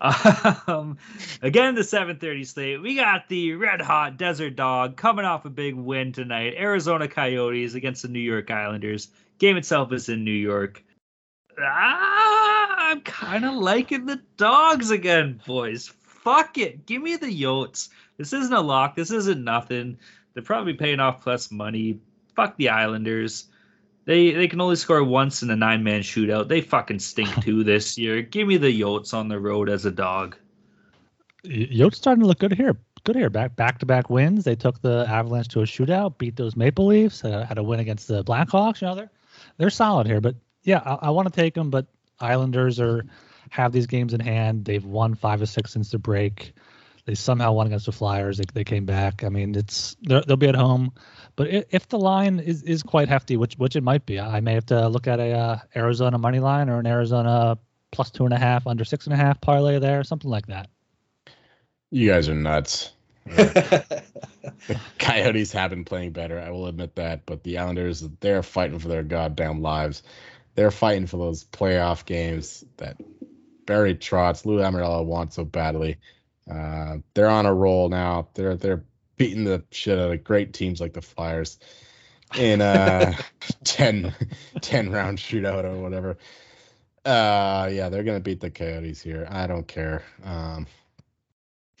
Um, 0.68 0.98
again, 1.42 1.74
the 1.74 1.82
7:30 1.82 2.46
slate. 2.46 2.82
We 2.82 2.96
got 2.96 3.28
the 3.28 3.54
red 3.54 3.80
hot 3.80 4.16
Desert 4.16 4.56
Dog 4.56 4.96
coming 4.96 5.24
off 5.24 5.44
a 5.44 5.50
big 5.50 5.74
win 5.74 6.12
tonight. 6.12 6.54
Arizona 6.56 7.08
Coyotes 7.08 7.74
against 7.74 8.02
the 8.02 8.08
New 8.08 8.20
York 8.20 8.50
Islanders. 8.50 9.08
Game 9.38 9.56
itself 9.56 9.92
is 9.92 10.08
in 10.08 10.24
New 10.24 10.30
York. 10.32 10.82
Ah, 11.60 12.90
I'm 12.90 13.00
kind 13.02 13.44
of 13.44 13.54
liking 13.54 14.06
the 14.06 14.20
dogs 14.36 14.90
again, 14.90 15.40
boys 15.46 15.92
fuck 16.26 16.58
it. 16.58 16.86
Give 16.86 17.00
me 17.00 17.14
the 17.14 17.28
Yotes. 17.28 17.88
This 18.18 18.32
isn't 18.32 18.52
a 18.52 18.60
lock. 18.60 18.96
This 18.96 19.12
isn't 19.12 19.44
nothing. 19.44 19.96
They're 20.34 20.42
probably 20.42 20.74
paying 20.74 20.98
off 20.98 21.22
plus 21.22 21.52
money. 21.52 22.00
Fuck 22.34 22.56
the 22.56 22.70
Islanders. 22.70 23.44
They 24.06 24.30
they 24.32 24.48
can 24.48 24.60
only 24.60 24.76
score 24.76 25.02
once 25.04 25.42
in 25.42 25.50
a 25.50 25.56
nine 25.56 25.82
man 25.82 26.00
shootout. 26.00 26.48
They 26.48 26.60
fucking 26.62 27.00
stink 27.00 27.28
too 27.44 27.64
this 27.64 27.98
year. 27.98 28.22
Give 28.22 28.48
me 28.48 28.56
the 28.56 28.80
Yotes 28.80 29.12
on 29.12 29.28
the 29.28 29.38
road 29.38 29.68
as 29.68 29.84
a 29.84 29.90
dog. 29.90 30.36
Yotes 31.44 31.96
starting 31.96 32.22
to 32.22 32.26
look 32.26 32.38
good 32.38 32.54
here. 32.54 32.76
Good 33.04 33.16
here. 33.16 33.30
Back 33.30 33.56
back 33.56 33.78
to 33.80 33.86
back 33.86 34.08
wins. 34.08 34.44
They 34.44 34.56
took 34.56 34.80
the 34.80 35.04
Avalanche 35.08 35.48
to 35.48 35.60
a 35.60 35.64
shootout, 35.64 36.18
beat 36.18 36.36
those 36.36 36.56
Maple 36.56 36.86
Leafs, 36.86 37.24
uh, 37.24 37.44
had 37.46 37.58
a 37.58 37.62
win 37.62 37.80
against 37.80 38.08
the 38.08 38.24
Blackhawks. 38.24 38.80
You 38.80 38.88
know 38.88 38.94
they're 38.94 39.10
they're 39.58 39.70
solid 39.70 40.06
here. 40.06 40.20
But 40.20 40.36
yeah, 40.62 40.82
I, 40.84 41.06
I 41.06 41.10
want 41.10 41.32
to 41.32 41.40
take 41.40 41.54
them. 41.54 41.70
But 41.70 41.86
Islanders 42.20 42.80
are 42.80 43.04
have 43.50 43.72
these 43.72 43.86
games 43.86 44.14
in 44.14 44.20
hand. 44.20 44.64
They've 44.64 44.84
won 44.84 45.14
five 45.14 45.42
or 45.42 45.46
six 45.46 45.72
since 45.72 45.90
the 45.90 45.98
break. 45.98 46.52
They 47.06 47.14
somehow 47.14 47.52
won 47.52 47.68
against 47.68 47.86
the 47.86 47.92
Flyers. 47.92 48.38
They, 48.38 48.44
they 48.52 48.64
came 48.64 48.84
back. 48.84 49.22
I 49.22 49.28
mean, 49.28 49.54
it's 49.54 49.96
they'll 50.02 50.36
be 50.36 50.48
at 50.48 50.56
home, 50.56 50.92
but 51.36 51.48
if 51.70 51.88
the 51.88 51.98
line 51.98 52.40
is, 52.40 52.62
is 52.62 52.82
quite 52.82 53.08
hefty, 53.08 53.36
which 53.36 53.54
which 53.54 53.76
it 53.76 53.82
might 53.82 54.06
be, 54.06 54.18
I 54.18 54.40
may 54.40 54.54
have 54.54 54.66
to 54.66 54.88
look 54.88 55.06
at 55.06 55.20
a 55.20 55.32
uh, 55.32 55.58
Arizona 55.76 56.16
money 56.16 56.40
line 56.40 56.70
or 56.70 56.80
an 56.80 56.86
Arizona 56.86 57.58
plus 57.92 58.10
two 58.10 58.24
and 58.24 58.32
a 58.32 58.38
half, 58.38 58.66
under 58.66 58.84
six 58.84 59.06
and 59.06 59.12
a 59.12 59.16
half 59.16 59.40
parlay 59.40 59.78
there, 59.78 60.02
something 60.02 60.30
like 60.30 60.46
that. 60.46 60.70
You 61.90 62.08
guys 62.08 62.28
are 62.28 62.34
nuts. 62.34 62.92
the 63.26 64.02
Coyotes 64.98 65.52
have 65.52 65.70
been 65.70 65.84
playing 65.84 66.12
better. 66.12 66.40
I 66.40 66.50
will 66.50 66.66
admit 66.66 66.94
that, 66.96 67.26
but 67.26 67.42
the 67.42 67.58
Islanders, 67.58 68.00
they're 68.20 68.42
fighting 68.42 68.78
for 68.78 68.88
their 68.88 69.02
goddamn 69.02 69.60
lives. 69.60 70.02
They're 70.54 70.70
fighting 70.70 71.06
for 71.06 71.18
those 71.18 71.44
playoff 71.44 72.06
games 72.06 72.64
that 72.78 72.96
Barry 73.66 73.94
Trotz, 73.94 74.46
Lou 74.46 74.58
Lamoriello 74.58 75.04
want 75.04 75.34
so 75.34 75.44
badly. 75.44 75.98
Uh, 76.50 76.98
they're 77.14 77.28
on 77.28 77.46
a 77.46 77.52
roll 77.52 77.88
now. 77.88 78.28
They're 78.34 78.56
they're 78.56 78.84
beating 79.16 79.44
the 79.44 79.64
shit 79.70 79.98
out 79.98 80.12
of 80.12 80.24
great 80.24 80.52
teams 80.52 80.80
like 80.80 80.92
the 80.92 81.02
Flyers 81.02 81.58
in 82.36 82.60
a 82.60 83.16
10, 83.64 84.14
10 84.60 84.90
round 84.90 85.18
shootout 85.18 85.64
or 85.64 85.80
whatever. 85.80 86.18
Uh, 87.04 87.68
yeah, 87.70 87.88
they're 87.88 88.02
gonna 88.02 88.18
beat 88.18 88.40
the 88.40 88.50
Coyotes 88.50 89.00
here. 89.00 89.28
I 89.30 89.46
don't 89.46 89.68
care. 89.68 90.02
Um, 90.24 90.66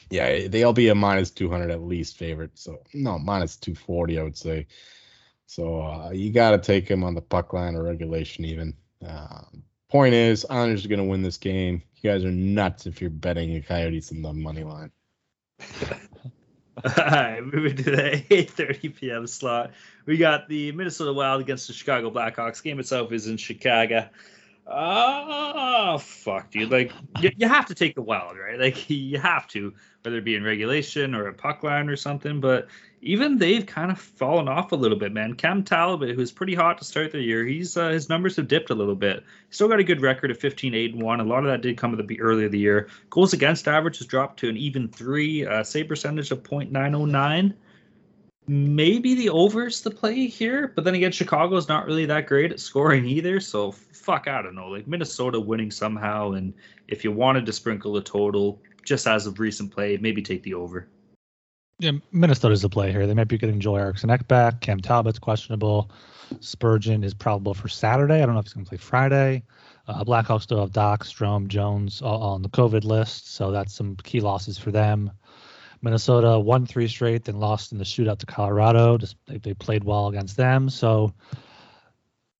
yeah, 0.08 0.46
they'll 0.46 0.72
be 0.72 0.86
a 0.88 0.94
minus 0.94 1.32
two 1.32 1.50
hundred 1.50 1.72
at 1.72 1.82
least 1.82 2.16
favorite. 2.16 2.52
So 2.54 2.78
no, 2.94 3.18
minus 3.18 3.56
two 3.56 3.74
forty, 3.74 4.20
I 4.20 4.22
would 4.22 4.36
say. 4.36 4.68
So 5.46 5.80
uh, 5.80 6.10
you 6.12 6.32
got 6.32 6.50
to 6.50 6.58
take 6.58 6.88
him 6.88 7.02
on 7.02 7.14
the 7.14 7.22
puck 7.22 7.52
line 7.52 7.74
or 7.74 7.82
regulation 7.82 8.44
even. 8.44 8.74
Um, 9.04 9.64
Point 9.88 10.14
is, 10.14 10.44
Islanders 10.50 10.84
are 10.84 10.88
going 10.88 10.98
to 10.98 11.04
win 11.04 11.22
this 11.22 11.38
game. 11.38 11.82
You 11.96 12.10
guys 12.10 12.24
are 12.24 12.30
nuts 12.30 12.86
if 12.86 13.00
you're 13.00 13.10
betting 13.10 13.54
the 13.54 13.60
Coyotes 13.60 14.10
in 14.10 14.20
the 14.20 14.32
money 14.32 14.64
line. 14.64 14.90
All 16.84 16.92
right, 16.96 17.40
moving 17.52 17.76
to 17.76 17.82
the 17.82 18.24
8:30 18.30 18.96
p.m. 18.96 19.26
slot. 19.26 19.72
We 20.04 20.18
got 20.18 20.48
the 20.48 20.72
Minnesota 20.72 21.12
Wild 21.12 21.40
against 21.40 21.66
the 21.68 21.72
Chicago 21.72 22.10
Blackhawks. 22.10 22.62
Game 22.62 22.78
itself 22.78 23.12
is 23.12 23.26
in 23.26 23.36
Chicago. 23.36 24.08
Oh 24.66 25.98
fuck, 25.98 26.50
dude! 26.50 26.70
Like 26.70 26.92
you, 27.20 27.30
you 27.36 27.48
have 27.48 27.66
to 27.66 27.74
take 27.74 27.94
the 27.94 28.02
Wild, 28.02 28.36
right? 28.36 28.58
Like 28.58 28.90
you 28.90 29.18
have 29.18 29.46
to, 29.48 29.72
whether 30.02 30.18
it 30.18 30.24
be 30.24 30.34
in 30.34 30.42
regulation 30.42 31.14
or 31.14 31.28
a 31.28 31.32
puck 31.34 31.62
line 31.62 31.88
or 31.88 31.96
something. 31.96 32.40
But 32.40 32.68
even 33.06 33.38
they've 33.38 33.64
kind 33.64 33.90
of 33.92 34.00
fallen 34.00 34.48
off 34.48 34.72
a 34.72 34.76
little 34.76 34.98
bit, 34.98 35.12
man. 35.12 35.34
Cam 35.34 35.62
Talbot, 35.62 36.16
who's 36.16 36.32
pretty 36.32 36.54
hot 36.54 36.76
to 36.78 36.84
start 36.84 37.12
the 37.12 37.20
year, 37.20 37.44
he's 37.44 37.76
uh, 37.76 37.90
his 37.90 38.08
numbers 38.08 38.34
have 38.36 38.48
dipped 38.48 38.70
a 38.70 38.74
little 38.74 38.96
bit. 38.96 39.22
Still 39.50 39.68
got 39.68 39.78
a 39.78 39.84
good 39.84 40.00
record 40.00 40.32
of 40.32 40.38
15 40.38 40.74
8 40.74 40.94
and 40.94 41.02
1. 41.02 41.20
A 41.20 41.24
lot 41.24 41.38
of 41.38 41.46
that 41.46 41.62
did 41.62 41.78
come 41.78 41.98
at 41.98 42.06
the 42.06 42.20
earlier 42.20 42.48
the 42.48 42.58
year. 42.58 42.88
Goals 43.10 43.32
against 43.32 43.68
average 43.68 43.98
has 43.98 44.06
dropped 44.08 44.40
to 44.40 44.48
an 44.48 44.56
even 44.56 44.88
three, 44.88 45.46
uh, 45.46 45.62
save 45.62 45.88
percentage 45.88 46.32
of 46.32 46.42
.909. 46.42 47.54
Maybe 48.48 49.14
the 49.14 49.28
overs 49.28 49.80
the 49.80 49.90
play 49.90 50.26
here, 50.26 50.72
but 50.74 50.84
then 50.84 50.94
again, 50.94 51.12
Chicago's 51.12 51.68
not 51.68 51.86
really 51.86 52.06
that 52.06 52.26
great 52.26 52.52
at 52.52 52.60
scoring 52.60 53.06
either. 53.06 53.40
So 53.40 53.72
fuck, 53.72 54.28
I 54.28 54.42
don't 54.42 54.54
know. 54.54 54.68
Like 54.68 54.86
Minnesota 54.86 55.38
winning 55.38 55.70
somehow, 55.70 56.32
and 56.32 56.54
if 56.88 57.04
you 57.04 57.12
wanted 57.12 57.46
to 57.46 57.52
sprinkle 57.52 57.96
a 57.96 58.02
total, 58.02 58.60
just 58.84 59.06
as 59.06 59.26
of 59.26 59.38
recent 59.38 59.72
play, 59.72 59.96
maybe 59.96 60.22
take 60.22 60.42
the 60.42 60.54
over. 60.54 60.88
Yeah, 61.78 61.92
Minnesota's 62.10 62.62
the 62.62 62.70
play 62.70 62.90
here. 62.90 63.06
They 63.06 63.14
might 63.14 63.28
be 63.28 63.36
getting 63.36 63.60
Joel 63.60 63.78
Eriksson 63.78 64.10
Ek 64.10 64.26
back. 64.28 64.60
Cam 64.60 64.80
Talbot's 64.80 65.18
questionable. 65.18 65.90
Spurgeon 66.40 67.04
is 67.04 67.12
probable 67.12 67.52
for 67.52 67.68
Saturday. 67.68 68.22
I 68.22 68.26
don't 68.26 68.34
know 68.34 68.40
if 68.40 68.46
he's 68.46 68.54
going 68.54 68.64
to 68.64 68.68
play 68.70 68.78
Friday. 68.78 69.42
Uh, 69.86 70.02
Blackhawks 70.02 70.42
still 70.42 70.60
have 70.60 70.72
Dach, 70.72 71.00
Strome, 71.00 71.46
Jones 71.48 72.02
all 72.02 72.22
on 72.22 72.42
the 72.42 72.48
COVID 72.48 72.84
list, 72.84 73.34
so 73.34 73.50
that's 73.50 73.74
some 73.74 73.94
key 73.96 74.20
losses 74.20 74.58
for 74.58 74.70
them. 74.72 75.12
Minnesota 75.82 76.38
won 76.38 76.66
three 76.66 76.88
straight, 76.88 77.24
then 77.24 77.38
lost 77.38 77.72
in 77.72 77.78
the 77.78 77.84
shootout 77.84 78.18
to 78.18 78.26
Colorado. 78.26 78.96
Just 78.98 79.16
they, 79.26 79.38
they 79.38 79.54
played 79.54 79.84
well 79.84 80.08
against 80.08 80.36
them. 80.36 80.70
So 80.70 81.12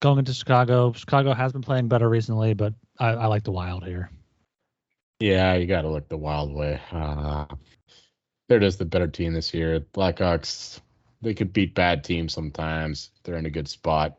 going 0.01 0.19
into 0.19 0.33
Chicago, 0.33 0.91
Chicago 0.93 1.33
has 1.33 1.53
been 1.53 1.61
playing 1.61 1.87
better 1.87 2.09
recently, 2.09 2.53
but 2.55 2.73
I, 2.99 3.09
I 3.09 3.25
like 3.27 3.43
the 3.43 3.51
Wild 3.51 3.85
here. 3.85 4.09
Yeah, 5.19 5.55
you 5.55 5.67
got 5.67 5.83
to 5.83 5.89
look 5.89 6.09
the 6.09 6.17
Wild 6.17 6.53
way. 6.53 6.81
Uh, 6.91 7.45
they're 8.47 8.59
just 8.59 8.79
the 8.79 8.85
better 8.85 9.07
team 9.07 9.33
this 9.33 9.53
year. 9.53 9.79
Blackhawks, 9.79 10.79
they 11.21 11.33
could 11.33 11.53
beat 11.53 11.75
bad 11.75 12.03
teams 12.03 12.33
sometimes. 12.33 13.11
They're 13.23 13.37
in 13.37 13.45
a 13.45 13.51
good 13.51 13.67
spot, 13.67 14.17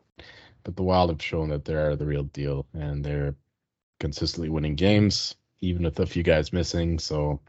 but 0.64 0.76
the 0.76 0.82
Wild 0.82 1.10
have 1.10 1.22
shown 1.22 1.48
that 1.50 1.64
they're 1.64 1.96
the 1.96 2.06
real 2.06 2.24
deal, 2.24 2.66
and 2.74 3.04
they're 3.04 3.34
consistently 4.00 4.48
winning 4.48 4.74
games, 4.74 5.34
even 5.60 5.82
with 5.82 5.98
a 6.00 6.06
few 6.06 6.22
guys 6.22 6.52
missing. 6.52 6.98
So, 6.98 7.40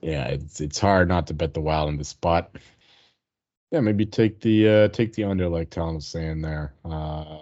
yeah, 0.00 0.26
it's 0.26 0.60
it's 0.60 0.78
hard 0.78 1.08
not 1.08 1.26
to 1.28 1.34
bet 1.34 1.54
the 1.54 1.60
Wild 1.60 1.88
in 1.88 1.98
this 1.98 2.08
spot. 2.08 2.56
Yeah, 3.70 3.80
maybe 3.80 4.06
take 4.06 4.40
the 4.40 4.68
uh, 4.68 4.88
take 4.88 5.12
the 5.14 5.24
under, 5.24 5.48
like 5.48 5.70
Tom 5.70 5.96
was 5.96 6.06
saying 6.06 6.42
there. 6.42 6.74
Uh, 6.84 7.38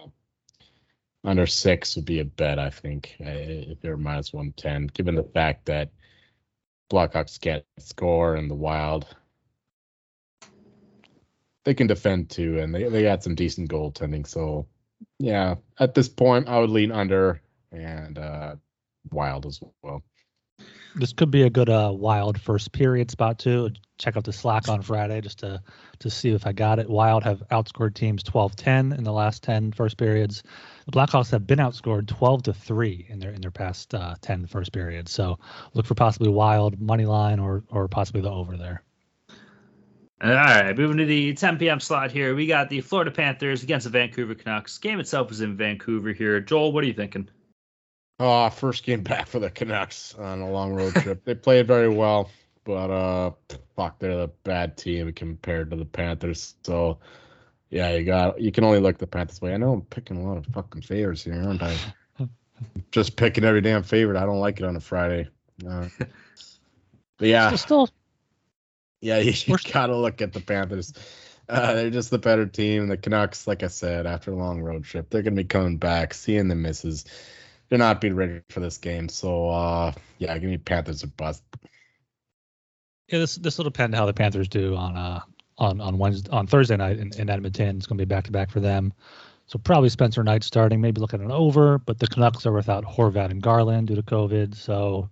under 1.25 1.47
six 1.47 1.95
would 1.95 2.05
be 2.05 2.21
a 2.21 2.25
bet, 2.25 2.59
I 2.59 2.71
think, 2.71 3.17
uh, 3.21 3.27
if 3.29 3.81
they're 3.81 3.97
minus 3.97 4.33
one 4.33 4.53
ten, 4.57 4.89
given 4.89 5.15
the 5.15 5.23
fact 5.23 5.67
that 5.67 5.91
Blackhawks 6.91 7.41
can't 7.41 7.65
score 7.79 8.35
and 8.35 8.51
the 8.51 8.55
Wild 8.55 9.07
they 11.65 11.75
can 11.75 11.87
defend 11.87 12.31
too, 12.31 12.59
and 12.59 12.75
they 12.75 12.85
they 12.85 13.03
got 13.03 13.23
some 13.23 13.35
decent 13.35 13.71
goaltending. 13.71 14.27
So 14.27 14.67
yeah, 15.19 15.57
at 15.79 15.95
this 15.95 16.09
point, 16.09 16.49
I 16.49 16.59
would 16.59 16.71
lean 16.71 16.93
under 16.93 17.41
and 17.71 18.19
uh, 18.19 18.57
Wild 19.11 19.47
as 19.47 19.61
well. 19.83 20.03
This 20.95 21.13
could 21.13 21.31
be 21.31 21.43
a 21.43 21.51
good 21.51 21.71
uh, 21.71 21.93
Wild 21.95 22.41
first 22.41 22.73
period 22.73 23.11
spot 23.11 23.39
too. 23.39 23.71
Check 23.99 24.17
out 24.17 24.25
the 24.25 24.33
Slack 24.33 24.69
on 24.69 24.83
Friday 24.83 25.21
just 25.21 25.39
to 25.39 25.63
to 26.01 26.11
see 26.11 26.31
if 26.31 26.47
I 26.47 26.53
got 26.53 26.79
it. 26.79 26.91
Wild 26.91 27.23
have 27.25 27.43
outscored 27.51 27.95
teams 27.95 28.23
12-10 28.25 28.97
in 28.97 29.05
the 29.05 29.13
last 29.13 29.43
10 29.45 29.73
first 29.73 29.97
periods. 29.97 30.43
The 30.87 30.93
Blackhawks 30.93 31.31
have 31.31 31.47
been 31.47 31.59
outscored 31.59 32.09
12 32.09 32.45
to 32.45 32.53
3 32.53 33.07
in 33.09 33.19
their 33.19 33.31
in 33.31 33.41
their 33.41 33.51
past 33.51 33.95
uh, 33.95 34.15
10 34.21 34.47
first 34.47 34.73
period. 34.73 35.09
So 35.09 35.39
look 35.75 35.87
for 35.87 35.95
possibly 35.95 36.29
wild 36.29 36.81
money 36.81 37.07
line 37.07 37.39
or 37.39 37.63
or 37.71 37.89
possibly 37.89 38.23
the 38.23 38.31
over 38.31 38.57
there. 38.57 38.83
All 40.23 40.31
right, 40.31 40.77
moving 40.77 40.99
to 40.99 41.05
the 41.05 41.35
10 41.35 41.59
p.m. 41.59 41.81
slot 41.81 42.13
here. 42.13 42.37
We 42.37 42.47
got 42.47 42.71
the 42.71 42.81
Florida 42.81 43.11
Panthers 43.11 43.65
against 43.65 43.85
the 43.85 43.91
Vancouver 43.91 44.37
Canucks. 44.37 44.79
Game 44.79 45.01
itself 45.01 45.33
is 45.33 45.41
in 45.41 45.57
Vancouver 45.57 46.13
here. 46.13 46.41
Joel, 46.41 46.71
what 46.73 46.85
are 46.85 46.87
you 46.87 46.93
thinking? 46.93 47.29
Oh, 48.21 48.49
first 48.51 48.85
game 48.85 49.03
back 49.03 49.27
for 49.27 49.41
the 49.41 49.51
Canucks 49.51 50.15
on 50.15 50.41
a 50.41 50.49
long 50.49 50.75
road 50.75 50.95
trip. 50.95 51.25
they 51.25 51.35
played 51.35 51.67
very 51.67 51.89
well, 51.89 52.31
but 52.63 52.89
uh, 52.89 53.33
fuck, 53.75 53.99
they're 53.99 54.17
the 54.17 54.31
bad 54.45 54.77
team 54.77 55.13
compared 55.13 55.71
to 55.71 55.77
the 55.77 55.85
Panthers. 55.85 56.55
So, 56.63 56.99
yeah, 57.73 57.95
you 57.95 58.05
got 58.05 58.39
you 58.39 58.53
can 58.53 58.65
only 58.65 58.81
look 58.81 58.99
the 58.99 59.07
Panthers 59.07 59.41
way. 59.41 59.55
I 59.55 59.57
know 59.57 59.73
I'm 59.73 59.81
picking 59.81 60.19
a 60.19 60.29
lot 60.29 60.37
of 60.37 60.45
fucking 60.47 60.83
favorites 60.83 61.25
here, 61.25 61.43
aren't 61.43 61.63
I? 61.63 61.75
Just 62.93 63.17
picking 63.17 63.45
every 63.45 63.63
damn 63.63 63.83
favorite. 63.83 64.19
I 64.19 64.27
don't 64.27 64.41
like 64.41 64.61
it 64.61 64.67
on 64.67 64.77
a 64.77 64.81
Friday. 64.81 65.29
Uh, 65.67 65.89
but 67.17 67.29
yeah, 67.29 67.57
still, 67.57 67.89
yeah, 69.01 69.19
you, 69.21 69.33
you 69.47 69.57
gotta 69.73 69.97
look 69.97 70.21
at 70.21 70.35
the 70.35 70.41
Panthers. 70.41 70.93
Uh, 71.49 71.75
they're 71.75 71.91
just 71.91 72.11
the 72.11 72.19
better 72.19 72.47
team. 72.47 72.89
The 72.89 72.97
Canucks, 72.99 73.47
like 73.47 73.63
I 73.63 73.69
said, 73.69 74.07
after 74.07 74.33
a 74.33 74.37
long 74.37 74.61
road 74.61 74.85
trip, 74.85 75.09
they're 75.09 75.23
gonna 75.23 75.37
be 75.37 75.45
coming 75.45 75.79
back, 75.79 76.13
seeing 76.13 76.49
the 76.49 76.55
misses. 76.55 77.07
They're 77.71 77.79
not 77.79 78.03
being 78.03 78.15
ready 78.15 78.43
for 78.51 78.61
this 78.61 78.77
game. 78.77 79.09
So 79.09 79.49
uh, 79.49 79.93
yeah, 80.19 80.37
give 80.37 80.51
me 80.51 80.59
Panthers 80.59 81.05
or 81.05 81.07
bust. 81.07 81.43
Yeah, 83.09 83.21
this 83.21 83.37
this 83.37 83.57
will 83.57 83.65
depend 83.65 83.95
how 83.95 84.05
the 84.05 84.13
Panthers 84.13 84.49
do 84.49 84.77
on 84.77 84.95
uh 84.95 85.21
on 85.59 85.81
on 85.81 85.99
Wednesday 85.99 86.31
on 86.31 86.47
Thursday 86.47 86.77
night 86.77 86.99
in, 86.99 87.13
in 87.19 87.31
Edmonton. 87.31 87.77
It's 87.77 87.87
gonna 87.87 87.99
be 87.99 88.05
back 88.05 88.25
to 88.25 88.33
back 88.33 88.51
for 88.51 88.61
them. 88.61 88.93
So 89.47 89.59
probably 89.59 89.89
Spencer 89.89 90.23
Knight 90.23 90.45
starting, 90.45 90.81
maybe 90.81 91.01
look 91.01 91.15
at 91.15 91.21
an 91.21 91.31
over, 91.31 91.79
but 91.79 91.99
the 91.99 92.07
Canucks 92.07 92.47
are 92.47 92.53
without 92.53 92.85
Horvat 92.85 93.31
and 93.31 93.43
Garland 93.43 93.89
due 93.89 93.97
to 93.97 94.03
COVID. 94.03 94.55
So 94.55 95.11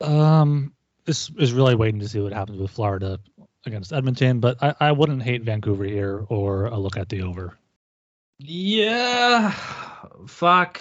um 0.00 0.72
this 1.04 1.30
is 1.38 1.52
really 1.52 1.74
waiting 1.74 2.00
to 2.00 2.08
see 2.08 2.20
what 2.20 2.32
happens 2.32 2.58
with 2.58 2.70
Florida 2.70 3.18
against 3.64 3.92
Edmonton, 3.92 4.40
but 4.40 4.62
I, 4.62 4.74
I 4.80 4.92
wouldn't 4.92 5.22
hate 5.22 5.42
Vancouver 5.42 5.84
here 5.84 6.24
or 6.28 6.66
a 6.66 6.76
look 6.76 6.96
at 6.96 7.08
the 7.08 7.22
over. 7.22 7.56
Yeah, 8.38 9.50
fuck. 10.26 10.80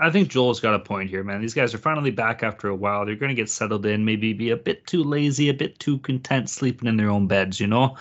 I 0.00 0.10
think 0.10 0.28
Joel's 0.28 0.60
got 0.60 0.74
a 0.74 0.78
point 0.78 1.10
here, 1.10 1.22
man. 1.22 1.42
These 1.42 1.52
guys 1.52 1.74
are 1.74 1.78
finally 1.78 2.10
back 2.10 2.42
after 2.42 2.68
a 2.68 2.74
while. 2.74 3.04
They're 3.04 3.16
going 3.16 3.28
to 3.28 3.34
get 3.34 3.50
settled 3.50 3.84
in, 3.84 4.06
maybe 4.06 4.32
be 4.32 4.48
a 4.48 4.56
bit 4.56 4.86
too 4.86 5.04
lazy, 5.04 5.50
a 5.50 5.54
bit 5.54 5.78
too 5.78 5.98
content 5.98 6.48
sleeping 6.48 6.88
in 6.88 6.96
their 6.96 7.10
own 7.10 7.26
beds, 7.26 7.60
you 7.60 7.66
know? 7.66 7.96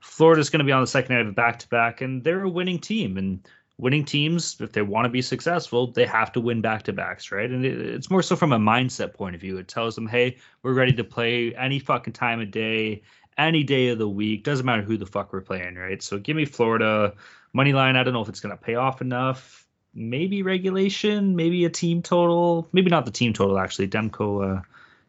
Florida's 0.00 0.48
going 0.48 0.60
to 0.60 0.64
be 0.64 0.72
on 0.72 0.80
the 0.80 0.86
second 0.86 1.14
night 1.14 1.20
of 1.20 1.28
a 1.28 1.32
back 1.32 1.58
to 1.58 1.68
back, 1.68 2.00
and 2.00 2.24
they're 2.24 2.44
a 2.44 2.48
winning 2.48 2.78
team. 2.78 3.18
And 3.18 3.46
winning 3.76 4.04
teams, 4.04 4.58
if 4.60 4.72
they 4.72 4.80
want 4.80 5.04
to 5.04 5.10
be 5.10 5.20
successful, 5.20 5.92
they 5.92 6.06
have 6.06 6.32
to 6.32 6.40
win 6.40 6.62
back 6.62 6.84
to 6.84 6.94
backs, 6.94 7.30
right? 7.30 7.50
And 7.50 7.66
it, 7.66 7.78
it's 7.80 8.10
more 8.10 8.22
so 8.22 8.34
from 8.34 8.54
a 8.54 8.58
mindset 8.58 9.12
point 9.12 9.34
of 9.34 9.40
view. 9.42 9.58
It 9.58 9.68
tells 9.68 9.94
them, 9.94 10.06
hey, 10.06 10.38
we're 10.62 10.72
ready 10.72 10.94
to 10.94 11.04
play 11.04 11.54
any 11.56 11.78
fucking 11.78 12.14
time 12.14 12.40
of 12.40 12.50
day, 12.50 13.02
any 13.36 13.62
day 13.62 13.88
of 13.88 13.98
the 13.98 14.08
week. 14.08 14.42
Doesn't 14.42 14.64
matter 14.64 14.82
who 14.82 14.96
the 14.96 15.04
fuck 15.04 15.34
we're 15.34 15.42
playing, 15.42 15.74
right? 15.74 16.02
So 16.02 16.18
give 16.18 16.36
me 16.36 16.46
Florida 16.46 17.12
money 17.52 17.74
line. 17.74 17.96
I 17.96 18.04
don't 18.04 18.14
know 18.14 18.22
if 18.22 18.30
it's 18.30 18.40
going 18.40 18.56
to 18.56 18.62
pay 18.62 18.76
off 18.76 19.02
enough 19.02 19.65
maybe 19.96 20.42
regulation, 20.42 21.34
maybe 21.34 21.64
a 21.64 21.70
team 21.70 22.02
total, 22.02 22.68
maybe 22.72 22.90
not 22.90 23.06
the 23.06 23.10
team 23.10 23.32
total 23.32 23.58
actually. 23.58 23.88
Demko, 23.88 24.58
uh, 24.58 24.62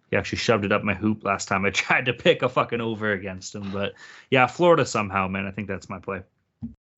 he 0.10 0.18
actually 0.18 0.38
shoved 0.38 0.64
it 0.66 0.72
up 0.72 0.84
my 0.84 0.94
hoop 0.94 1.24
last 1.24 1.48
time 1.48 1.66
I 1.66 1.70
tried 1.72 2.06
to 2.06 2.14
pick 2.14 2.42
a 2.42 2.50
fucking 2.50 2.82
over 2.82 3.12
against 3.12 3.54
him. 3.54 3.72
But 3.72 3.94
yeah, 4.32 4.48
Florida 4.48 4.86
somehow, 4.86 5.28
man. 5.28 5.46
I 5.46 5.52
think 5.52 5.68
that's 5.68 5.90
my 5.90 6.00
play. 6.00 6.24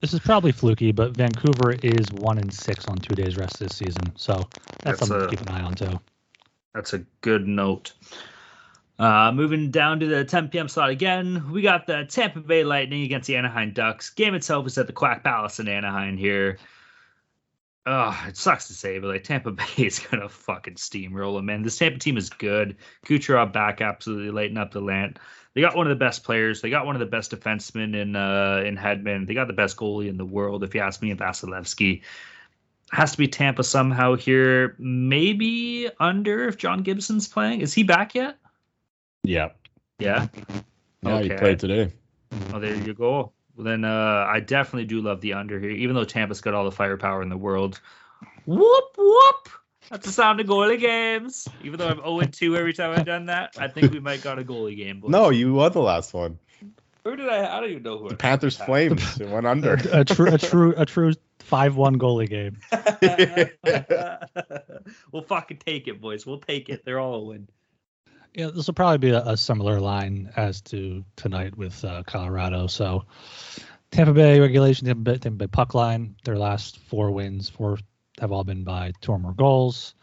This 0.01 0.13
is 0.13 0.21
probably 0.21 0.53
fluky, 0.53 0.93
but 0.93 1.11
Vancouver 1.17 1.73
is 1.83 2.09
one 2.13 2.37
in 2.37 2.49
six 2.49 2.87
on 2.87 2.97
two 2.99 3.15
days 3.15 3.35
rest 3.35 3.59
this 3.59 3.75
season, 3.75 4.15
so 4.15 4.47
that's, 4.83 4.83
that's 4.83 4.99
something 4.99 5.17
a, 5.17 5.21
to 5.23 5.27
keep 5.27 5.41
an 5.41 5.49
eye 5.49 5.61
on 5.61 5.73
too. 5.73 5.99
That's 6.73 6.93
a 6.93 6.99
good 7.19 7.45
note. 7.45 7.91
Uh, 8.97 9.31
moving 9.33 9.71
down 9.71 9.99
to 9.99 10.05
the 10.05 10.23
10 10.23 10.49
p.m. 10.49 10.69
slot 10.69 10.89
again, 10.89 11.51
we 11.51 11.61
got 11.61 11.85
the 11.85 12.05
Tampa 12.05 12.39
Bay 12.39 12.63
Lightning 12.63 13.03
against 13.03 13.27
the 13.27 13.35
Anaheim 13.35 13.73
Ducks. 13.73 14.09
Game 14.09 14.35
itself 14.35 14.67
is 14.67 14.77
at 14.77 14.87
the 14.87 14.93
Quack 14.93 15.21
Palace 15.21 15.59
in 15.59 15.67
Anaheim 15.67 16.15
here. 16.15 16.57
Oh, 17.91 18.25
it 18.27 18.37
sucks 18.37 18.67
to 18.67 18.73
say, 18.75 18.99
but 18.99 19.07
like 19.07 19.23
Tampa 19.23 19.51
Bay 19.51 19.65
is 19.77 19.97
gonna 19.97 20.29
fucking 20.29 20.75
steamroll 20.75 21.37
them, 21.37 21.47
man. 21.47 21.63
This 21.63 21.79
Tampa 21.79 21.97
team 21.97 22.17
is 22.17 22.29
good. 22.29 22.77
Kucherov 23.03 23.51
back, 23.51 23.81
absolutely 23.81 24.29
lighting 24.29 24.57
up 24.57 24.71
the 24.71 24.79
land. 24.79 25.17
They 25.55 25.61
got 25.61 25.75
one 25.75 25.87
of 25.87 25.89
the 25.89 26.05
best 26.05 26.23
players. 26.23 26.61
They 26.61 26.69
got 26.69 26.85
one 26.85 26.95
of 26.95 26.99
the 26.99 27.07
best 27.07 27.31
defensemen 27.31 27.95
in 27.95 28.15
uh 28.15 28.61
in 28.63 28.77
Hedman. 28.77 29.25
They 29.25 29.33
got 29.33 29.47
the 29.47 29.53
best 29.53 29.75
goalie 29.75 30.07
in 30.07 30.17
the 30.17 30.25
world, 30.25 30.63
if 30.63 30.75
you 30.75 30.81
ask 30.81 31.01
me, 31.01 31.11
Vasilevskiy. 31.15 32.03
Has 32.91 33.13
to 33.13 33.17
be 33.17 33.27
Tampa 33.27 33.63
somehow 33.63 34.15
here. 34.15 34.75
Maybe 34.77 35.89
under 35.99 36.47
if 36.47 36.57
John 36.57 36.83
Gibson's 36.83 37.27
playing. 37.27 37.61
Is 37.61 37.73
he 37.73 37.81
back 37.81 38.13
yet? 38.13 38.37
Yeah. 39.23 39.49
Yeah. 39.97 40.27
Yeah, 41.01 41.15
okay. 41.15 41.29
he 41.29 41.29
played 41.37 41.59
today. 41.59 41.91
Oh, 42.53 42.59
there 42.59 42.75
you 42.75 42.93
go. 42.93 43.31
Well, 43.59 43.65
then 43.65 43.83
uh, 43.83 44.25
I 44.25 44.39
definitely 44.39 44.85
do 44.85 45.01
love 45.01 45.19
the 45.19 45.33
under 45.33 45.59
here, 45.59 45.71
even 45.71 45.93
though 45.93 46.05
Tampa's 46.05 46.39
got 46.39 46.53
all 46.53 46.63
the 46.63 46.71
firepower 46.71 47.21
in 47.21 47.27
the 47.27 47.35
world. 47.35 47.81
Whoop 48.45 48.95
whoop! 48.97 49.49
That's 49.89 50.05
the 50.05 50.13
sound 50.13 50.39
of 50.39 50.47
goalie 50.47 50.79
games. 50.79 51.45
Even 51.61 51.77
though 51.77 51.89
I'm 51.89 51.97
0 51.97 52.21
2 52.21 52.55
every 52.55 52.71
time 52.71 52.97
I've 52.97 53.05
done 53.05 53.25
that, 53.25 53.55
I 53.57 53.67
think 53.67 53.91
we 53.91 53.99
might 53.99 54.23
got 54.23 54.39
a 54.39 54.45
goalie 54.45 54.77
game. 54.77 55.01
Boys. 55.01 55.11
No, 55.11 55.29
you 55.29 55.55
won 55.55 55.73
the 55.73 55.81
last 55.81 56.13
one. 56.13 56.39
Who 57.03 57.17
did 57.17 57.27
I? 57.27 57.53
I 57.53 57.59
don't 57.59 57.71
even 57.71 57.83
know 57.83 57.97
who. 57.97 58.07
The 58.07 58.15
Panthers 58.15 58.55
Flames. 58.65 59.19
it 59.19 59.27
went 59.27 59.45
under. 59.45 59.73
a, 59.73 60.05
true, 60.05 60.33
a 60.33 60.37
true, 60.37 60.73
a 60.77 60.85
true 60.85 61.11
five-one 61.39 61.99
goalie 61.99 62.29
game. 62.29 62.59
we'll 65.11 65.23
fucking 65.23 65.57
take 65.57 65.89
it, 65.89 65.99
boys. 65.99 66.25
We'll 66.25 66.39
take 66.39 66.69
it. 66.69 66.85
They're 66.85 67.01
all 67.01 67.15
a 67.15 67.23
win. 67.25 67.49
Yeah, 68.33 68.47
this 68.53 68.67
will 68.67 68.73
probably 68.73 68.99
be 68.99 69.09
a, 69.09 69.23
a 69.25 69.37
similar 69.37 69.79
line 69.79 70.31
as 70.35 70.61
to 70.61 71.03
tonight 71.15 71.57
with 71.57 71.83
uh, 71.83 72.03
Colorado. 72.05 72.67
So 72.67 73.05
Tampa 73.91 74.13
Bay 74.13 74.39
regulation, 74.39 74.85
Tampa 74.85 75.01
Bay, 75.01 75.17
Tampa 75.17 75.37
Bay 75.37 75.47
puck 75.47 75.73
line. 75.73 76.15
Their 76.23 76.37
last 76.37 76.79
four 76.79 77.11
wins, 77.11 77.49
four 77.49 77.79
have 78.19 78.31
all 78.31 78.43
been 78.43 78.63
by 78.63 78.93
two 79.01 79.11
or 79.11 79.19
more 79.19 79.33
goals. 79.33 79.95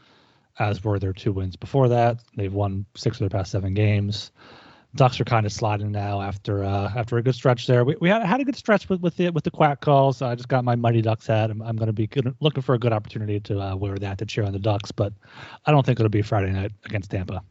As 0.59 0.83
were 0.83 0.99
their 0.99 1.12
two 1.12 1.33
wins 1.33 1.55
before 1.55 1.89
that. 1.89 2.20
They've 2.35 2.53
won 2.53 2.87
six 2.97 3.16
of 3.16 3.20
their 3.20 3.39
past 3.39 3.53
seven 3.53 3.74
games. 3.74 4.33
Ducks 4.95 5.20
are 5.20 5.24
kind 5.24 5.45
of 5.45 5.53
sliding 5.53 5.93
now 5.93 6.22
after 6.22 6.64
uh, 6.64 6.91
after 6.97 7.18
a 7.18 7.22
good 7.22 7.35
stretch 7.35 7.66
there. 7.66 7.85
We, 7.85 7.97
we 8.01 8.09
had, 8.09 8.22
had 8.22 8.41
a 8.41 8.45
good 8.45 8.57
stretch 8.57 8.89
with 8.89 9.03
with 9.03 9.16
the 9.18 9.29
with 9.29 9.45
the 9.45 9.51
quack 9.51 9.83
calls. 9.83 10.16
So 10.16 10.27
i 10.27 10.35
just 10.35 10.49
got 10.49 10.64
my 10.64 10.74
Mighty 10.74 11.03
Ducks 11.03 11.27
hat. 11.27 11.51
I'm, 11.51 11.61
I'm 11.61 11.77
going 11.77 11.89
to 11.89 11.93
be 11.93 12.07
good, 12.07 12.35
looking 12.41 12.62
for 12.62 12.74
a 12.74 12.79
good 12.79 12.95
opportunity 12.95 13.39
to 13.41 13.61
uh, 13.61 13.77
wear 13.77 13.97
that 13.99 14.16
to 14.18 14.27
cheer 14.27 14.45
on 14.45 14.53
the 14.53 14.59
Ducks, 14.59 14.91
but 14.91 15.12
I 15.66 15.70
don't 15.70 15.85
think 15.85 16.01
it'll 16.01 16.09
be 16.09 16.22
Friday 16.22 16.51
night 16.51 16.72
against 16.87 17.11
Tampa. 17.11 17.43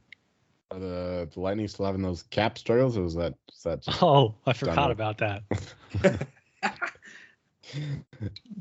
Are 0.71 0.79
the, 0.79 1.29
the 1.33 1.39
Lightning 1.39 1.67
still 1.67 1.85
having 1.85 2.01
those 2.01 2.23
cap 2.23 2.57
struggles, 2.57 2.97
or 2.97 3.03
was 3.03 3.15
that 3.15 3.35
is 3.53 3.63
that? 3.63 3.83
Oh, 4.01 4.35
I 4.45 4.53
forgot 4.53 4.91
about 4.91 5.19
that. 5.19 5.43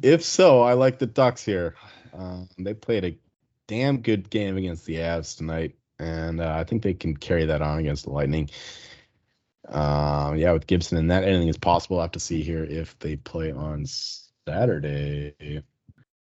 if 0.03 0.23
so, 0.23 0.63
I 0.63 0.75
like 0.75 0.99
the 0.99 1.07
Ducks 1.07 1.45
here. 1.45 1.75
Um, 2.13 2.49
they 2.59 2.75
played 2.75 3.05
a 3.05 3.19
damn 3.67 3.99
good 3.99 4.29
game 4.31 4.57
against 4.57 4.85
the 4.85 4.97
Avs 4.97 5.37
tonight, 5.37 5.77
and 5.99 6.41
uh, 6.41 6.55
I 6.55 6.65
think 6.65 6.83
they 6.83 6.95
can 6.95 7.17
carry 7.17 7.47
that 7.47 7.63
on 7.63 7.79
against 7.79 8.05
the 8.05 8.11
Lightning. 8.11 8.51
Um, 9.69 10.37
yeah, 10.37 10.53
with 10.53 10.67
Gibson 10.67 10.99
and 10.99 11.11
that, 11.11 11.25
anything 11.25 11.49
is 11.49 11.59
possible. 11.59 11.99
I 11.99 12.03
have 12.03 12.13
to 12.13 12.21
see 12.21 12.43
here 12.43 12.65
if 12.65 12.99
they 12.99 13.17
play 13.17 13.51
on 13.51 13.87
Saturday. 14.47 15.63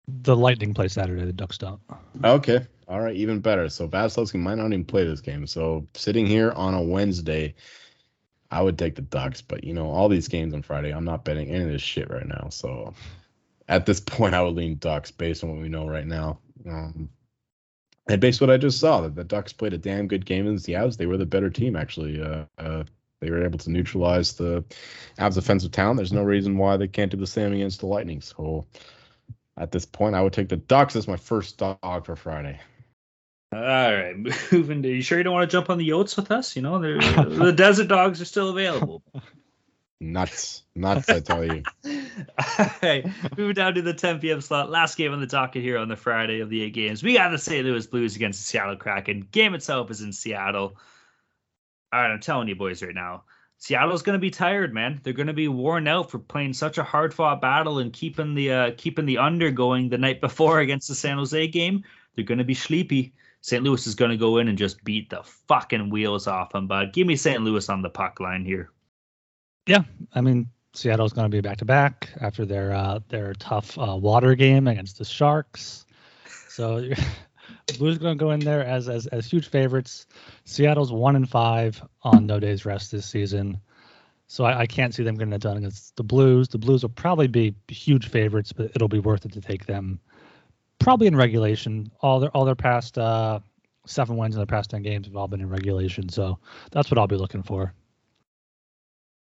The 0.07 0.35
Lightning 0.35 0.73
play 0.73 0.87
Saturday. 0.87 1.25
The 1.25 1.33
Ducks 1.33 1.57
don't. 1.57 1.81
Okay. 2.23 2.65
All 2.87 3.01
right. 3.01 3.15
Even 3.15 3.39
better. 3.39 3.69
So 3.69 3.87
Vasilevskiy 3.87 4.39
might 4.39 4.55
not 4.55 4.67
even 4.67 4.85
play 4.85 5.05
this 5.05 5.21
game. 5.21 5.47
So 5.47 5.87
sitting 5.93 6.25
here 6.25 6.51
on 6.51 6.73
a 6.73 6.81
Wednesday, 6.81 7.55
I 8.51 8.61
would 8.61 8.77
take 8.77 8.95
the 8.95 9.01
Ducks. 9.01 9.41
But 9.41 9.63
you 9.63 9.73
know, 9.73 9.89
all 9.89 10.09
these 10.09 10.27
games 10.27 10.53
on 10.53 10.61
Friday, 10.61 10.93
I'm 10.93 11.05
not 11.05 11.25
betting 11.25 11.49
any 11.49 11.63
of 11.63 11.69
this 11.69 11.81
shit 11.81 12.09
right 12.09 12.27
now. 12.27 12.49
So 12.49 12.93
at 13.67 13.85
this 13.85 13.99
point, 14.05 14.35
I 14.35 14.41
would 14.41 14.55
lean 14.55 14.77
Ducks 14.77 15.11
based 15.11 15.43
on 15.43 15.51
what 15.51 15.61
we 15.61 15.69
know 15.69 15.87
right 15.87 16.07
now. 16.07 16.39
Um, 16.67 17.09
and 18.07 18.21
based 18.21 18.41
on 18.41 18.47
what 18.47 18.53
I 18.53 18.57
just 18.57 18.79
saw, 18.79 19.01
that 19.01 19.15
the 19.15 19.23
Ducks 19.23 19.53
played 19.53 19.73
a 19.73 19.77
damn 19.77 20.07
good 20.07 20.25
game 20.25 20.45
against 20.45 20.65
the 20.65 20.73
Avs. 20.73 20.97
They 20.97 21.07
were 21.07 21.17
the 21.17 21.25
better 21.25 21.49
team, 21.49 21.75
actually. 21.75 22.21
Uh, 22.21 22.45
uh, 22.59 22.83
they 23.19 23.31
were 23.31 23.43
able 23.43 23.57
to 23.59 23.71
neutralize 23.71 24.33
the 24.33 24.63
Avs' 25.17 25.37
offensive 25.37 25.71
talent. 25.71 25.97
There's 25.97 26.13
no 26.13 26.21
reason 26.21 26.57
why 26.57 26.77
they 26.77 26.87
can't 26.87 27.09
do 27.09 27.17
the 27.17 27.25
same 27.25 27.53
against 27.53 27.79
the 27.79 27.87
Lightning. 27.87 28.21
So 28.21 28.67
at 29.57 29.71
this 29.71 29.85
point, 29.85 30.15
I 30.15 30.21
would 30.21 30.33
take 30.33 30.49
the 30.49 30.57
Ducks 30.57 30.95
as 30.95 31.07
my 31.07 31.17
first 31.17 31.57
dog 31.57 32.05
for 32.05 32.15
Friday. 32.15 32.59
All 33.51 33.61
right, 33.61 34.15
moving 34.51 34.83
to. 34.83 34.89
You 34.89 35.01
sure 35.01 35.17
you 35.17 35.23
don't 35.23 35.33
want 35.33 35.49
to 35.49 35.55
jump 35.55 35.69
on 35.69 35.77
the 35.77 35.87
Yotes 35.87 36.15
with 36.17 36.31
us? 36.31 36.55
You 36.55 36.61
know, 36.61 36.79
the 36.79 37.53
Desert 37.55 37.87
Dogs 37.87 38.21
are 38.21 38.25
still 38.25 38.49
available. 38.49 39.03
Nuts, 40.01 40.63
nuts! 40.75 41.09
I 41.09 41.21
tell 41.21 41.43
you. 41.43 41.63
All 41.85 42.65
right, 42.83 43.05
moving 43.37 43.53
down 43.53 43.75
to 43.75 43.81
the 43.81 43.93
10 43.93 44.19
p.m. 44.19 44.41
slot. 44.41 44.69
Last 44.69 44.97
game 44.97 45.13
on 45.13 45.21
the 45.21 45.27
docket 45.27 45.61
here 45.61 45.77
on 45.77 45.87
the 45.87 45.95
Friday 45.95 46.41
of 46.41 46.49
the 46.49 46.63
eight 46.63 46.73
games. 46.73 47.01
We 47.01 47.13
got 47.13 47.29
the 47.29 47.37
St. 47.37 47.65
Louis 47.65 47.87
Blues 47.87 48.15
against 48.15 48.39
the 48.41 48.45
Seattle 48.45 48.75
Kraken. 48.75 49.27
Game 49.31 49.53
itself 49.53 49.89
is 49.89 50.01
in 50.01 50.11
Seattle. 50.11 50.75
All 51.93 52.01
right, 52.01 52.11
I'm 52.11 52.19
telling 52.19 52.49
you 52.49 52.55
boys 52.55 52.83
right 52.83 52.93
now, 52.93 53.23
Seattle's 53.57 54.01
going 54.01 54.15
to 54.15 54.21
be 54.21 54.31
tired, 54.31 54.73
man. 54.73 54.99
They're 55.01 55.13
going 55.13 55.27
to 55.27 55.33
be 55.33 55.47
worn 55.47 55.87
out 55.87 56.11
for 56.11 56.19
playing 56.19 56.53
such 56.53 56.77
a 56.77 56.83
hard-fought 56.83 57.41
battle 57.41 57.79
and 57.79 57.93
keeping 57.93 58.35
the 58.35 58.51
uh, 58.51 58.71
keeping 58.75 59.05
the 59.05 59.19
under 59.19 59.49
going 59.49 59.87
the 59.87 59.97
night 59.97 60.19
before 60.19 60.59
against 60.59 60.89
the 60.89 60.95
San 60.95 61.17
Jose 61.17 61.47
game. 61.47 61.85
They're 62.15 62.25
going 62.25 62.39
to 62.39 62.43
be 62.43 62.53
sleepy. 62.53 63.13
St. 63.45 63.63
Louis 63.63 63.85
is 63.85 63.93
going 63.93 64.09
to 64.09 64.17
go 64.17 64.39
in 64.39 64.47
and 64.47 64.57
just 64.57 64.83
beat 64.83 65.11
the 65.11 65.21
fucking 65.21 65.91
wheels 65.91 66.25
off 66.25 66.53
them. 66.53 66.65
But 66.65 66.93
give 66.93 67.05
me 67.05 67.15
St. 67.15 67.43
Louis 67.43 67.69
on 67.69 67.83
the 67.83 67.91
puck 67.91 68.19
line 68.19 68.43
here. 68.43 68.71
Yeah, 69.67 69.83
I 70.13 70.21
mean 70.21 70.49
Seattle's 70.73 71.13
going 71.13 71.29
to 71.29 71.35
be 71.35 71.41
back 71.41 71.57
to 71.57 71.65
back 71.65 72.09
after 72.19 72.43
their 72.43 72.73
uh, 72.73 73.01
their 73.07 73.35
tough 73.35 73.77
uh, 73.77 73.97
water 73.97 74.33
game 74.33 74.67
against 74.67 74.97
the 74.97 75.05
Sharks. 75.05 75.85
So 76.49 76.89
Blues 77.77 77.99
going 77.99 78.17
to 78.17 78.23
go 78.23 78.31
in 78.31 78.39
there 78.39 78.65
as, 78.65 78.89
as 78.89 79.05
as 79.07 79.27
huge 79.27 79.47
favorites. 79.47 80.07
Seattle's 80.45 80.91
one 80.91 81.15
and 81.15 81.29
five 81.29 81.79
on 82.01 82.25
no 82.25 82.39
days 82.39 82.65
rest 82.65 82.91
this 82.91 83.05
season, 83.05 83.59
so 84.25 84.43
I, 84.43 84.61
I 84.61 84.65
can't 84.65 84.91
see 84.91 85.03
them 85.03 85.17
getting 85.17 85.33
it 85.33 85.41
done 85.41 85.57
against 85.57 85.95
the 85.97 86.03
Blues. 86.03 86.47
The 86.47 86.57
Blues 86.57 86.81
will 86.81 86.89
probably 86.89 87.27
be 87.27 87.53
huge 87.67 88.09
favorites, 88.09 88.53
but 88.53 88.71
it'll 88.73 88.87
be 88.87 88.97
worth 88.97 89.23
it 89.23 89.33
to 89.33 89.41
take 89.41 89.67
them. 89.67 89.99
Probably 90.79 91.07
in 91.07 91.15
regulation. 91.15 91.91
All 92.01 92.19
their 92.19 92.29
all 92.31 92.45
their 92.45 92.55
past 92.55 92.97
uh, 92.97 93.39
seven 93.85 94.17
wins 94.17 94.35
in 94.35 94.39
their 94.39 94.45
past 94.45 94.69
ten 94.69 94.81
games 94.81 95.07
have 95.07 95.15
all 95.15 95.27
been 95.27 95.41
in 95.41 95.49
regulation, 95.49 96.09
so 96.09 96.39
that's 96.71 96.91
what 96.91 96.97
I'll 96.97 97.07
be 97.07 97.15
looking 97.15 97.43
for. 97.43 97.73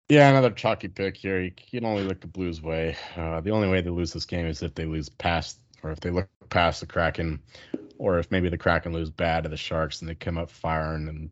Yeah, 0.10 0.30
another 0.30 0.52
chalky 0.52 0.88
pick 0.88 1.18
here. 1.18 1.42
You 1.42 1.52
can 1.52 1.86
only 1.86 2.04
look 2.04 2.22
the 2.22 2.28
Blues' 2.28 2.62
way. 2.62 2.96
Uh, 3.18 3.42
the 3.42 3.52
only 3.52 3.68
way 3.68 3.82
they 3.82 3.90
lose 3.90 4.14
this 4.14 4.26
game 4.26 4.46
is 4.46 4.64
if 4.64 4.74
they 4.74 4.86
lose 4.86 5.10
past, 5.10 5.60
or 5.84 5.92
if 5.92 6.00
they 6.00 6.12
look 6.12 6.30
past 6.50 6.80
the 6.80 6.86
Kraken, 6.86 7.42
or 7.98 8.18
if 8.18 8.32
maybe 8.32 8.48
the 8.48 8.58
Kraken 8.58 8.94
lose 8.94 9.10
bad 9.10 9.44
to 9.44 9.50
the 9.50 9.58
Sharks 9.58 10.00
and 10.00 10.10
they 10.10 10.16
come 10.16 10.38
up 10.38 10.50
firing 10.50 11.10
and 11.10 11.30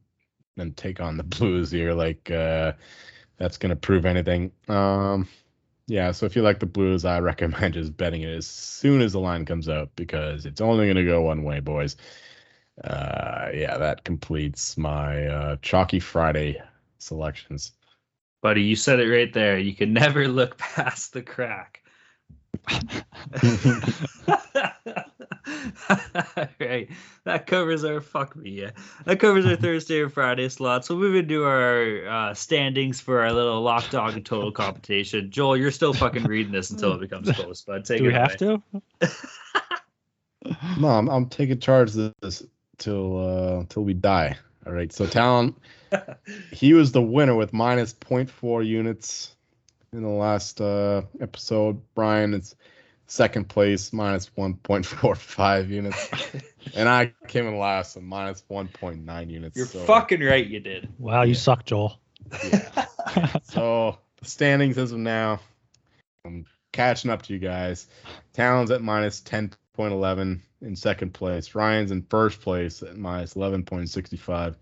then 0.58 0.74
take 0.74 1.00
on 1.00 1.16
the 1.16 1.24
Blues 1.38 1.72
here. 1.72 1.94
Like 1.94 2.30
uh, 2.30 2.74
that's 3.38 3.58
gonna 3.58 3.78
prove 3.78 4.06
anything. 4.06 4.52
Um, 4.68 5.28
yeah, 5.88 6.12
so 6.12 6.26
if 6.26 6.36
you 6.36 6.42
like 6.42 6.60
the 6.60 6.66
Blues, 6.66 7.06
I 7.06 7.20
recommend 7.20 7.76
just 7.76 7.96
betting 7.96 8.22
it 8.22 8.36
as 8.36 8.48
soon 8.48 9.02
as 9.02 9.14
the 9.14 9.20
line 9.20 9.46
comes 9.46 9.70
out 9.70 9.90
because 9.96 10.46
it's 10.46 10.62
only 10.62 10.88
gonna 10.88 11.06
go 11.06 11.24
one 11.24 11.44
way, 11.44 11.60
boys. 11.60 11.96
Uh, 12.84 13.50
yeah, 13.54 13.78
that 13.78 14.04
completes 14.04 14.78
my 14.78 15.28
uh, 15.28 15.56
chalky 15.62 16.00
Friday 16.00 16.62
selections. 16.98 17.72
Buddy, 18.42 18.64
you 18.64 18.76
said 18.76 19.00
it 19.00 19.10
right 19.10 19.34
there. 19.34 19.58
You 19.58 19.74
can 19.74 19.94
never 19.94 20.28
look 20.28 20.58
past 20.58 21.14
the 21.14 21.22
crack. 21.22 21.82
right. 26.60 26.90
That 27.24 27.48
covers 27.48 27.84
our 27.84 28.02
fuck 28.02 28.36
me, 28.36 28.52
yeah. 28.52 28.72
That 29.06 29.20
covers 29.20 29.46
our 29.46 29.56
Thursday 29.56 30.02
and 30.02 30.12
Friday 30.12 30.50
slots. 30.50 30.88
So 30.88 30.96
we'll 30.96 31.10
move 31.10 31.16
into 31.16 31.44
our 31.44 32.08
uh, 32.08 32.34
standings 32.34 33.00
for 33.00 33.22
our 33.22 33.32
little 33.32 33.62
lock 33.62 33.90
dog 33.90 34.14
and 34.14 34.26
total 34.26 34.52
competition. 34.52 35.32
Joel, 35.32 35.58
you're 35.58 35.72
still 35.72 35.94
fucking 35.94 36.24
reading 36.24 36.52
this 36.52 36.70
until 36.72 36.94
it 36.94 37.00
becomes 37.00 37.32
close, 37.36 37.62
but 37.62 37.86
take 37.86 38.00
Do 38.00 38.06
it 38.06 38.08
we 38.08 38.14
have 38.14 38.38
to? 38.38 38.62
No, 40.80 40.90
I'm, 40.90 41.10
I'm 41.10 41.28
taking 41.28 41.60
charge 41.60 41.96
of 41.96 42.14
this 42.22 42.44
till 42.78 43.18
uh 43.18 43.66
till 43.70 43.84
we 43.84 43.94
die. 43.94 44.38
All 44.66 44.74
right. 44.74 44.92
So 44.92 45.08
Talon, 45.08 45.56
he 46.52 46.74
was 46.74 46.92
the 46.92 47.02
winner 47.02 47.36
with 47.36 47.54
minus 47.54 47.94
0.4 47.94 48.66
units 48.66 49.36
in 49.92 50.04
the 50.04 50.10
last 50.10 50.62
uh 50.62 51.04
episode. 51.20 51.82
Brian 51.96 52.34
is 52.34 52.56
second 53.08 53.48
place, 53.48 53.94
minus 53.94 54.30
1.45 54.38 55.70
units. 55.70 56.10
and 56.76 56.90
I 56.90 57.14
came 57.28 57.48
in 57.48 57.58
last 57.58 57.96
with 57.96 58.04
minus 58.04 58.44
1.9 58.50 59.30
units. 59.30 59.58
You're 59.58 59.66
so, 59.66 59.80
fucking 59.86 60.22
right, 60.22 60.46
you 60.46 60.60
did. 60.60 60.90
Wow, 60.98 61.24
you 61.24 61.34
suck, 61.34 61.66
Joel. 61.66 62.00
yeah. 62.52 62.86
so 63.44 63.98
the 64.18 64.26
standings 64.26 64.78
as 64.78 64.92
of 64.92 65.00
now, 65.00 65.40
I'm 66.26 66.46
catching 66.72 67.12
up 67.12 67.22
to 67.24 67.34
you 67.34 67.40
guys. 67.40 67.88
towns 68.34 68.72
at 68.72 68.82
minus 68.82 69.22
10.11 69.22 70.42
in 70.62 70.76
second 70.76 71.14
place. 71.14 71.56
Ryan's 71.56 71.92
in 71.92 72.02
first 72.04 72.42
place 72.42 72.82
at 72.82 72.98
minus 72.98 73.36
11.65. 73.36 74.56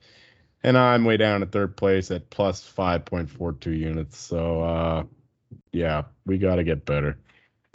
And 0.66 0.78
I'm 0.78 1.04
way 1.04 1.18
down 1.18 1.42
at 1.42 1.52
third 1.52 1.76
place 1.76 2.10
at 2.12 2.30
plus 2.30 2.62
5.42 2.78 3.78
units. 3.78 4.18
So, 4.18 4.62
uh, 4.62 5.04
yeah, 5.72 6.04
we 6.26 6.38
got 6.38 6.56
to 6.56 6.64
get 6.64 6.86
better. 6.86 7.18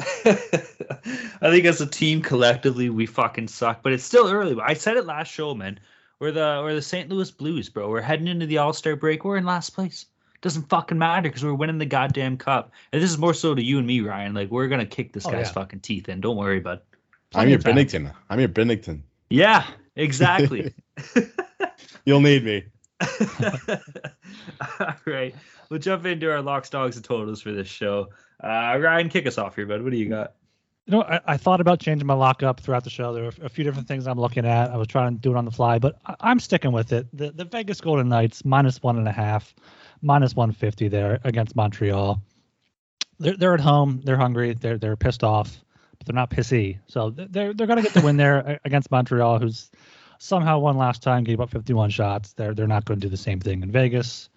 I 0.25 1.51
think 1.51 1.65
as 1.65 1.81
a 1.81 1.87
team 1.87 2.23
collectively 2.23 2.89
we 2.91 3.07
fucking 3.07 3.49
suck, 3.49 3.83
but 3.83 3.93
it's 3.93 4.05
still 4.05 4.29
early. 4.29 4.57
I 4.63 4.75
said 4.75 4.97
it 4.97 5.07
last 5.07 5.33
show, 5.33 5.55
man. 5.55 5.79
We're 6.21 6.33
the 6.33 6.61
we're 6.63 6.75
the 6.75 6.83
St. 6.83 7.09
Louis 7.09 7.31
Blues, 7.31 7.69
bro. 7.69 7.89
We're 7.89 8.01
heading 8.01 8.29
into 8.29 8.47
the 8.47 8.59
All 8.59 8.73
Star 8.73 8.97
break. 8.97 9.25
We're 9.25 9.37
in 9.37 9.45
last 9.45 9.71
place. 9.71 10.07
Doesn't 10.41 10.69
fucking 10.69 10.99
matter 10.99 11.23
because 11.29 11.45
we're 11.45 11.55
winning 11.55 11.79
the 11.79 11.87
goddamn 11.87 12.37
cup. 12.37 12.73
And 12.93 13.03
this 13.03 13.11
is 13.11 13.19
more 13.19 13.35
so 13.35 13.55
to 13.55 13.63
you 13.63 13.79
and 13.79 13.87
me, 13.87 14.01
Ryan. 14.01 14.35
Like 14.35 14.51
we're 14.51 14.69
gonna 14.69 14.87
kick 14.87 15.13
this 15.13 15.27
Oh, 15.27 15.31
guy's 15.33 15.47
yeah. 15.47 15.53
fucking 15.53 15.81
teeth 15.81 16.09
in. 16.09 16.21
Don't 16.21 16.37
worry, 16.37 16.61
bud. 16.61 16.81
I'm 17.35 17.49
your. 17.49 17.59
Binnington. 17.59 18.13
I'm 18.31 18.39
your 18.39 18.49
Binnington. 18.49 19.01
Yeah, 19.31 19.65
exactly. 19.97 20.73
You'll 22.05 22.21
need 22.21 22.45
me. 22.45 22.65
All 24.81 24.95
right, 25.07 25.35
we'll 25.69 25.79
jump 25.81 26.07
into 26.07 26.31
our 26.31 26.41
locks, 26.43 26.71
dogs, 26.71 26.97
and 26.97 27.05
totals 27.05 27.43
for 27.43 27.53
this 27.53 27.69
show. 27.69 28.09
Uh, 28.43 28.79
Ryan, 28.81 29.09
kick 29.09 29.27
us 29.27 29.39
off 29.39 29.57
here, 29.57 29.67
bud. 29.67 29.83
What 29.83 29.93
do 29.93 29.99
you 29.99 30.09
got? 30.09 30.35
You 30.87 30.93
know, 30.93 31.03
I, 31.03 31.21
I 31.27 31.37
thought 31.37 31.61
about 31.61 31.81
changing 31.81 32.07
my 32.07 32.15
lockup 32.15 32.61
throughout 32.61 32.85
the 32.85 32.91
show. 32.91 33.13
There 33.13 33.25
were 33.25 33.33
a 33.43 33.49
few 33.49 33.65
different 33.65 33.89
things 33.89 34.07
I'm 34.07 34.19
looking 34.19 34.47
at. 34.47 34.71
I 34.71 34.77
was 34.77 34.87
trying 34.87 35.15
to 35.15 35.21
do 35.21 35.33
it 35.33 35.37
on 35.37 35.45
the 35.45 35.51
fly, 35.51 35.79
but 35.79 35.99
I, 36.07 36.15
I'm 36.21 36.41
sticking 36.41 36.73
with 36.73 36.93
it. 36.93 37.07
The 37.13 37.31
the 37.33 37.45
Vegas 37.45 37.81
Golden 37.81 38.09
Knights 38.09 38.45
minus 38.45 38.83
one 38.83 38.97
and 38.97 39.09
a 39.09 39.13
half, 39.13 39.55
minus 40.01 40.35
150 40.35 40.89
there 40.89 41.21
against 41.25 41.57
Montreal. 41.57 42.23
They're 43.19 43.37
they're 43.37 43.55
at 43.55 43.61
home. 43.61 44.01
They're 44.05 44.17
hungry. 44.17 44.55
They're 44.55 44.79
they're 44.79 44.97
pissed 44.97 45.25
off, 45.25 45.63
but 45.99 46.07
they're 46.07 46.15
not 46.15 46.31
pissy. 46.31 46.79
So 46.87 47.11
they're 47.11 47.53
they're 47.53 47.67
gonna 47.67 47.83
get 47.83 47.93
the 47.93 48.01
win 48.01 48.17
there 48.17 48.61
against 48.65 48.91
Montreal, 48.91 49.41
who's 49.41 49.71
somehow 50.19 50.59
won 50.59 50.77
last 50.77 51.03
time, 51.03 51.25
gave 51.25 51.41
up 51.41 51.51
51 51.51 51.91
shots. 51.91 52.33
They're 52.35 52.55
they're 52.55 52.67
not 52.67 52.85
going 52.85 53.01
to 53.01 53.07
do 53.07 53.11
the 53.11 53.17
same 53.17 53.41
thing 53.41 53.63
in 53.63 53.71
Vegas. 53.71 54.29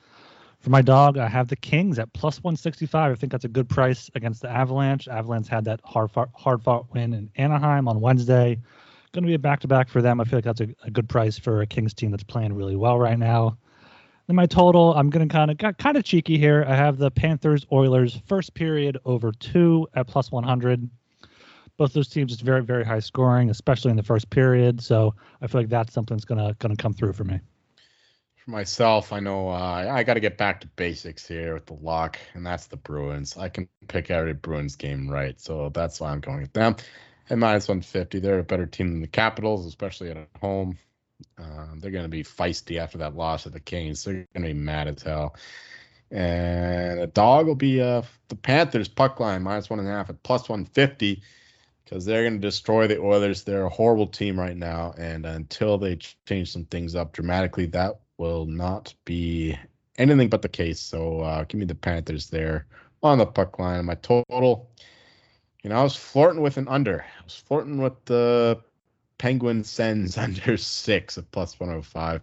For 0.61 0.69
my 0.69 0.83
dog, 0.83 1.17
I 1.17 1.27
have 1.27 1.47
the 1.47 1.55
Kings 1.55 1.97
at 1.97 2.13
plus 2.13 2.37
165. 2.43 3.11
I 3.11 3.15
think 3.15 3.31
that's 3.31 3.45
a 3.45 3.49
good 3.49 3.67
price 3.67 4.11
against 4.13 4.43
the 4.43 4.49
Avalanche. 4.49 5.07
Avalanche 5.07 5.47
had 5.47 5.65
that 5.65 5.79
hard 5.83 6.11
fought, 6.11 6.29
hard 6.35 6.61
fought 6.61 6.85
win 6.93 7.13
in 7.13 7.31
Anaheim 7.35 7.87
on 7.87 7.99
Wednesday. 7.99 8.59
Going 9.11 9.23
to 9.23 9.27
be 9.27 9.33
a 9.33 9.39
back 9.39 9.59
to 9.61 9.67
back 9.67 9.89
for 9.89 10.03
them. 10.03 10.21
I 10.21 10.23
feel 10.23 10.37
like 10.37 10.45
that's 10.45 10.61
a, 10.61 10.67
a 10.83 10.91
good 10.91 11.09
price 11.09 11.37
for 11.37 11.61
a 11.61 11.65
Kings 11.65 11.95
team 11.95 12.11
that's 12.11 12.23
playing 12.23 12.53
really 12.53 12.75
well 12.75 12.99
right 12.99 13.17
now. 13.17 13.57
Then 14.27 14.35
my 14.35 14.45
total, 14.45 14.93
I'm 14.93 15.09
going 15.09 15.27
to 15.27 15.33
kind 15.33 15.49
of 15.49 15.77
kind 15.79 15.97
of 15.97 16.03
cheeky 16.03 16.37
here. 16.37 16.63
I 16.67 16.75
have 16.75 16.99
the 16.99 17.09
Panthers 17.09 17.65
Oilers 17.71 18.21
first 18.27 18.53
period 18.53 18.99
over 19.03 19.31
two 19.31 19.87
at 19.95 20.05
plus 20.05 20.31
100. 20.31 20.87
Both 21.77 21.93
those 21.93 22.07
teams 22.07 22.31
just 22.31 22.43
very 22.43 22.63
very 22.63 22.85
high 22.85 22.99
scoring, 22.99 23.49
especially 23.49 23.89
in 23.89 23.97
the 23.97 24.03
first 24.03 24.29
period. 24.29 24.79
So 24.79 25.15
I 25.41 25.47
feel 25.47 25.61
like 25.61 25.69
that's 25.69 25.91
something 25.91 26.15
that's 26.15 26.25
gonna 26.25 26.55
gonna 26.59 26.75
come 26.75 26.93
through 26.93 27.13
for 27.13 27.23
me. 27.23 27.39
For 28.45 28.51
myself, 28.51 29.13
I 29.13 29.19
know 29.19 29.49
uh, 29.49 29.85
I 29.91 30.01
got 30.01 30.15
to 30.15 30.19
get 30.19 30.35
back 30.35 30.61
to 30.61 30.67
basics 30.67 31.27
here 31.27 31.53
with 31.53 31.67
the 31.67 31.75
lock, 31.75 32.17
and 32.33 32.43
that's 32.43 32.65
the 32.65 32.75
Bruins. 32.75 33.37
I 33.37 33.49
can 33.49 33.69
pick 33.87 34.09
every 34.09 34.33
Bruins 34.33 34.75
game 34.75 35.07
right, 35.07 35.39
so 35.39 35.69
that's 35.69 35.99
why 35.99 36.09
I'm 36.09 36.21
going 36.21 36.41
with 36.41 36.53
them. 36.53 36.75
At 37.29 37.37
minus 37.37 37.67
150, 37.67 38.19
they're 38.19 38.39
a 38.39 38.43
better 38.43 38.65
team 38.65 38.93
than 38.93 39.01
the 39.01 39.07
Capitals, 39.07 39.67
especially 39.67 40.09
at 40.09 40.27
home. 40.41 40.79
Um, 41.37 41.79
they're 41.79 41.91
going 41.91 42.05
to 42.05 42.09
be 42.09 42.23
feisty 42.23 42.77
after 42.79 42.97
that 42.97 43.15
loss 43.15 43.45
of 43.45 43.53
the 43.53 43.59
Kings. 43.59 44.03
They're 44.03 44.25
going 44.33 44.47
to 44.47 44.53
be 44.53 44.59
mad 44.59 44.87
as 44.87 45.03
hell. 45.03 45.35
And 46.09 46.99
a 46.99 47.07
dog 47.07 47.45
will 47.45 47.53
be 47.53 47.79
uh, 47.79 48.01
the 48.27 48.35
Panthers 48.35 48.87
puck 48.87 49.19
line 49.19 49.43
minus 49.43 49.69
one 49.69 49.77
and 49.77 49.87
a 49.87 49.91
half 49.91 50.09
at 50.09 50.23
plus 50.23 50.49
150 50.49 51.21
because 51.85 52.05
they're 52.05 52.23
going 52.23 52.41
to 52.41 52.47
destroy 52.47 52.87
the 52.87 52.99
Oilers. 52.99 53.43
They're 53.43 53.65
a 53.65 53.69
horrible 53.69 54.07
team 54.07 54.39
right 54.39 54.57
now, 54.57 54.95
and 54.97 55.27
until 55.27 55.77
they 55.77 55.97
change 56.25 56.51
some 56.51 56.65
things 56.65 56.95
up 56.95 57.13
dramatically, 57.13 57.67
that 57.67 57.99
will 58.21 58.45
not 58.45 58.93
be 59.03 59.57
anything 59.97 60.29
but 60.29 60.43
the 60.43 60.47
case. 60.47 60.79
So 60.79 61.21
uh, 61.21 61.43
give 61.45 61.59
me 61.59 61.65
the 61.65 61.73
Panthers 61.73 62.29
there 62.29 62.67
on 63.01 63.17
the 63.17 63.25
puck 63.25 63.57
line. 63.57 63.83
My 63.85 63.95
total, 63.95 64.69
you 65.63 65.71
know, 65.71 65.75
I 65.75 65.83
was 65.83 65.95
flirting 65.95 66.43
with 66.43 66.57
an 66.57 66.67
under. 66.67 67.01
I 67.01 67.23
was 67.23 67.35
flirting 67.35 67.81
with 67.81 68.05
the 68.05 68.61
Penguin 69.17 69.63
Sens 69.63 70.17
under 70.19 70.55
six 70.55 71.17
at 71.17 71.31
plus 71.31 71.59
105. 71.59 72.21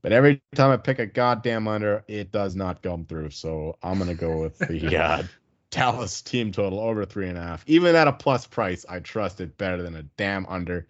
But 0.00 0.12
every 0.12 0.40
time 0.54 0.70
I 0.70 0.78
pick 0.78 0.98
a 0.98 1.06
goddamn 1.06 1.68
under, 1.68 2.04
it 2.08 2.32
does 2.32 2.56
not 2.56 2.82
come 2.82 3.04
through. 3.04 3.30
So 3.30 3.76
I'm 3.82 3.98
gonna 3.98 4.14
go 4.14 4.40
with 4.40 4.58
the 4.58 4.96
uh, 5.04 5.22
Dallas 5.70 6.22
team 6.22 6.52
total 6.52 6.80
over 6.80 7.04
three 7.04 7.28
and 7.28 7.36
a 7.36 7.42
half. 7.42 7.64
Even 7.66 7.94
at 7.94 8.08
a 8.08 8.12
plus 8.14 8.46
price, 8.46 8.86
I 8.88 9.00
trust 9.00 9.42
it 9.42 9.58
better 9.58 9.82
than 9.82 9.94
a 9.94 10.04
damn 10.04 10.46
under. 10.46 10.86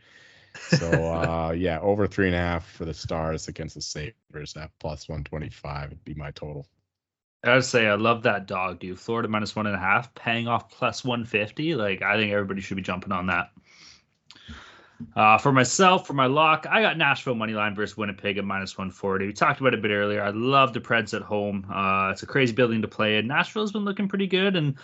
So 0.55 0.91
uh, 0.91 1.53
yeah, 1.53 1.81
over 1.81 2.07
three 2.07 2.27
and 2.27 2.37
a 2.37 2.39
half 2.39 2.66
for 2.66 2.85
the 2.85 2.95
Stars 2.95 3.49
against 3.49 3.75
the 3.75 3.83
Sabres 3.83 4.57
at 4.57 4.70
plus 4.79 5.09
125 5.09 5.91
would 5.91 6.05
be 6.05 6.15
my 6.15 6.31
total. 6.33 6.66
I 7.45 7.55
would 7.55 7.65
say 7.65 7.87
I 7.87 7.95
love 7.95 8.23
that 8.25 8.47
dog, 8.47 8.81
dude. 8.81 8.99
Florida 8.99 9.29
minus 9.29 9.55
one 9.55 9.66
and 9.66 9.77
a 9.77 9.79
half, 9.79 10.12
paying 10.15 10.49
off 10.49 10.70
plus 10.70 11.05
one 11.05 11.25
fifty. 11.25 11.75
Like 11.75 12.03
I 12.03 12.16
think 12.16 12.33
everybody 12.33 12.61
should 12.61 12.77
be 12.77 12.83
jumping 12.83 13.12
on 13.12 13.27
that. 13.27 13.51
Uh, 15.15 15.39
for 15.39 15.53
myself, 15.53 16.07
for 16.07 16.12
my 16.12 16.27
lock, 16.27 16.66
I 16.69 16.83
got 16.83 16.99
Nashville 16.99 17.37
money 17.37 17.53
line 17.53 17.75
versus 17.75 17.97
Winnipeg 17.97 18.37
at 18.37 18.45
minus 18.45 18.77
140. 18.77 19.27
We 19.27 19.33
talked 19.33 19.61
about 19.61 19.73
it 19.73 19.79
a 19.79 19.83
bit 19.83 19.93
earlier. 19.93 20.20
I 20.20 20.31
love 20.31 20.73
the 20.73 20.81
Preds 20.81 21.15
at 21.15 21.23
home. 21.23 21.65
Uh, 21.73 22.11
it's 22.11 22.25
a 22.25 22.27
crazy 22.27 22.53
building 22.53 22.83
to 22.83 22.89
play 22.89 23.19
in. 23.19 23.29
Nashville's 23.29 23.70
been 23.70 23.85
looking 23.85 24.09
pretty 24.09 24.27
good, 24.27 24.57
and 24.57 24.75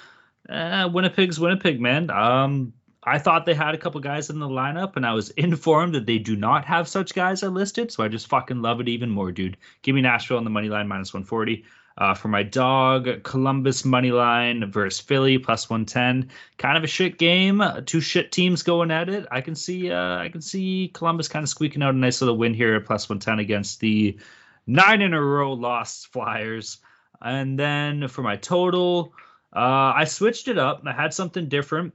uh, 0.49 0.89
Winnipeg's 0.93 1.41
Winnipeg, 1.41 1.81
man. 1.81 2.11
Um, 2.11 2.73
I 3.07 3.19
thought 3.19 3.45
they 3.45 3.55
had 3.55 3.75
a 3.75 3.79
couple 3.79 4.01
guys 4.01 4.31
in 4.31 4.39
the 4.39 4.49
lineup, 4.49 4.97
and 4.97 5.07
I 5.07 5.13
was 5.13 5.31
informed 5.31 5.95
that 5.95 6.07
they 6.07 6.19
do 6.19 6.37
not 6.37 6.65
have 6.65 6.89
such 6.89 7.15
guys 7.15 7.43
are 7.43 7.51
listed. 7.51 7.93
So 7.93 8.03
I 8.03 8.09
just 8.09 8.29
fucking 8.29 8.63
love 8.63 8.81
it 8.81 8.89
even 8.89 9.11
more, 9.11 9.31
dude. 9.31 9.57
Give 9.83 9.95
me 9.95 10.01
Nashville 10.01 10.39
on 10.39 10.45
the 10.45 10.51
money 10.51 10.69
line 10.69 10.89
minus 10.89 11.13
140. 11.13 11.65
Uh, 11.97 12.13
for 12.13 12.27
my 12.27 12.43
dog, 12.43 13.23
Columbus 13.23 13.85
money 13.85 14.11
line 14.11 14.69
versus 14.71 14.99
Philly 14.99 15.39
plus 15.39 15.71
110. 15.71 16.29
Kind 16.59 16.77
of 16.77 16.83
a 16.83 16.89
shit 16.89 17.19
game. 17.19 17.63
Two 17.87 18.01
shit 18.01 18.33
teams 18.33 18.65
going 18.65 18.91
at 18.91 19.09
it. 19.09 19.27
I 19.31 19.41
can 19.41 19.55
see 19.55 19.93
uh, 19.93 20.19
I 20.19 20.29
can 20.29 20.41
see 20.41 20.91
Columbus 20.93 21.29
kind 21.29 21.45
of 21.45 21.49
squeaking 21.49 21.85
out 21.85 21.95
a 21.95 21.97
nice 21.97 22.21
little 22.21 22.37
win 22.37 22.53
here 22.53 22.75
at 22.75 22.85
plus 22.85 23.09
110 23.09 23.39
against 23.39 23.79
the 23.79 24.19
nine 24.67 25.03
in 25.03 25.15
a 25.15 25.23
row 25.23 25.53
lost 25.53 26.09
Flyers. 26.09 26.79
And 27.23 27.57
then 27.57 28.09
for 28.09 28.23
my 28.23 28.37
total, 28.37 29.13
uh, 29.55 29.95
I 29.95 30.05
switched 30.05 30.49
it 30.49 30.59
up. 30.59 30.83
I 30.85 30.93
had 30.93 31.15
something 31.15 31.49
different. 31.49 31.95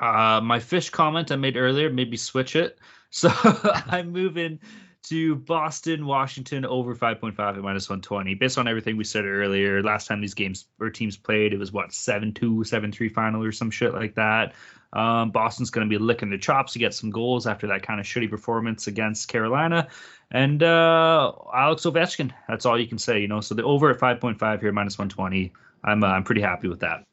Uh, 0.00 0.40
my 0.42 0.58
fish 0.58 0.90
comment 0.90 1.30
I 1.30 1.36
made 1.36 1.56
earlier, 1.56 1.90
maybe 1.90 2.16
switch 2.16 2.56
it. 2.56 2.78
So 3.10 3.30
I'm 3.86 4.10
moving 4.10 4.58
to 5.04 5.36
Boston, 5.36 6.04
Washington 6.04 6.66
over 6.66 6.94
5.5 6.94 7.38
at 7.38 7.56
minus 7.62 7.88
120. 7.88 8.34
Based 8.34 8.58
on 8.58 8.66
everything 8.66 8.96
we 8.96 9.04
said 9.04 9.24
earlier, 9.24 9.82
last 9.82 10.08
time 10.08 10.20
these 10.20 10.34
games 10.34 10.66
or 10.80 10.90
teams 10.90 11.16
played, 11.16 11.52
it 11.52 11.58
was 11.58 11.72
what 11.72 11.90
7-2, 11.90 12.34
7-3 12.34 13.12
final 13.12 13.42
or 13.42 13.52
some 13.52 13.70
shit 13.70 13.94
like 13.94 14.16
that. 14.16 14.54
Um, 14.92 15.30
Boston's 15.30 15.70
going 15.70 15.88
to 15.88 15.98
be 15.98 16.02
licking 16.02 16.28
their 16.28 16.38
chops 16.38 16.72
to 16.72 16.78
get 16.80 16.94
some 16.94 17.10
goals 17.10 17.46
after 17.46 17.68
that 17.68 17.82
kind 17.82 18.00
of 18.00 18.06
shitty 18.06 18.28
performance 18.28 18.88
against 18.88 19.28
Carolina. 19.28 19.88
And 20.32 20.62
uh, 20.62 21.32
Alex 21.54 21.84
Ovechkin, 21.84 22.32
that's 22.48 22.66
all 22.66 22.78
you 22.78 22.88
can 22.88 22.98
say, 22.98 23.20
you 23.20 23.28
know. 23.28 23.40
So 23.40 23.54
the 23.54 23.62
over 23.62 23.90
at 23.90 23.98
5.5 23.98 24.60
here, 24.60 24.72
minus 24.72 24.98
120. 24.98 25.52
I'm 25.84 26.02
uh, 26.02 26.08
I'm 26.08 26.24
pretty 26.24 26.40
happy 26.40 26.66
with 26.68 26.80
that. 26.80 27.04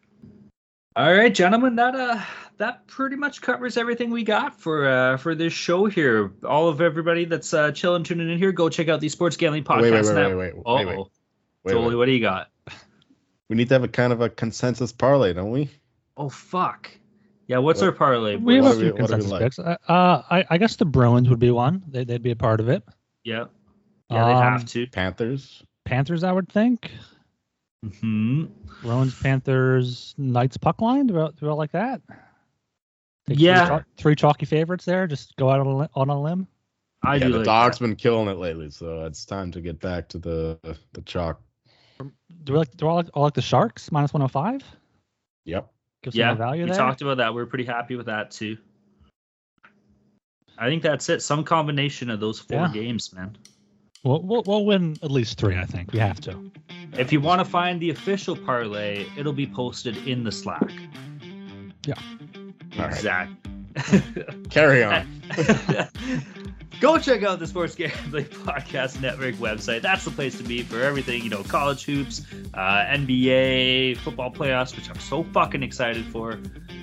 All 0.95 1.13
right, 1.13 1.33
gentlemen, 1.33 1.75
that 1.75 1.95
uh 1.95 2.21
that 2.57 2.85
pretty 2.87 3.15
much 3.15 3.41
covers 3.41 3.77
everything 3.77 4.09
we 4.11 4.23
got 4.23 4.59
for 4.59 4.87
uh 4.87 5.17
for 5.17 5.35
this 5.35 5.53
show 5.53 5.85
here. 5.85 6.31
All 6.47 6.67
of 6.69 6.81
everybody 6.81 7.25
that's 7.25 7.53
uh 7.53 7.71
chilling, 7.71 8.03
tuning 8.03 8.29
in 8.29 8.37
here, 8.37 8.51
go 8.51 8.69
check 8.69 8.87
out 8.89 8.99
the 8.99 9.09
Sports 9.09 9.37
Gambling 9.37 9.63
Podcast. 9.63 9.81
Wait, 9.81 9.91
wait, 9.91 10.05
wait, 10.05 10.13
Net- 10.15 10.27
wait, 10.29 10.35
wait, 10.35 10.55
wait, 10.55 10.63
Oh, 10.65 10.75
wait, 10.75 10.85
wait, 10.87 10.97
wait, 11.63 11.71
Jolie, 11.73 11.87
wait. 11.89 11.95
what 11.95 12.05
do 12.05 12.11
you 12.11 12.21
got? 12.21 12.49
We 13.49 13.55
need 13.57 13.67
to 13.69 13.75
have 13.75 13.83
a 13.83 13.87
kind 13.87 14.13
of 14.13 14.21
a 14.21 14.29
consensus 14.29 14.91
parlay, 14.91 15.33
don't 15.33 15.51
we? 15.51 15.69
Oh 16.17 16.29
fuck. 16.29 16.89
Yeah, 17.47 17.57
what's 17.57 17.81
What- 17.81 17.87
our 17.87 17.91
parlay? 17.93 18.35
We 18.37 18.55
have 18.55 18.65
a 18.65 18.73
few 18.73 18.79
we- 18.85 18.91
what 18.91 18.97
do 18.97 19.01
we 19.03 19.07
consensus 19.07 19.31
like? 19.31 19.41
picks. 19.41 19.59
Uh, 19.59 19.75
uh, 19.87 20.21
I, 20.31 20.45
I 20.49 20.57
guess 20.57 20.75
the 20.77 20.85
Bruins 20.85 21.29
would 21.29 21.39
be 21.39 21.51
one. 21.51 21.83
They, 21.87 22.03
they'd 22.05 22.23
be 22.23 22.31
a 22.31 22.35
part 22.35 22.59
of 22.61 22.69
it. 22.69 22.83
Yeah. 23.23 23.45
Yeah, 24.09 24.25
they'd 24.27 24.31
Um, 24.33 24.43
have 24.43 24.65
to. 24.67 24.87
Panthers. 24.87 25.63
Panthers, 25.85 26.23
I 26.23 26.31
would 26.31 26.47
think. 26.49 26.89
hmm 28.01 28.45
Bruins, 28.81 29.19
Panthers, 29.21 30.13
Knights, 30.17 30.57
puck 30.57 30.81
line. 30.81 31.07
Do 31.07 31.19
I, 31.21 31.29
do 31.39 31.49
I 31.49 31.53
like 31.53 31.71
that? 31.73 32.01
Take 33.27 33.39
Yeah. 33.39 33.67
Three, 33.67 33.83
three 33.97 34.15
chalky 34.15 34.45
favorites 34.45 34.85
there. 34.85 35.07
Just 35.07 35.35
go 35.37 35.49
out 35.49 35.59
on 35.59 35.81
a, 35.81 35.89
on 35.95 36.09
a 36.09 36.21
limb. 36.21 36.47
I 37.03 37.15
yeah, 37.15 37.25
do 37.25 37.31
the 37.33 37.37
like 37.39 37.45
dog's 37.45 37.79
that. 37.79 37.87
been 37.87 37.95
killing 37.95 38.27
it 38.29 38.37
lately, 38.37 38.69
so 38.69 39.03
it's 39.05 39.25
time 39.25 39.51
to 39.51 39.61
get 39.61 39.79
back 39.79 40.07
to 40.09 40.17
the 40.17 40.57
the 40.93 41.01
chalk. 41.01 41.41
Um, 41.99 42.13
do 42.45 42.53
we 42.53 42.59
like? 42.59 42.75
Do 42.77 42.87
I 42.87 42.93
like, 42.93 43.09
I 43.13 43.19
like 43.19 43.33
the 43.33 43.41
Sharks 43.41 43.91
minus 43.91 44.13
one 44.13 44.21
hundred 44.21 44.31
five? 44.31 44.63
Yep. 45.45 45.69
Give 46.01 46.13
some 46.13 46.19
Yeah, 46.19 46.27
more 46.27 46.35
value 46.37 46.63
we 46.63 46.69
there. 46.69 46.77
talked 46.79 47.01
about 47.01 47.17
that. 47.17 47.33
We're 47.33 47.45
pretty 47.45 47.65
happy 47.65 47.95
with 47.97 48.05
that 48.05 48.31
too. 48.31 48.57
I 50.57 50.69
think 50.69 50.81
that's 50.81 51.09
it. 51.09 51.21
Some 51.21 51.43
combination 51.43 52.09
of 52.09 52.19
those 52.19 52.39
four 52.39 52.59
Yeah. 52.59 52.71
games, 52.73 53.11
man. 53.13 53.37
We'll, 54.03 54.21
we'll 54.21 54.43
we'll 54.45 54.65
win 54.65 54.97
at 55.03 55.11
least 55.11 55.37
three. 55.37 55.57
I 55.57 55.65
think 55.65 55.91
we 55.91 55.99
have 55.99 56.21
to. 56.21 56.51
If 56.93 57.11
you 57.11 57.19
want 57.19 57.39
to 57.39 57.45
find 57.45 57.81
the 57.81 57.89
official 57.89 58.35
parlay, 58.35 59.05
it'll 59.17 59.33
be 59.33 59.47
posted 59.47 59.97
in 60.07 60.23
the 60.23 60.31
Slack. 60.31 60.71
All 62.77 62.85
right. 62.85 62.93
Exactly. 62.93 63.37
Carry 64.49 64.83
on. 64.83 65.07
Go 66.83 66.97
check 66.97 67.23
out 67.23 67.39
the 67.39 67.47
Sports 67.47 67.75
Gambling 67.75 68.25
Podcast 68.45 68.99
Network 68.99 69.35
website. 69.35 69.81
That's 69.81 70.03
the 70.03 70.11
place 70.11 70.37
to 70.37 70.43
be 70.43 70.63
for 70.63 70.81
everything, 70.81 71.23
you 71.23 71.29
know, 71.29 71.41
college 71.43 71.85
hoops, 71.85 72.25
uh, 72.53 72.57
NBA, 72.57 73.97
football 73.97 74.29
playoffs, 74.29 74.75
which 74.75 74.89
I'm 74.89 74.99
so 74.99 75.23
fucking 75.23 75.63
excited 75.63 76.05
for. 76.05 76.37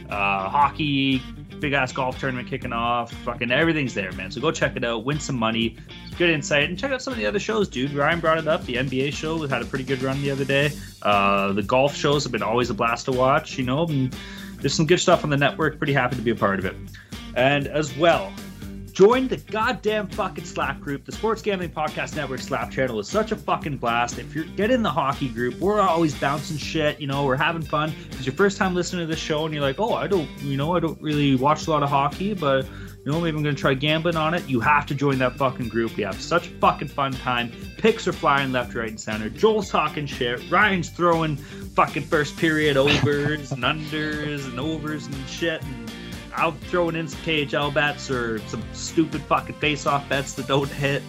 Uh, 0.09 0.49
hockey, 0.49 1.21
big 1.61 1.75
ass 1.75 1.93
golf 1.93 2.19
tournament 2.19 2.49
kicking 2.49 2.73
off. 2.73 3.13
Fucking 3.25 3.51
everything's 3.51 3.93
there, 3.93 4.11
man. 4.13 4.31
So 4.31 4.41
go 4.41 4.51
check 4.51 4.75
it 4.77 4.85
out, 4.85 5.05
win 5.05 5.21
some 5.21 5.37
money, 5.37 5.77
good 6.17 6.31
insight, 6.31 6.71
and 6.71 6.79
check 6.79 6.93
out 6.93 7.03
some 7.03 7.13
of 7.13 7.19
the 7.19 7.27
other 7.27 7.39
shows, 7.39 7.69
dude. 7.69 7.93
Ryan 7.93 8.21
brought 8.21 8.39
it 8.39 8.49
up. 8.49 8.65
The 8.65 8.77
NBA 8.77 9.13
show 9.13 9.37
we 9.37 9.49
had 9.49 9.61
a 9.61 9.67
pretty 9.67 9.85
good 9.85 10.03
run 10.03 10.23
the 10.23 10.31
other 10.31 10.47
day. 10.47 10.71
Uh, 11.03 11.53
the 11.53 11.63
golf 11.63 11.95
shows 11.95 12.25
have 12.25 12.33
been 12.33 12.43
always 12.43 12.71
a 12.71 12.75
blast 12.75 13.05
to 13.05 13.13
watch, 13.13 13.59
you 13.59 13.65
know. 13.65 13.87
And 13.87 14.17
there's 14.61 14.75
some 14.75 14.87
good 14.87 15.01
stuff 15.01 15.25
on 15.25 15.31
the 15.31 15.37
network. 15.37 15.79
Pretty 15.79 15.93
happy 15.93 16.17
to 16.17 16.23
be 16.23 16.31
a 16.31 16.37
part 16.37 16.59
of 16.59 16.65
it. 16.65 16.77
And 17.35 17.67
as 17.67 17.97
well, 17.97 18.33
join 18.93 19.29
the 19.29 19.37
goddamn 19.37 20.09
fucking 20.09 20.45
Slack 20.45 20.81
group. 20.81 21.05
The 21.05 21.13
Sports 21.13 21.43
Gambling 21.43 21.71
Podcast 21.71 22.17
Network 22.17 22.41
Slack 22.41 22.71
channel 22.71 22.99
is 22.99 23.09
such 23.09 23.33
a 23.33 23.37
fucking 23.37 23.79
blast. 23.79 24.19
If 24.19 24.35
you're 24.35 24.45
get 24.45 24.71
in 24.71 24.83
the 24.83 24.91
hockey 24.91 25.29
group, 25.29 25.59
we're 25.59 25.81
always 25.81 26.15
bouncing 26.15 26.57
shit. 26.57 27.01
You 27.01 27.07
know, 27.07 27.25
we're 27.25 27.37
having 27.37 27.63
fun. 27.63 27.93
It's 28.13 28.27
your 28.27 28.35
first 28.35 28.59
time 28.59 28.75
listening 28.75 29.07
to 29.07 29.11
this 29.11 29.21
show, 29.21 29.45
and 29.45 29.55
you're 29.55 29.63
like, 29.63 29.81
oh, 29.81 29.95
I 29.95 30.07
don't, 30.07 30.29
you 30.43 30.57
know, 30.57 30.75
I 30.75 30.81
don't 30.81 31.01
really 31.01 31.37
watch 31.37 31.67
a 31.67 31.71
lot 31.71 31.83
of 31.83 31.89
hockey, 31.89 32.35
but 32.35 32.67
you 33.05 33.13
know, 33.13 33.21
maybe 33.21 33.37
I'm 33.37 33.43
gonna 33.43 33.57
try 33.57 33.73
gambling 33.75 34.17
on 34.17 34.35
it. 34.35 34.47
You 34.49 34.61
have 34.61 34.85
to 34.87 34.95
join 34.95 35.19
that 35.19 35.37
fucking 35.37 35.69
group. 35.69 35.97
We 35.97 36.03
have 36.03 36.21
such 36.21 36.49
fucking 36.49 36.89
fun 36.89 37.13
time. 37.13 37.51
Picks 37.79 38.07
are 38.07 38.13
flying 38.13 38.53
left, 38.53 38.75
right, 38.75 38.91
and 38.91 39.01
center. 39.01 39.31
Joel's 39.31 39.71
talking 39.71 40.05
shit. 40.05 40.51
Ryan's 40.51 40.91
throwing 40.91 41.37
fucking 41.37 42.03
first 42.03 42.37
period 42.37 42.77
overs 42.77 43.53
and 43.53 43.63
unders 43.63 44.47
and 44.47 44.61
overs 44.61 45.07
and 45.07 45.29
shit. 45.29 45.63
And 45.63 45.91
I'm 46.37 46.57
throwing 46.59 46.97
in 46.97 47.09
some 47.09 47.21
KHL 47.21 47.73
bets 47.73 48.11
or 48.11 48.39
some 48.49 48.63
stupid 48.73 49.21
fucking 49.23 49.57
face-off 49.57 50.09
bets 50.09 50.35
that 50.35 50.47
don't 50.47 50.71
hit. 50.71 51.03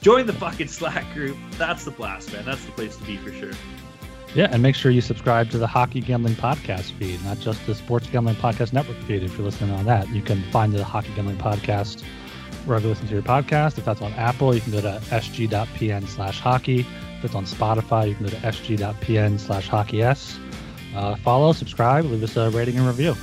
Join 0.00 0.26
the 0.26 0.32
fucking 0.32 0.68
Slack 0.68 1.12
group. 1.12 1.36
That's 1.52 1.84
the 1.84 1.90
blast, 1.90 2.32
man. 2.32 2.44
That's 2.44 2.64
the 2.64 2.72
place 2.72 2.96
to 2.96 3.04
be 3.04 3.16
for 3.18 3.32
sure. 3.32 3.52
Yeah, 4.34 4.48
and 4.50 4.62
make 4.62 4.76
sure 4.76 4.92
you 4.92 5.00
subscribe 5.00 5.50
to 5.50 5.58
the 5.58 5.66
Hockey 5.66 6.00
Gambling 6.00 6.36
Podcast 6.36 6.92
feed, 6.92 7.22
not 7.24 7.40
just 7.40 7.66
the 7.66 7.74
Sports 7.74 8.06
Gambling 8.06 8.36
Podcast 8.36 8.72
Network 8.72 8.96
feed. 8.98 9.24
If 9.24 9.36
you're 9.36 9.44
listening 9.44 9.72
on 9.72 9.84
that, 9.86 10.08
you 10.10 10.22
can 10.22 10.40
find 10.52 10.72
the 10.72 10.84
Hockey 10.84 11.10
Gambling 11.16 11.38
Podcast 11.38 12.02
wherever 12.64 12.84
you 12.84 12.90
listen 12.90 13.08
to 13.08 13.14
your 13.14 13.22
podcast. 13.22 13.76
If 13.78 13.84
that's 13.84 14.00
on 14.00 14.12
Apple, 14.12 14.54
you 14.54 14.60
can 14.60 14.72
go 14.72 14.80
to 14.80 15.00
sg.pn 15.06 16.06
slash 16.06 16.38
hockey. 16.38 16.80
If 17.18 17.24
it's 17.24 17.34
on 17.34 17.44
Spotify, 17.44 18.08
you 18.08 18.14
can 18.14 18.26
go 18.26 18.30
to 18.30 18.36
sg.pn 18.36 19.40
slash 19.40 19.68
hockey 19.68 20.02
s. 20.02 20.38
Uh, 20.94 21.16
follow, 21.16 21.52
subscribe, 21.52 22.04
leave 22.04 22.22
us 22.22 22.36
a 22.36 22.50
rating 22.50 22.76
and 22.76 22.86
review. 22.86 23.16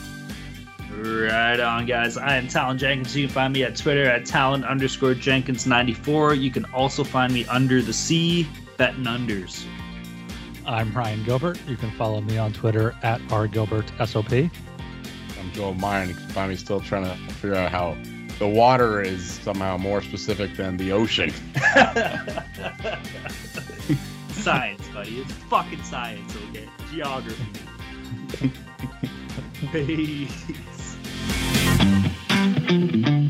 Right 0.98 1.60
on, 1.60 1.86
guys. 1.86 2.18
I 2.18 2.38
am 2.38 2.48
Talon 2.48 2.80
Jenkins. 2.80 3.15
You 3.15 3.28
can 3.28 3.34
find 3.34 3.53
me 3.53 3.64
at 3.64 3.76
Twitter 3.76 4.06
at 4.06 4.26
Talon 4.26 4.64
underscore 4.64 5.14
Jenkins94. 5.14 6.41
You 6.41 6.49
can 6.49 6.65
also 6.74 7.03
find 7.03 7.32
me 7.32 7.45
under 7.45 7.84
the 7.84 7.94
sea, 7.94 8.48
betting 8.78 9.03
unders. 9.03 9.64
I'm 10.65 10.91
Ryan 10.94 11.24
Gilbert. 11.24 11.60
You 11.68 11.78
can 11.78 11.91
follow 11.91 12.22
me 12.22 12.40
on 12.40 12.52
Twitter 12.52 12.95
at 13.03 13.22
rgilbertsop. 13.28 14.49
I'm 15.40 15.52
Joel 15.52 15.76
Meyer, 15.76 16.02
and 16.02 16.10
you 16.10 16.15
can 16.15 16.30
find 16.30 16.49
me 16.49 16.56
still 16.56 16.80
trying 16.80 17.03
to 17.03 17.15
figure 17.36 17.57
out 17.57 17.72
how 17.72 17.95
the 18.40 18.48
water 18.48 18.99
is 18.99 19.24
somehow 19.41 19.78
more 19.78 20.02
specific 20.02 20.56
than 20.56 20.78
the 20.78 20.91
ocean. 20.94 21.30
science, 24.32 24.88
buddy. 24.88 25.19
It's 25.19 25.32
fucking 25.32 25.84
science, 25.84 26.36
okay? 26.49 26.68
Geography. 26.91 27.45
Peace. 29.72 30.45
Mm-hmm. 32.68 33.27